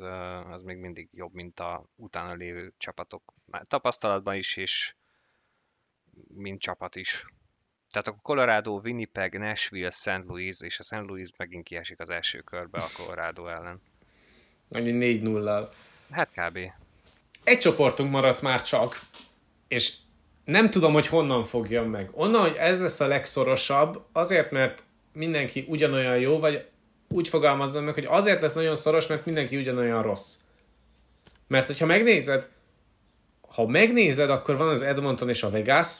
az 0.49 0.61
még 0.61 0.77
mindig 0.77 1.09
jobb, 1.11 1.33
mint 1.33 1.59
a 1.59 1.85
utána 1.95 2.33
lévő 2.33 2.73
csapatok. 2.77 3.33
Már 3.45 3.61
tapasztalatban 3.67 4.35
is, 4.35 4.55
és 4.55 4.95
mint 6.27 6.61
csapat 6.61 6.95
is. 6.95 7.25
Tehát 7.95 8.19
a 8.19 8.21
Colorado, 8.21 8.79
Winnipeg, 8.83 9.39
Nashville, 9.39 9.91
St. 9.91 10.23
Louis, 10.27 10.61
és 10.61 10.79
a 10.79 10.83
St. 10.83 11.03
Louis 11.07 11.29
megint 11.37 11.63
kiesik 11.63 11.99
az 11.99 12.09
első 12.09 12.39
körbe 12.39 12.79
a 12.79 12.87
Colorado 12.97 13.47
ellen. 13.47 13.81
Annyi 14.71 14.91
4 14.91 15.21
0 15.21 15.69
Hát 16.11 16.29
kb. 16.31 16.59
Egy 17.43 17.57
csoportunk 17.57 18.11
maradt 18.11 18.41
már 18.41 18.61
csak, 18.61 18.99
és 19.67 19.93
nem 20.45 20.69
tudom, 20.69 20.93
hogy 20.93 21.07
honnan 21.07 21.43
fogjam 21.43 21.89
meg. 21.89 22.09
Onnan, 22.11 22.41
hogy 22.41 22.55
ez 22.55 22.81
lesz 22.81 22.99
a 22.99 23.07
legszorosabb, 23.07 24.05
azért, 24.11 24.51
mert 24.51 24.83
mindenki 25.13 25.65
ugyanolyan 25.67 26.19
jó, 26.19 26.39
vagy 26.39 26.65
úgy 27.07 27.27
fogalmazom 27.27 27.83
meg, 27.83 27.93
hogy 27.93 28.05
azért 28.05 28.41
lesz 28.41 28.53
nagyon 28.53 28.75
szoros, 28.75 29.07
mert 29.07 29.25
mindenki 29.25 29.57
ugyanolyan 29.57 30.01
rossz. 30.01 30.37
Mert 31.47 31.67
hogyha 31.67 31.85
megnézed, 31.85 32.47
ha 33.41 33.67
megnézed, 33.67 34.29
akkor 34.29 34.57
van 34.57 34.67
az 34.67 34.81
Edmonton 34.81 35.29
és 35.29 35.43
a 35.43 35.49
Vegas, 35.49 35.99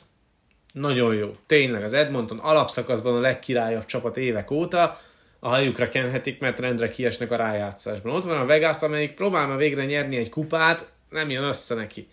nagyon 0.75 1.15
jó. 1.15 1.35
Tényleg, 1.47 1.83
az 1.83 1.93
Edmonton 1.93 2.39
alapszakaszban 2.39 3.15
a 3.15 3.19
legkirályabb 3.19 3.85
csapat 3.85 4.17
évek 4.17 4.51
óta, 4.51 5.01
a 5.39 5.47
hajukra 5.47 5.89
kenhetik, 5.89 6.39
mert 6.39 6.59
rendre 6.59 6.89
kiesnek 6.89 7.31
a 7.31 7.35
rájátszásban. 7.35 8.15
Ott 8.15 8.23
van 8.23 8.37
a 8.37 8.45
Vegas, 8.45 8.81
amelyik 8.81 9.13
próbál 9.13 9.47
már 9.47 9.57
végre 9.57 9.85
nyerni 9.85 10.15
egy 10.15 10.29
kupát, 10.29 10.91
nem 11.09 11.29
jön 11.29 11.43
össze 11.43 11.75
neki. 11.75 12.07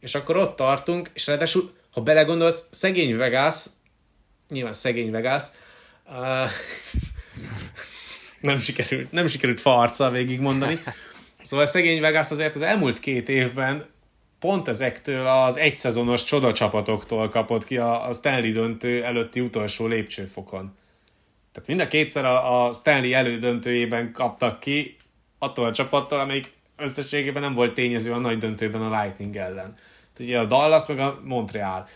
És 0.00 0.14
akkor 0.14 0.36
ott 0.36 0.56
tartunk, 0.56 1.10
és 1.14 1.26
ráadásul, 1.26 1.70
ha 1.90 2.00
belegondolsz, 2.00 2.64
szegény 2.70 3.16
Vegas, 3.16 3.66
nyilván 4.48 4.74
szegény 4.74 5.10
Vegas, 5.10 5.44
uh, 6.08 6.50
nem 8.50 8.58
sikerült, 8.58 9.12
nem 9.12 9.26
sikerült 9.26 9.60
farccal 9.60 10.10
végig 10.10 10.40
mondani. 10.40 10.82
Szóval 11.42 11.66
szegény 11.66 12.00
Vegas 12.00 12.30
azért 12.30 12.54
az 12.54 12.62
elmúlt 12.62 12.98
két 12.98 13.28
évben 13.28 13.86
pont 14.40 14.68
ezektől 14.68 15.26
az 15.26 15.56
egyszezonos 15.56 16.24
csodacsapatoktól 16.24 17.28
kapott 17.28 17.64
ki 17.64 17.76
a, 17.76 18.08
a 18.08 18.12
Stanley 18.12 18.52
döntő 18.52 19.04
előtti 19.04 19.40
utolsó 19.40 19.86
lépcsőfokon. 19.86 20.76
Tehát 21.52 21.68
mind 21.68 21.80
a 21.80 21.86
kétszer 21.86 22.24
a, 22.24 22.66
a 22.66 22.72
Stanley 22.72 23.12
elődöntőjében 23.12 24.12
kaptak 24.12 24.60
ki 24.60 24.96
attól 25.38 25.64
a 25.64 25.72
csapattól, 25.72 26.20
amelyik 26.20 26.52
összességében 26.76 27.42
nem 27.42 27.54
volt 27.54 27.74
tényező 27.74 28.12
a 28.12 28.18
nagy 28.18 28.38
döntőben 28.38 28.82
a 28.82 29.02
Lightning 29.02 29.36
ellen. 29.36 29.74
Tehát 30.14 30.30
ugye 30.30 30.38
a 30.38 30.44
Dallas 30.44 30.86
meg 30.86 30.98
a 30.98 31.20
Montreal. 31.24 31.88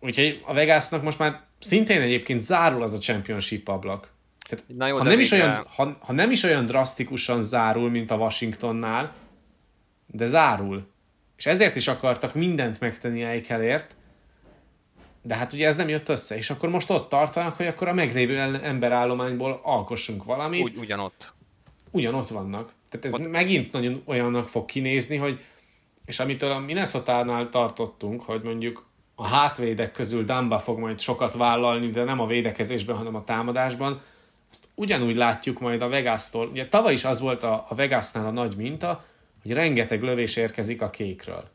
Úgyhogy 0.00 0.42
a 0.46 0.54
Vegasnak 0.54 1.02
most 1.02 1.18
már 1.18 1.40
szintén 1.58 2.00
egyébként 2.00 2.42
zárul 2.42 2.82
az 2.82 2.92
a 2.92 2.98
championship 2.98 3.68
ablak. 3.68 4.12
Tehát, 4.48 4.64
Na 4.68 4.86
jó, 4.86 4.96
ha, 4.96 5.04
nem 5.04 5.20
is 5.20 5.30
olyan, 5.30 5.66
ha, 5.76 5.96
ha 6.00 6.12
nem 6.12 6.30
is 6.30 6.42
olyan 6.42 6.66
drasztikusan 6.66 7.42
zárul, 7.42 7.90
mint 7.90 8.10
a 8.10 8.16
Washingtonnál, 8.16 9.14
de 10.06 10.26
zárul. 10.26 10.92
És 11.44 11.50
ezért 11.50 11.76
is 11.76 11.88
akartak 11.88 12.34
mindent 12.34 12.80
megtenni 12.80 13.22
Eikelért, 13.22 13.96
de 15.22 15.34
hát 15.34 15.52
ugye 15.52 15.66
ez 15.66 15.76
nem 15.76 15.88
jött 15.88 16.08
össze, 16.08 16.36
és 16.36 16.50
akkor 16.50 16.68
most 16.68 16.90
ott 16.90 17.08
tartanak, 17.08 17.56
hogy 17.56 17.66
akkor 17.66 17.88
a 17.88 17.92
meglévő 17.92 18.38
emberállományból 18.62 19.60
alkossunk 19.62 20.24
valamit. 20.24 20.62
Úgy, 20.62 20.76
ugyanott. 20.76 21.32
Ugyanott 21.90 22.28
vannak. 22.28 22.72
Tehát 22.88 23.06
ez 23.06 23.14
ott. 23.14 23.30
megint 23.30 23.72
nagyon 23.72 24.02
olyannak 24.06 24.48
fog 24.48 24.64
kinézni, 24.64 25.16
hogy 25.16 25.40
és 26.04 26.20
amitől 26.20 26.50
a 26.50 26.58
Minnesota-nál 26.58 27.48
tartottunk, 27.48 28.22
hogy 28.22 28.42
mondjuk 28.42 28.86
a 29.14 29.26
hátvédek 29.26 29.92
közül 29.92 30.24
Damba 30.24 30.58
fog 30.58 30.78
majd 30.78 31.00
sokat 31.00 31.34
vállalni, 31.34 31.90
de 31.90 32.04
nem 32.04 32.20
a 32.20 32.26
védekezésben, 32.26 32.96
hanem 32.96 33.14
a 33.14 33.24
támadásban, 33.24 34.00
azt 34.50 34.68
ugyanúgy 34.74 35.16
látjuk 35.16 35.60
majd 35.60 35.82
a 35.82 35.88
Vegas-tól. 35.88 36.46
Ugye 36.46 36.68
tavaly 36.68 36.92
is 36.92 37.04
az 37.04 37.20
volt 37.20 37.42
a, 37.42 37.66
a 37.68 37.74
Vegasnál 37.74 38.26
a 38.26 38.30
nagy 38.30 38.56
minta, 38.56 39.04
hogy 39.44 39.52
rengeteg 39.52 40.02
lövés 40.02 40.36
érkezik 40.36 40.82
a 40.82 40.90
kékről. 40.90 41.48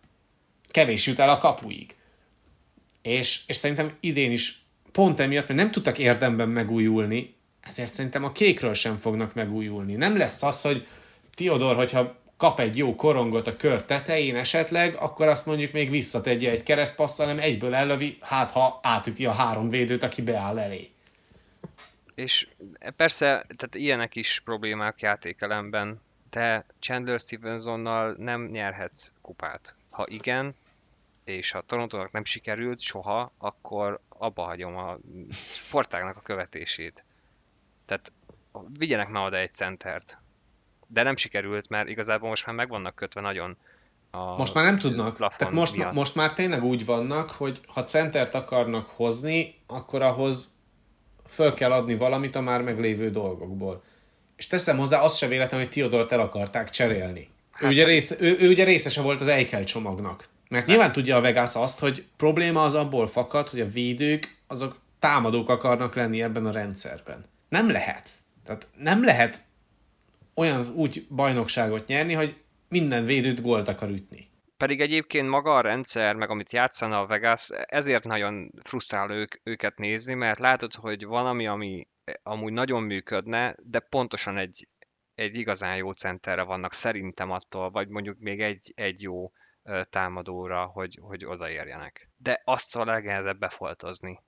Kevés 0.71 1.07
jut 1.07 1.19
el 1.19 1.29
a 1.29 1.37
kapuig. 1.37 1.95
És, 3.01 3.41
és 3.47 3.55
szerintem 3.55 3.97
idén 3.99 4.31
is 4.31 4.61
pont 4.91 5.19
emiatt, 5.19 5.47
mert 5.47 5.59
nem 5.59 5.71
tudtak 5.71 5.97
érdemben 5.97 6.49
megújulni, 6.49 7.35
ezért 7.61 7.93
szerintem 7.93 8.23
a 8.23 8.31
kékről 8.31 8.73
sem 8.73 8.97
fognak 8.97 9.33
megújulni. 9.33 9.95
Nem 9.95 10.17
lesz 10.17 10.43
az, 10.43 10.61
hogy 10.61 10.87
Tiodor, 11.35 11.75
hogyha 11.75 12.17
kap 12.37 12.59
egy 12.59 12.77
jó 12.77 12.95
korongot 12.95 13.47
a 13.47 13.55
kör 13.55 13.85
tetején 13.85 14.35
esetleg, 14.35 14.95
akkor 14.95 15.27
azt 15.27 15.45
mondjuk 15.45 15.71
még 15.71 15.89
visszategye 15.89 16.51
egy 16.51 16.63
keresztpasszal, 16.63 17.27
hanem 17.27 17.43
egyből 17.43 17.75
ellövi, 17.75 18.17
hát 18.21 18.51
ha 18.51 18.79
átüti 18.83 19.25
a 19.25 19.31
három 19.31 19.69
védőt, 19.69 20.03
aki 20.03 20.21
beáll 20.21 20.59
elé. 20.59 20.89
És 22.15 22.47
persze, 22.95 23.25
tehát 23.27 23.75
ilyenek 23.75 24.15
is 24.15 24.41
problémák 24.45 25.01
játékelemben, 25.01 26.01
de 26.29 26.65
Chandler 26.79 27.19
Stevensonnal 27.19 28.15
nem 28.17 28.45
nyerhetsz 28.45 29.13
kupát. 29.21 29.75
Ha 29.89 30.05
igen, 30.07 30.55
és 31.23 31.51
ha 31.51 31.61
Torontónak 31.61 32.11
nem 32.11 32.23
sikerült 32.23 32.79
soha, 32.79 33.31
akkor 33.37 33.99
abba 34.09 34.43
hagyom 34.43 34.75
a 34.75 34.97
sportágnak 35.31 36.17
a 36.17 36.21
követését. 36.21 37.03
Tehát 37.85 38.11
vigyenek 38.77 39.09
már 39.09 39.25
oda 39.25 39.37
egy 39.37 39.53
centert. 39.53 40.17
De 40.87 41.03
nem 41.03 41.15
sikerült, 41.15 41.69
mert 41.69 41.89
igazából 41.89 42.29
most 42.29 42.45
már 42.45 42.55
meg 42.55 42.69
vannak 42.69 42.95
kötve 42.95 43.21
nagyon 43.21 43.57
a 44.11 44.37
Most 44.37 44.53
már 44.53 44.63
nem 44.63 44.77
tudnak. 44.77 45.17
Tehát 45.17 45.53
most, 45.53 45.75
miatt. 45.75 45.93
most 45.93 46.15
már 46.15 46.33
tényleg 46.33 46.63
úgy 46.63 46.85
vannak, 46.85 47.29
hogy 47.29 47.61
ha 47.67 47.83
centert 47.83 48.33
akarnak 48.33 48.89
hozni, 48.89 49.55
akkor 49.67 50.01
ahhoz 50.01 50.57
föl 51.27 51.53
kell 51.53 51.71
adni 51.71 51.95
valamit 51.95 52.35
a 52.35 52.41
már 52.41 52.61
meglévő 52.61 53.09
dolgokból. 53.09 53.83
És 54.39 54.47
teszem 54.47 54.77
hozzá, 54.77 54.99
azt 55.01 55.17
se 55.17 55.27
véletlen, 55.27 55.59
hogy 55.59 55.69
Tiodort 55.69 56.11
el 56.11 56.19
akarták 56.19 56.69
cserélni. 56.69 57.27
Hát, 57.51 57.63
ő, 57.63 57.67
ugye 57.67 57.85
rész, 57.85 58.15
ő, 58.19 58.37
ő 58.39 58.49
ugye 58.49 58.63
részese 58.63 59.01
volt 59.01 59.21
az 59.21 59.27
Eichel 59.27 59.63
csomagnak. 59.63 60.27
Mert 60.49 60.63
hát. 60.63 60.71
nyilván 60.71 60.91
tudja 60.91 61.15
a 61.15 61.21
Vegas 61.21 61.55
azt, 61.55 61.79
hogy 61.79 62.05
probléma 62.17 62.63
az 62.63 62.75
abból 62.75 63.07
fakad, 63.07 63.49
hogy 63.49 63.59
a 63.59 63.69
védők 63.69 64.35
azok 64.47 64.79
támadók 64.99 65.49
akarnak 65.49 65.95
lenni 65.95 66.21
ebben 66.21 66.45
a 66.45 66.51
rendszerben. 66.51 67.25
Nem 67.49 67.71
lehet. 67.71 68.09
Tehát 68.45 68.67
nem 68.77 69.03
lehet 69.03 69.41
olyan 70.35 70.61
úgy 70.75 71.05
bajnokságot 71.09 71.87
nyerni, 71.87 72.13
hogy 72.13 72.35
minden 72.69 73.05
védőt 73.05 73.41
gólt 73.41 73.67
akar 73.67 73.89
ütni. 73.89 74.27
Pedig 74.57 74.81
egyébként 74.81 75.29
maga 75.29 75.55
a 75.55 75.61
rendszer, 75.61 76.15
meg 76.15 76.29
amit 76.29 76.53
játszana 76.53 76.99
a 76.99 77.05
Vegas, 77.05 77.49
ezért 77.65 78.03
nagyon 78.03 78.51
frusztrál 78.63 79.11
ők, 79.11 79.35
őket 79.43 79.77
nézni, 79.77 80.13
mert 80.13 80.39
látod, 80.39 80.73
hogy 80.75 81.05
valami, 81.05 81.47
ami 81.47 81.87
amúgy 82.23 82.53
nagyon 82.53 82.83
működne, 82.83 83.55
de 83.63 83.79
pontosan 83.79 84.37
egy, 84.37 84.67
egy 85.15 85.35
igazán 85.35 85.75
jó 85.75 85.91
centerre 85.91 86.43
vannak 86.43 86.73
szerintem 86.73 87.31
attól, 87.31 87.69
vagy 87.69 87.87
mondjuk 87.87 88.19
még 88.19 88.41
egy, 88.41 88.71
egy 88.75 89.01
jó 89.01 89.31
támadóra, 89.89 90.65
hogy, 90.65 90.99
hogy 91.01 91.25
odaérjenek. 91.25 92.09
De 92.17 92.41
azt 92.43 92.75
a 92.75 92.85
legnehezebb 92.85 93.39
befoltozni. 93.39 94.19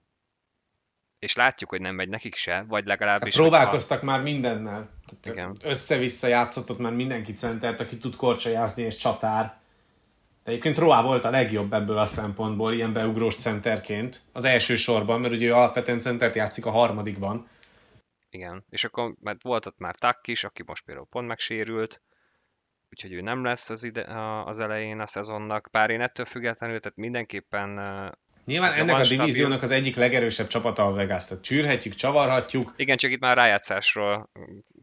És 1.20 1.36
látjuk, 1.36 1.70
hogy 1.70 1.82
nem 1.82 1.95
megy 1.95 2.10
nekik 2.10 2.36
se, 2.36 2.66
vagy 2.68 2.86
legalábbis... 2.86 3.36
Hát 3.36 3.44
próbálkoztak 3.44 3.99
ha... 3.99 4.06
már 4.06 4.22
mindennel. 4.22 4.90
Igen. 5.24 5.58
Össze-vissza 5.64 6.28
játszott 6.28 6.78
már 6.78 6.94
mindenki 6.94 7.34
centert, 7.34 7.80
aki 7.80 7.98
tud 7.98 8.16
korcsajázni 8.16 8.84
és 8.84 8.95
csatár. 8.95 9.60
Egyébként 10.44 10.78
Roa 10.78 11.02
volt 11.02 11.26
a 11.26 11.30
legjobb 11.30 11.74
ebből 11.74 11.98
a 11.98 12.06
szempontból, 12.06 12.74
ilyen 12.74 12.94
beugrós 12.94 13.36
centerként, 13.36 14.22
az 14.34 14.45
első 14.45 14.76
sorban, 14.76 15.20
mert 15.20 15.34
ugye 15.34 15.48
ő 15.48 15.53
alapvetően 15.53 15.99
centert 15.99 16.36
játszik 16.36 16.66
a 16.66 16.72
harmadikban. 16.72 17.48
Igen, 18.34 18.66
és 18.70 18.84
akkor 18.84 19.16
mert 19.20 19.44
volt 19.44 19.66
ott 19.66 19.78
már 19.78 19.95
Tak 19.95 20.28
is, 20.28 20.44
aki 20.44 20.64
most 20.66 20.86
például 20.86 21.08
pont 21.10 21.28
megsérült, 21.28 22.02
úgyhogy 22.90 23.14
ő 23.14 23.22
nem 23.22 23.44
lesz 23.44 23.70
az, 23.70 23.84
ide, 23.84 24.03
az 24.45 24.60
elején 24.60 24.99
a 24.99 25.06
szezonnak, 25.06 25.70
bár 25.72 25.90
én 25.90 26.02
ettől 26.02 26.26
függetlenül, 26.26 26.80
tehát 26.80 26.98
mindenképpen 26.98 27.78
Nyilván 28.45 28.74
ennek 28.74 28.95
a 28.95 29.03
divíziónak 29.03 29.62
az 29.62 29.72
egyik 29.72 29.95
legerősebb 29.95 30.48
csapata 30.48 30.86
a 30.86 30.91
Vegas, 30.91 31.28
tehát 31.28 31.44
csűrhetjük, 31.44 31.94
csavarhatjuk. 31.94 32.74
Igen, 32.76 32.98
csak 32.98 33.12
itt 33.12 33.20
már 33.20 33.38
rájátszásról 33.38 34.30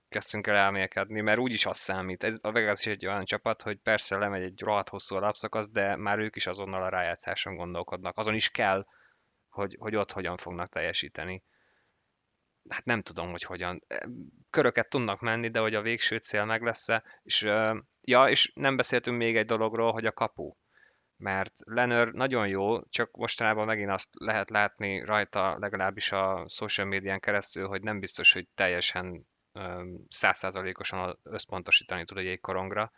kezdtünk 0.09 0.47
el 0.47 0.57
elmélkedni, 0.57 1.21
mert 1.21 1.39
úgyis 1.39 1.67
az 1.67 1.77
számít. 1.77 2.25
Ez, 2.25 2.39
a 2.43 2.53
Vegas 2.53 2.81
is 2.81 2.87
egy 2.87 3.07
olyan 3.07 3.25
csapat, 3.25 3.63
hogy 3.63 3.77
persze 3.77 4.17
lemegy 4.17 4.43
egy 4.43 4.61
rohadt 4.61 4.89
hosszú 4.89 5.17
alapszakasz, 5.17 5.71
de 5.71 5.97
már 5.97 6.19
ők 6.19 6.37
is 6.37 6.47
azonnal 6.47 6.83
a 6.83 6.89
rájátszáson 6.89 7.57
gondolkodnak. 7.57 8.19
Azon 8.19 8.35
is 8.35 8.49
kell, 8.49 8.87
hogy, 9.49 9.77
hogy 9.79 9.97
ott 9.97 10.13
hogyan 10.13 10.37
fognak 10.37 10.69
teljesíteni 10.69 11.43
hát 12.69 12.85
nem 12.85 13.03
tudom, 13.03 13.31
hogy 13.31 13.43
hogyan. 13.43 13.83
Köröket 14.51 14.89
tudnak 14.89 15.21
menni, 15.21 15.49
de 15.49 15.61
hogy 15.61 15.75
a 15.75 15.83
végső 15.83 16.17
cél 16.17 16.45
meg 16.45 16.63
lesz-e. 16.63 17.03
És, 17.23 17.43
ja, 18.01 18.29
és 18.29 18.53
nem 18.55 18.77
beszéltünk 18.77 19.17
még 19.17 19.37
egy 19.37 19.47
dologról, 19.47 19.93
hogy 19.93 20.07
a 20.07 20.13
kapu. 20.13 20.53
Mert 21.17 21.53
Lenner 21.65 22.09
nagyon 22.09 22.49
jó, 22.49 22.85
csak 22.85 23.17
mostanában 23.17 23.67
megint 23.67 23.91
azt 23.91 24.09
lehet 24.13 24.51
látni 24.51 25.05
rajta, 25.05 25.57
legalábbis 25.59 26.13
a 26.13 26.45
social 26.49 26.87
médián 26.87 27.21
keresztül, 27.21 27.67
hogy 27.67 27.83
nem 27.83 28.01
biztos, 28.01 28.33
hogy 28.33 28.49
teljesen 28.55 29.27
százszázalékosan 30.09 31.19
összpontosítani 31.23 32.05
tud 32.05 32.19
egy 32.19 32.41
korongra. 32.41 32.93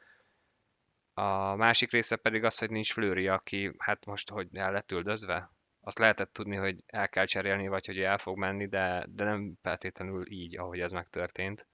A 1.15 1.55
másik 1.55 1.91
része 1.91 2.17
pedig 2.17 2.45
az, 2.45 2.59
hogy 2.59 2.71
nincs 2.71 2.93
Flőri, 2.93 3.29
aki 3.29 3.75
hát 3.79 4.05
most, 4.05 4.31
hogy 4.31 4.49
el 4.53 4.73
lett 4.73 4.93
üldözve. 4.93 5.51
Azt 5.81 5.99
lehetett 5.99 6.33
tudni, 6.33 6.57
hogy 6.57 6.77
el 6.87 7.09
kell 7.09 7.25
cserélni, 7.25 7.69
vagy 7.69 7.87
hogy 7.87 7.99
el 7.99 8.19
fog 8.19 8.39
menni, 8.39 8.67
de, 8.67 9.07
de 9.15 9.25
nem 9.25 9.53
feltétlenül 9.63 10.31
így, 10.31 10.59
ahogy 10.59 10.81
ez 10.81 10.93
megtörtént. 10.93 11.67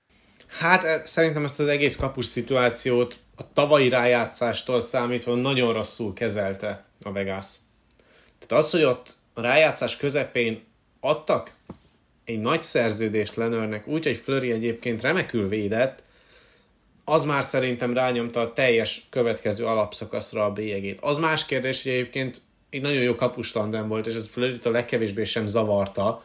Hát 0.48 0.84
e, 0.84 1.06
szerintem 1.06 1.44
ezt 1.44 1.60
az 1.60 1.66
egész 1.66 1.96
kapus 1.96 2.24
szituációt 2.24 3.18
a 3.36 3.52
tavalyi 3.52 3.88
rájátszástól 3.88 4.80
számítva 4.80 5.34
nagyon 5.34 5.72
rosszul 5.72 6.12
kezelte 6.12 6.84
a 7.02 7.12
Vegas. 7.12 7.46
Tehát 8.38 8.64
az, 8.64 8.70
hogy 8.70 8.82
ott 8.82 9.16
a 9.34 9.40
rájátszás 9.40 9.96
közepén 9.96 10.64
adtak 11.00 11.50
egy 12.24 12.40
nagy 12.40 12.62
szerződést 12.62 13.34
Lenörnek, 13.34 13.86
úgy, 13.86 14.04
hogy 14.04 14.16
Flöri 14.16 14.50
egyébként 14.50 15.00
remekül 15.00 15.48
védett, 15.48 16.02
az 17.04 17.24
már 17.24 17.42
szerintem 17.42 17.94
rányomta 17.94 18.40
a 18.40 18.52
teljes 18.52 19.06
következő 19.10 19.64
alapszakaszra 19.64 20.44
a 20.44 20.52
bélyegét. 20.52 21.00
Az 21.00 21.18
más 21.18 21.46
kérdés, 21.46 21.82
hogy 21.82 21.92
egyébként 21.92 22.40
egy 22.70 22.80
nagyon 22.80 23.02
jó 23.02 23.14
kapustandem 23.14 23.88
volt, 23.88 24.06
és 24.06 24.14
ez 24.14 24.28
Flörit 24.28 24.66
a 24.66 24.70
legkevésbé 24.70 25.24
sem 25.24 25.46
zavarta, 25.46 26.24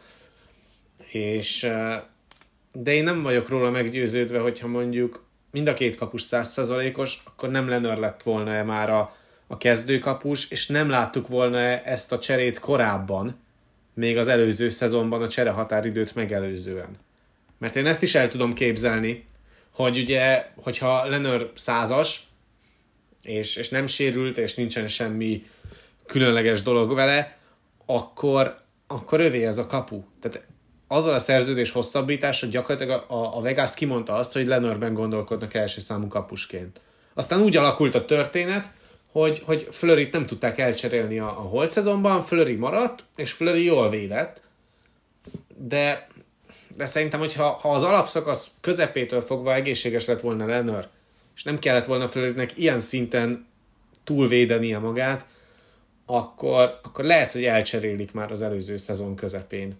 és 1.11 1.63
e, 1.63 2.09
de 2.73 2.93
én 2.93 3.03
nem 3.03 3.22
vagyok 3.22 3.49
róla 3.49 3.69
meggyőződve, 3.69 4.39
hogyha 4.39 4.68
mondjuk 4.68 5.26
mind 5.51 5.68
a 5.68 5.73
két 5.73 5.95
kapus 5.95 6.22
százszerzalékos, 6.22 7.22
akkor 7.26 7.49
nem 7.49 7.69
Lenör 7.69 7.97
lett 7.97 8.23
volna-e 8.23 8.63
már 8.63 8.89
a, 8.89 9.15
a 9.47 9.57
kezdőkapus, 9.57 10.49
és 10.49 10.68
nem 10.68 10.89
láttuk 10.89 11.27
volna-e 11.27 11.81
ezt 11.85 12.11
a 12.11 12.19
cserét 12.19 12.59
korábban, 12.59 13.39
még 13.93 14.18
az 14.18 14.27
előző 14.27 14.69
szezonban 14.69 15.22
a 15.22 15.27
csere 15.27 15.49
határidőt 15.49 16.15
megelőzően. 16.15 16.89
Mert 17.57 17.76
én 17.76 17.85
ezt 17.85 18.01
is 18.01 18.15
el 18.15 18.30
tudom 18.30 18.53
képzelni, 18.53 19.26
hogy 19.73 19.97
ugye, 19.97 20.45
hogyha 20.55 21.05
Lenör 21.05 21.51
százas, 21.55 22.23
és, 23.23 23.55
és 23.55 23.69
nem 23.69 23.88
sérült, 23.88 24.38
és 24.38 24.55
nincsen 24.55 24.88
semmi 24.88 25.43
különleges 26.06 26.61
dolog 26.61 26.94
vele, 26.94 27.38
akkor, 27.86 28.57
akkor 28.88 29.19
övé 29.19 29.45
ez 29.45 29.57
a 29.57 29.68
kapu. 29.68 30.03
Tehát 30.22 30.48
azzal 30.88 31.14
a 31.14 31.19
szerződés 31.19 31.72
hosszabbítása 31.72 32.48
gyakorlatilag 32.48 33.03
a, 33.07 33.38
a 33.38 33.41
Vegas 33.41 33.73
kimondta 33.73 34.14
azt, 34.14 34.34
hogy 34.34 34.48
Lenorben 34.48 34.94
gondolkodnak 34.94 35.53
első 35.53 35.80
számú 35.80 36.07
kapusként. 36.07 36.82
Aztán 37.14 37.41
úgy 37.41 37.57
alakult 37.57 37.95
a 37.95 38.06
történet, 38.06 38.72
hogy, 39.11 39.41
hogy 39.45 39.68
Flörit 39.72 40.11
nem 40.11 40.26
tudták 40.26 40.57
elcserélni 40.57 41.19
a, 41.19 41.28
a 41.28 41.41
holt 41.41 41.72
szezonban, 41.72 42.22
Flöri 42.22 42.56
maradt, 42.56 43.03
és 43.15 43.32
Flöri 43.32 43.64
jól 43.64 43.90
védett, 43.90 44.41
de, 45.57 46.07
de 46.78 46.86
szerintem, 46.86 47.19
hogy 47.19 47.34
ha, 47.34 47.49
ha 47.61 47.72
az 47.72 47.84
alapszakasz 47.84 48.52
közepétől 48.61 49.22
fogva 49.22 49.53
egészséges 49.53 50.06
lett 50.06 50.22
volna 50.22 50.45
Lenör, 50.45 50.88
és 51.36 51.44
nem 51.44 51.60
kellett 51.60 51.86
volna 51.86 52.07
Flörinek 52.07 52.57
ilyen 52.57 52.80
szinten 52.80 53.48
túlvédenie 54.03 54.80
magát, 54.80 55.26
akkor, 56.16 56.80
akkor 56.84 57.06
lehet, 57.06 57.32
hogy 57.32 57.44
elcserélik 57.44 58.12
már 58.12 58.32
az 58.32 58.42
előző 58.42 58.78
szezon 58.78 59.16
közepén 59.16 59.78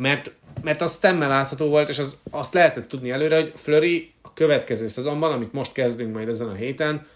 mert, 0.00 0.34
mert 0.62 0.80
az 0.80 0.94
stemmel 0.94 1.28
látható 1.28 1.68
volt, 1.68 1.88
és 1.88 1.98
az, 1.98 2.20
azt 2.30 2.54
lehetett 2.54 2.88
tudni 2.88 3.10
előre, 3.10 3.40
hogy 3.40 3.52
Flurry 3.56 4.14
a 4.22 4.32
következő 4.32 4.88
szezonban, 4.88 5.32
amit 5.32 5.52
most 5.52 5.72
kezdünk 5.72 6.14
majd 6.14 6.28
ezen 6.28 6.48
a 6.48 6.54
héten, 6.54 7.06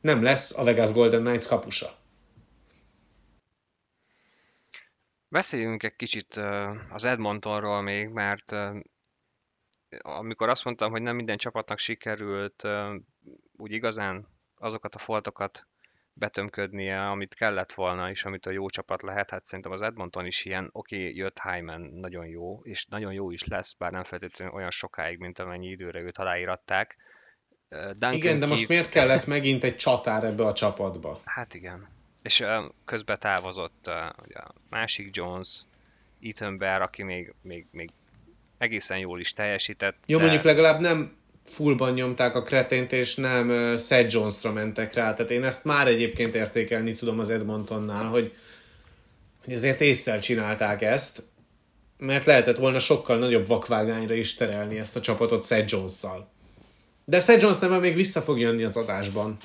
nem 0.00 0.22
lesz 0.22 0.58
a 0.58 0.64
Vegas 0.64 0.92
Golden 0.92 1.22
Knights 1.22 1.46
kapusa. 1.46 1.94
Beszéljünk 5.28 5.82
egy 5.82 5.96
kicsit 5.96 6.40
az 6.90 7.04
Edmontonról 7.04 7.82
még, 7.82 8.08
mert 8.08 8.52
amikor 9.98 10.48
azt 10.48 10.64
mondtam, 10.64 10.90
hogy 10.90 11.02
nem 11.02 11.16
minden 11.16 11.36
csapatnak 11.36 11.78
sikerült 11.78 12.68
úgy 13.56 13.72
igazán 13.72 14.28
azokat 14.58 14.94
a 14.94 14.98
foltokat 14.98 15.66
betömködnie, 16.14 17.10
amit 17.10 17.34
kellett 17.34 17.72
volna, 17.72 18.10
és 18.10 18.24
amit 18.24 18.46
a 18.46 18.50
jó 18.50 18.68
csapat 18.68 19.02
lehet. 19.02 19.30
Hát 19.30 19.44
szerintem 19.44 19.72
az 19.72 19.82
Edmonton 19.82 20.26
is 20.26 20.44
ilyen, 20.44 20.68
oké, 20.72 20.96
okay, 20.96 21.16
jött 21.16 21.40
Hyman, 21.42 21.80
nagyon 21.80 22.26
jó, 22.26 22.60
és 22.62 22.84
nagyon 22.84 23.12
jó 23.12 23.30
is 23.30 23.44
lesz, 23.44 23.74
bár 23.74 23.92
nem 23.92 24.04
feltétlenül 24.04 24.54
olyan 24.54 24.70
sokáig, 24.70 25.18
mint 25.18 25.38
amennyi 25.38 25.68
időre 25.68 26.00
őt 26.00 26.18
aláíratták. 26.18 26.96
Duncan 27.68 28.12
igen, 28.12 28.38
de 28.38 28.46
most 28.46 28.68
miért 28.68 28.88
kellett 28.90 29.26
megint 29.26 29.64
egy 29.64 29.76
csatár 29.76 30.24
ebbe 30.24 30.46
a 30.46 30.52
csapatba? 30.52 31.20
Hát 31.24 31.54
igen. 31.54 31.88
És 32.22 32.44
közben 32.84 33.18
távozott 33.18 33.90
ugye 34.22 34.38
a 34.38 34.54
másik 34.68 35.16
Jones, 35.16 35.62
Ethan 36.20 36.58
Bear, 36.58 36.82
aki 36.82 37.02
még, 37.02 37.34
még, 37.42 37.66
még 37.70 37.90
egészen 38.58 38.98
jól 38.98 39.20
is 39.20 39.32
teljesített. 39.32 39.96
Jó, 40.06 40.16
de... 40.16 40.22
mondjuk 40.22 40.44
legalább 40.44 40.80
nem 40.80 41.16
fullban 41.44 41.92
nyomták 41.92 42.34
a 42.34 42.42
kretént, 42.42 42.92
és 42.92 43.14
nem 43.14 43.76
Seth 43.76 44.14
Jonesra 44.14 44.52
mentek 44.52 44.94
rá. 44.94 45.14
Tehát 45.14 45.30
én 45.30 45.44
ezt 45.44 45.64
már 45.64 45.86
egyébként 45.86 46.34
értékelni 46.34 46.94
tudom 46.94 47.18
az 47.18 47.30
Edmontonnál, 47.30 48.04
hogy, 48.04 48.34
hogy 49.44 49.54
azért 49.54 49.80
észszel 49.80 50.18
csinálták 50.18 50.82
ezt, 50.82 51.22
mert 51.96 52.24
lehetett 52.24 52.56
volna 52.56 52.78
sokkal 52.78 53.18
nagyobb 53.18 53.46
vakvágányra 53.46 54.14
is 54.14 54.34
terelni 54.34 54.78
ezt 54.78 54.96
a 54.96 55.00
csapatot 55.00 55.46
Seth 55.46 55.72
Jones-szal. 55.72 56.30
De 57.04 57.20
Seth 57.20 57.42
Jones 57.42 57.58
nem 57.58 57.80
még 57.80 57.94
vissza 57.94 58.20
fog 58.20 58.38
jönni 58.38 58.62
az 58.62 58.76
adásban. 58.76 59.36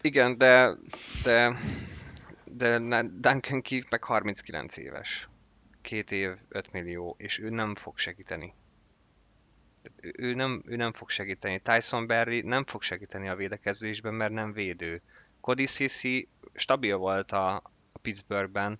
Igen, 0.00 0.38
de, 0.38 0.76
de, 1.24 1.56
de 2.44 2.78
Duncan 3.20 3.60
Keith 3.60 3.86
meg 3.90 4.04
39 4.04 4.76
éves. 4.76 5.28
Két 5.82 6.12
év, 6.12 6.30
5 6.48 6.72
millió, 6.72 7.14
és 7.18 7.38
ő 7.38 7.48
nem 7.48 7.74
fog 7.74 7.98
segíteni 7.98 8.54
ő 10.00 10.34
nem, 10.34 10.62
ő 10.66 10.76
nem 10.76 10.92
fog 10.92 11.10
segíteni. 11.10 11.60
Tyson 11.60 12.06
Berry 12.06 12.40
nem 12.40 12.64
fog 12.64 12.82
segíteni 12.82 13.28
a 13.28 13.36
védekezésben, 13.36 14.14
mert 14.14 14.32
nem 14.32 14.52
védő. 14.52 15.02
Cody 15.40 15.66
Sissi 15.66 16.28
stabil 16.54 16.96
volt 16.96 17.32
a, 17.32 17.54
a 17.92 17.98
Pittsburghben, 18.02 18.78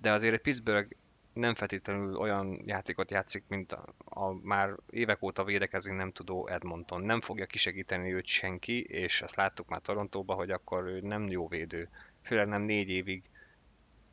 de 0.00 0.12
azért 0.12 0.34
a 0.34 0.38
Pittsburgh 0.38 0.96
nem 1.32 1.54
feltétlenül 1.54 2.16
olyan 2.16 2.62
játékot 2.66 3.10
játszik, 3.10 3.44
mint 3.48 3.72
a, 3.72 3.84
a 4.04 4.32
már 4.32 4.74
évek 4.90 5.22
óta 5.22 5.44
védekezni 5.44 5.94
nem 5.94 6.12
tudó 6.12 6.46
Edmonton. 6.46 7.02
Nem 7.02 7.20
fogja 7.20 7.46
kisegíteni 7.46 8.12
őt 8.12 8.26
senki, 8.26 8.82
és 8.82 9.22
azt 9.22 9.36
láttuk 9.36 9.68
már 9.68 9.80
Torontóban, 9.80 10.36
hogy 10.36 10.50
akkor 10.50 10.84
ő 10.84 11.00
nem 11.00 11.28
jó 11.28 11.48
védő. 11.48 11.88
Főleg 12.22 12.46
nem 12.46 12.62
négy 12.62 12.88
évig 12.88 13.22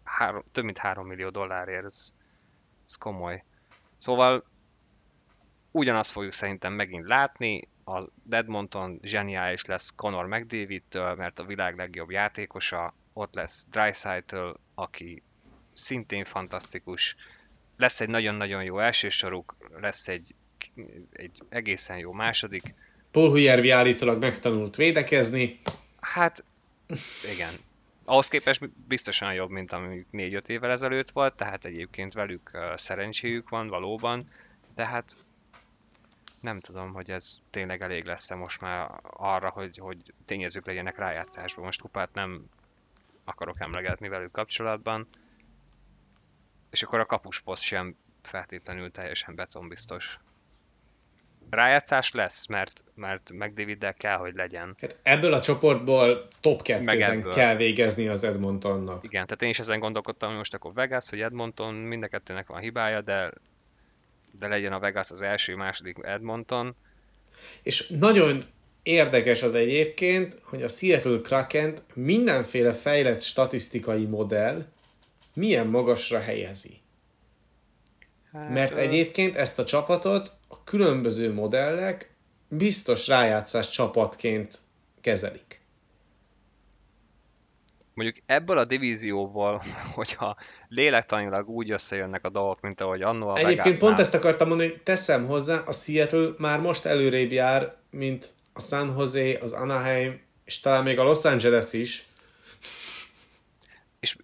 három, 0.04 0.44
több 0.52 0.64
mint 0.64 0.78
3 0.78 1.08
millió 1.08 1.30
dollárért, 1.30 1.86
ez, 1.86 2.14
ez 2.86 2.96
komoly. 2.96 3.44
Szóval 3.98 4.44
ugyanazt 5.72 6.12
fogjuk 6.12 6.34
szerintem 6.34 6.74
megint 6.74 7.08
látni, 7.08 7.68
a 7.86 8.04
Edmonton 8.30 9.00
zseniális 9.04 9.66
lesz 9.66 9.94
Conor 9.96 10.26
McDavid-től, 10.26 11.16
mert 11.16 11.40
a 11.40 11.46
világ 11.46 11.78
legjobb 11.78 12.12
játékosa, 12.12 12.94
ott 13.14 13.34
lesz 13.34 13.66
Dreisaitl, 13.70 14.50
aki 14.76 15.24
szintén 15.74 16.26
fantasztikus, 16.26 17.16
lesz 17.78 18.02
egy 18.02 18.10
nagyon-nagyon 18.10 18.64
jó 18.64 18.80
elsősoruk, 18.80 19.56
lesz 19.80 20.08
egy, 20.08 20.36
egy 21.12 21.42
egészen 21.50 21.98
jó 21.98 22.12
második. 22.12 22.74
Paul 23.12 23.30
Hujjervi 23.30 23.70
állítólag 23.70 24.22
megtanult 24.22 24.76
védekezni. 24.76 25.58
Hát, 26.00 26.44
igen. 27.34 27.54
Ahhoz 28.06 28.28
képest 28.28 28.70
biztosan 28.88 29.34
jobb, 29.34 29.50
mint 29.50 29.72
ami 29.72 30.06
4-5 30.14 30.48
évvel 30.48 30.72
ezelőtt 30.72 31.10
volt, 31.10 31.36
tehát 31.36 31.66
egyébként 31.66 32.14
velük 32.14 32.52
szerencséjük 32.76 33.50
van 33.50 33.68
valóban, 33.68 34.30
tehát 34.76 35.16
nem 36.42 36.60
tudom, 36.60 36.94
hogy 36.94 37.12
ez 37.12 37.38
tényleg 37.50 37.82
elég 37.82 38.06
lesz-e 38.06 38.36
most 38.36 38.62
már 38.62 38.92
arra, 39.04 39.50
hogy, 39.50 39.78
hogy 39.78 39.98
tényezők 40.26 40.66
legyenek 40.66 40.98
rájátszásban. 40.98 41.66
Most 41.66 41.82
kupát 41.82 42.14
nem 42.14 42.46
akarok 43.24 43.60
emlegetni 43.60 44.08
velük 44.08 44.32
kapcsolatban. 44.32 45.08
És 46.70 46.84
akkor 46.84 47.00
a 47.00 47.06
kapusposzt 47.06 47.64
sem 47.64 47.96
feltétlenül 48.22 48.92
teljesen 48.92 49.36
becombiztos. 49.36 50.20
Rájátszás 51.50 52.12
lesz, 52.12 52.46
mert, 52.48 52.84
mert 52.96 53.32
McDaviddel 53.32 53.94
kell, 53.94 54.18
hogy 54.18 54.34
legyen. 54.36 54.76
Hát 54.82 55.00
ebből 55.04 55.34
a 55.34 55.40
csoportból 55.40 56.28
top 56.40 56.62
2 56.62 57.22
kell 57.30 57.56
végezni 57.56 58.08
az 58.08 58.24
Edmontonnak. 58.24 59.04
Igen, 59.04 59.26
tehát 59.26 59.42
én 59.42 59.50
is 59.50 59.60
ezen 59.60 59.80
gondolkodtam, 59.80 60.30
hogy 60.30 60.38
most 60.38 60.54
akkor 60.54 60.74
Vegas, 60.74 61.10
hogy 61.10 61.22
Edmonton, 61.22 61.74
mind 61.74 62.04
a 62.04 62.08
kettőnek 62.08 62.48
van 62.48 62.60
hibája, 62.60 63.02
de 63.02 63.32
de 64.40 64.48
legyen 64.48 64.74
a 64.74 64.80
Vegas 64.80 65.12
az 65.12 65.22
első, 65.22 65.56
második 65.56 65.98
Edmonton. 66.02 66.76
És 67.64 67.88
nagyon 67.88 68.44
érdekes 68.84 69.44
az 69.44 69.54
egyébként, 69.54 70.38
hogy 70.42 70.64
a 70.64 70.68
Seattle 70.68 71.20
kraken 71.22 71.78
mindenféle 71.94 72.74
fejlett 72.74 73.22
statisztikai 73.22 74.06
modell 74.06 74.66
milyen 75.34 75.68
magasra 75.68 76.20
helyezi. 76.20 76.80
Hát, 78.32 78.50
Mert 78.50 78.78
egyébként 78.78 79.36
ezt 79.36 79.60
a 79.60 79.64
csapatot 79.64 80.34
a 80.48 80.64
különböző 80.64 81.34
modellek 81.34 82.10
biztos 82.48 83.08
rájátszás 83.08 83.70
csapatként 83.70 84.58
kezelik 85.02 85.61
mondjuk 87.94 88.18
ebből 88.26 88.58
a 88.58 88.66
divízióból, 88.66 89.62
hogyha 89.96 90.36
lélektanilag 90.68 91.50
úgy 91.50 91.72
összejönnek 91.72 92.26
a 92.26 92.30
dolgok, 92.30 92.62
mint 92.62 92.82
ahogy 92.82 93.02
annó 93.02 93.28
a 93.28 93.38
Egyébként 93.38 93.58
Vegasnál. 93.58 93.88
pont 93.88 94.00
ezt 94.00 94.14
akartam 94.14 94.48
mondani, 94.48 94.70
hogy 94.70 94.82
teszem 94.82 95.26
hozzá, 95.26 95.64
a 95.66 95.74
Seattle 95.74 96.30
már 96.38 96.60
most 96.60 96.86
előrébb 96.86 97.32
jár, 97.32 97.76
mint 97.90 98.30
a 98.54 98.62
San 98.62 98.94
Jose, 98.98 99.38
az 99.42 99.52
Anaheim 99.52 100.30
és 100.52 100.60
talán 100.60 100.84
még 100.84 101.00
a 101.00 101.04
Los 101.04 101.26
Angeles 101.26 101.74
is. 101.74 102.06
És 104.00 104.16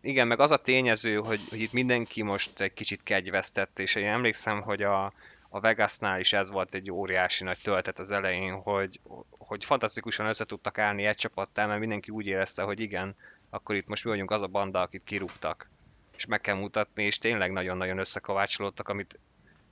igen, 0.00 0.26
meg 0.26 0.40
az 0.40 0.50
a 0.50 0.56
tényező, 0.56 1.14
hogy, 1.14 1.40
hogy 1.48 1.60
itt 1.60 1.72
mindenki 1.72 2.22
most 2.22 2.60
egy 2.60 2.72
kicsit 2.72 3.02
kegyvesztett, 3.02 3.78
és 3.78 3.94
én 3.94 4.06
emlékszem, 4.06 4.62
hogy 4.62 4.82
a, 4.82 5.12
a 5.52 5.60
Vegasnál 5.60 6.20
is 6.20 6.32
ez 6.32 6.50
volt 6.50 6.74
egy 6.74 6.90
óriási 6.90 7.44
nagy 7.44 7.58
töltet 7.62 7.98
az 7.98 8.10
elején, 8.10 8.52
hogy, 8.52 9.00
hogy 9.30 9.64
fantasztikusan 9.64 10.26
össze 10.26 10.44
tudtak 10.44 10.78
állni 10.78 11.04
egy 11.04 11.16
csapattal, 11.16 11.66
mert 11.66 11.80
mindenki 11.80 12.10
úgy 12.10 12.26
érezte, 12.26 12.62
hogy 12.62 12.80
igen, 12.80 13.16
akkor 13.50 13.74
itt 13.74 13.86
most 13.86 14.04
mi 14.04 14.10
vagyunk 14.10 14.30
az 14.30 14.42
a 14.42 14.46
banda, 14.46 14.80
akit 14.80 15.04
kirúgtak. 15.04 15.70
És 16.16 16.26
meg 16.26 16.40
kell 16.40 16.54
mutatni, 16.54 17.04
és 17.04 17.18
tényleg 17.18 17.52
nagyon-nagyon 17.52 17.98
összekovácsolódtak, 17.98 18.88
amit 18.88 19.18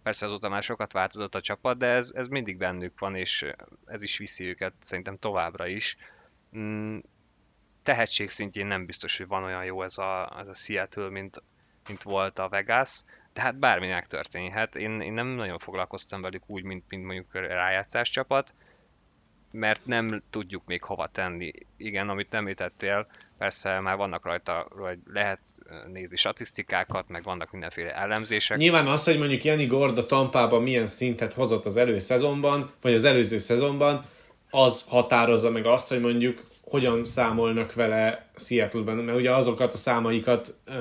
persze 0.03 0.27
azóta 0.27 0.49
már 0.49 0.63
sokat 0.63 0.93
változott 0.93 1.35
a 1.35 1.41
csapat, 1.41 1.79
de 1.79 1.87
ez, 1.87 2.13
ez 2.15 2.27
mindig 2.27 2.57
bennük 2.57 2.99
van, 2.99 3.15
és 3.15 3.47
ez 3.87 4.03
is 4.03 4.19
viszi 4.19 4.45
őket 4.45 4.73
szerintem 4.81 5.19
továbbra 5.19 5.67
is. 5.67 5.97
Mm, 6.57 6.99
tehetség 7.83 8.31
szintjén 8.31 8.67
nem 8.67 8.87
biztos, 8.87 9.17
hogy 9.17 9.27
van 9.27 9.45
olyan 9.45 9.65
jó 9.65 9.83
ez 9.83 9.99
a, 9.99 10.37
ez 10.39 10.49
a 10.49 10.55
Seattle, 10.55 11.11
mint, 11.11 11.43
mint 11.89 12.03
volt 12.03 12.39
a 12.39 12.49
Vegas, 12.49 13.03
de 13.39 13.45
hát 13.45 13.59
bármi 13.59 13.89
megtörténhet. 13.89 14.77
Én, 14.77 15.01
én 15.01 15.13
nem 15.13 15.27
nagyon 15.27 15.59
foglalkoztam 15.59 16.21
velük 16.21 16.43
úgy, 16.47 16.63
mint, 16.63 16.85
mint 16.89 17.05
mondjuk 17.05 17.35
a 17.35 17.39
rájátszás 17.39 18.11
csapat, 18.11 18.55
mert 19.51 19.87
nem 19.87 20.23
tudjuk 20.31 20.63
még 20.67 20.83
hova 20.83 21.07
tenni. 21.13 21.53
Igen, 21.77 22.09
amit 22.09 22.35
említettél, 22.35 23.07
persze 23.39 23.81
már 23.81 23.97
vannak 23.97 24.25
rajta, 24.25 24.67
vagy 24.77 24.99
lehet 25.07 25.41
nézni 25.87 26.17
statisztikákat, 26.17 27.09
meg 27.09 27.23
vannak 27.23 27.51
mindenféle 27.51 27.95
elemzések. 27.95 28.59
Nyilván 28.59 28.87
az, 28.87 29.05
hogy 29.05 29.19
mondjuk 29.19 29.45
Jani 29.45 29.67
Gord 29.67 29.99
a 29.99 30.07
Tampában 30.07 30.63
milyen 30.63 30.87
szintet 30.87 31.33
hozott 31.33 31.65
az 31.65 31.77
előszezonban, 31.77 32.71
vagy 32.81 32.95
az 32.95 33.05
előző 33.05 33.39
szezonban, 33.39 34.05
az 34.51 34.85
határozza 34.89 35.51
meg 35.51 35.67
azt, 35.67 35.89
hogy 35.89 36.01
mondjuk 36.01 36.43
hogyan 36.71 37.05
számolnak 37.05 37.75
vele 37.75 38.31
Seattle-ben, 38.37 38.97
mert 38.97 39.19
ugye 39.19 39.35
azokat 39.35 39.73
a 39.73 39.77
számaikat 39.77 40.55
uh, 40.69 40.75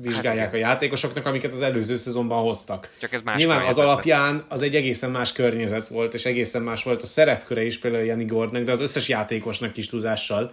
vizsgálják 0.00 0.44
hát, 0.44 0.54
a 0.54 0.58
játékosoknak, 0.58 1.26
amiket 1.26 1.52
az 1.52 1.62
előző 1.62 1.96
szezonban 1.96 2.42
hoztak. 2.42 2.94
Csak 3.00 3.12
ez 3.12 3.22
más 3.22 3.36
Nyilván 3.36 3.66
az 3.66 3.78
alapján 3.78 4.44
az 4.48 4.62
egy 4.62 4.74
egészen 4.74 5.10
más 5.10 5.32
környezet 5.32 5.88
volt, 5.88 6.14
és 6.14 6.24
egészen 6.24 6.62
más 6.62 6.82
volt 6.82 7.02
a 7.02 7.06
szerepköre 7.06 7.64
is 7.64 7.78
például 7.78 8.04
Jani 8.04 8.24
Gordnak, 8.24 8.62
de 8.62 8.72
az 8.72 8.80
összes 8.80 9.08
játékosnak 9.08 9.76
is 9.76 9.86
túlzással, 9.86 10.52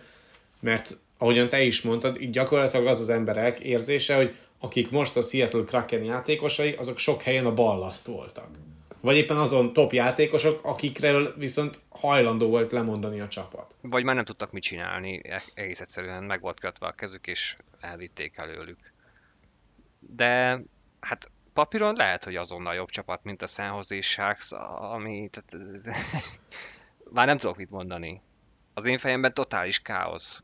mert 0.61 0.97
ahogyan 1.17 1.49
te 1.49 1.61
is 1.61 1.81
mondtad, 1.81 2.21
így 2.21 2.29
gyakorlatilag 2.29 2.87
az 2.87 3.01
az 3.01 3.09
emberek 3.09 3.59
érzése, 3.59 4.15
hogy 4.15 4.35
akik 4.59 4.89
most 4.89 5.17
a 5.17 5.21
Seattle 5.21 5.63
Kraken 5.63 6.03
játékosai, 6.03 6.75
azok 6.77 6.97
sok 6.97 7.21
helyen 7.21 7.45
a 7.45 7.53
ballaszt 7.53 8.07
voltak. 8.07 8.47
Vagy 9.01 9.15
éppen 9.15 9.37
azon 9.37 9.73
top 9.73 9.93
játékosok, 9.93 10.59
akikről 10.63 11.33
viszont 11.37 11.79
hajlandó 11.89 12.49
volt 12.49 12.71
lemondani 12.71 13.19
a 13.19 13.27
csapat. 13.27 13.77
Vagy 13.81 14.03
már 14.03 14.15
nem 14.15 14.25
tudtak 14.25 14.51
mit 14.51 14.63
csinálni, 14.63 15.21
e- 15.23 15.41
egész 15.53 15.79
egyszerűen 15.79 16.23
meg 16.23 16.41
volt 16.41 16.59
kötve 16.59 16.87
a 16.87 16.91
kezük, 16.91 17.27
és 17.27 17.57
elvitték 17.79 18.37
előlük. 18.37 18.93
De 19.99 20.61
hát 20.99 21.31
papíron 21.53 21.95
lehet, 21.95 22.23
hogy 22.23 22.35
azonnal 22.35 22.73
jobb 22.73 22.89
csapat, 22.89 23.23
mint 23.23 23.41
a 23.41 23.47
San 23.47 23.75
Jose 23.75 24.01
Sharks, 24.01 24.51
ami... 24.51 25.29
Tehát, 25.31 25.83
már 27.13 27.25
nem 27.25 27.37
tudok 27.37 27.57
mit 27.57 27.69
mondani. 27.69 28.21
Az 28.73 28.85
én 28.85 28.97
fejemben 28.97 29.33
totális 29.33 29.79
káosz. 29.79 30.43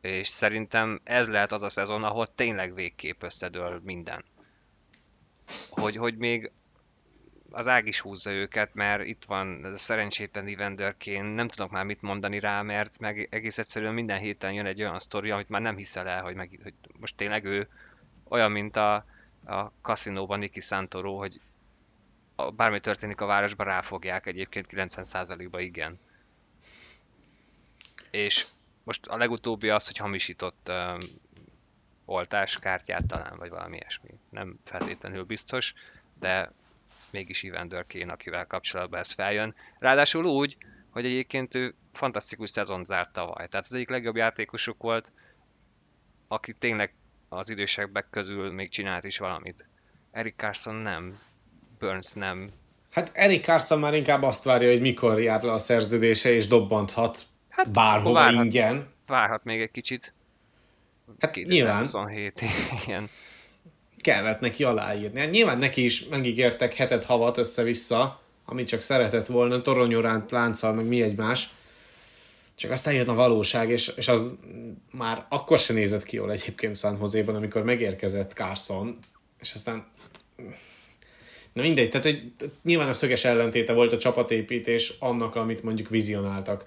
És 0.00 0.28
szerintem 0.28 1.00
ez 1.04 1.28
lehet 1.28 1.52
az 1.52 1.62
a 1.62 1.68
szezon, 1.68 2.04
ahol 2.04 2.34
tényleg 2.34 2.74
végképp 2.74 3.22
összedől 3.22 3.80
minden. 3.84 4.24
Hogy, 5.70 5.96
hogy 5.96 6.16
még 6.16 6.52
az 7.54 7.68
ág 7.68 7.86
is 7.86 8.00
húzza 8.00 8.30
őket, 8.30 8.74
mert 8.74 9.04
itt 9.04 9.24
van 9.24 9.64
a 9.64 9.74
szerencsétlen 9.74 10.46
Evanderkén, 10.46 11.24
nem 11.24 11.48
tudok 11.48 11.70
már 11.70 11.84
mit 11.84 12.02
mondani 12.02 12.40
rá, 12.40 12.62
mert 12.62 12.98
meg 12.98 13.28
egész 13.30 13.58
egyszerűen 13.58 13.94
minden 13.94 14.18
héten 14.18 14.52
jön 14.52 14.66
egy 14.66 14.80
olyan 14.80 14.98
sztori, 14.98 15.30
amit 15.30 15.48
már 15.48 15.60
nem 15.60 15.76
hiszel 15.76 16.08
el, 16.08 16.22
hogy, 16.22 16.34
meg, 16.34 16.58
hogy 16.62 16.74
most 17.00 17.16
tényleg 17.16 17.44
ő 17.44 17.68
olyan, 18.28 18.50
mint 18.50 18.76
a, 18.76 18.94
a 19.46 19.70
kaszinóban 19.82 20.38
Niki 20.38 20.60
Santoro, 20.60 21.16
hogy 21.16 21.40
a, 22.34 22.50
bármi 22.50 22.80
történik 22.80 23.20
a 23.20 23.26
városban, 23.26 23.66
ráfogják 23.66 24.26
egyébként 24.26 24.66
90%-ba 24.70 25.60
igen. 25.60 25.98
És 28.10 28.46
most 28.84 29.06
a 29.06 29.16
legutóbbi 29.16 29.68
az, 29.68 29.86
hogy 29.86 29.96
hamisított 29.96 30.68
um, 30.70 30.98
oltáskártyát 32.04 33.06
talán, 33.06 33.36
vagy 33.36 33.50
valami 33.50 33.76
ilyesmi. 33.76 34.10
Nem 34.28 34.58
feltétlenül 34.64 35.24
biztos, 35.24 35.74
de 36.18 36.52
mégis 37.14 37.42
Evander 37.42 37.86
Kane, 37.86 38.12
akivel 38.12 38.46
kapcsolatban 38.46 39.00
ez 39.00 39.10
feljön. 39.10 39.54
Ráadásul 39.78 40.24
úgy, 40.24 40.56
hogy 40.90 41.04
egyébként 41.04 41.54
ő 41.54 41.74
fantasztikus 41.92 42.50
szezon 42.50 42.84
zárt 42.84 43.12
tavaly. 43.12 43.48
Tehát 43.48 43.66
az 43.66 43.72
egyik 43.72 43.88
legjobb 43.88 44.16
játékosuk 44.16 44.82
volt, 44.82 45.12
aki 46.28 46.52
tényleg 46.52 46.94
az 47.28 47.50
idősebbek 47.50 48.06
közül 48.10 48.52
még 48.52 48.70
csinált 48.70 49.04
is 49.04 49.18
valamit. 49.18 49.68
Eric 50.10 50.34
Carson 50.36 50.74
nem, 50.74 51.18
Burns 51.78 52.12
nem. 52.12 52.48
Hát 52.90 53.10
Eric 53.14 53.44
Carson 53.44 53.78
már 53.78 53.94
inkább 53.94 54.22
azt 54.22 54.44
várja, 54.44 54.70
hogy 54.70 54.80
mikor 54.80 55.20
jár 55.20 55.42
le 55.42 55.52
a 55.52 55.58
szerződése, 55.58 56.30
és 56.30 56.46
dobbanthat 56.46 57.22
hát, 57.48 57.70
bárhova 57.70 58.14
várhat, 58.14 58.44
ingyen. 58.44 58.92
Várhat 59.06 59.44
még 59.44 59.60
egy 59.60 59.70
kicsit. 59.70 60.14
Hát 61.18 61.30
2027, 61.30 62.40
nyilván. 62.40 62.72
igen 62.84 63.08
kellett 64.04 64.40
neki 64.40 64.64
aláírni. 64.64 65.20
Hát 65.20 65.30
nyilván 65.30 65.58
neki 65.58 65.84
is 65.84 66.04
megígértek 66.04 66.74
hetet 66.74 67.04
havat 67.04 67.38
össze-vissza, 67.38 68.20
amit 68.44 68.68
csak 68.68 68.80
szeretett 68.80 69.26
volna, 69.26 69.62
toronyóránt 69.62 70.30
lánccal, 70.30 70.72
meg 70.72 70.86
mi 70.86 71.02
egymás. 71.02 71.48
Csak 72.54 72.70
aztán 72.70 72.94
jön 72.94 73.08
a 73.08 73.14
valóság, 73.14 73.70
és, 73.70 73.92
és 73.96 74.08
az 74.08 74.34
már 74.90 75.26
akkor 75.28 75.58
se 75.58 75.72
nézett 75.72 76.02
ki 76.02 76.16
jól 76.16 76.32
egyébként 76.32 76.76
San 76.76 76.98
Jose-ban, 77.00 77.34
amikor 77.34 77.62
megérkezett 77.62 78.32
Carson, 78.32 78.98
és 79.40 79.52
aztán 79.54 79.86
Na 81.52 81.62
mindegy, 81.62 81.90
tehát 81.90 82.06
hogy 82.06 82.32
nyilván 82.62 82.88
a 82.88 82.92
szöges 82.92 83.24
ellentéte 83.24 83.72
volt 83.72 83.92
a 83.92 83.98
csapatépítés 83.98 84.92
annak, 84.98 85.34
amit 85.34 85.62
mondjuk 85.62 85.88
vizionáltak 85.88 86.64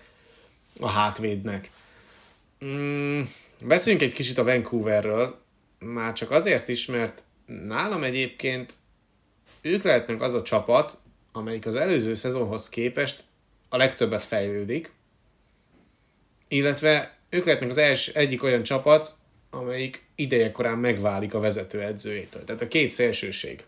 a 0.80 0.88
hátvédnek. 0.88 1.72
Mm, 2.66 3.22
beszéljünk 3.62 4.04
egy 4.06 4.14
kicsit 4.14 4.38
a 4.38 4.44
Vancouverről, 4.44 5.40
már 5.80 6.14
csak 6.14 6.32
azért 6.32 6.68
is, 6.68 6.86
mert 6.86 7.24
nálam 7.46 8.04
egyébként 8.04 8.74
ők 9.62 9.84
lehetnek 9.84 10.22
az 10.22 10.34
a 10.34 10.42
csapat, 10.42 10.98
amelyik 11.32 11.66
az 11.66 11.76
előző 11.76 12.14
szezonhoz 12.14 12.70
képest 12.70 13.24
a 13.70 13.78
legtöbbet 13.78 14.24
fejlődik, 14.24 14.92
illetve 16.48 17.18
ők 17.30 17.46
lehetnek 17.46 17.70
az 17.70 17.78
els, 17.78 18.08
egyik 18.08 18.44
olyan 18.44 18.64
csapat, 18.64 19.16
amelyik 19.50 20.06
ideje 20.16 20.52
korán 20.52 20.78
megválik 20.78 21.34
a 21.34 21.40
vezetőedzőjétől. 21.40 22.44
Tehát 22.44 22.62
a 22.62 22.68
két 22.68 22.90
szélsőség. 22.90 23.64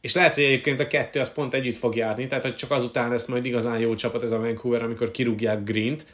És 0.00 0.14
lehet, 0.14 0.34
hogy 0.34 0.42
egyébként 0.42 0.80
a 0.80 0.86
kettő 0.86 1.20
az 1.20 1.32
pont 1.32 1.54
együtt 1.54 1.76
fog 1.76 1.96
járni, 1.96 2.26
tehát 2.26 2.44
hogy 2.44 2.54
csak 2.54 2.70
azután 2.70 3.10
lesz 3.10 3.26
majd 3.26 3.44
igazán 3.44 3.78
jó 3.78 3.94
csapat 3.94 4.22
ez 4.22 4.30
a 4.30 4.38
Vancouver, 4.38 4.82
amikor 4.82 5.10
kirúgják 5.10 5.64
Green-t, 5.64 6.06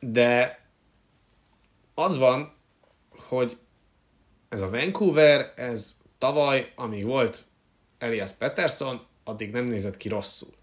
de 0.00 0.60
az 1.94 2.16
van, 2.16 2.52
hogy 3.10 3.56
ez 4.50 4.60
a 4.60 4.70
Vancouver, 4.70 5.52
ez 5.56 5.96
tavaly, 6.18 6.72
amíg 6.74 7.04
volt 7.04 7.44
Elias 7.98 8.32
Peterson, 8.32 9.00
addig 9.24 9.50
nem 9.50 9.64
nézett 9.64 9.96
ki 9.96 10.08
rosszul. 10.08 10.54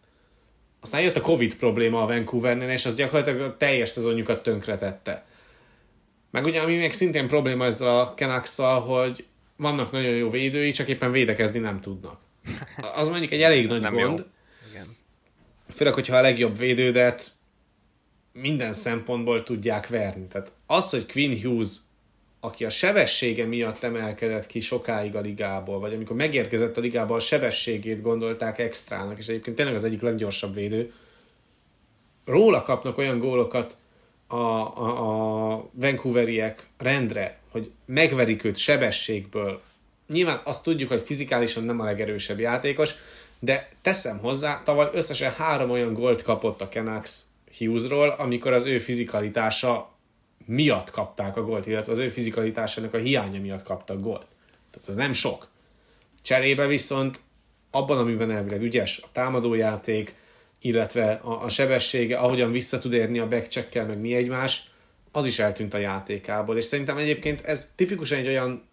Aztán 0.82 1.02
jött 1.02 1.16
a 1.16 1.22
Covid 1.22 1.56
probléma 1.56 2.02
a 2.02 2.06
Vancouvernél, 2.06 2.70
és 2.70 2.86
az 2.86 2.96
gyakorlatilag 2.96 3.42
a 3.42 3.58
teljes 3.58 3.90
szezonjukat 3.90 4.44
tönkretette. 4.44 5.26
Meg 6.32 6.46
ugye, 6.46 6.62
ami 6.62 6.76
még 6.76 6.94
szintén 6.94 7.28
probléma 7.28 7.66
ezzel 7.66 8.00
a 8.00 8.14
canucks 8.14 8.58
hogy 8.86 9.26
vannak 9.56 9.92
nagyon 9.92 10.16
jó 10.16 10.30
védői, 10.30 10.72
csak 10.72 10.88
éppen 10.88 11.12
védekezni 11.12 11.60
nem 11.60 11.82
tudnak. 11.82 12.20
Az 13.00 13.08
mondjuk 13.08 13.32
egy 13.32 13.42
elég 13.42 13.68
nagy 13.68 13.82
nem 13.82 13.94
gond. 13.94 14.20
Jó. 14.20 14.26
Igen. 14.72 14.96
Főleg, 15.74 15.94
hogyha 15.94 16.18
a 16.18 16.22
legjobb 16.22 16.58
védődet 16.58 17.32
minden 18.34 18.74
szempontból 18.74 19.44
tudják 19.44 19.88
verni. 19.88 20.28
Tehát 20.28 20.52
az, 20.66 20.90
hogy 20.90 21.12
Quinn 21.12 21.42
Hughes 21.42 21.76
aki 22.40 22.66
a 22.66 22.70
sebessége 22.70 23.46
miatt 23.46 23.84
emelkedett 23.84 24.48
ki 24.48 24.60
sokáig 24.60 25.16
a 25.16 25.22
ligából, 25.22 25.80
vagy 25.80 25.94
amikor 25.94 26.16
megérkezett 26.16 26.78
a 26.78 26.82
ligába, 26.82 27.16
a 27.16 27.20
sebességét 27.20 28.02
gondolták 28.02 28.60
extrának, 28.60 29.18
és 29.18 29.28
egyébként 29.28 29.56
tényleg 29.56 29.76
az 29.76 29.84
egyik 29.84 30.02
leggyorsabb 30.02 30.54
védő, 30.54 30.94
róla 32.26 32.62
kapnak 32.62 32.98
olyan 32.98 33.20
gólokat 33.20 33.78
a, 34.28 34.36
a, 34.36 35.54
a 35.54 35.70
Vancouveriek 35.72 36.68
rendre, 36.78 37.40
hogy 37.52 37.72
megverik 37.86 38.44
őt 38.44 38.58
sebességből. 38.58 39.62
Nyilván 40.08 40.42
azt 40.44 40.64
tudjuk, 40.64 40.90
hogy 40.90 41.02
fizikálisan 41.02 41.64
nem 41.64 41.80
a 41.80 41.84
legerősebb 41.84 42.40
játékos, 42.40 42.94
de 43.40 43.70
teszem 43.82 44.18
hozzá, 44.18 44.62
tavaly 44.64 44.90
összesen 44.94 45.32
három 45.32 45.70
olyan 45.70 45.94
gólt 45.94 46.22
kapott 46.22 46.62
a 46.62 46.68
Canucks 46.68 47.22
Hughesról, 47.58 48.10
amikor 48.10 48.54
az 48.54 48.66
ő 48.66 48.80
fizikalitása 48.80 49.97
miatt 50.48 50.90
kapták 50.90 51.38
a 51.38 51.44
gólt, 51.44 51.66
illetve 51.66 51.92
az 51.92 51.98
ő 51.98 52.10
fizikalitásának 52.10 52.94
a 52.94 52.98
hiánya 52.98 53.40
miatt 53.40 53.64
kaptak 53.64 54.02
gólt. 54.02 54.26
Tehát 54.72 54.90
ez 54.90 54.96
nem 54.96 55.14
sok. 55.14 55.48
Cserébe 56.22 56.68
viszont 56.68 57.20
abban, 57.72 57.98
amiben 57.98 58.32
elvileg 58.32 58.62
ügyes 58.62 59.00
a 59.04 59.08
támadójáték, 59.12 60.16
illetve 60.62 61.12
a, 61.12 61.44
a 61.44 61.50
sebessége, 61.50 62.18
ahogyan 62.18 62.52
vissza 62.52 62.80
tud 62.80 62.94
érni 62.94 63.20
a 63.20 63.28
backcheckkel, 63.28 63.86
meg 63.86 64.00
mi 64.00 64.16
egymás, 64.16 64.72
az 65.12 65.26
is 65.26 65.40
eltűnt 65.40 65.74
a 65.74 65.78
játékából. 65.78 66.58
És 66.58 66.64
szerintem 66.64 66.98
egyébként 66.98 67.42
ez 67.42 67.72
tipikusan 67.76 68.18
egy 68.18 68.28
olyan 68.28 68.68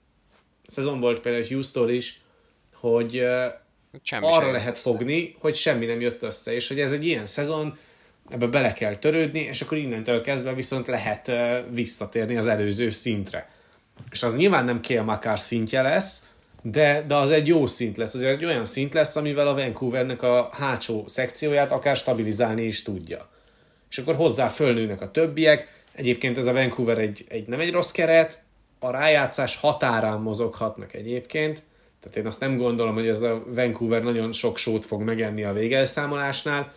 szezon 0.66 1.00
volt 1.00 1.20
például 1.20 1.46
Houston 1.48 1.90
is, 1.90 2.20
hogy 2.72 3.26
Semmi 4.02 4.26
arra 4.26 4.50
lehet 4.50 4.72
össze. 4.72 4.82
fogni, 4.82 5.34
hogy 5.38 5.54
semmi 5.54 5.86
nem 5.86 6.00
jött 6.00 6.22
össze, 6.22 6.54
és 6.54 6.68
hogy 6.68 6.80
ez 6.80 6.92
egy 6.92 7.04
ilyen 7.04 7.26
szezon, 7.26 7.78
ebbe 8.30 8.46
bele 8.46 8.72
kell 8.72 8.96
törődni, 8.96 9.40
és 9.40 9.60
akkor 9.60 9.78
innentől 9.78 10.20
kezdve 10.20 10.54
viszont 10.54 10.86
lehet 10.86 11.30
visszatérni 11.70 12.36
az 12.36 12.46
előző 12.46 12.90
szintre. 12.90 13.48
És 14.10 14.22
az 14.22 14.36
nyilván 14.36 14.64
nem 14.64 14.80
Kél 14.80 15.02
Makár 15.02 15.38
szintje 15.38 15.82
lesz, 15.82 16.22
de, 16.62 17.04
de 17.06 17.14
az 17.14 17.30
egy 17.30 17.46
jó 17.46 17.66
szint 17.66 17.96
lesz, 17.96 18.14
az 18.14 18.22
egy 18.22 18.44
olyan 18.44 18.64
szint 18.64 18.94
lesz, 18.94 19.16
amivel 19.16 19.46
a 19.46 19.54
Vancouvernek 19.54 20.22
a 20.22 20.48
hátsó 20.52 21.04
szekcióját 21.06 21.72
akár 21.72 21.96
stabilizálni 21.96 22.62
is 22.62 22.82
tudja. 22.82 23.28
És 23.90 23.98
akkor 23.98 24.14
hozzá 24.14 24.48
fölnőnek 24.48 25.00
a 25.00 25.10
többiek, 25.10 25.82
egyébként 25.92 26.38
ez 26.38 26.46
a 26.46 26.52
Vancouver 26.52 26.98
egy, 26.98 27.24
egy 27.28 27.46
nem 27.46 27.60
egy 27.60 27.72
rossz 27.72 27.90
keret, 27.90 28.42
a 28.78 28.90
rájátszás 28.90 29.56
határán 29.56 30.20
mozoghatnak 30.20 30.94
egyébként, 30.94 31.62
tehát 32.00 32.16
én 32.16 32.26
azt 32.26 32.40
nem 32.40 32.56
gondolom, 32.56 32.94
hogy 32.94 33.06
ez 33.06 33.22
a 33.22 33.42
Vancouver 33.46 34.02
nagyon 34.02 34.32
sok 34.32 34.58
sót 34.58 34.84
fog 34.84 35.02
megenni 35.02 35.44
a 35.44 35.52
végelszámolásnál, 35.52 36.72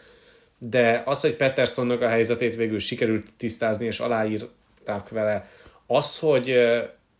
de 0.59 1.03
az, 1.05 1.21
hogy 1.21 1.35
Petersonnak 1.35 2.01
a 2.01 2.07
helyzetét 2.07 2.55
végül 2.55 2.79
sikerült 2.79 3.27
tisztázni, 3.37 3.85
és 3.85 3.99
aláírták 3.99 5.09
vele, 5.09 5.49
az, 5.87 6.19
hogy 6.19 6.55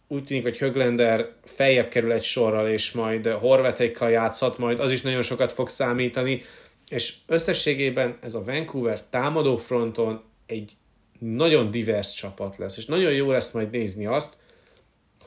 úgy 0.08 0.24
tűnik, 0.24 0.44
hogy 0.44 0.58
Höglender 0.58 1.30
feljebb 1.46 1.90
kerül 1.90 2.12
egy 2.12 2.24
sorral, 2.24 2.68
és 2.68 2.92
majd 2.92 3.28
Horvatékkal 3.28 4.10
játszhat 4.10 4.58
majd, 4.58 4.80
az 4.80 4.92
is 4.92 5.02
nagyon 5.02 5.22
sokat 5.22 5.54
fog 5.54 5.70
számítani, 5.70 6.42
és 6.90 7.14
összességében 7.28 8.18
ez 8.22 8.34
a 8.34 8.44
Vancouver 8.44 9.02
támadó 9.04 9.58
fronton 9.58 10.24
egy 10.46 10.72
nagyon 11.20 11.72
divers 11.72 12.14
csapat 12.14 12.58
lesz, 12.58 12.78
és 12.78 12.86
nagyon 12.86 13.12
jó 13.12 13.32
lesz 13.32 13.52
majd 13.52 13.70
nézni 13.70 14.06
azt, 14.06 14.34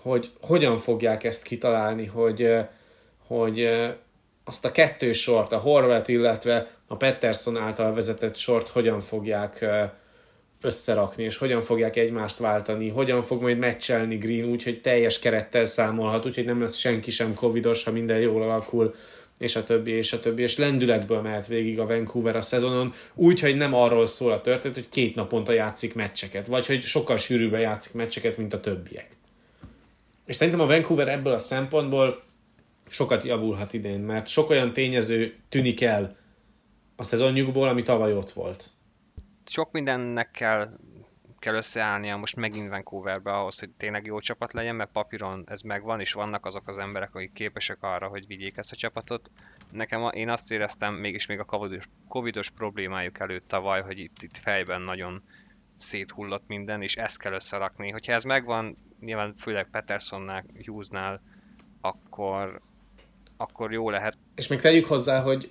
hogy 0.03 0.31
hogyan 0.41 0.79
fogják 0.79 1.25
ezt 1.25 1.43
kitalálni, 1.43 2.07
hogy, 2.07 2.53
hogy 3.27 3.69
azt 4.45 4.65
a 4.65 4.73
kettős 4.73 5.21
sort, 5.21 5.53
a 5.53 5.59
Horvat, 5.59 6.09
illetve 6.09 6.71
a 6.93 6.97
Pettersson 6.97 7.57
által 7.57 7.95
vezetett 7.95 8.37
sort 8.37 8.69
hogyan 8.69 9.01
fogják 9.01 9.67
összerakni, 10.63 11.23
és 11.23 11.37
hogyan 11.37 11.61
fogják 11.61 11.97
egymást 11.97 12.39
váltani, 12.39 12.89
hogyan 12.89 13.23
fog 13.23 13.43
majd 13.43 13.59
meccselni 13.59 14.17
Green 14.17 14.45
úgy, 14.45 14.63
hogy 14.63 14.81
teljes 14.81 15.19
kerettel 15.19 15.65
számolhat, 15.65 16.27
úgyhogy 16.27 16.45
nem 16.45 16.61
lesz 16.61 16.77
senki 16.77 17.11
sem 17.11 17.35
covidos, 17.35 17.85
ha 17.85 17.91
minden 17.91 18.19
jól 18.19 18.43
alakul, 18.43 18.95
és 19.39 19.57
a 19.57 19.65
többi, 19.65 19.91
és 19.91 20.13
a 20.13 20.21
többi, 20.21 20.43
és 20.43 20.57
lendületből 20.57 21.21
mehet 21.21 21.47
végig 21.47 21.79
a 21.79 21.87
Vancouver 21.87 22.37
a 22.37 22.43
szezonon, 22.43 22.93
úgy, 23.15 23.41
hogy 23.41 23.57
nem 23.57 23.75
arról 23.75 24.07
szól 24.07 24.33
a 24.33 24.41
történet, 24.41 24.77
hogy 24.77 24.89
két 24.89 25.15
naponta 25.15 25.53
játszik 25.53 25.95
meccseket, 25.95 26.47
vagy 26.47 26.67
hogy 26.67 26.83
sokkal 26.83 27.17
sűrűbben 27.17 27.61
játszik 27.61 27.93
meccseket, 27.93 28.37
mint 28.37 28.55
a 28.55 28.61
többiek. 28.61 29.17
És 30.27 30.37
szerintem 30.37 30.63
a 30.63 30.67
Vancouver 30.67 31.09
ebből 31.09 31.33
a 31.33 31.39
szempontból 31.39 32.23
sokat 32.89 33.25
javulhat 33.25 33.73
idén, 33.73 34.01
mert 34.01 34.27
sok 34.27 34.51
olyan 34.51 34.73
tényező 34.73 35.35
tűnik 35.49 35.81
el 35.81 36.19
a 37.01 37.03
szezonjukból, 37.03 37.69
ami 37.69 37.83
tavaly 37.83 38.15
ott 38.15 38.31
volt. 38.31 38.71
Sok 39.47 39.73
mindennek 39.73 40.31
kell, 40.31 40.71
kell 41.39 41.55
összeállnia 41.55 42.17
most 42.17 42.37
megint 42.37 42.69
Vancouverbe 42.69 43.33
ahhoz, 43.33 43.59
hogy 43.59 43.71
tényleg 43.71 44.07
jó 44.07 44.19
csapat 44.19 44.53
legyen, 44.53 44.75
mert 44.75 44.91
papíron 44.93 45.45
ez 45.47 45.61
megvan, 45.61 46.01
és 46.01 46.13
vannak 46.13 46.47
azok 46.47 46.69
az 46.69 46.79
emberek, 46.79 47.15
akik 47.15 47.33
képesek 47.33 47.79
arra, 47.81 48.09
hogy 48.09 48.27
vigyék 48.27 48.57
ezt 48.57 48.73
a 48.73 48.77
csapatot. 48.77 49.31
Nekem 49.73 50.11
én 50.13 50.29
azt 50.29 50.53
éreztem, 50.53 50.95
mégis 50.95 51.27
még 51.27 51.39
a 51.39 51.45
covidos, 51.45 51.89
covidos 52.09 52.51
problémájuk 52.51 53.19
előtt 53.19 53.49
tavaly, 53.49 53.83
hogy 53.83 53.99
itt, 53.99 54.23
itt 54.23 54.37
fejben 54.37 54.83
nagyon 54.83 55.23
széthullott 55.77 56.45
minden, 56.47 56.83
és 56.83 56.97
ezt 56.97 57.19
kell 57.19 57.33
összerakni. 57.33 57.91
Hogyha 57.91 58.13
ez 58.13 58.25
megvan, 58.25 58.77
nyilván 59.01 59.35
főleg 59.39 59.69
Petersonnál, 59.71 60.45
Hughesnál, 60.67 61.23
akkor, 61.81 62.61
akkor 63.37 63.73
jó 63.73 63.91
lehet. 63.91 64.19
És 64.35 64.49
még 64.49 64.61
tegyük 64.61 64.87
hozzá, 64.87 65.21
hogy 65.21 65.51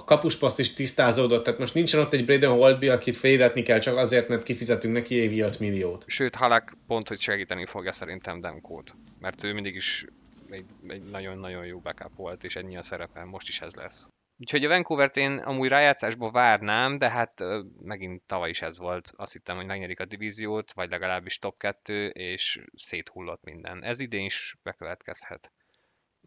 a 0.00 0.04
kapuspaszt 0.04 0.58
is 0.58 0.74
tisztázódott, 0.74 1.44
tehát 1.44 1.58
most 1.58 1.74
nincsen 1.74 2.00
ott 2.00 2.12
egy 2.12 2.24
Braden 2.24 2.50
Holtby, 2.50 2.88
akit 2.88 3.16
félretni 3.16 3.62
kell 3.62 3.78
csak 3.78 3.96
azért, 3.96 4.28
mert 4.28 4.42
kifizetünk 4.42 4.94
neki 4.94 5.14
évi 5.14 5.40
5 5.40 5.58
milliót. 5.58 6.04
Sőt, 6.06 6.34
Halak 6.34 6.76
pont, 6.86 7.08
hogy 7.08 7.20
segíteni 7.20 7.66
fogja 7.66 7.92
szerintem 7.92 8.40
Demkót, 8.40 8.96
mert 9.18 9.44
ő 9.44 9.52
mindig 9.52 9.74
is 9.74 10.04
egy, 10.50 10.64
egy 10.86 11.02
nagyon-nagyon 11.02 11.66
jó 11.66 11.78
backup 11.78 12.16
volt, 12.16 12.44
és 12.44 12.56
ennyi 12.56 12.76
a 12.76 12.82
szerepe, 12.82 13.24
most 13.24 13.48
is 13.48 13.60
ez 13.60 13.74
lesz. 13.74 14.08
Úgyhogy 14.38 14.64
a 14.64 14.68
Vancouver-t 14.68 15.16
én 15.16 15.38
amúgy 15.38 15.68
rájátszásba 15.68 16.30
várnám, 16.30 16.98
de 16.98 17.10
hát 17.10 17.44
megint 17.82 18.22
tavaly 18.26 18.50
is 18.50 18.62
ez 18.62 18.78
volt. 18.78 19.12
Azt 19.16 19.32
hittem, 19.32 19.56
hogy 19.56 19.66
megnyerik 19.66 20.00
a 20.00 20.04
divíziót, 20.04 20.72
vagy 20.72 20.90
legalábbis 20.90 21.38
top 21.38 21.58
2, 21.58 22.08
és 22.08 22.64
széthullott 22.74 23.44
minden. 23.44 23.84
Ez 23.84 24.00
idén 24.00 24.24
is 24.24 24.56
bekövetkezhet. 24.62 25.52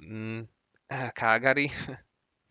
Mm, 0.06 0.40
Calgary, 1.14 1.70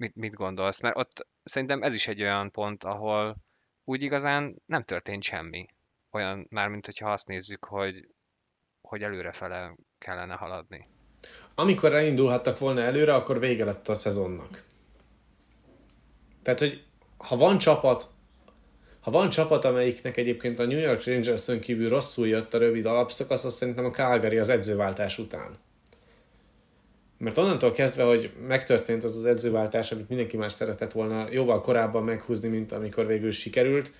mit, 0.02 0.14
mit 0.14 0.34
gondolsz? 0.34 0.80
Mert 0.80 0.96
ott 0.96 1.26
szerintem 1.44 1.82
ez 1.82 1.94
is 1.94 2.08
egy 2.08 2.22
olyan 2.22 2.50
pont, 2.50 2.84
ahol 2.84 3.36
úgy 3.84 4.02
igazán 4.02 4.62
nem 4.66 4.84
történt 4.84 5.22
semmi. 5.22 5.66
Olyan, 6.10 6.46
mármint 6.50 6.84
hogyha 6.84 7.12
azt 7.12 7.26
nézzük, 7.26 7.64
hogy, 7.64 8.08
hogy 8.80 9.02
előrefele 9.02 9.76
kellene 9.98 10.34
haladni. 10.34 10.88
Amikor 11.54 11.92
elindulhattak 11.92 12.58
volna 12.58 12.80
előre, 12.80 13.14
akkor 13.14 13.38
vége 13.38 13.64
lett 13.64 13.88
a 13.88 13.94
szezonnak. 13.94 14.64
Tehát, 16.42 16.58
hogy 16.58 16.84
ha 17.16 17.36
van 17.36 17.58
csapat, 17.58 18.08
ha 19.00 19.10
van 19.10 19.30
csapat, 19.30 19.64
amelyiknek 19.64 20.16
egyébként 20.16 20.58
a 20.58 20.66
New 20.66 20.78
York 20.78 21.04
Rangers-ön 21.04 21.60
kívül 21.60 21.88
rosszul 21.88 22.28
jött 22.28 22.54
a 22.54 22.58
rövid 22.58 22.86
alapszakasz, 22.86 23.44
azt 23.44 23.56
szerintem 23.56 23.84
a 23.84 23.90
Calgary 23.90 24.38
az 24.38 24.48
edzőváltás 24.48 25.18
után. 25.18 25.58
Mert 27.22 27.38
onnantól 27.38 27.70
kezdve, 27.70 28.02
hogy 28.02 28.30
megtörtént 28.46 29.04
az 29.04 29.16
az 29.16 29.24
edzőváltás, 29.24 29.92
amit 29.92 30.08
mindenki 30.08 30.36
már 30.36 30.52
szeretett 30.52 30.92
volna 30.92 31.26
jóval 31.30 31.60
korábban 31.60 32.04
meghúzni, 32.04 32.48
mint 32.48 32.72
amikor 32.72 33.06
végül 33.06 33.30
sikerült, 33.30 33.92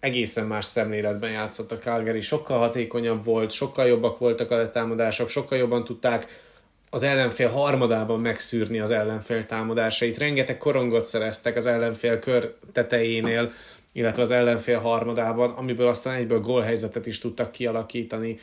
egészen 0.00 0.46
más 0.46 0.64
szemléletben 0.64 1.30
játszott 1.30 1.72
a 1.72 1.78
Calgary, 1.78 2.20
sokkal 2.20 2.58
hatékonyabb 2.58 3.24
volt, 3.24 3.50
sokkal 3.50 3.86
jobbak 3.86 4.18
voltak 4.18 4.50
a 4.50 4.56
letámadások, 4.56 5.28
sokkal 5.28 5.58
jobban 5.58 5.84
tudták 5.84 6.42
az 6.90 7.02
ellenfél 7.02 7.48
harmadában 7.48 8.20
megszűrni 8.20 8.78
az 8.78 8.90
ellenfél 8.90 9.46
támadásait. 9.46 10.18
Rengeteg 10.18 10.58
korongot 10.58 11.04
szereztek 11.04 11.56
az 11.56 11.66
ellenfél 11.66 12.18
kör 12.18 12.54
tetejénél, 12.72 13.52
illetve 13.92 14.22
az 14.22 14.30
ellenfél 14.30 14.78
harmadában, 14.78 15.50
amiből 15.50 15.88
aztán 15.88 16.14
egyből 16.14 16.40
gólhelyzetet 16.40 17.06
is 17.06 17.18
tudtak 17.18 17.52
kialakítani. 17.52 18.40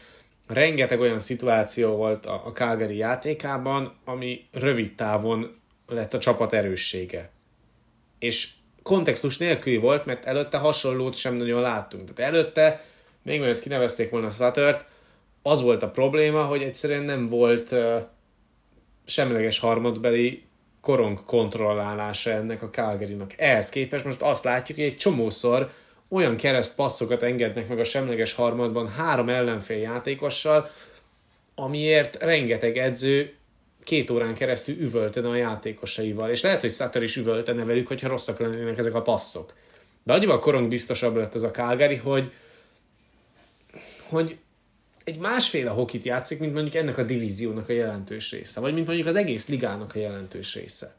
Rengeteg 0.47 0.99
olyan 0.99 1.19
szituáció 1.19 1.95
volt 1.95 2.25
a, 2.25 2.51
Calgary 2.53 2.97
játékában, 2.97 3.93
ami 4.05 4.45
rövid 4.51 4.95
távon 4.95 5.61
lett 5.87 6.13
a 6.13 6.17
csapat 6.17 6.53
erőssége. 6.53 7.31
És 8.19 8.49
kontextus 8.83 9.37
nélküli 9.37 9.77
volt, 9.77 10.05
mert 10.05 10.25
előtte 10.25 10.57
hasonlót 10.57 11.15
sem 11.15 11.33
nagyon 11.33 11.61
láttunk. 11.61 12.13
Tehát 12.13 12.33
előtte, 12.33 12.85
még 13.21 13.39
mielőtt 13.39 13.59
kinevezték 13.59 14.09
volna 14.09 14.29
Suttert, 14.29 14.85
az 15.41 15.61
volt 15.61 15.83
a 15.83 15.89
probléma, 15.89 16.43
hogy 16.43 16.61
egyszerűen 16.61 17.03
nem 17.03 17.27
volt 17.27 17.71
uh, 17.71 17.95
semleges 19.05 19.59
harmadbeli 19.59 20.43
korong 20.81 21.25
kontrollálása 21.25 22.29
ennek 22.29 22.63
a 22.63 22.69
Calgary-nak. 22.69 23.33
Ehhez 23.37 23.69
képest 23.69 24.05
most 24.05 24.21
azt 24.21 24.43
látjuk, 24.43 24.77
hogy 24.77 24.87
egy 24.87 24.97
csomószor 24.97 25.71
olyan 26.13 26.37
kereszt 26.37 26.75
passzokat 26.75 27.23
engednek 27.23 27.67
meg 27.67 27.79
a 27.79 27.83
semleges 27.83 28.33
harmadban 28.33 28.89
három 28.89 29.29
ellenfél 29.29 29.77
játékossal, 29.77 30.69
amiért 31.55 32.23
rengeteg 32.23 32.77
edző 32.77 33.33
két 33.83 34.09
órán 34.09 34.33
keresztül 34.33 34.75
üvöltene 34.79 35.29
a 35.29 35.35
játékosaival. 35.35 36.29
És 36.29 36.41
lehet, 36.41 36.61
hogy 36.61 36.71
Sutter 36.71 37.03
is 37.03 37.15
üvöltene 37.15 37.63
velük, 37.63 37.87
hogyha 37.87 38.07
rosszak 38.07 38.39
lennének 38.39 38.77
ezek 38.77 38.93
a 38.93 39.01
passzok. 39.01 39.53
De 40.03 40.13
annyival 40.13 40.39
korong 40.39 40.67
biztosabb 40.67 41.15
lett 41.15 41.35
ez 41.35 41.43
a 41.43 41.51
Calgary, 41.51 41.95
hogy, 41.95 42.31
hogy 44.09 44.37
egy 45.03 45.17
másféle 45.17 45.69
hokit 45.69 46.03
játszik, 46.03 46.39
mint 46.39 46.53
mondjuk 46.53 46.75
ennek 46.75 46.97
a 46.97 47.03
divíziónak 47.03 47.69
a 47.69 47.73
jelentős 47.73 48.31
része, 48.31 48.59
vagy 48.59 48.73
mint 48.73 48.85
mondjuk 48.85 49.07
az 49.07 49.15
egész 49.15 49.47
ligának 49.47 49.95
a 49.95 49.99
jelentős 49.99 50.55
része. 50.55 50.95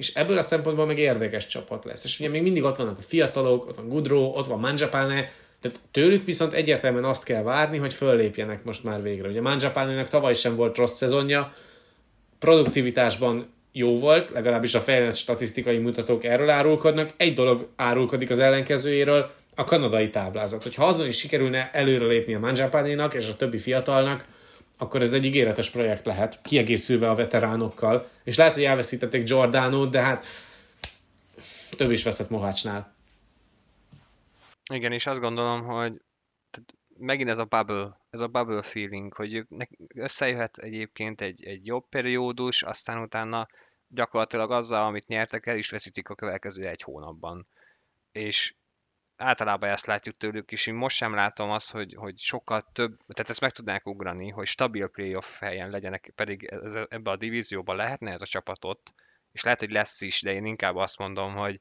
És 0.00 0.14
ebből 0.14 0.38
a 0.38 0.42
szempontból 0.42 0.86
meg 0.86 0.98
érdekes 0.98 1.46
csapat 1.46 1.84
lesz. 1.84 2.04
És 2.04 2.20
ugye 2.20 2.28
még 2.28 2.42
mindig 2.42 2.62
ott 2.62 2.76
vannak 2.76 2.98
a 2.98 3.02
fiatalok, 3.02 3.66
ott 3.66 3.76
van 3.76 3.88
Gudró, 3.88 4.34
ott 4.34 4.46
van 4.46 4.58
Manjapane, 4.58 5.32
tehát 5.60 5.80
tőlük 5.90 6.24
viszont 6.24 6.52
egyértelműen 6.52 7.04
azt 7.04 7.24
kell 7.24 7.42
várni, 7.42 7.78
hogy 7.78 7.94
föllépjenek 7.94 8.64
most 8.64 8.84
már 8.84 9.02
végre. 9.02 9.28
Ugye 9.28 9.40
Manjapane-nek 9.40 10.08
tavaly 10.08 10.34
sem 10.34 10.56
volt 10.56 10.76
rossz 10.76 10.96
szezonja, 10.96 11.52
produktivitásban 12.38 13.52
jó 13.72 13.98
volt, 13.98 14.30
legalábbis 14.30 14.74
a 14.74 14.80
fejlett 14.80 15.16
statisztikai 15.16 15.78
mutatók 15.78 16.24
erről 16.24 16.50
árulkodnak. 16.50 17.10
Egy 17.16 17.34
dolog 17.34 17.68
árulkodik 17.76 18.30
az 18.30 18.38
ellenkezőjéről, 18.38 19.30
a 19.54 19.64
kanadai 19.64 20.10
táblázat. 20.10 20.62
Hogyha 20.62 20.84
azon 20.84 21.06
is 21.06 21.18
sikerülne 21.18 21.70
előre 21.72 22.06
lépni 22.06 22.34
a 22.34 22.38
Manjapane-nak 22.38 23.14
és 23.14 23.28
a 23.28 23.36
többi 23.36 23.58
fiatalnak, 23.58 24.24
akkor 24.80 25.02
ez 25.02 25.12
egy 25.12 25.24
ígéretes 25.24 25.70
projekt 25.70 26.06
lehet, 26.06 26.42
kiegészülve 26.42 27.10
a 27.10 27.14
veteránokkal. 27.14 28.08
És 28.24 28.36
lehet, 28.36 28.54
hogy 28.54 28.64
elveszítették 28.64 29.24
Giordano, 29.24 29.86
de 29.86 30.00
hát 30.00 30.26
több 31.76 31.90
is 31.90 32.02
veszett 32.02 32.30
Mohácsnál. 32.30 32.94
Igen, 34.72 34.92
és 34.92 35.06
azt 35.06 35.20
gondolom, 35.20 35.64
hogy 35.64 36.02
megint 36.98 37.28
ez 37.28 37.38
a 37.38 37.44
bubble, 37.44 38.00
ez 38.10 38.20
a 38.20 38.28
bubble 38.28 38.62
feeling, 38.62 39.14
hogy 39.14 39.46
összejöhet 39.94 40.58
egyébként 40.58 41.20
egy, 41.20 41.44
egy 41.44 41.66
jobb 41.66 41.88
periódus, 41.88 42.62
aztán 42.62 43.02
utána 43.02 43.48
gyakorlatilag 43.88 44.50
azzal, 44.50 44.84
amit 44.84 45.06
nyertek 45.06 45.46
el, 45.46 45.56
is 45.56 45.70
veszítik 45.70 46.08
a 46.08 46.14
következő 46.14 46.66
egy 46.66 46.82
hónapban. 46.82 47.46
És 48.12 48.54
általában 49.20 49.68
ezt 49.68 49.86
látjuk 49.86 50.16
tőlük 50.16 50.52
is. 50.52 50.66
Én 50.66 50.74
most 50.74 50.96
sem 50.96 51.14
látom 51.14 51.50
azt, 51.50 51.70
hogy, 51.70 51.94
hogy 51.94 52.18
sokkal 52.18 52.68
több, 52.72 52.96
tehát 52.96 53.30
ezt 53.30 53.40
meg 53.40 53.50
tudnák 53.50 53.86
ugrani, 53.86 54.28
hogy 54.28 54.46
stabil 54.46 54.88
playoff 54.88 55.38
helyen 55.38 55.70
legyenek, 55.70 56.12
pedig 56.14 56.44
ez, 56.44 56.74
ebbe 56.74 57.10
a 57.10 57.16
divízióban 57.16 57.76
lehetne 57.76 58.10
ez 58.10 58.22
a 58.22 58.26
csapatot, 58.26 58.92
és 59.32 59.42
lehet, 59.42 59.60
hogy 59.60 59.70
lesz 59.70 60.00
is, 60.00 60.22
de 60.22 60.32
én 60.32 60.44
inkább 60.44 60.76
azt 60.76 60.98
mondom, 60.98 61.34
hogy, 61.34 61.60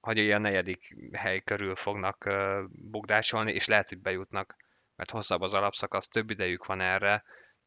hogy 0.00 0.18
ilyen 0.18 0.40
negyedik 0.40 0.96
hely 1.12 1.40
körül 1.40 1.76
fognak 1.76 2.24
uh, 2.26 2.64
bugdácsolni, 2.68 3.52
és 3.52 3.66
lehet, 3.66 3.88
hogy 3.88 4.00
bejutnak, 4.00 4.56
mert 4.96 5.10
hosszabb 5.10 5.40
az 5.40 5.54
alapszakasz, 5.54 6.08
több 6.08 6.30
idejük 6.30 6.66
van 6.66 6.80
erre, 6.80 7.24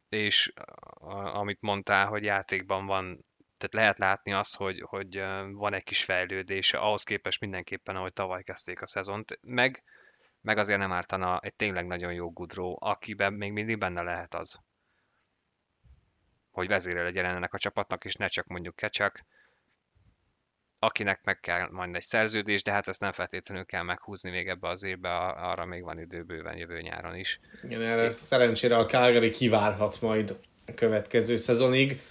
és 0.09 0.53
uh, 0.99 1.37
amit 1.37 1.61
mondtál, 1.61 2.07
hogy 2.07 2.23
játékban 2.23 2.85
van 2.85 3.25
tehát 3.63 3.85
lehet 3.85 3.97
látni 3.97 4.33
azt, 4.33 4.55
hogy, 4.55 4.81
hogy 4.81 5.23
van 5.51 5.73
egy 5.73 5.83
kis 5.83 6.03
fejlődés, 6.03 6.73
ahhoz 6.73 7.03
képest 7.03 7.39
mindenképpen, 7.39 7.95
ahogy 7.95 8.13
tavaly 8.13 8.43
kezdték 8.43 8.81
a 8.81 8.85
szezont, 8.85 9.39
meg, 9.41 9.83
meg 10.41 10.57
azért 10.57 10.79
nem 10.79 10.91
ártana 10.91 11.39
egy 11.39 11.53
tényleg 11.53 11.85
nagyon 11.85 12.13
jó 12.13 12.31
Gudró, 12.31 12.77
akiben 12.81 13.33
még 13.33 13.51
mindig 13.51 13.77
benne 13.77 14.01
lehet 14.01 14.33
az, 14.33 14.59
hogy 16.51 16.67
vezére 16.67 17.03
legyen 17.03 17.25
ennek 17.25 17.53
a 17.53 17.57
csapatnak, 17.57 18.05
és 18.05 18.15
ne 18.15 18.27
csak 18.27 18.47
mondjuk 18.47 18.75
Kecsak, 18.75 19.25
akinek 20.79 21.23
meg 21.23 21.39
kell 21.39 21.69
majd 21.71 21.95
egy 21.95 22.01
szerződés, 22.01 22.63
de 22.63 22.71
hát 22.71 22.87
ezt 22.87 23.01
nem 23.01 23.11
feltétlenül 23.11 23.65
kell 23.65 23.83
meghúzni 23.83 24.29
még 24.29 24.47
ebbe 24.47 24.67
az 24.67 24.83
évbe, 24.83 25.09
arra 25.25 25.65
még 25.65 25.83
van 25.83 25.99
idő 25.99 26.23
bőven 26.23 26.57
jövő 26.57 26.81
nyáron 26.81 27.15
is. 27.15 27.39
Igen, 27.63 27.81
erre 27.81 28.09
szerencsére 28.09 28.77
a 28.77 28.85
Calgary 28.85 29.29
kivárhat 29.29 30.01
majd 30.01 30.39
a 30.67 30.73
következő 30.73 31.35
szezonig. 31.35 32.01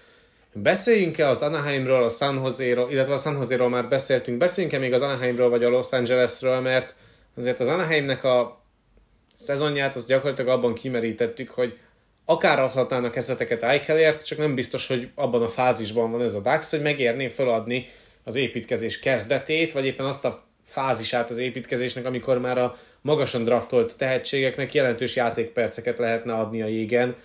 Beszéljünk-e 0.54 1.28
az 1.28 1.42
Anaheimról, 1.42 2.02
a 2.02 2.08
San 2.08 2.34
Jose-ról, 2.34 2.90
illetve 2.90 3.12
a 3.12 3.18
San 3.18 3.34
Jose-ról 3.34 3.68
már 3.68 3.88
beszéltünk, 3.88 4.38
beszéljünk-e 4.38 4.78
még 4.78 4.92
az 4.92 5.02
Anaheimról 5.02 5.50
vagy 5.50 5.64
a 5.64 5.68
Los 5.68 5.92
Angelesről, 5.92 6.60
mert 6.60 6.94
azért 7.36 7.60
az 7.60 7.68
Anaheimnek 7.68 8.24
a 8.24 8.64
szezonját 9.34 9.96
azt 9.96 10.06
gyakorlatilag 10.06 10.50
abban 10.50 10.74
kimerítettük, 10.74 11.50
hogy 11.50 11.78
akár 12.24 12.58
adhatnának 12.58 13.16
ezeteket 13.16 13.62
Eichelért, 13.62 14.26
csak 14.26 14.38
nem 14.38 14.54
biztos, 14.54 14.86
hogy 14.86 15.08
abban 15.14 15.42
a 15.42 15.48
fázisban 15.48 16.10
van 16.10 16.22
ez 16.22 16.34
a 16.34 16.40
Dax, 16.40 16.70
hogy 16.70 16.82
megérné 16.82 17.28
feladni 17.28 17.88
az 18.24 18.34
építkezés 18.34 18.98
kezdetét, 18.98 19.72
vagy 19.72 19.86
éppen 19.86 20.06
azt 20.06 20.24
a 20.24 20.42
fázisát 20.64 21.30
az 21.30 21.38
építkezésnek, 21.38 22.06
amikor 22.06 22.38
már 22.38 22.58
a 22.58 22.76
magasan 23.00 23.44
draftolt 23.44 23.96
tehetségeknek 23.96 24.74
jelentős 24.74 25.16
játékperceket 25.16 25.98
lehetne 25.98 26.34
adni 26.34 26.62
a 26.62 26.66
jégen, 26.66 27.16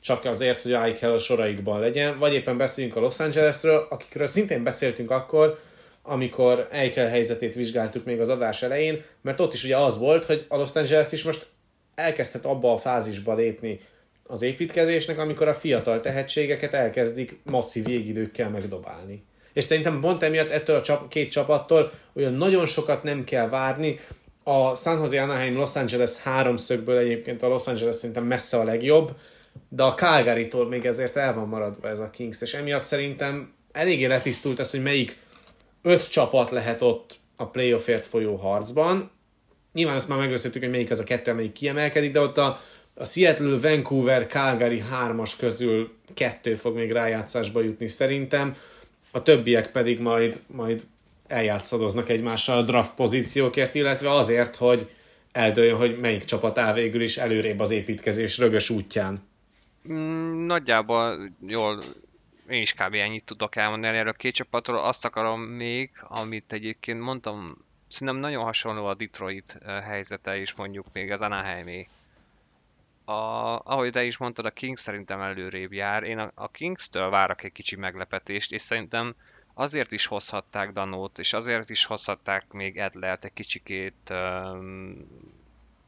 csak 0.00 0.24
azért, 0.24 0.62
hogy 0.62 0.72
Eichel 0.72 1.12
a 1.12 1.18
soraikban 1.18 1.80
legyen, 1.80 2.18
vagy 2.18 2.34
éppen 2.34 2.56
beszéljünk 2.56 2.96
a 2.96 3.00
Los 3.00 3.20
Angelesről, 3.20 3.86
akikről 3.90 4.26
szintén 4.26 4.62
beszéltünk 4.62 5.10
akkor, 5.10 5.58
amikor 6.02 6.68
Eichel 6.70 7.08
helyzetét 7.08 7.54
vizsgáltuk 7.54 8.04
még 8.04 8.20
az 8.20 8.28
adás 8.28 8.62
elején, 8.62 9.04
mert 9.22 9.40
ott 9.40 9.54
is 9.54 9.64
ugye 9.64 9.76
az 9.76 9.98
volt, 9.98 10.24
hogy 10.24 10.44
a 10.48 10.56
Los 10.56 10.74
Angeles 10.74 11.12
is 11.12 11.24
most 11.24 11.46
elkezdett 11.94 12.44
abba 12.44 12.72
a 12.72 12.76
fázisba 12.76 13.34
lépni 13.34 13.80
az 14.26 14.42
építkezésnek, 14.42 15.18
amikor 15.18 15.48
a 15.48 15.54
fiatal 15.54 16.00
tehetségeket 16.00 16.74
elkezdik 16.74 17.38
masszív 17.42 17.84
végidőkkel 17.84 18.50
megdobálni. 18.50 19.24
És 19.52 19.64
szerintem 19.64 20.00
pont 20.00 20.22
emiatt 20.22 20.50
ettől 20.50 20.76
a 20.76 20.82
csap, 20.82 21.08
két 21.08 21.30
csapattól 21.30 21.92
olyan 22.12 22.34
nagyon 22.34 22.66
sokat 22.66 23.02
nem 23.02 23.24
kell 23.24 23.48
várni. 23.48 24.00
A 24.42 24.74
San 24.74 24.98
Jose 24.98 25.22
Anaheim 25.22 25.56
Los 25.56 25.76
Angeles 25.76 26.16
háromszögből 26.16 26.98
egyébként 26.98 27.42
a 27.42 27.48
Los 27.48 27.66
Angeles 27.66 27.96
szerintem 27.96 28.24
messze 28.24 28.56
a 28.58 28.64
legjobb, 28.64 29.12
de 29.68 29.82
a 29.82 29.94
calgary 29.94 30.48
még 30.68 30.86
ezért 30.86 31.16
el 31.16 31.34
van 31.34 31.48
maradva 31.48 31.88
ez 31.88 31.98
a 31.98 32.10
Kings, 32.10 32.40
és 32.40 32.54
emiatt 32.54 32.82
szerintem 32.82 33.52
eléggé 33.72 34.06
letisztult 34.06 34.58
ez, 34.58 34.70
hogy 34.70 34.82
melyik 34.82 35.16
öt 35.82 36.10
csapat 36.10 36.50
lehet 36.50 36.82
ott 36.82 37.18
a 37.36 37.46
playoffért 37.46 38.04
folyó 38.04 38.36
harcban. 38.36 39.10
Nyilván 39.72 39.96
ezt 39.96 40.08
már 40.08 40.18
megbeszéltük, 40.18 40.62
hogy 40.62 40.70
melyik 40.70 40.90
az 40.90 40.98
a 40.98 41.04
kettő, 41.04 41.30
amelyik 41.30 41.52
kiemelkedik, 41.52 42.12
de 42.12 42.20
ott 42.20 42.38
a, 42.38 42.60
a 42.94 43.04
Seattle, 43.04 43.58
Vancouver, 43.60 44.26
Calgary 44.26 44.80
hármas 44.80 45.36
közül 45.36 45.92
kettő 46.14 46.54
fog 46.54 46.74
még 46.74 46.92
rájátszásba 46.92 47.60
jutni 47.60 47.86
szerintem, 47.86 48.56
a 49.10 49.22
többiek 49.22 49.70
pedig 49.70 50.00
majd, 50.00 50.40
majd 50.46 50.82
eljátszadoznak 51.26 52.08
egymással 52.08 52.58
a 52.58 52.62
draft 52.62 52.94
pozíciókért, 52.94 53.74
illetve 53.74 54.10
azért, 54.10 54.56
hogy 54.56 54.90
eldőljön, 55.32 55.76
hogy 55.76 55.98
melyik 56.00 56.24
csapat 56.24 56.58
áll 56.58 56.72
végül 56.72 57.02
is 57.02 57.16
előrébb 57.16 57.60
az 57.60 57.70
építkezés 57.70 58.38
rögös 58.38 58.70
útján. 58.70 59.22
Mm, 59.92 60.46
nagyjából 60.46 61.30
jól 61.46 61.78
én 62.48 62.60
is 62.60 62.72
kb. 62.72 62.94
ennyit 62.94 63.24
tudok 63.24 63.56
elmondani 63.56 63.96
erről 63.96 64.12
a 64.12 64.16
két 64.16 64.34
csapatról. 64.34 64.78
Azt 64.78 65.04
akarom 65.04 65.40
még, 65.40 65.90
amit 66.02 66.52
egyébként 66.52 67.00
mondtam, 67.00 67.64
szerintem 67.88 68.16
nagyon 68.16 68.44
hasonló 68.44 68.86
a 68.86 68.94
Detroit 68.94 69.58
helyzete 69.64 70.36
is 70.36 70.54
mondjuk 70.54 70.86
még 70.92 71.10
az 71.10 71.20
Anaheimé. 71.20 71.88
A, 73.04 73.12
ahogy 73.64 73.92
te 73.92 74.04
is 74.04 74.16
mondtad, 74.16 74.44
a 74.44 74.50
Kings 74.50 74.80
szerintem 74.80 75.20
előrébb 75.20 75.72
jár. 75.72 76.02
Én 76.02 76.18
a, 76.18 76.30
a 76.34 76.48
Kings-től 76.48 77.10
várok 77.10 77.44
egy 77.44 77.52
kicsi 77.52 77.76
meglepetést, 77.76 78.52
és 78.52 78.62
szerintem 78.62 79.14
azért 79.54 79.92
is 79.92 80.06
hozhatták 80.06 80.72
Danót, 80.72 81.18
és 81.18 81.32
azért 81.32 81.70
is 81.70 81.84
hozhatták 81.84 82.52
még 82.52 82.78
Edlert 82.78 83.24
egy 83.24 83.32
kicsikét, 83.32 84.10
um, 84.10 85.06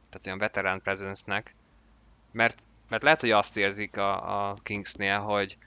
tehát 0.09 0.25
olyan 0.25 0.37
veterán 0.37 0.81
presence-nek, 0.81 1.55
mert 2.31 2.61
mert 2.89 3.03
lehet, 3.03 3.19
hogy 3.19 3.31
azt 3.31 3.57
érzik 3.57 3.97
a, 3.97 4.49
a 4.49 4.55
Kingsnél, 4.63 5.19
hogy 5.19 5.57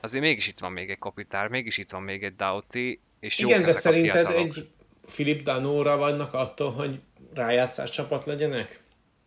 azért 0.00 0.24
mégis 0.24 0.46
itt 0.46 0.58
van 0.58 0.72
még 0.72 0.90
egy 0.90 0.98
kopitár, 0.98 1.48
mégis 1.48 1.78
itt 1.78 1.90
van 1.90 2.02
még 2.02 2.24
egy 2.24 2.36
Doughty, 2.36 3.00
és 3.20 3.38
Igen, 3.38 3.62
de 3.62 3.72
szerinted 3.72 4.30
egy 4.30 4.68
Philip 5.06 5.42
Danóra 5.42 5.96
vannak 5.96 6.34
attól, 6.34 6.72
hogy 6.72 7.00
rájátszás 7.34 7.90
csapat 7.90 8.24
legyenek? 8.24 8.80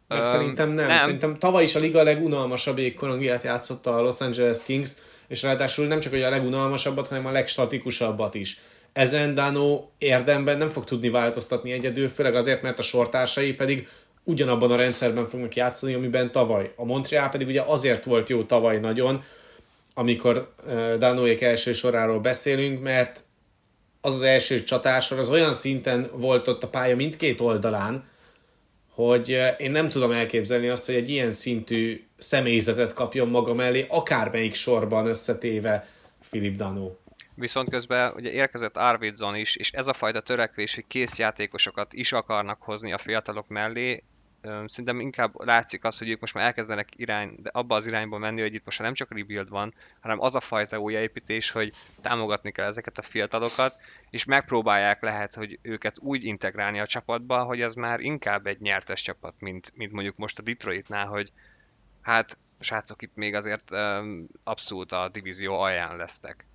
Mert 0.08 0.22
Öm, 0.22 0.28
szerintem 0.28 0.70
nem. 0.70 0.88
nem. 0.88 1.00
Szerintem 1.00 1.40
tavaly 1.40 1.64
is 1.64 1.76
a 1.76 1.80
liga 1.80 2.04
legunalmasabb 2.04 2.78
égkorongiát 2.78 3.44
játszotta 3.44 3.96
a 3.96 4.02
Los 4.02 4.20
Angeles 4.20 4.64
Kings, 4.64 4.92
és 5.28 5.42
ráadásul 5.42 5.88
nem 5.88 6.00
csak 6.00 6.12
hogy 6.12 6.22
a 6.22 6.30
legunalmasabbat, 6.30 7.08
hanem 7.08 7.26
a 7.26 7.32
legstatikusabbat 7.32 8.36
is. 8.36 8.60
Ezen 8.94 9.34
Dano 9.34 9.86
érdemben 9.98 10.58
nem 10.58 10.70
fog 10.70 10.84
tudni 10.84 11.10
változtatni 11.10 11.72
egyedül, 11.72 12.10
főleg 12.10 12.36
azért, 12.36 12.62
mert 12.62 12.80
a 12.80 12.82
sortársai 12.82 13.54
pedig 13.54 13.88
ugyanabban 14.24 14.72
a 14.72 14.76
rendszerben 14.76 15.28
fognak 15.28 15.56
játszani, 15.56 15.94
amiben 15.94 16.32
tavaly. 16.32 16.74
A 16.76 16.86
Montreal 16.86 17.30
pedig 17.30 17.48
ugye 17.48 17.62
azért 17.62 18.04
volt 18.04 18.30
jó 18.30 18.44
tavaly 18.44 18.80
nagyon, 18.80 19.24
amikor 19.94 20.54
Danóék 20.98 21.42
első 21.42 21.74
soráról 21.74 22.20
beszélünk, 22.20 22.82
mert 22.82 23.24
az 24.02 24.16
az 24.16 24.22
első 24.22 24.64
csatásor 24.64 25.20
az 25.20 25.30
olyan 25.30 25.54
szinten 25.54 26.10
volt 26.14 26.48
ott 26.48 26.64
a 26.64 26.70
pálya 26.70 26.96
mindkét 26.96 27.40
oldalán, 27.40 28.12
hogy 28.90 29.40
én 29.58 29.72
nem 29.72 29.90
tudom 29.90 30.12
elképzelni 30.12 30.68
azt, 30.68 30.86
hogy 30.86 30.96
egy 30.96 31.10
ilyen 31.10 31.32
szintű 31.32 32.08
személyzetet 32.18 32.94
kapjon 32.94 33.28
maga 33.28 33.54
mellé, 33.54 33.86
akármelyik 33.90 34.54
sorban 34.54 35.06
összetéve 35.06 35.88
Philip 36.30 36.56
Danó. 36.56 36.98
Viszont 37.36 37.70
közben 37.70 38.14
ugye 38.16 38.32
érkezett 38.32 38.78
Arvidsson 38.78 39.36
is, 39.36 39.56
és 39.56 39.72
ez 39.72 39.88
a 39.88 39.94
fajta 39.94 40.22
törekvés, 40.22 40.76
hogy 40.76 40.88
kész 40.88 41.20
játékosokat 41.20 41.94
is 41.94 42.12
akarnak 42.12 42.62
hozni 42.62 42.94
a 42.94 42.98
fiatalok 42.98 43.48
mellé, 43.48 44.04
szerintem 44.44 45.00
inkább 45.00 45.34
látszik 45.44 45.84
az, 45.84 45.98
hogy 45.98 46.10
ők 46.10 46.20
most 46.20 46.34
már 46.34 46.46
elkezdenek 46.46 46.90
irány, 46.96 47.36
de 47.38 47.50
abba 47.54 47.76
az 47.76 47.88
irányba 47.88 48.18
menni, 48.18 48.42
hogy 48.42 48.54
itt 48.54 48.66
most 48.66 48.80
nem 48.80 48.94
csak 48.94 49.14
rebuild 49.14 49.50
van, 49.50 49.74
hanem 50.00 50.22
az 50.22 50.36
a 50.36 50.40
fajta 50.40 50.80
újjáépítés, 50.80 51.52
hogy 51.52 51.74
támogatni 52.02 52.52
kell 52.52 52.66
ezeket 52.66 52.98
a 52.98 53.02
fiatalokat, 53.02 53.78
és 54.10 54.26
megpróbálják 54.26 55.02
lehet, 55.02 55.34
hogy 55.34 55.60
őket 55.62 56.00
úgy 56.00 56.24
integrálni 56.24 56.80
a 56.80 56.86
csapatba, 56.86 57.44
hogy 57.44 57.62
ez 57.62 57.74
már 57.74 58.00
inkább 58.00 58.48
egy 58.48 58.60
nyertes 58.60 59.02
csapat, 59.02 59.34
mint, 59.40 59.72
mint 59.76 59.92
mondjuk 59.92 60.18
most 60.18 60.40
a 60.40 60.42
Detroitnál, 60.42 61.06
hogy 61.06 61.32
hát 62.02 62.38
srácok 62.60 63.02
itt 63.02 63.16
még 63.16 63.34
azért 63.34 63.72
um, 63.72 64.28
abszolút 64.44 64.92
a 64.92 65.10
divízió 65.10 65.60
alján 65.60 65.98
lesznek. 65.98 66.46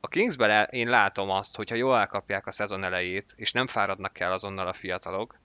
A 0.00 0.08
Kingsben 0.08 0.68
én 0.70 0.88
látom 0.88 1.30
azt, 1.30 1.56
hogy 1.56 1.70
ha 1.70 1.76
jól 1.76 1.98
elkapják 1.98 2.46
a 2.46 2.50
szezon 2.50 2.84
elejét, 2.84 3.32
és 3.36 3.52
nem 3.52 3.66
fáradnak 3.66 4.18
el 4.18 4.32
azonnal 4.32 4.66
a 4.66 4.72
fiatalok, 4.72 5.38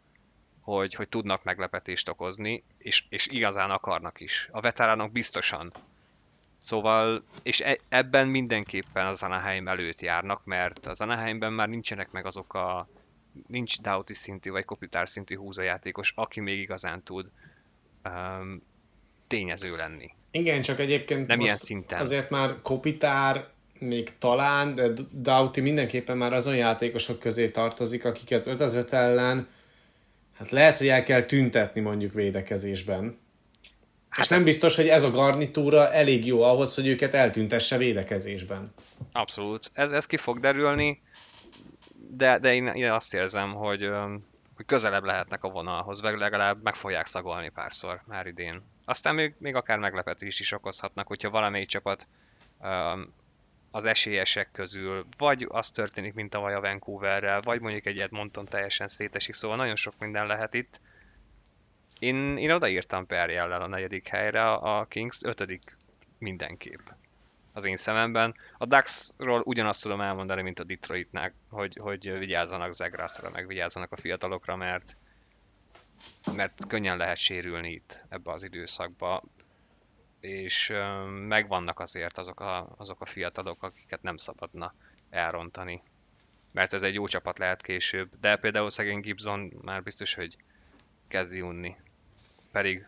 hogy, 0.66 0.94
hogy 0.94 1.10
tudnak 1.10 1.44
meglepetést 1.44 2.10
okozni, 2.10 2.64
és, 2.78 3.04
és 3.10 3.28
igazán 3.28 3.72
akarnak 3.72 4.20
is. 4.20 4.50
A 4.52 4.62
veteránok 4.62 5.12
biztosan. 5.12 5.74
Szóval, 6.58 7.24
és 7.44 7.62
e, 7.62 7.78
ebben 7.90 8.28
mindenképpen 8.28 9.06
az 9.06 9.24
Anaheim 9.24 9.68
előtt 9.68 10.00
járnak, 10.00 10.42
mert 10.46 10.86
az 10.86 11.02
Anaheimben 11.02 11.54
már 11.54 11.70
nincsenek 11.70 12.12
meg 12.12 12.26
azok 12.26 12.54
a 12.54 12.88
nincs 13.48 13.82
Doughty 13.82 14.14
szintű 14.14 14.50
vagy 14.50 14.66
Kopitár 14.66 15.10
szintű 15.10 15.36
húzójátékos, 15.36 16.14
aki 16.16 16.40
még 16.40 16.60
igazán 16.60 17.04
tud 17.04 17.32
um, 18.06 18.62
tényező 19.28 19.76
lenni. 19.76 20.12
Igen, 20.32 20.62
csak 20.62 20.80
egyébként 20.80 21.28
nem 21.28 21.40
ilyen 21.40 21.58
szinten. 21.58 22.00
azért 22.02 22.30
már 22.30 22.62
Kopitár 22.62 23.48
még 23.80 24.18
talán, 24.18 24.76
de 24.76 24.88
Doughty 25.14 25.62
mindenképpen 25.62 26.18
már 26.18 26.34
azon 26.34 26.56
játékosok 26.56 27.20
közé 27.20 27.50
tartozik, 27.50 28.06
akiket 28.06 28.48
5 28.48 28.62
az 28.62 28.76
5 28.76 28.94
ellen, 28.94 29.48
hát 30.38 30.49
lehet, 30.49 30.78
hogy 30.78 30.88
el 30.88 31.03
kell 31.03 31.22
tüntetni 31.22 31.82
mondjuk 31.82 32.14
védekezésben. 32.14 33.24
Hát, 34.10 34.24
és 34.24 34.30
nem 34.30 34.44
biztos, 34.44 34.76
hogy 34.76 34.88
ez 34.88 35.03
a 35.03 35.12
garnitúra 35.12 35.94
elég 35.94 36.26
jó 36.26 36.41
ahhoz, 36.41 36.76
hogy 36.76 36.88
őket 36.88 37.14
eltüntesse 37.14 37.78
védekezésben. 37.78 38.74
Abszolút. 39.12 39.72
Ez, 39.74 39.91
ez 39.91 40.06
ki 40.06 40.18
fog 40.18 40.40
derülni, 40.40 41.02
de, 42.10 42.40
de 42.40 42.53
én, 42.53 42.68
én 42.68 42.91
azt 42.91 43.14
érzem, 43.14 43.53
hogy, 43.53 43.90
hogy 44.56 44.66
közelebb 44.66 45.03
lehetnek 45.03 45.44
a 45.44 45.49
vonalhoz, 45.49 46.02
vagy 46.02 46.18
legalább 46.18 46.64
meg 46.64 46.76
fogják 46.76 47.06
szagolni 47.06 47.49
párszor 47.49 48.02
már 48.06 48.28
idén. 48.28 48.62
Aztán 48.86 49.16
még, 49.16 49.34
még 49.38 49.56
akár 49.56 49.78
meglepetés 49.80 50.40
is 50.40 50.52
okozhatnak, 50.52 51.07
hogyha 51.07 51.30
valamelyik 51.30 51.68
csapat 51.68 52.07
az 53.76 53.85
esélyesek 53.85 54.52
közül, 54.52 55.06
vagy 55.18 55.45
az 55.49 55.69
történik, 55.69 56.14
mint 56.14 56.30
tavaly 56.30 56.53
a 56.53 56.61
Vancouverrel, 56.61 57.41
vagy 57.41 57.61
mondjuk 57.61 57.85
egy 57.85 57.99
Edmonton 57.99 58.45
teljesen 58.45 58.88
szétesik, 58.88 59.34
szóval 59.34 59.57
nagyon 59.57 59.76
sok 59.76 59.93
minden 59.99 60.27
lehet 60.27 60.53
itt. 60.53 60.80
Én, 61.99 62.38
én 62.38 62.52
odaírtam 62.52 63.06
perjellel 63.06 63.61
a 63.61 63.68
negyedik 63.68 64.07
helyre, 64.07 64.52
a 64.52 64.85
Kings 64.85 65.19
ötödik 65.22 65.77
mindenképp 66.18 66.88
az 67.53 67.65
én 67.65 67.76
szememben. 67.76 68.35
A 68.57 68.65
Ducksról 68.65 69.41
ugyanazt 69.45 69.81
tudom 69.81 70.02
elmondani, 70.02 70.41
mint 70.41 70.60
a 70.60 70.64
Detroitnál, 70.64 71.34
hogy, 71.49 71.77
hogy 71.81 72.18
vigyázzanak 72.18 72.73
Zegrászra, 72.73 73.30
meg 73.30 73.47
vigyázzanak 73.47 73.91
a 73.91 73.97
fiatalokra, 73.97 74.56
mert 74.56 74.95
mert 76.35 76.68
könnyen 76.68 76.97
lehet 76.97 77.18
sérülni 77.18 77.72
itt 77.72 77.99
ebbe 78.10 78.31
az 78.31 78.43
időszakba, 78.43 79.23
és 80.26 80.73
megvannak 81.27 81.80
azért 81.80 82.18
azok 82.18 82.39
a, 82.39 82.73
azok 82.77 83.02
a 83.02 83.06
fiatalok, 83.06 83.64
akiket 83.64 84.02
nem 84.02 84.18
szabadna 84.18 84.73
elrontani. 85.10 85.81
Mert 86.52 86.73
ez 86.73 86.81
egy 86.81 86.93
jó 86.93 87.07
csapat 87.07 87.38
lehet 87.38 87.61
később, 87.61 88.10
de 88.19 88.35
például 88.35 88.69
szegény 88.69 88.99
Gibson 88.99 89.53
már 89.61 89.84
biztos, 89.84 90.14
hogy 90.14 90.38
kezdi 91.07 91.41
unni. 91.41 91.76
Pedig 92.52 92.88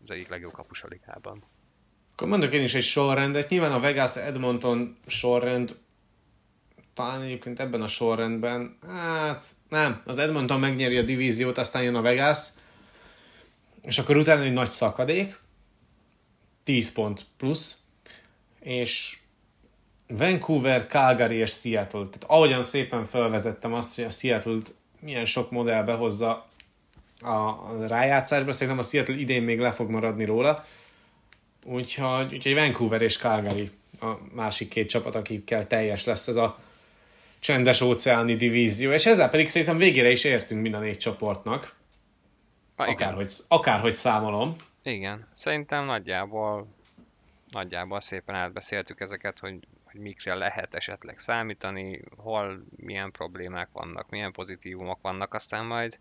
az 0.00 0.10
egyik 0.10 0.28
legjobb 0.28 0.52
kapus 0.52 0.82
a 0.82 0.88
ligában. 0.90 1.42
Akkor 2.12 2.28
mondok 2.28 2.52
én 2.52 2.62
is 2.62 2.74
egy 2.74 2.82
sorrendet. 2.82 3.48
Nyilván 3.48 3.72
a 3.72 3.80
Vegas 3.80 4.16
Edmonton 4.16 4.98
sorrend 5.06 5.78
talán 6.94 7.22
egyébként 7.22 7.60
ebben 7.60 7.82
a 7.82 7.86
sorrendben, 7.86 8.78
hát 8.86 9.42
nem, 9.68 10.02
az 10.06 10.18
Edmonton 10.18 10.60
megnyeri 10.60 10.96
a 10.96 11.02
divíziót, 11.02 11.58
aztán 11.58 11.82
jön 11.82 11.94
a 11.94 12.00
Vegas, 12.00 12.48
és 13.82 13.98
akkor 13.98 14.16
utána 14.16 14.42
egy 14.42 14.52
nagy 14.52 14.68
szakadék, 14.68 15.40
10 16.62 16.92
pont 16.92 17.26
plusz, 17.36 17.76
és 18.60 19.18
Vancouver, 20.08 20.86
Calgary 20.86 21.36
és 21.36 21.50
Seattle. 21.50 22.04
Tehát 22.04 22.24
ahogyan 22.26 22.62
szépen 22.62 23.06
felvezettem 23.06 23.72
azt, 23.72 23.94
hogy 23.94 24.04
a 24.04 24.10
Seattle-t 24.10 24.74
milyen 25.00 25.24
sok 25.24 25.50
modell 25.50 25.82
behozza 25.82 26.48
a, 27.20 27.54
rájátszásba, 27.86 28.52
szerintem 28.52 28.78
a 28.78 28.82
Seattle 28.82 29.14
idén 29.14 29.42
még 29.42 29.58
le 29.58 29.72
fog 29.72 29.90
maradni 29.90 30.24
róla. 30.24 30.64
Úgyhogy, 31.64 32.34
úgyhogy 32.34 32.54
Vancouver 32.54 33.02
és 33.02 33.18
Calgary 33.18 33.70
a 34.00 34.18
másik 34.32 34.68
két 34.68 34.88
csapat, 34.88 35.14
akikkel 35.14 35.66
teljes 35.66 36.04
lesz 36.04 36.28
ez 36.28 36.36
a 36.36 36.58
csendes 37.38 37.80
óceáni 37.80 38.36
divízió, 38.36 38.90
és 38.90 39.06
ezzel 39.06 39.30
pedig 39.30 39.48
szerintem 39.48 39.76
végére 39.76 40.10
is 40.10 40.24
értünk 40.24 40.62
mind 40.62 40.74
a 40.74 40.78
négy 40.78 40.98
csoportnak. 40.98 41.74
Ha, 42.76 42.84
akárhogy, 42.84 43.32
akárhogy 43.48 43.92
számolom. 43.92 44.56
Igen, 44.82 45.28
szerintem 45.32 45.84
nagyjából, 45.84 46.66
nagyjából 47.50 48.00
szépen 48.00 48.34
átbeszéltük 48.34 49.00
ezeket, 49.00 49.38
hogy, 49.38 49.58
hogy 49.84 50.00
mikre 50.00 50.34
lehet 50.34 50.74
esetleg 50.74 51.18
számítani, 51.18 52.02
hol 52.16 52.64
milyen 52.76 53.10
problémák 53.10 53.68
vannak, 53.72 54.10
milyen 54.10 54.32
pozitívumok 54.32 54.98
vannak, 55.02 55.34
aztán 55.34 55.66
majd 55.66 55.98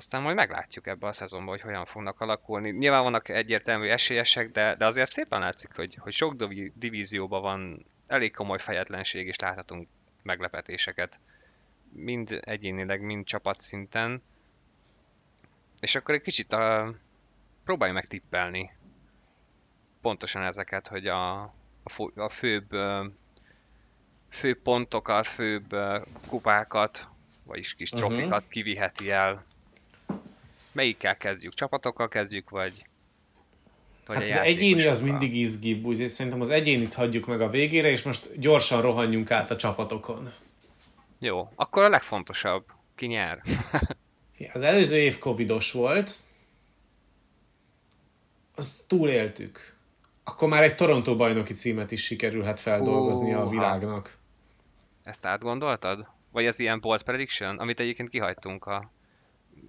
aztán 0.00 0.22
majd 0.22 0.36
meglátjuk 0.36 0.86
ebbe 0.86 1.06
a 1.06 1.12
szezonban, 1.12 1.48
hogy 1.48 1.60
hogyan 1.60 1.84
fognak 1.84 2.20
alakulni. 2.20 2.70
Nyilván 2.70 3.02
vannak 3.02 3.28
egyértelmű 3.28 3.86
esélyesek, 3.86 4.50
de, 4.50 4.74
de 4.74 4.86
azért 4.86 5.10
szépen 5.10 5.40
látszik, 5.40 5.74
hogy, 5.74 5.94
hogy 5.94 6.12
sok 6.12 6.34
divízióban 6.74 7.42
van 7.42 7.86
elég 8.06 8.34
komoly 8.34 8.58
fejetlenség, 8.58 9.26
és 9.26 9.38
láthatunk 9.38 9.88
meglepetéseket. 10.22 11.20
Mind 11.92 12.40
egyénileg, 12.44 13.00
mind 13.00 13.26
csapatszinten. 13.26 14.22
És 15.80 15.94
akkor 15.94 16.14
egy 16.14 16.22
kicsit 16.22 16.52
a, 16.52 16.94
próbálj 17.70 17.92
meg 17.92 18.06
tippelni 18.06 18.70
pontosan 20.00 20.42
ezeket, 20.42 20.88
hogy 20.88 21.06
a, 21.06 21.40
a, 21.40 22.10
a 22.14 22.28
főbb, 22.28 22.70
főbb 24.30 24.58
pontokat, 24.62 25.26
főbb 25.26 25.76
kupákat, 26.26 27.08
vagyis 27.44 27.74
kis 27.74 27.92
uh-huh. 27.92 28.08
trofikat 28.08 28.48
kiviheti 28.48 29.10
el. 29.10 29.44
Melyikkel 30.72 31.16
kezdjük? 31.16 31.54
Csapatokkal 31.54 32.08
kezdjük, 32.08 32.50
vagy, 32.50 32.86
vagy 34.06 34.16
hát 34.16 34.26
az 34.26 34.46
egyéni 34.46 34.86
az 34.86 35.00
mindig 35.00 35.34
izgibb, 35.34 35.84
úgyhogy 35.84 36.08
szerintem 36.08 36.40
az 36.40 36.50
egyénit 36.50 36.94
hagyjuk 36.94 37.26
meg 37.26 37.40
a 37.40 37.48
végére, 37.48 37.90
és 37.90 38.02
most 38.02 38.38
gyorsan 38.38 38.80
rohanjunk 38.80 39.30
át 39.30 39.50
a 39.50 39.56
csapatokon. 39.56 40.32
Jó, 41.18 41.48
akkor 41.54 41.82
a 41.82 41.88
legfontosabb, 41.88 42.64
ki 42.94 43.06
nyer? 43.06 43.42
az 44.52 44.62
előző 44.62 44.96
év 44.96 45.18
covidos 45.18 45.72
volt, 45.72 46.28
azt 48.60 48.86
túléltük. 48.86 49.74
Akkor 50.24 50.48
már 50.48 50.62
egy 50.62 50.74
Toronto 50.74 51.16
bajnoki 51.16 51.52
címet 51.52 51.90
is 51.90 52.04
sikerülhet 52.04 52.60
feldolgozni 52.60 53.32
a 53.32 53.46
világnak. 53.46 54.16
Ezt 55.04 55.26
átgondoltad? 55.26 56.06
Vagy 56.32 56.46
az 56.46 56.60
ilyen 56.60 56.80
bold 56.80 57.02
prediction, 57.02 57.58
amit 57.58 57.80
egyébként 57.80 58.08
kihagytunk 58.08 58.66
a... 58.66 58.90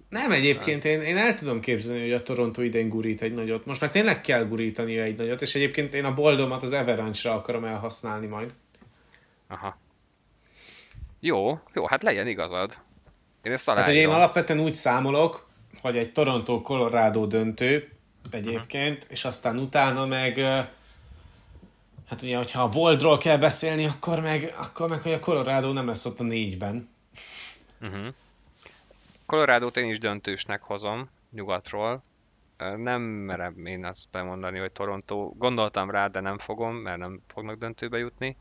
Nem, 0.08 0.30
egyébként 0.30 0.84
én, 0.84 1.00
én 1.00 1.16
el 1.16 1.34
tudom 1.34 1.60
képzelni, 1.60 2.00
hogy 2.00 2.12
a 2.12 2.22
Toronto 2.22 2.62
idén 2.62 2.88
gurít 2.88 3.22
egy 3.22 3.32
nagyot. 3.32 3.66
Most 3.66 3.80
már 3.80 3.90
tényleg 3.90 4.20
kell 4.20 4.44
gurítani 4.44 4.98
egy 4.98 5.16
nagyot, 5.16 5.42
és 5.42 5.54
egyébként 5.54 5.94
én 5.94 6.04
a 6.04 6.14
boldomat 6.14 6.62
az 6.62 6.72
Avalanche-ra 6.72 7.36
akarom 7.36 7.64
elhasználni 7.64 8.26
majd. 8.26 8.54
Aha. 9.48 9.78
Jó, 11.20 11.58
jó, 11.72 11.86
hát 11.86 12.02
legyen 12.02 12.26
igazad. 12.26 12.80
Én 13.42 13.52
ezt 13.52 13.66
Tehát, 13.66 13.86
hogy 13.86 13.94
én 13.94 14.08
alapvetően 14.08 14.60
úgy 14.60 14.74
számolok, 14.74 15.48
hogy 15.80 15.96
egy 15.96 16.12
Toronto-Colorado 16.12 17.26
döntő 17.26 17.92
egyébként, 18.30 18.96
uh-huh. 18.96 19.12
és 19.12 19.24
aztán 19.24 19.58
utána 19.58 20.06
meg 20.06 20.40
hát 22.12 22.22
ugye, 22.22 22.36
hogyha 22.36 22.62
a 22.62 22.68
Boldról 22.68 23.18
kell 23.18 23.36
beszélni, 23.36 23.86
akkor 23.86 24.20
meg, 24.20 24.54
akkor 24.56 24.88
meg, 24.88 25.02
hogy 25.02 25.12
a 25.12 25.20
Colorado 25.20 25.72
nem 25.72 25.86
lesz 25.86 26.04
ott 26.04 26.20
a 26.20 26.22
négyben. 26.22 26.88
Uh-huh. 27.80 28.06
Colorado-t 29.26 29.76
én 29.76 29.90
is 29.90 29.98
döntősnek 29.98 30.62
hozom 30.62 31.08
nyugatról. 31.30 32.02
Nem 32.76 33.02
merem 33.02 33.66
én 33.66 33.84
azt 33.84 34.06
bemondani, 34.10 34.58
hogy 34.58 34.72
Toronto. 34.72 35.32
Gondoltam 35.38 35.90
rá, 35.90 36.06
de 36.06 36.20
nem 36.20 36.38
fogom, 36.38 36.74
mert 36.74 36.98
nem 36.98 37.20
fognak 37.26 37.58
döntőbe 37.58 37.98
jutni. 37.98 38.36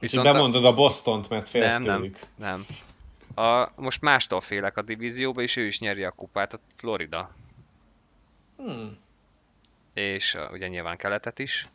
Viszont 0.00 0.32
bemondod 0.32 0.64
a 0.64 0.74
Bostont, 0.74 1.28
mert 1.28 1.48
félsz 1.48 1.78
nem, 1.78 1.84
tőlük. 1.84 2.18
Nem, 2.36 2.64
nem. 3.34 3.44
A, 3.46 3.72
most 3.76 4.00
mástól 4.00 4.40
félek 4.40 4.76
a 4.76 4.82
divízióba, 4.82 5.42
és 5.42 5.56
ő 5.56 5.66
is 5.66 5.78
nyeri 5.78 6.04
a 6.04 6.10
kupát, 6.10 6.52
a 6.52 6.58
Florida. 6.76 7.30
Hmm 8.56 9.02
és 9.94 10.36
ugye 10.50 10.68
nyilván 10.68 10.96
keletet 10.96 11.38
is. 11.38 11.68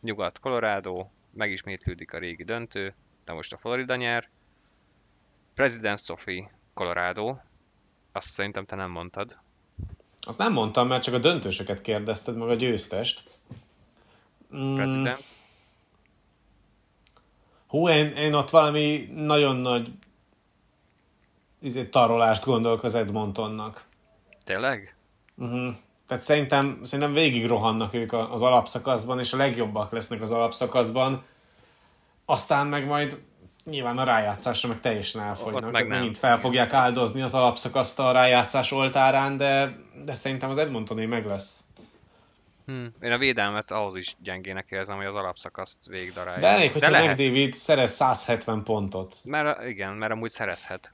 Nyugat 0.00 0.38
Colorado, 0.38 1.06
megismétlődik 1.30 2.12
a 2.12 2.18
régi 2.18 2.44
döntő, 2.44 2.94
de 3.24 3.32
most 3.32 3.52
a 3.52 3.56
Florida 3.56 3.96
nyer. 3.96 4.28
President 5.54 5.98
Sophie, 5.98 6.50
Colorado, 6.74 7.36
azt 8.12 8.28
szerintem 8.28 8.64
te 8.64 8.76
nem 8.76 8.90
mondtad. 8.90 9.38
Azt 10.20 10.38
nem 10.38 10.52
mondtam, 10.52 10.88
mert 10.88 11.02
csak 11.02 11.14
a 11.14 11.18
döntősöket 11.18 11.80
kérdezted, 11.80 12.36
meg 12.36 12.48
a 12.48 12.54
győztest. 12.54 13.22
Mm. 14.56 14.74
Presidents. 14.74 15.28
Hú, 17.66 17.88
én, 17.88 18.06
én 18.10 18.34
ott 18.34 18.50
valami 18.50 19.08
nagyon 19.12 19.56
nagy 19.56 19.92
izé, 21.58 21.84
tarolást 21.84 22.44
gondolok 22.44 22.82
az 22.82 22.94
Edmontonnak. 22.94 23.86
Tényleg? 24.44 24.96
Uh-huh. 25.36 25.74
Tehát 26.12 26.26
szerintem, 26.26 26.78
szerintem 26.82 27.14
végig 27.14 27.46
rohannak 27.46 27.94
ők 27.94 28.12
az 28.12 28.42
alapszakaszban, 28.42 29.18
és 29.18 29.32
a 29.32 29.36
legjobbak 29.36 29.92
lesznek 29.92 30.20
az 30.20 30.30
alapszakaszban. 30.30 31.24
Aztán 32.24 32.66
meg 32.66 32.86
majd 32.86 33.20
nyilván 33.64 33.98
a 33.98 34.04
rájátszásra 34.04 34.68
meg 34.68 34.80
teljesen 34.80 35.22
elfogynak. 35.22 35.72
Meg 35.72 35.88
megint 35.88 36.18
fel 36.18 36.38
fogják 36.38 36.72
áldozni 36.72 37.22
az 37.22 37.34
alapszakaszt 37.34 37.98
a 37.98 38.12
rájátszás 38.12 38.72
oltárán, 38.72 39.36
de, 39.36 39.76
de 40.04 40.14
szerintem 40.14 40.50
az 40.50 40.58
Edmontoné 40.58 41.06
meg 41.06 41.26
lesz. 41.26 41.64
Hmm. 42.66 42.94
Én 43.00 43.12
a 43.12 43.18
védelmet 43.18 43.70
ahhoz 43.70 43.96
is 43.96 44.16
gyengének 44.22 44.66
érzem, 44.70 44.96
hogy 44.96 45.06
az 45.06 45.14
alapszakaszt 45.14 45.86
végigdarálja. 45.86 46.40
De 46.40 46.46
elég, 46.46 46.72
hogyha 46.72 46.90
lehet. 46.90 47.16
David 47.16 47.52
szerez 47.52 47.92
170 47.92 48.62
pontot. 48.62 49.20
Mert 49.24 49.64
igen, 49.66 49.92
mert 49.92 50.12
amúgy 50.12 50.30
szerezhet. 50.30 50.90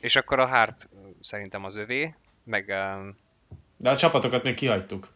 És 0.00 0.16
akkor 0.16 0.38
a 0.38 0.46
Hart 0.46 0.88
szerintem 1.20 1.64
az 1.64 1.76
övé, 1.76 2.14
meg 2.44 2.74
de 3.76 3.90
a 3.90 3.96
csapatokat 3.96 4.42
még 4.42 4.54
kihagytuk. 4.54 5.08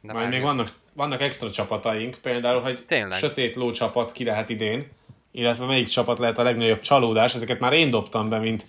De 0.00 0.12
Majd 0.12 0.28
még 0.28 0.42
vannak, 0.42 0.72
vannak 0.92 1.20
extra 1.20 1.50
csapataink, 1.50 2.18
például, 2.22 2.62
hogy 2.62 2.84
Tényleg. 2.86 3.18
sötét 3.18 3.56
ló 3.56 3.70
csapat 3.70 4.12
ki 4.12 4.24
lehet 4.24 4.48
idén, 4.48 4.88
illetve 5.30 5.66
melyik 5.66 5.88
csapat 5.88 6.18
lehet 6.18 6.38
a 6.38 6.42
legnagyobb 6.42 6.80
csalódás, 6.80 7.34
ezeket 7.34 7.60
már 7.60 7.72
én 7.72 7.90
dobtam 7.90 8.28
be, 8.28 8.38
mint 8.38 8.66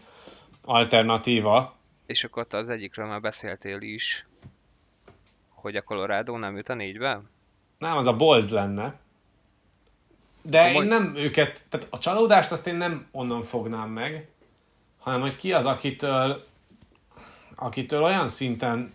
alternatíva. 0.63 1.75
És 2.05 2.23
akkor 2.23 2.47
te 2.47 2.57
az 2.57 2.69
egyikről 2.69 3.05
már 3.07 3.21
beszéltél 3.21 3.81
is, 3.81 4.25
hogy 5.49 5.75
a 5.75 5.81
Colorado 5.81 6.37
nem 6.37 6.55
jut 6.55 6.69
a 6.69 6.73
négybe? 6.73 7.21
Nem, 7.77 7.97
az 7.97 8.07
a 8.07 8.15
bold 8.15 8.49
lenne. 8.49 8.99
De 10.41 10.65
Komoly- 10.65 10.83
én 10.83 10.87
nem 10.87 11.15
őket, 11.15 11.65
tehát 11.69 11.87
a 11.89 11.97
csalódást 11.97 12.51
azt 12.51 12.67
én 12.67 12.75
nem 12.75 13.07
onnan 13.11 13.41
fognám 13.41 13.89
meg, 13.89 14.27
hanem 14.99 15.21
hogy 15.21 15.35
ki 15.35 15.53
az, 15.53 15.65
akitől, 15.65 16.43
akitől 17.57 18.03
olyan 18.03 18.27
szinten 18.27 18.93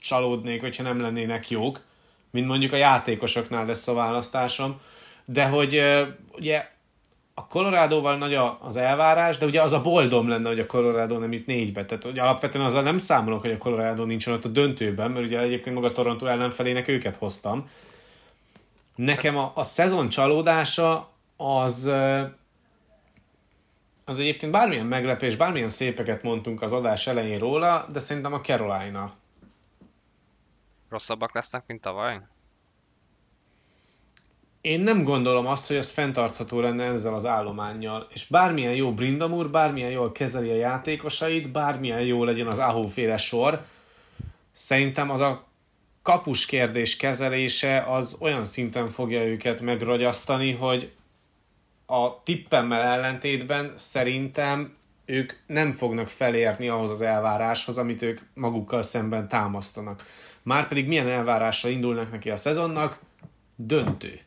csalódnék, 0.00 0.60
hogyha 0.60 0.82
nem 0.82 1.00
lennének 1.00 1.50
jók, 1.50 1.80
mint 2.30 2.46
mondjuk 2.46 2.72
a 2.72 2.76
játékosoknál 2.76 3.66
lesz 3.66 3.88
a 3.88 3.94
választásom. 3.94 4.76
De 5.24 5.46
hogy 5.46 5.82
ugye 6.32 6.70
a 7.34 7.46
Colorado-val 7.46 8.16
nagy 8.16 8.38
az 8.60 8.76
elvárás, 8.76 9.38
de 9.38 9.46
ugye 9.46 9.62
az 9.62 9.72
a 9.72 9.80
boldom 9.80 10.28
lenne, 10.28 10.48
hogy 10.48 10.58
a 10.58 10.66
Colorado 10.66 11.18
nem 11.18 11.32
jut 11.32 11.46
négybe. 11.46 11.84
Tehát 11.84 12.04
hogy 12.04 12.18
alapvetően 12.18 12.64
azzal 12.64 12.82
nem 12.82 12.98
számolok, 12.98 13.40
hogy 13.40 13.50
a 13.50 13.58
Colorado 13.58 14.04
nincsen 14.04 14.34
ott 14.34 14.44
a 14.44 14.48
döntőben, 14.48 15.10
mert 15.10 15.26
ugye 15.26 15.40
egyébként 15.40 15.74
maga 15.74 15.92
Toronto 15.92 16.26
ellenfelének 16.26 16.88
őket 16.88 17.16
hoztam. 17.16 17.70
Nekem 18.94 19.36
a, 19.36 19.52
a 19.54 19.62
szezon 19.62 20.08
csalódása 20.08 21.08
az 21.36 21.90
az 24.04 24.18
egyébként 24.18 24.52
bármilyen 24.52 24.86
meglepés, 24.86 25.36
bármilyen 25.36 25.68
szépeket 25.68 26.22
mondtunk 26.22 26.62
az 26.62 26.72
adás 26.72 27.06
elején 27.06 27.38
róla, 27.38 27.86
de 27.92 27.98
szerintem 27.98 28.32
a 28.32 28.40
Carolina. 28.40 29.12
Rosszabbak 30.88 31.34
lesznek, 31.34 31.62
mint 31.66 31.80
tavaly? 31.80 32.20
Én 34.60 34.80
nem 34.80 35.02
gondolom 35.02 35.46
azt, 35.46 35.66
hogy 35.66 35.76
ez 35.76 35.90
fenntartható 35.90 36.60
lenne 36.60 36.84
ezzel 36.84 37.14
az 37.14 37.26
állományjal, 37.26 38.06
és 38.12 38.26
bármilyen 38.26 38.74
jó 38.74 38.94
Brindamur, 38.94 39.50
bármilyen 39.50 39.90
jól 39.90 40.12
kezeli 40.12 40.50
a 40.50 40.54
játékosait, 40.54 41.52
bármilyen 41.52 42.00
jó 42.00 42.24
legyen 42.24 42.46
az 42.46 42.58
Ahó-féle 42.58 43.16
sor, 43.16 43.64
szerintem 44.52 45.10
az 45.10 45.20
a 45.20 45.44
kapus 46.02 46.46
kérdés 46.46 46.96
kezelése 46.96 47.84
az 47.88 48.16
olyan 48.20 48.44
szinten 48.44 48.86
fogja 48.86 49.26
őket 49.26 49.60
megragyasztani, 49.60 50.52
hogy 50.52 50.92
a 51.92 52.22
tippemmel 52.22 52.82
ellentétben 52.82 53.72
szerintem 53.76 54.72
ők 55.04 55.32
nem 55.46 55.72
fognak 55.72 56.08
felérni 56.08 56.68
ahhoz 56.68 56.90
az 56.90 57.00
elváráshoz, 57.00 57.78
amit 57.78 58.02
ők 58.02 58.20
magukkal 58.34 58.82
szemben 58.82 59.28
támasztanak. 59.28 60.06
Márpedig 60.42 60.86
milyen 60.86 61.08
elvárással 61.08 61.70
indulnak 61.70 62.10
neki 62.10 62.30
a 62.30 62.36
szezonnak? 62.36 63.00
Döntő. 63.56 64.20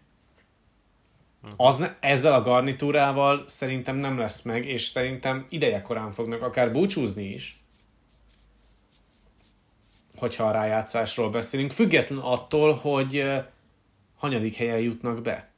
Az 1.57 1.77
ne, 1.77 1.95
ezzel 1.99 2.33
a 2.33 2.41
garnitúrával 2.41 3.43
szerintem 3.47 3.95
nem 3.95 4.17
lesz 4.17 4.41
meg, 4.41 4.65
és 4.65 4.85
szerintem 4.85 5.45
ideje 5.49 5.81
korán 5.81 6.11
fognak 6.11 6.41
akár 6.41 6.71
búcsúzni 6.71 7.33
is, 7.33 7.63
hogyha 10.17 10.43
a 10.43 10.51
rájátszásról 10.51 11.29
beszélünk, 11.29 11.71
független 11.71 12.19
attól, 12.19 12.73
hogy 12.73 13.31
hanyadik 14.15 14.55
helyen 14.55 14.79
jutnak 14.79 15.21
be. 15.21 15.53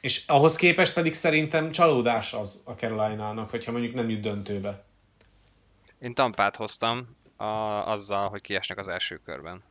És 0.00 0.26
ahhoz 0.26 0.56
képest 0.56 0.94
pedig 0.94 1.14
szerintem 1.14 1.70
csalódás 1.70 2.32
az 2.32 2.62
a 2.66 2.72
Carolina-nak, 2.72 3.50
hogyha 3.50 3.72
mondjuk 3.72 3.94
nem 3.94 4.08
jut 4.08 4.20
döntőbe. 4.20 4.84
Én 5.98 6.14
Tampát 6.14 6.56
hoztam 6.56 7.16
a, 7.36 7.44
azzal, 7.90 8.28
hogy 8.28 8.40
kiesnek 8.40 8.78
az 8.78 8.88
első 8.88 9.20
körben. 9.24 9.62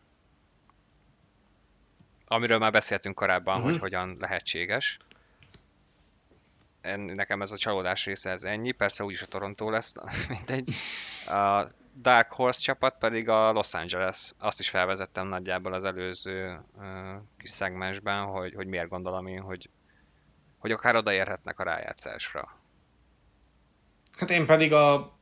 Amiről 2.27 2.57
már 2.57 2.71
beszéltünk 2.71 3.15
korábban, 3.15 3.55
uh-huh. 3.55 3.71
hogy 3.71 3.79
hogyan 3.79 4.17
lehetséges. 4.19 4.97
En- 6.81 6.99
Nekem 7.15 7.41
ez 7.41 7.51
a 7.51 7.57
csalódás 7.57 8.05
része 8.05 8.29
ez 8.29 8.43
ennyi, 8.43 8.71
persze 8.71 9.03
úgyis 9.03 9.21
a 9.21 9.25
Toronto 9.25 9.69
lesz, 9.69 9.93
mindegy. 10.29 10.69
A 11.27 11.67
Dark 12.01 12.31
Horse 12.31 12.59
csapat 12.59 12.97
pedig 12.99 13.29
a 13.29 13.51
Los 13.51 13.73
Angeles. 13.73 14.33
Azt 14.39 14.59
is 14.59 14.69
felvezettem 14.69 15.27
nagyjából 15.27 15.73
az 15.73 15.83
előző 15.83 16.59
uh, 16.77 16.85
kis 17.37 17.49
szegmensben, 17.49 18.25
hogy, 18.25 18.53
hogy 18.53 18.67
miért 18.67 18.89
gondolom 18.89 19.27
én, 19.27 19.41
hogy, 19.41 19.69
hogy 20.59 20.71
akár 20.71 20.95
odaérhetnek 20.95 21.59
a 21.59 21.63
rájátszásra. 21.63 22.57
Hát 24.17 24.29
én 24.29 24.45
pedig 24.45 24.73
a 24.73 25.17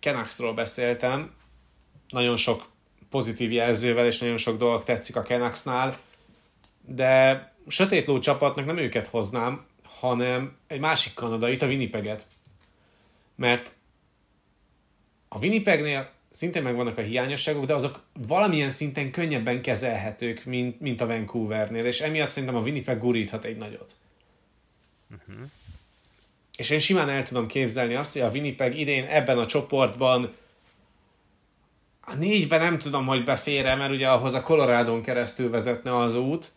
Canucksról 0.00 0.54
beszéltem, 0.54 1.34
nagyon 2.08 2.36
sok 2.36 2.66
pozitív 3.10 3.52
jelzővel, 3.52 4.06
és 4.06 4.18
nagyon 4.18 4.36
sok 4.36 4.58
dolog 4.58 4.84
tetszik 4.84 5.16
a 5.16 5.22
Canucksnál, 5.22 5.96
de 6.80 7.52
sötétló 7.66 8.18
csapatnak 8.18 8.64
nem 8.64 8.76
őket 8.76 9.06
hoznám, 9.06 9.66
hanem 9.84 10.56
egy 10.66 10.80
másik 10.80 11.14
kanadait, 11.14 11.62
a 11.62 11.66
Winnipeget. 11.66 12.26
Mert 13.36 13.72
a 15.28 15.38
Winnipegnél 15.38 16.10
szintén 16.34 16.62
megvannak 16.62 16.98
a 16.98 17.00
hiányosságok, 17.00 17.64
de 17.64 17.74
azok 17.74 18.02
valamilyen 18.26 18.70
szinten 18.70 19.10
könnyebben 19.10 19.62
kezelhetők, 19.62 20.44
mint, 20.44 20.80
mint 20.80 21.00
a 21.00 21.06
Vancouvernél, 21.06 21.84
és 21.84 22.00
emiatt 22.00 22.30
szerintem 22.30 22.58
a 22.58 22.62
Winnipeg 22.62 22.98
guríthat 22.98 23.44
egy 23.44 23.56
nagyot. 23.56 23.96
És 26.56 26.70
én 26.70 26.78
simán 26.78 27.08
el 27.08 27.22
tudom 27.22 27.46
képzelni 27.46 27.94
azt, 27.94 28.12
hogy 28.12 28.22
a 28.22 28.30
Winnipeg 28.30 28.78
idén 28.78 29.04
ebben 29.04 29.38
a 29.38 29.46
csoportban 29.46 30.34
a 32.00 32.14
négyben 32.14 32.60
nem 32.60 32.78
tudom, 32.78 33.06
hogy 33.06 33.24
befér 33.24 33.64
mert 33.64 33.90
ugye 33.90 34.08
ahhoz 34.08 34.34
a 34.34 34.42
Colorado-n 34.42 35.02
keresztül 35.02 35.50
vezetne 35.50 35.96
az 35.96 36.14
út, 36.14 36.52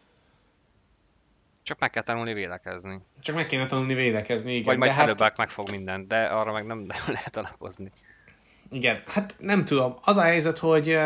Csak 1.64 1.80
meg 1.80 1.90
kell 1.90 2.04
tanulni 2.04 2.34
védekezni. 2.34 3.02
csak 3.20 3.36
meg 3.36 3.46
kéne 3.46 3.66
tanulni 3.66 3.94
védekezni, 3.94 4.52
igen. 4.52 4.64
Vagy 4.64 4.78
majd 4.78 4.92
hát, 4.92 5.04
előbb 5.04 5.34
meg 5.38 5.50
fog 5.50 5.70
mindent, 5.70 6.08
de 6.08 6.26
arra 6.26 6.52
meg 6.52 6.66
nem 6.66 6.78
nem 6.94 7.04
lehet 7.08 7.38
alapozni. 7.38 7.92
Igen, 8.70 9.02
hát 9.06 9.36
nem 9.40 9.66
tudom. 9.66 9.96
Az 10.04 10.18
a 10.18 10.22
helyzet, 10.22 10.58
hogy, 10.58 10.98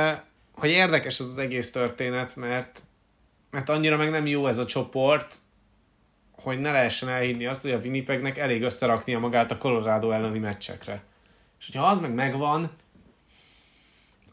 hogy 0.54 0.70
érdekes 0.70 1.20
ez 1.20 1.26
az 1.26 1.38
egész 1.38 1.72
történet, 1.72 2.36
mert, 2.36 2.84
mert 3.50 3.70
annyira 3.70 3.98
meg 3.98 4.10
nem 4.10 4.26
jó 4.28 4.48
ez 4.48 4.58
a 4.58 4.66
csoport, 4.66 5.36
hogy 6.32 6.60
ne 6.60 6.72
lehessen 6.72 7.10
elhinni 7.10 7.46
azt, 7.46 7.62
hogy 7.62 7.72
a 7.72 7.78
Winnipegnek 7.78 8.38
elég 8.38 8.62
összeraknia 8.62 9.20
magát 9.20 9.52
a 9.52 9.58
Colorado 9.58 10.12
elleni 10.12 10.40
meccsekre. 10.40 11.04
És 11.60 11.66
hogyha 11.66 11.88
az 11.88 12.00
meg 12.00 12.14
megvan, 12.14 12.72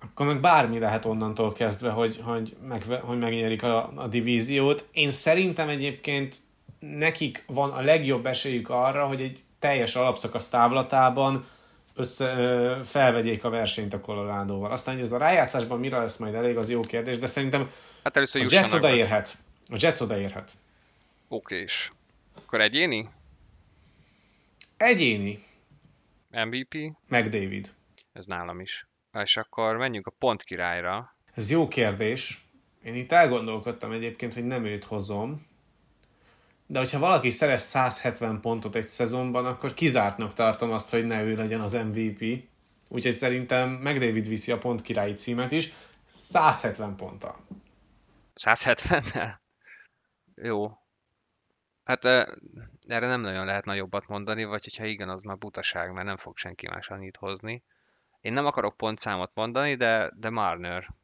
akkor 0.01 0.27
meg 0.27 0.41
bármi 0.41 0.79
lehet 0.79 1.05
onnantól 1.05 1.53
kezdve, 1.53 1.91
hogy, 1.91 2.21
hogy, 2.23 2.57
meg, 2.63 2.85
hogy 3.01 3.19
megnyerik 3.19 3.63
a, 3.63 3.93
a 3.95 4.07
divíziót. 4.07 4.89
Én 4.93 5.11
szerintem 5.11 5.69
egyébként 5.69 6.37
nekik 6.79 7.45
van 7.47 7.71
a 7.71 7.81
legjobb 7.81 8.27
esélyük 8.27 8.69
arra, 8.69 9.07
hogy 9.07 9.21
egy 9.21 9.43
teljes 9.59 9.97
alapszakasz 9.97 10.49
távlatában 10.49 11.47
össze, 11.99 12.81
felvegyék 12.85 13.45
a 13.45 13.51
versenyt 13.51 13.95
a 13.95 14.01
Colorado-val. 14.01 14.71
Aztán, 14.71 14.95
hogy 14.95 15.03
ez 15.03 15.13
a 15.13 15.19
rájátszásban 15.19 15.79
mire 15.79 15.99
lesz 15.99 16.17
majd 16.17 16.35
elég, 16.35 16.57
az 16.57 16.71
jó 16.71 16.81
kérdés, 16.81 17.19
de 17.19 17.27
szerintem 17.27 17.71
Hát 18.05 18.17
először 18.17 18.43
a 18.43 18.47
Jets 18.51 18.73
odaérhet. 18.73 19.37
A 19.71 19.77
Jets 19.79 20.01
odaérhet. 20.01 20.53
Oké, 21.29 21.61
és 21.61 21.91
akkor 22.45 22.61
egyéni? 22.61 23.09
Egyéni, 24.77 25.45
MVP? 26.31 26.75
meg 27.09 27.29
David. 27.29 27.75
Ez 28.13 28.27
nálam 28.27 28.61
is. 28.61 28.87
És 29.23 29.37
akkor 29.37 29.77
menjünk 29.77 30.07
a 30.07 30.15
pont 30.19 30.43
királyra. 30.43 31.17
Ez 31.35 31.51
jó 31.51 31.69
kérdés. 31.69 32.45
Én 32.83 32.95
itt 32.95 33.13
elgondolkodtam 33.13 33.93
egyébként, 33.93 34.35
hogy 34.35 34.45
nem 34.45 34.65
őt 34.65 34.85
hozom, 34.85 35.47
de 36.71 36.79
hogyha 36.79 36.99
valaki 36.99 37.31
szerez 37.31 37.63
170 37.63 38.41
pontot 38.41 38.75
egy 38.75 38.87
szezonban, 38.87 39.47
akkor 39.47 39.75
kizártnak 39.75 40.35
tartom 40.35 40.73
azt, 40.73 40.91
hogy 40.91 41.07
ne 41.07 41.23
ő 41.23 41.35
legyen 41.35 41.61
az 41.61 41.73
MVP. 41.73 42.45
Úgyhogy 42.89 43.13
szerintem 43.13 43.71
McDavid 43.71 44.29
viszi 44.29 44.53
a 44.53 44.59
pont 44.59 44.83
királyi 44.83 45.15
címet 45.15 45.53
is. 45.53 45.73
170 46.07 46.97
ponttal. 46.97 47.37
170-nel? 48.35 49.35
Jó. 50.35 50.73
Hát 51.85 52.05
erre 52.87 53.07
nem 53.07 53.21
nagyon 53.21 53.47
lehet 53.47 53.65
nagyobbat 53.65 54.07
mondani, 54.07 54.45
vagy 54.45 54.65
hogyha 54.65 54.85
igen, 54.85 55.09
az 55.09 55.23
már 55.23 55.39
butaság, 55.39 55.93
mert 55.93 56.07
nem 56.07 56.17
fog 56.17 56.37
senki 56.37 56.69
más 56.69 56.89
annyit 56.89 57.17
hozni. 57.17 57.65
Én 58.21 58.33
nem 58.33 58.47
akarok 58.47 58.77
pontszámot 58.77 59.31
mondani, 59.35 59.75
de, 59.75 60.11
de 60.17 60.31
Marner. 60.31 60.95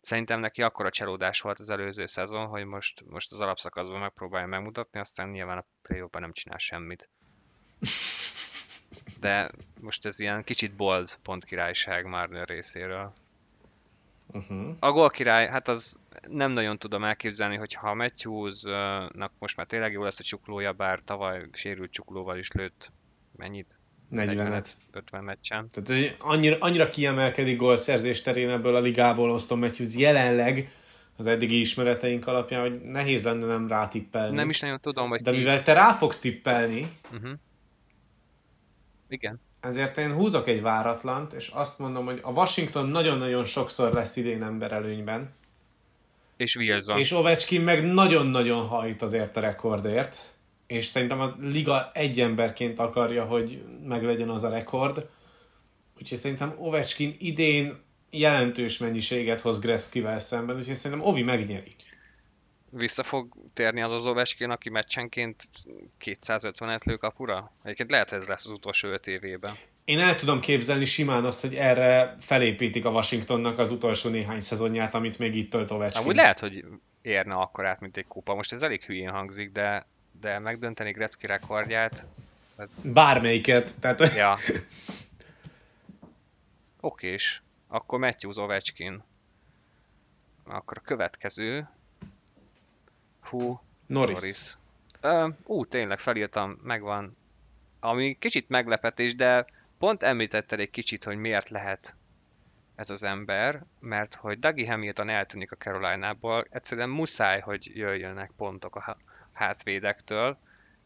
Szerintem 0.00 0.40
neki 0.40 0.62
akkora 0.62 0.90
csalódás 0.90 1.40
volt 1.40 1.58
az 1.58 1.70
előző 1.70 2.06
szezon, 2.06 2.46
hogy 2.46 2.64
most, 2.64 3.04
most 3.06 3.32
az 3.32 3.40
alapszakaszban 3.40 4.00
megpróbálja 4.00 4.46
megmutatni, 4.46 5.00
aztán 5.00 5.28
nyilván 5.28 5.58
a 5.58 5.66
play 5.82 6.04
nem 6.18 6.32
csinál 6.32 6.58
semmit. 6.58 7.08
De 9.20 9.50
most 9.80 10.06
ez 10.06 10.20
ilyen 10.20 10.44
kicsit 10.44 10.76
bold 10.76 11.16
pontkirályság 11.22 12.06
Marner 12.06 12.48
részéről. 12.48 13.12
Uh-huh. 14.32 14.76
A 14.78 14.92
gól 14.92 15.10
király, 15.10 15.48
hát 15.48 15.68
az 15.68 16.00
nem 16.28 16.50
nagyon 16.50 16.78
tudom 16.78 17.04
elképzelni, 17.04 17.56
hogy 17.56 17.72
ha 17.72 17.94
Matthews-nak 17.94 19.32
most 19.38 19.56
már 19.56 19.66
tényleg 19.66 19.92
jó 19.92 20.02
lesz 20.02 20.20
a 20.20 20.22
csuklója, 20.22 20.72
bár 20.72 21.00
tavaly 21.04 21.48
sérült 21.52 21.90
csuklóval 21.90 22.38
is 22.38 22.50
lőtt 22.50 22.92
mennyit? 23.36 23.79
40-et. 24.12 24.66
50 24.92 25.24
meccsen. 25.24 25.68
Tehát 25.70 25.88
hogy 26.02 26.16
annyira, 26.18 26.56
annyira 26.60 26.88
kiemelkedik 26.88 27.56
gólszerzés 27.56 28.22
terén 28.22 28.50
ebből 28.50 28.74
a 28.74 28.80
ligából 28.80 29.30
Austin 29.30 29.58
Matthews 29.58 29.94
jelenleg 29.96 30.72
az 31.16 31.26
eddigi 31.26 31.60
ismereteink 31.60 32.26
alapján, 32.26 32.60
hogy 32.60 32.80
nehéz 32.80 33.24
lenne 33.24 33.46
nem 33.46 33.68
rátippelni. 33.68 34.34
Nem 34.36 34.48
is 34.48 34.60
nagyon 34.60 34.80
tudom, 34.80 35.08
hogy 35.08 35.22
De 35.22 35.30
ki- 35.30 35.36
mivel 35.38 35.62
te 35.62 35.72
rá 35.72 35.92
fogsz 35.92 36.18
tippelni, 36.18 36.86
Uh-huh. 37.14 37.30
Igen. 39.08 39.40
ezért 39.60 39.98
én 39.98 40.12
húzok 40.12 40.48
egy 40.48 40.62
váratlant, 40.62 41.32
és 41.32 41.48
azt 41.48 41.78
mondom, 41.78 42.04
hogy 42.04 42.20
a 42.22 42.30
Washington 42.30 42.88
nagyon-nagyon 42.88 43.44
sokszor 43.44 43.92
lesz 43.92 44.16
idén 44.16 44.42
ember 44.42 44.72
előnyben, 44.72 45.30
És 46.36 46.56
Wilson. 46.56 46.98
és 46.98 47.12
Ovechkin 47.12 47.60
meg 47.60 47.84
nagyon-nagyon 47.92 48.66
hajt 48.66 49.02
azért 49.02 49.36
a 49.36 49.40
rekordért, 49.40 50.18
és 50.70 50.84
szerintem 50.84 51.20
a 51.20 51.36
liga 51.40 51.90
egy 51.94 52.20
emberként 52.20 52.78
akarja, 52.78 53.24
hogy 53.24 53.64
meglegyen 53.84 54.28
az 54.28 54.44
a 54.44 54.50
rekord. 54.50 55.08
Úgyhogy 55.98 56.18
szerintem 56.18 56.54
Ovechkin 56.58 57.14
idén 57.18 57.82
jelentős 58.10 58.78
mennyiséget 58.78 59.40
hoz 59.40 59.58
Gretzkivel 59.58 60.18
szemben, 60.18 60.56
úgyhogy 60.56 60.76
szerintem 60.76 61.06
Ovi 61.06 61.22
megnyeri. 61.22 61.74
Vissza 62.70 63.02
fog 63.02 63.34
térni 63.54 63.82
az 63.82 63.92
az 63.92 64.06
Ovechkin, 64.06 64.50
aki 64.50 64.70
meccsenként 64.70 65.44
250-et 66.04 66.84
lő 66.84 66.94
kapura? 66.94 67.52
Egyébként 67.62 67.90
lehet 67.90 68.12
ez 68.12 68.26
lesz 68.26 68.44
az 68.44 68.50
utolsó 68.50 68.88
öt 68.88 69.06
évében. 69.06 69.52
Én 69.84 69.98
el 69.98 70.14
tudom 70.14 70.40
képzelni 70.40 70.84
simán 70.84 71.24
azt, 71.24 71.40
hogy 71.40 71.54
erre 71.54 72.16
felépítik 72.20 72.84
a 72.84 72.90
Washingtonnak 72.90 73.58
az 73.58 73.72
utolsó 73.72 74.10
néhány 74.10 74.40
szezonját, 74.40 74.94
amit 74.94 75.18
még 75.18 75.34
itt 75.34 75.50
tölt 75.50 75.70
Ovechkin. 75.70 76.00
Amúgy 76.00 76.16
lehet, 76.16 76.38
hogy 76.38 76.64
érne 77.02 77.34
akkor 77.34 77.66
át, 77.66 77.80
mint 77.80 77.96
egy 77.96 78.06
kupa. 78.06 78.34
Most 78.34 78.52
ez 78.52 78.62
elég 78.62 78.84
hülyén 78.84 79.10
hangzik, 79.10 79.52
de, 79.52 79.86
de 80.20 80.38
megdönteni 80.38 80.90
Gretzky 80.90 81.26
rekordját... 81.26 82.06
hát- 82.58 82.92
Bármelyiket. 82.92 83.80
Tehát, 83.80 84.14
Ja. 84.14 84.36
Okés. 86.80 87.42
Akkor 87.68 87.98
Matthews 87.98 88.36
Ovechkin. 88.36 89.02
Akkor 90.44 90.76
a 90.78 90.84
következő... 90.84 91.68
Hú, 93.20 93.60
Norris. 93.86 94.18
Norris. 94.18 94.54
Ö, 95.00 95.28
ú, 95.44 95.64
tényleg 95.66 95.98
felírtam, 95.98 96.58
megvan. 96.62 97.16
Ami 97.80 98.16
kicsit 98.18 98.48
meglepetés, 98.48 99.14
de 99.14 99.46
pont 99.78 100.02
említetted 100.02 100.60
egy 100.60 100.70
kicsit, 100.70 101.04
hogy 101.04 101.16
miért 101.16 101.48
lehet 101.48 101.94
ez 102.74 102.90
az 102.90 103.02
ember, 103.02 103.64
mert 103.80 104.14
hogy 104.14 104.38
Dougie 104.38 104.70
Hamilton 104.70 105.08
eltűnik 105.08 105.52
a 105.52 105.56
Carolinából, 105.56 106.46
egyszerűen 106.50 106.88
muszáj, 106.88 107.40
hogy 107.40 107.76
jöjjönek 107.76 108.30
pontok 108.36 108.76
a 108.76 108.96
hátvédektől, 109.40 110.38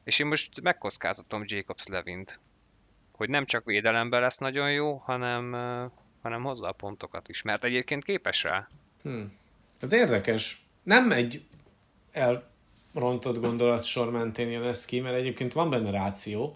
és 0.05 0.19
én 0.19 0.27
most 0.27 0.61
megkockázatom 0.61 1.43
Jacobs 1.47 1.87
Levint, 1.87 2.41
hogy 3.13 3.29
nem 3.29 3.45
csak 3.45 3.65
védelemben 3.65 4.21
lesz 4.21 4.39
nagyon 4.39 4.73
jó, 4.73 4.97
hanem, 4.97 5.53
hanem 6.23 6.43
hozza 6.43 6.69
a 6.69 6.73
pontokat 6.73 7.29
is, 7.29 7.43
mert 7.43 7.65
egyébként 7.65 8.05
képes 8.05 8.43
rá. 8.43 8.69
Ez 9.81 9.93
érdekes. 9.93 10.67
Nem 10.83 11.13
egy 11.13 11.45
elrontott 12.13 13.41
gondolatsor 13.41 14.11
mentén 14.11 14.51
jön 14.51 14.63
ez 14.63 14.85
ki, 14.85 15.01
mert 15.01 15.17
egyébként 15.17 15.53
van 15.53 15.71
benne 15.71 15.91
ráció. 15.91 16.55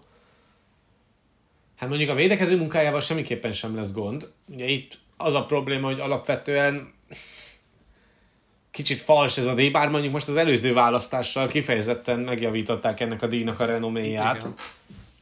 Hát 1.75 1.89
mondjuk 1.89 2.09
a 2.09 2.15
védekező 2.15 2.57
munkájával 2.57 3.01
semmiképpen 3.01 3.51
sem 3.51 3.75
lesz 3.75 3.93
gond. 3.93 4.31
Ugye 4.45 4.65
itt 4.65 4.97
az 5.17 5.33
a 5.33 5.45
probléma, 5.45 5.87
hogy 5.87 5.99
alapvetően 5.99 6.93
kicsit 8.79 9.01
fals 9.01 9.37
ez 9.37 9.45
a 9.45 9.53
díj, 9.53 9.69
bár 9.69 9.89
mondjuk 9.89 10.13
most 10.13 10.27
az 10.27 10.35
előző 10.35 10.73
választással 10.73 11.47
kifejezetten 11.47 12.19
megjavították 12.19 12.99
ennek 12.99 13.21
a 13.21 13.27
díjnak 13.27 13.59
a 13.59 13.65
renoméját, 13.65 14.35
Igen. 14.35 14.53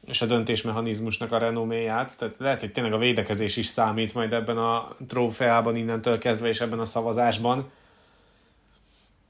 és 0.05 0.21
a 0.21 0.25
döntésmechanizmusnak 0.25 1.31
a 1.31 1.37
renoméját, 1.37 2.17
tehát 2.17 2.35
lehet, 2.37 2.59
hogy 2.59 2.71
tényleg 2.71 2.93
a 2.93 2.97
védekezés 2.97 3.57
is 3.57 3.65
számít 3.65 4.13
majd 4.13 4.33
ebben 4.33 4.57
a 4.57 4.95
trófeában 5.07 5.75
innentől 5.75 6.17
kezdve, 6.17 6.47
és 6.47 6.61
ebben 6.61 6.79
a 6.79 6.85
szavazásban. 6.85 7.71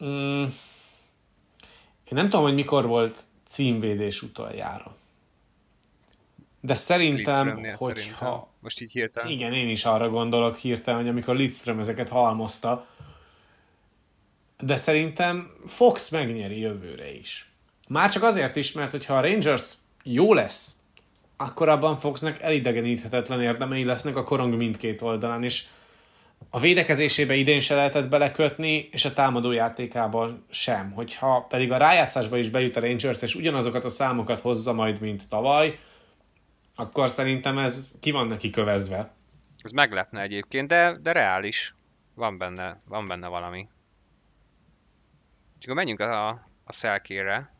Mm. 0.03 0.43
Én 2.03 2.13
nem 2.13 2.29
tudom, 2.29 2.45
hogy 2.45 2.53
mikor 2.53 2.87
volt 2.87 3.19
címvédés 3.45 4.21
utoljára. 4.21 4.95
De 6.61 6.73
szerintem, 6.73 7.45
Lidströmnél 7.45 7.75
hogyha... 7.77 8.01
szerintem. 8.01 8.43
Most 8.59 8.81
így 8.81 8.91
hirtelen. 8.91 9.31
Igen, 9.31 9.53
én 9.53 9.69
is 9.69 9.85
arra 9.85 10.09
gondolok 10.09 10.57
hirtelen, 10.57 10.99
hogy 10.99 11.09
amikor 11.09 11.35
Lidström 11.35 11.79
ezeket 11.79 12.09
halmozta, 12.09 12.87
de 14.59 14.75
szerintem 14.75 15.51
Fox 15.65 16.09
megnyeri 16.09 16.59
jövőre 16.59 17.11
is. 17.11 17.51
Már 17.89 18.11
csak 18.11 18.23
azért 18.23 18.55
is, 18.55 18.71
mert 18.71 18.91
hogyha 18.91 19.17
a 19.17 19.21
Rangers 19.21 19.73
jó 20.03 20.33
lesz, 20.33 20.75
akkor 21.37 21.69
abban 21.69 21.97
Foxnak 21.97 22.41
elidegeníthetetlen 22.41 23.41
érdemei 23.41 23.83
lesznek 23.83 24.15
a 24.15 24.23
korong 24.23 24.55
mindkét 24.55 25.01
oldalán, 25.01 25.43
és 25.43 25.63
a 26.49 26.59
védekezésébe 26.59 27.35
idén 27.35 27.59
se 27.59 27.75
lehetett 27.75 28.09
belekötni, 28.09 28.89
és 28.91 29.05
a 29.05 29.13
támadó 29.13 29.51
játékában 29.51 30.45
sem. 30.49 30.91
Hogyha 30.91 31.45
pedig 31.49 31.71
a 31.71 31.77
rájátszásba 31.77 32.37
is 32.37 32.49
bejut 32.49 32.75
a 32.75 32.79
Rangers, 32.79 33.21
és 33.21 33.35
ugyanazokat 33.35 33.83
a 33.83 33.89
számokat 33.89 34.41
hozza 34.41 34.73
majd, 34.73 35.01
mint 35.01 35.29
tavaly, 35.29 35.79
akkor 36.75 37.09
szerintem 37.09 37.57
ez 37.57 37.87
ki 37.99 38.11
van 38.11 38.27
neki 38.27 38.49
kövezve. 38.49 39.13
Ez 39.57 39.71
meglepne 39.71 40.21
egyébként, 40.21 40.67
de, 40.67 40.97
de 41.01 41.11
reális. 41.11 41.75
Van 42.13 42.37
benne, 42.37 42.81
van 42.85 43.07
benne 43.07 43.27
valami. 43.27 43.67
És 45.59 45.63
akkor 45.63 45.75
menjünk 45.75 45.99
a, 45.99 46.27
a 46.63 46.71
szelkére. 46.71 47.51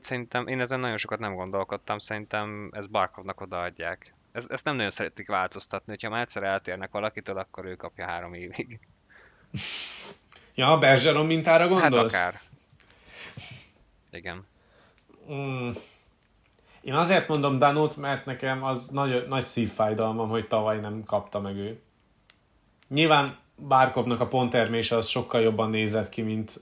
Szerintem 0.00 0.46
én 0.46 0.60
ezen 0.60 0.80
nagyon 0.80 0.96
sokat 0.96 1.18
nem 1.18 1.34
gondolkodtam, 1.34 1.98
szerintem 1.98 2.70
ez 2.72 2.86
Barkovnak 2.86 3.40
odaadják. 3.40 4.14
Ez, 4.32 4.46
ezt 4.48 4.64
nem 4.64 4.74
nagyon 4.74 4.90
szeretik 4.90 5.28
változtatni, 5.28 5.92
hogyha 5.92 6.10
már 6.10 6.20
egyszer 6.20 6.42
eltérnek 6.42 6.90
valakitől, 6.90 7.38
akkor 7.38 7.64
ő 7.64 7.74
kapja 7.74 8.06
három 8.06 8.34
évig. 8.34 8.78
Ja, 10.56 10.72
a 10.72 10.78
Bergeron 10.78 11.26
mintára 11.26 11.62
Hát 11.62 11.80
gondolsz? 11.80 12.14
akár. 12.14 12.40
Igen. 14.10 14.46
Mm. 15.32 15.70
Én 16.80 16.94
azért 16.94 17.28
mondom 17.28 17.58
Danót, 17.58 17.96
mert 17.96 18.24
nekem 18.24 18.64
az 18.64 18.88
nagy, 18.88 19.26
nagy 19.28 19.42
szívfájdalmam, 19.42 20.28
hogy 20.28 20.46
tavaly 20.46 20.80
nem 20.80 21.02
kapta 21.04 21.40
meg 21.40 21.56
ő. 21.56 21.80
Nyilván 22.88 23.36
Bárkovnak 23.56 24.20
a 24.20 24.28
ponttermése 24.28 24.96
az 24.96 25.06
sokkal 25.06 25.40
jobban 25.40 25.70
nézett 25.70 26.08
ki, 26.08 26.22
mint 26.22 26.60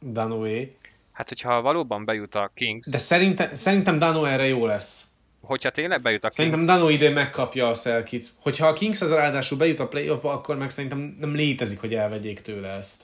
Danoé. 0.00 0.76
Hát, 1.12 1.28
hogyha 1.28 1.60
valóban 1.60 2.04
bejut 2.04 2.34
a 2.34 2.50
Kings, 2.54 2.90
De 2.90 2.98
szerintem, 2.98 3.54
szerintem 3.54 3.98
Dano 3.98 4.24
erre 4.24 4.46
jó 4.46 4.66
lesz. 4.66 5.04
hogyha 5.40 5.70
tényleg 5.70 6.02
bejut 6.02 6.24
a 6.24 6.28
Kings, 6.28 6.34
Szerintem 6.34 6.76
Dano 6.76 6.88
idén 6.90 7.12
megkapja 7.12 7.68
a 7.68 7.74
szelkit. 7.74 8.30
Hogyha 8.40 8.66
a 8.66 8.72
Kings 8.72 9.00
az 9.00 9.10
ráadásul 9.10 9.58
bejut 9.58 9.80
a 9.80 9.88
playoffba, 9.88 10.32
akkor 10.32 10.56
meg 10.56 10.70
szerintem 10.70 11.16
nem 11.20 11.34
létezik, 11.34 11.80
hogy 11.80 11.94
elvegyék 11.94 12.40
tőle 12.40 12.68
ezt. 12.68 13.02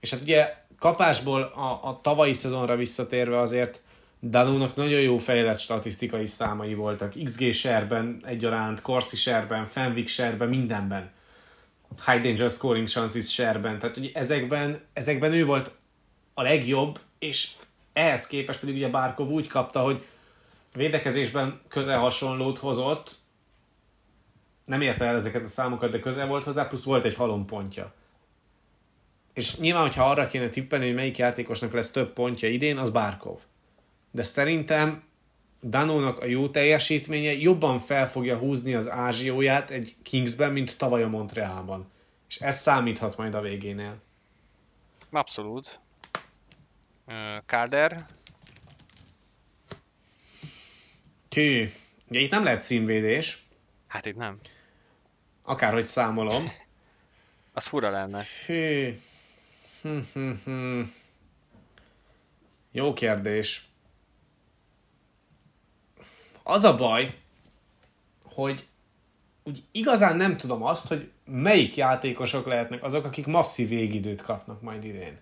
És 0.00 0.10
hát 0.10 0.20
ugye 0.20 0.54
kapásból 0.78 1.42
a, 1.42 1.88
a 1.88 2.00
tavalyi 2.02 2.32
szezonra 2.32 2.76
visszatérve 2.76 3.38
azért 3.38 3.80
Danónak 4.22 4.74
nagyon 4.76 5.00
jó 5.00 5.18
fejlett 5.18 5.58
statisztikai 5.58 6.26
számai 6.26 6.74
voltak. 6.74 7.14
XG 7.24 7.52
serben 7.52 8.22
egyaránt, 8.24 8.80
Corsi 8.80 9.16
serben, 9.16 9.66
Fenwick 9.66 10.08
serben, 10.08 10.48
mindenben. 10.48 11.10
High 12.06 12.22
danger 12.22 12.50
scoring 12.50 12.88
chances 12.88 13.32
serben. 13.32 13.78
Tehát 13.78 13.96
ugye 13.96 14.10
ezekben, 14.14 14.76
ezekben 14.92 15.32
ő 15.32 15.44
volt 15.44 15.70
a 16.40 16.42
legjobb, 16.42 17.00
és 17.18 17.50
ehhez 17.92 18.26
képest 18.26 18.60
pedig 18.60 18.74
ugye 18.74 18.88
Bárkov 18.88 19.28
úgy 19.28 19.46
kapta, 19.46 19.80
hogy 19.80 20.04
védekezésben 20.74 21.60
közel 21.68 21.98
hasonlót 21.98 22.58
hozott, 22.58 23.18
nem 24.64 24.80
érte 24.80 25.04
el 25.04 25.14
ezeket 25.14 25.42
a 25.44 25.46
számokat, 25.46 25.90
de 25.90 26.00
közel 26.00 26.26
volt 26.26 26.44
hozzá, 26.44 26.68
plusz 26.68 26.84
volt 26.84 27.04
egy 27.04 27.14
halompontja. 27.14 27.92
És 29.34 29.58
nyilván, 29.58 29.82
hogyha 29.82 30.10
arra 30.10 30.26
kéne 30.26 30.48
tippelni, 30.48 30.86
hogy 30.86 30.94
melyik 30.94 31.18
játékosnak 31.18 31.72
lesz 31.72 31.90
több 31.90 32.12
pontja 32.12 32.48
idén, 32.48 32.76
az 32.76 32.90
Bárkov. 32.90 33.38
De 34.10 34.22
szerintem 34.22 35.02
Danónak 35.62 36.18
a 36.18 36.24
jó 36.24 36.48
teljesítménye 36.48 37.32
jobban 37.32 37.78
fel 37.78 38.08
fogja 38.10 38.36
húzni 38.36 38.74
az 38.74 38.90
ázsióját 38.90 39.70
egy 39.70 39.96
Kingsben, 40.02 40.52
mint 40.52 40.78
tavaly 40.78 41.02
a 41.02 41.08
Montrealban. 41.08 41.90
És 42.28 42.40
ez 42.40 42.60
számíthat 42.60 43.16
majd 43.16 43.34
a 43.34 43.40
végénél. 43.40 43.96
abszolút. 45.10 45.80
Calder, 47.46 48.06
Kű. 51.28 51.70
Ugye 52.08 52.20
itt 52.20 52.30
nem 52.30 52.44
lehet 52.44 52.62
címvédés, 52.62 53.46
hát 53.88 54.06
itt 54.06 54.16
nem. 54.16 54.38
akárhogy 55.42 55.84
számolom. 55.84 56.52
Az 57.52 57.66
fura 57.66 57.90
lenne. 57.90 58.22
Hű. 58.46 58.98
Hm, 59.82 59.98
hm, 60.12 60.30
hm. 60.44 60.80
Jó 62.72 62.92
kérdés. 62.92 63.64
Az 66.42 66.64
a 66.64 66.76
baj, 66.76 67.18
hogy 68.22 68.66
úgy 69.42 69.62
igazán 69.72 70.16
nem 70.16 70.36
tudom 70.36 70.62
azt, 70.62 70.86
hogy 70.86 71.10
melyik 71.24 71.76
játékosok 71.76 72.46
lehetnek 72.46 72.82
azok, 72.82 73.04
akik 73.04 73.26
masszív 73.26 73.68
végidőt 73.68 74.22
kapnak 74.22 74.60
majd 74.62 74.84
idén. 74.84 75.18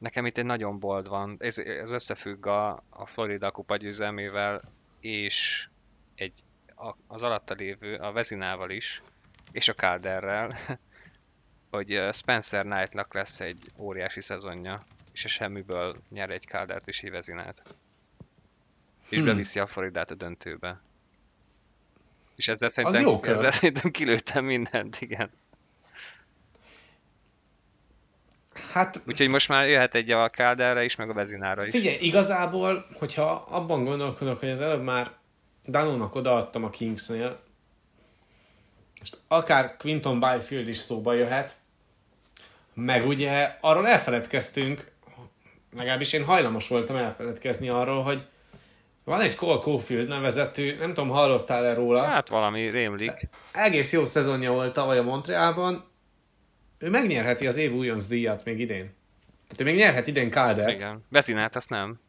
Nekem 0.00 0.26
itt 0.26 0.38
egy 0.38 0.44
nagyon 0.44 0.78
bold 0.78 1.08
van. 1.08 1.36
Ez, 1.38 1.58
ez 1.58 1.90
összefügg 1.90 2.46
a, 2.46 2.82
a 2.90 3.06
Florida 3.06 3.50
kupa 3.50 3.76
győzelmével. 3.76 4.60
és 5.00 5.68
egy, 6.14 6.40
a, 6.76 6.94
az 7.06 7.22
alatta 7.22 7.54
lévő, 7.54 7.94
a 7.94 8.12
Vezinával 8.12 8.70
is, 8.70 9.02
és 9.52 9.68
a 9.68 9.74
Calderrel, 9.74 10.50
hogy 11.70 12.08
Spencer 12.12 12.64
Knightnak 12.64 13.14
lesz 13.14 13.40
egy 13.40 13.66
óriási 13.76 14.20
szezonja, 14.20 14.84
és 15.12 15.24
a 15.24 15.28
semmiből 15.28 15.94
nyer 16.08 16.30
egy 16.30 16.44
Caldert 16.44 16.88
és 16.88 17.02
egy 17.02 17.10
Vezinát. 17.10 17.62
És 19.08 19.16
Hmm. 19.18 19.26
beviszi 19.26 19.58
a 19.60 19.66
Floridát 19.66 20.10
a 20.10 20.14
döntőbe. 20.14 20.80
És 22.36 22.48
ezzel 22.48 22.70
szerintem, 22.70 23.02
jó 23.02 23.20
kör. 23.20 23.32
ezzel 23.34 23.50
szerintem 23.50 23.90
kilőttem 23.90 24.44
mindent, 24.44 25.00
igen. 25.00 25.30
Hát 28.72 29.00
Úgyhogy 29.06 29.28
most 29.28 29.48
már 29.48 29.68
jöhet 29.68 29.94
egy 29.94 30.10
a 30.10 30.28
Calderre 30.28 30.84
is, 30.84 30.96
meg 30.96 31.10
a 31.10 31.12
Vezinára 31.12 31.64
is. 31.64 31.70
Figyelj, 31.70 31.96
igazából, 32.00 32.86
hogyha 32.98 33.44
abban 33.50 33.84
gondolkodok, 33.84 34.38
hogy 34.38 34.48
az 34.48 34.60
előbb 34.60 34.82
már 34.82 35.10
Danónak 35.68 36.14
odaadtam 36.14 36.64
a 36.64 36.70
Kingsnél, 36.70 37.40
most 39.00 39.18
akár 39.28 39.76
Quinton 39.76 40.20
Byfield 40.20 40.68
is 40.68 40.76
szóba 40.76 41.12
jöhet, 41.12 41.54
meg 42.74 43.06
ugye 43.06 43.56
arról 43.60 43.88
elfeledkeztünk, 43.88 44.90
legalábbis 45.76 46.12
én 46.12 46.24
hajlamos 46.24 46.68
voltam 46.68 46.96
elfeledkezni 46.96 47.68
arról, 47.68 48.02
hogy 48.02 48.24
van 49.04 49.20
egy 49.20 49.34
Cole 49.34 49.58
Caulfield 49.58 50.08
nevezetű, 50.08 50.76
nem 50.76 50.94
tudom, 50.94 51.08
hallottál-e 51.08 51.74
róla? 51.74 52.02
Hát 52.02 52.28
valami 52.28 52.70
rémlik. 52.70 53.28
Egész 53.52 53.92
jó 53.92 54.04
szezonja 54.06 54.52
volt 54.52 54.72
tavaly 54.72 54.98
a 54.98 55.02
Montrealban, 55.02 55.89
ő 56.80 56.90
megnyerheti 56.90 57.46
az 57.46 57.56
év 57.56 57.74
újonc 57.74 58.06
díjat 58.06 58.44
még 58.44 58.60
idén. 58.60 58.94
Tehát 59.42 59.60
ő 59.60 59.64
még 59.64 59.74
nyerhet 59.76 60.06
idén 60.06 60.30
Calder. 60.30 60.68
Igen. 60.68 61.04
Vezinát 61.08 61.56
azt 61.56 61.68
nem. 61.68 62.00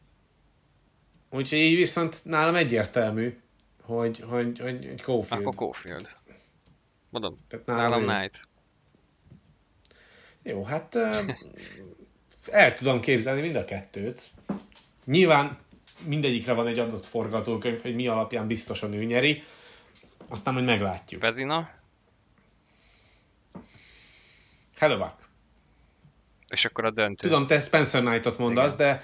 Úgyhogy 1.29 1.59
így 1.59 1.75
viszont 1.75 2.25
nálam 2.25 2.55
egyértelmű, 2.55 3.39
hogy, 3.81 4.19
hogy, 4.19 4.59
hogy, 4.59 4.85
hogy 4.87 5.01
Caulfield. 5.01 5.41
Akkor 5.41 5.55
Caulfield. 5.55 6.09
Mondom, 7.09 7.37
Tehát 7.47 7.65
nálam 7.65 8.01
ő. 8.01 8.05
Knight. 8.05 8.47
Jó, 10.43 10.63
hát 10.63 10.95
el 12.45 12.73
tudom 12.73 12.99
képzelni 12.99 13.41
mind 13.41 13.55
a 13.55 13.65
kettőt. 13.65 14.29
Nyilván 15.05 15.57
mindegyikre 16.05 16.53
van 16.53 16.67
egy 16.67 16.79
adott 16.79 17.05
forgatókönyv, 17.05 17.81
hogy 17.81 17.95
mi 17.95 18.07
alapján 18.07 18.47
biztosan 18.47 18.93
ő 18.93 19.03
nyeri. 19.03 19.43
Aztán 20.27 20.53
majd 20.53 20.65
meglátjuk. 20.65 21.21
Vezina, 21.21 21.69
Hello, 24.81 24.97
Buck. 24.97 25.29
és 26.47 26.65
akkor 26.65 26.85
a 26.85 26.91
döntő. 26.91 27.27
Tudom, 27.27 27.47
te 27.47 27.59
Spencer 27.59 28.01
Knight-ot 28.01 28.37
mondasz, 28.37 28.75
de 28.75 29.03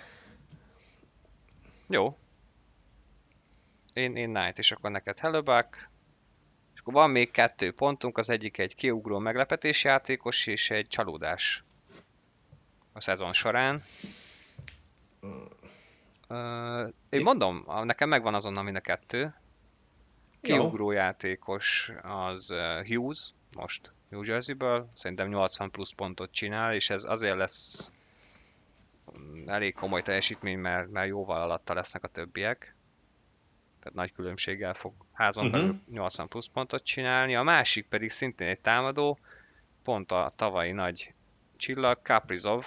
Jó. 1.88 2.18
Én, 3.94 4.16
én 4.16 4.34
Knight, 4.34 4.58
és 4.58 4.72
akkor 4.72 4.92
neked 4.92 5.20
Hellebuck. 5.20 5.90
És 6.74 6.80
akkor 6.80 6.94
van 6.94 7.10
még 7.10 7.32
kettő 7.32 7.72
pontunk, 7.72 8.18
az 8.18 8.30
egyik 8.30 8.58
egy 8.58 8.76
kiugró 8.76 9.20
meglepetés 9.20 9.84
játékos, 9.84 10.48
és 10.48 10.70
egy 10.70 10.88
csalódás 10.88 11.64
a 12.94 13.00
szezon 13.00 13.34
során. 13.34 13.82
Uh, 16.30 16.94
én 17.10 17.22
mondom, 17.22 17.66
nekem 17.84 18.10
megvan 18.10 18.34
azonnal 18.34 18.64
mind 18.64 18.76
a 18.76 18.80
kettő. 18.80 19.36
Kiugró 20.42 20.92
játékos 20.92 21.92
az 22.02 22.54
Hughes, 22.88 23.32
most 23.58 23.92
New 24.10 24.24
Jersey-ből, 24.24 24.88
szerintem 24.96 25.28
80 25.28 25.72
plusz 25.72 25.92
pontot 25.92 26.32
csinál, 26.32 26.74
és 26.74 26.90
ez 26.90 27.04
azért 27.04 27.38
lesz 27.38 27.92
mm, 29.18 29.50
elég 29.50 29.74
komoly 29.74 30.02
teljesítmény, 30.02 30.58
mert, 30.60 30.90
mert 30.92 31.08
jóval 31.08 31.42
alatta 31.42 31.74
lesznek 31.74 32.04
a 32.04 32.08
többiek. 32.08 32.76
Tehát 33.80 33.98
nagy 33.98 34.12
különbséggel 34.14 34.74
fog 34.74 34.94
házon 35.14 35.46
Mhm. 35.46 35.54
belül 35.54 35.80
80 35.92 36.28
plusz 36.28 36.48
pontot 36.48 36.84
csinálni. 36.84 37.36
A 37.36 37.44
másik 37.44 37.88
pedig 37.88 38.10
szintén 38.10 38.48
egy 38.48 38.62
támadó, 38.62 39.18
pont 39.84 40.12
a 40.12 40.32
tavalyi 40.36 40.72
nagy 40.72 41.14
csillag, 41.58 42.02
Kaprizov. 42.02 42.66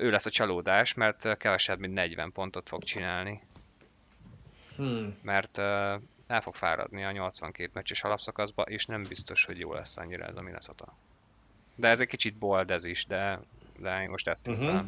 Ő 0.00 0.10
lesz 0.10 0.26
a 0.26 0.30
csalódás, 0.30 0.94
mert 0.94 1.36
kevesebb, 1.36 1.78
mint 1.78 1.94
40 1.94 2.32
pontot 2.32 2.68
fog 2.68 2.82
csinálni. 2.84 3.42
hmm, 4.76 5.18
Mert 5.22 5.60
el 6.30 6.40
fog 6.40 6.54
fáradni 6.54 7.04
a 7.04 7.10
82 7.10 7.70
meccses 7.72 8.04
alapszakaszba, 8.04 8.62
és 8.62 8.86
nem 8.86 9.02
biztos, 9.02 9.44
hogy 9.44 9.58
jó 9.58 9.72
lesz 9.72 9.96
annyira 9.96 10.24
ez 10.24 10.36
a 10.36 10.42
Minnesota. 10.42 10.96
De 11.74 11.88
ez 11.88 12.00
egy 12.00 12.08
kicsit 12.08 12.34
bold 12.34 12.70
ez 12.70 12.84
is, 12.84 13.06
de, 13.06 13.40
de 13.78 14.02
én 14.02 14.10
most 14.10 14.28
ezt 14.28 14.48
uh-huh. 14.48 14.80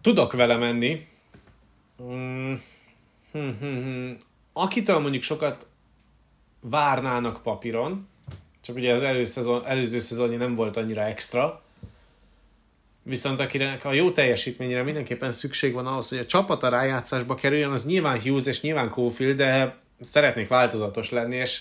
tudok 0.00 0.32
vele 0.32 0.56
menni. 0.56 1.08
Mm, 2.02 2.54
hm, 3.32 3.48
hm, 3.60 3.82
hm. 3.82 4.12
Akitől 4.52 4.98
mondjuk 4.98 5.22
sokat 5.22 5.66
várnának 6.60 7.42
papíron, 7.42 8.08
csak 8.60 8.76
ugye 8.76 8.92
az 8.92 9.02
előszezon, 9.02 9.66
előző 9.66 9.98
szezonja 9.98 10.38
nem 10.38 10.54
volt 10.54 10.76
annyira 10.76 11.02
extra, 11.02 11.62
viszont 13.06 13.40
akinek 13.40 13.84
a 13.84 13.92
jó 13.92 14.10
teljesítményére 14.10 14.82
mindenképpen 14.82 15.32
szükség 15.32 15.72
van 15.72 15.86
ahhoz, 15.86 16.08
hogy 16.08 16.18
a 16.18 16.26
csapat 16.26 16.62
a 16.62 16.68
rájátszásba 16.68 17.34
kerüljön, 17.34 17.70
az 17.70 17.86
nyilván 17.86 18.20
Hughes 18.20 18.46
és 18.46 18.60
nyilván 18.60 18.90
Caulfield, 18.90 19.36
de 19.36 19.76
szeretnék 20.00 20.48
változatos 20.48 21.10
lenni, 21.10 21.36
és 21.36 21.60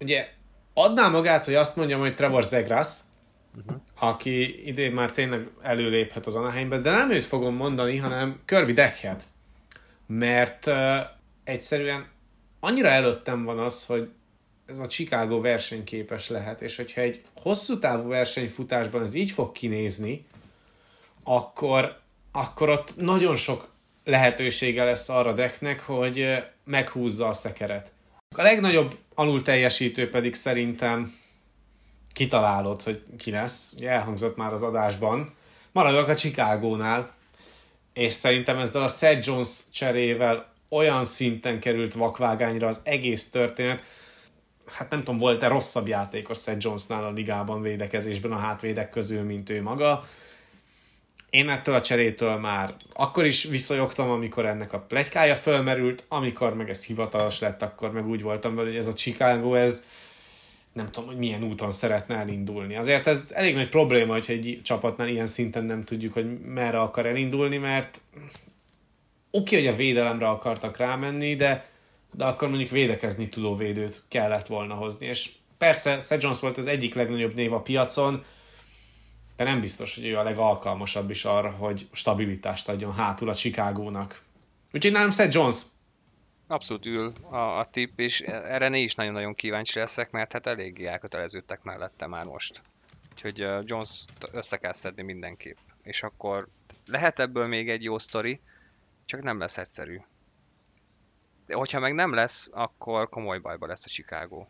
ugye 0.00 0.28
adná 0.74 1.08
magát, 1.08 1.44
hogy 1.44 1.54
azt 1.54 1.76
mondjam, 1.76 2.00
hogy 2.00 2.14
Trevor 2.14 2.42
Zegras, 2.42 2.88
aki 4.00 4.66
idén 4.68 4.92
már 4.92 5.10
tényleg 5.10 5.48
előléphet 5.62 6.26
az 6.26 6.34
Anaheimbe, 6.34 6.78
de 6.78 6.90
nem 6.90 7.10
őt 7.10 7.24
fogom 7.24 7.54
mondani, 7.54 7.96
hanem 7.96 8.40
Kirby 8.44 8.72
Deckhet. 8.72 9.24
Mert 10.06 10.66
uh, 10.66 10.96
egyszerűen 11.44 12.06
annyira 12.60 12.88
előttem 12.88 13.44
van 13.44 13.58
az, 13.58 13.86
hogy 13.86 14.10
ez 14.68 14.78
a 14.78 14.86
Chicago 14.86 15.40
versenyképes 15.40 16.28
lehet, 16.28 16.62
és 16.62 16.76
hogyha 16.76 17.00
egy 17.00 17.22
hosszú 17.34 17.78
távú 17.78 18.08
versenyfutásban 18.08 19.02
ez 19.02 19.14
így 19.14 19.30
fog 19.30 19.52
kinézni, 19.52 20.26
akkor, 21.24 22.00
akkor 22.32 22.68
ott 22.68 22.96
nagyon 22.96 23.36
sok 23.36 23.68
lehetősége 24.04 24.84
lesz 24.84 25.08
arra 25.08 25.32
Decknek, 25.32 25.80
hogy 25.80 26.38
meghúzza 26.64 27.26
a 27.26 27.32
szekeret. 27.32 27.92
A 28.36 28.42
legnagyobb 28.42 28.98
alul 29.14 29.42
teljesítő 29.42 30.08
pedig 30.08 30.34
szerintem 30.34 31.16
kitalálod, 32.12 32.82
hogy 32.82 33.02
ki 33.18 33.30
lesz. 33.30 33.72
Ugye 33.76 33.90
elhangzott 33.90 34.36
már 34.36 34.52
az 34.52 34.62
adásban. 34.62 35.34
Maradok 35.72 36.08
a 36.08 36.14
Chicagónál, 36.14 37.14
és 37.92 38.12
szerintem 38.12 38.58
ezzel 38.58 38.82
a 38.82 38.88
Seth 38.88 39.26
Jones 39.26 39.70
cserével 39.72 40.52
olyan 40.68 41.04
szinten 41.04 41.60
került 41.60 41.94
vakvágányra 41.94 42.66
az 42.66 42.80
egész 42.82 43.30
történet, 43.30 43.82
hát 44.70 44.90
nem 44.90 44.98
tudom, 44.98 45.18
volt-e 45.18 45.48
rosszabb 45.48 45.86
játékos 45.86 46.38
Seth 46.38 46.64
Jonesnál 46.64 47.04
a 47.04 47.12
ligában 47.12 47.62
védekezésben 47.62 48.32
a 48.32 48.36
hátvédek 48.36 48.90
közül, 48.90 49.22
mint 49.22 49.50
ő 49.50 49.62
maga. 49.62 50.08
Én 51.30 51.48
ettől 51.48 51.74
a 51.74 51.80
cserétől 51.80 52.36
már 52.36 52.74
akkor 52.92 53.24
is 53.24 53.44
visszajogtam, 53.44 54.10
amikor 54.10 54.46
ennek 54.46 54.72
a 54.72 54.78
plegykája 54.78 55.36
fölmerült, 55.36 56.04
amikor 56.08 56.54
meg 56.54 56.70
ez 56.70 56.84
hivatalos 56.84 57.40
lett, 57.40 57.62
akkor 57.62 57.92
meg 57.92 58.06
úgy 58.06 58.22
voltam 58.22 58.54
vele, 58.54 58.68
hogy 58.68 58.76
ez 58.76 58.86
a 58.86 58.94
Chicago, 58.94 59.54
ez 59.54 59.84
nem 60.72 60.90
tudom, 60.90 61.08
hogy 61.08 61.18
milyen 61.18 61.42
úton 61.42 61.70
szeretne 61.70 62.16
elindulni. 62.16 62.76
Azért 62.76 63.06
ez 63.06 63.32
elég 63.34 63.54
nagy 63.54 63.68
probléma, 63.68 64.12
hogyha 64.12 64.32
egy 64.32 64.60
csapatnál 64.64 65.08
ilyen 65.08 65.26
szinten 65.26 65.64
nem 65.64 65.84
tudjuk, 65.84 66.12
hogy 66.12 66.40
merre 66.40 66.80
akar 66.80 67.06
elindulni, 67.06 67.56
mert 67.56 68.00
oké, 69.30 69.56
okay, 69.56 69.64
hogy 69.64 69.74
a 69.74 69.76
védelemre 69.76 70.28
akartak 70.28 70.76
rámenni, 70.76 71.36
de, 71.36 71.68
de 72.12 72.24
akkor 72.24 72.48
mondjuk 72.48 72.70
védekezni 72.70 73.28
tudó 73.28 73.54
védőt 73.54 74.04
kellett 74.08 74.46
volna 74.46 74.74
hozni. 74.74 75.06
És 75.06 75.30
persze 75.58 76.00
Seth 76.00 76.22
Jones 76.22 76.40
volt 76.40 76.56
az 76.56 76.66
egyik 76.66 76.94
legnagyobb 76.94 77.34
név 77.34 77.52
a 77.52 77.60
piacon, 77.60 78.24
de 79.36 79.44
nem 79.44 79.60
biztos, 79.60 79.94
hogy 79.94 80.06
ő 80.06 80.16
a 80.16 80.22
legalkalmasabb 80.22 81.10
is 81.10 81.24
arra, 81.24 81.50
hogy 81.50 81.88
stabilitást 81.92 82.68
adjon 82.68 82.92
hátul 82.92 83.28
a 83.28 83.34
Chicagónak. 83.34 84.22
Úgyhogy 84.72 84.92
nálam 84.92 85.10
Seth 85.10 85.34
Jones 85.34 85.62
Abszolút 86.50 86.86
ül 86.86 87.12
a, 87.30 87.58
a 87.58 87.64
tipp, 87.64 87.98
és 87.98 88.20
erre 88.20 88.68
né 88.68 88.82
is 88.82 88.94
nagyon-nagyon 88.94 89.34
kíváncsi 89.34 89.78
leszek, 89.78 90.10
mert 90.10 90.32
hát 90.32 90.46
eléggé 90.46 90.86
elköteleződtek 90.86 91.62
mellette 91.62 92.06
már 92.06 92.24
most. 92.24 92.60
Úgyhogy 93.12 93.44
uh, 93.44 93.58
Jones 93.64 94.04
össze 94.32 94.56
kell 94.56 94.72
szedni 94.72 95.02
mindenképp. 95.02 95.56
És 95.82 96.02
akkor 96.02 96.48
lehet 96.86 97.18
ebből 97.18 97.46
még 97.46 97.70
egy 97.70 97.82
jó 97.82 97.98
sztori, 97.98 98.40
csak 99.04 99.22
nem 99.22 99.38
lesz 99.38 99.58
egyszerű. 99.58 100.00
De 101.48 101.54
hogyha 101.54 101.80
meg 101.80 101.94
nem 101.94 102.14
lesz, 102.14 102.50
akkor 102.52 103.08
komoly 103.08 103.38
bajba 103.38 103.66
lesz 103.66 103.84
a 103.84 103.88
Chicago. 103.88 104.46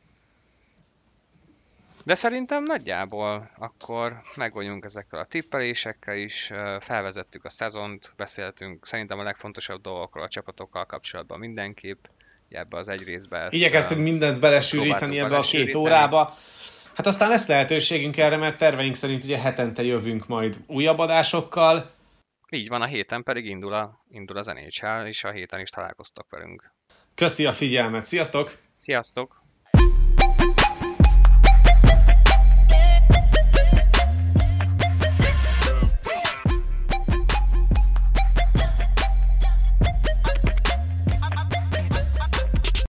De 2.04 2.14
szerintem 2.14 2.64
nagyjából 2.64 3.50
akkor 3.58 4.20
meg 4.36 4.52
vagyunk 4.52 4.84
ezekkel 4.84 5.18
a 5.18 5.24
tippelésekkel 5.24 6.16
is, 6.16 6.50
felvezettük 6.80 7.44
a 7.44 7.50
szezont, 7.50 8.12
beszéltünk 8.16 8.86
szerintem 8.86 9.18
a 9.18 9.22
legfontosabb 9.22 9.80
dolgokról 9.80 10.24
a 10.24 10.28
csapatokkal 10.28 10.86
kapcsolatban 10.86 11.38
mindenképp, 11.38 12.04
ebbe 12.48 12.76
az 12.76 12.88
egy 12.88 13.04
részbe 13.04 13.38
ezt, 13.38 13.52
Igyekeztünk 13.52 14.02
mindent 14.02 14.40
belesűríteni 14.40 15.18
ebbe 15.18 15.36
a 15.36 15.40
két 15.40 15.74
órába. 15.74 16.36
Hát 16.94 17.06
aztán 17.06 17.28
lesz 17.28 17.46
lehetőségünk 17.46 18.16
erre, 18.16 18.36
mert 18.36 18.58
terveink 18.58 18.94
szerint 18.94 19.24
ugye 19.24 19.38
hetente 19.38 19.82
jövünk 19.82 20.26
majd 20.26 20.56
újabb 20.66 20.98
adásokkal. 20.98 21.90
Így 22.50 22.68
van, 22.68 22.82
a 22.82 22.86
héten 22.86 23.22
pedig 23.22 23.46
indul, 23.46 23.72
a, 23.72 24.04
indul 24.10 24.36
az 24.36 24.46
NHL, 24.46 25.06
és 25.06 25.24
a 25.24 25.30
héten 25.30 25.60
is 25.60 25.70
találkoztak 25.70 26.26
velünk. 26.30 26.76
Köszi 27.18 27.46
a 27.46 27.52
figyelmet, 27.52 28.04
sziasztok! 28.04 28.56
Sziasztok! 28.82 29.42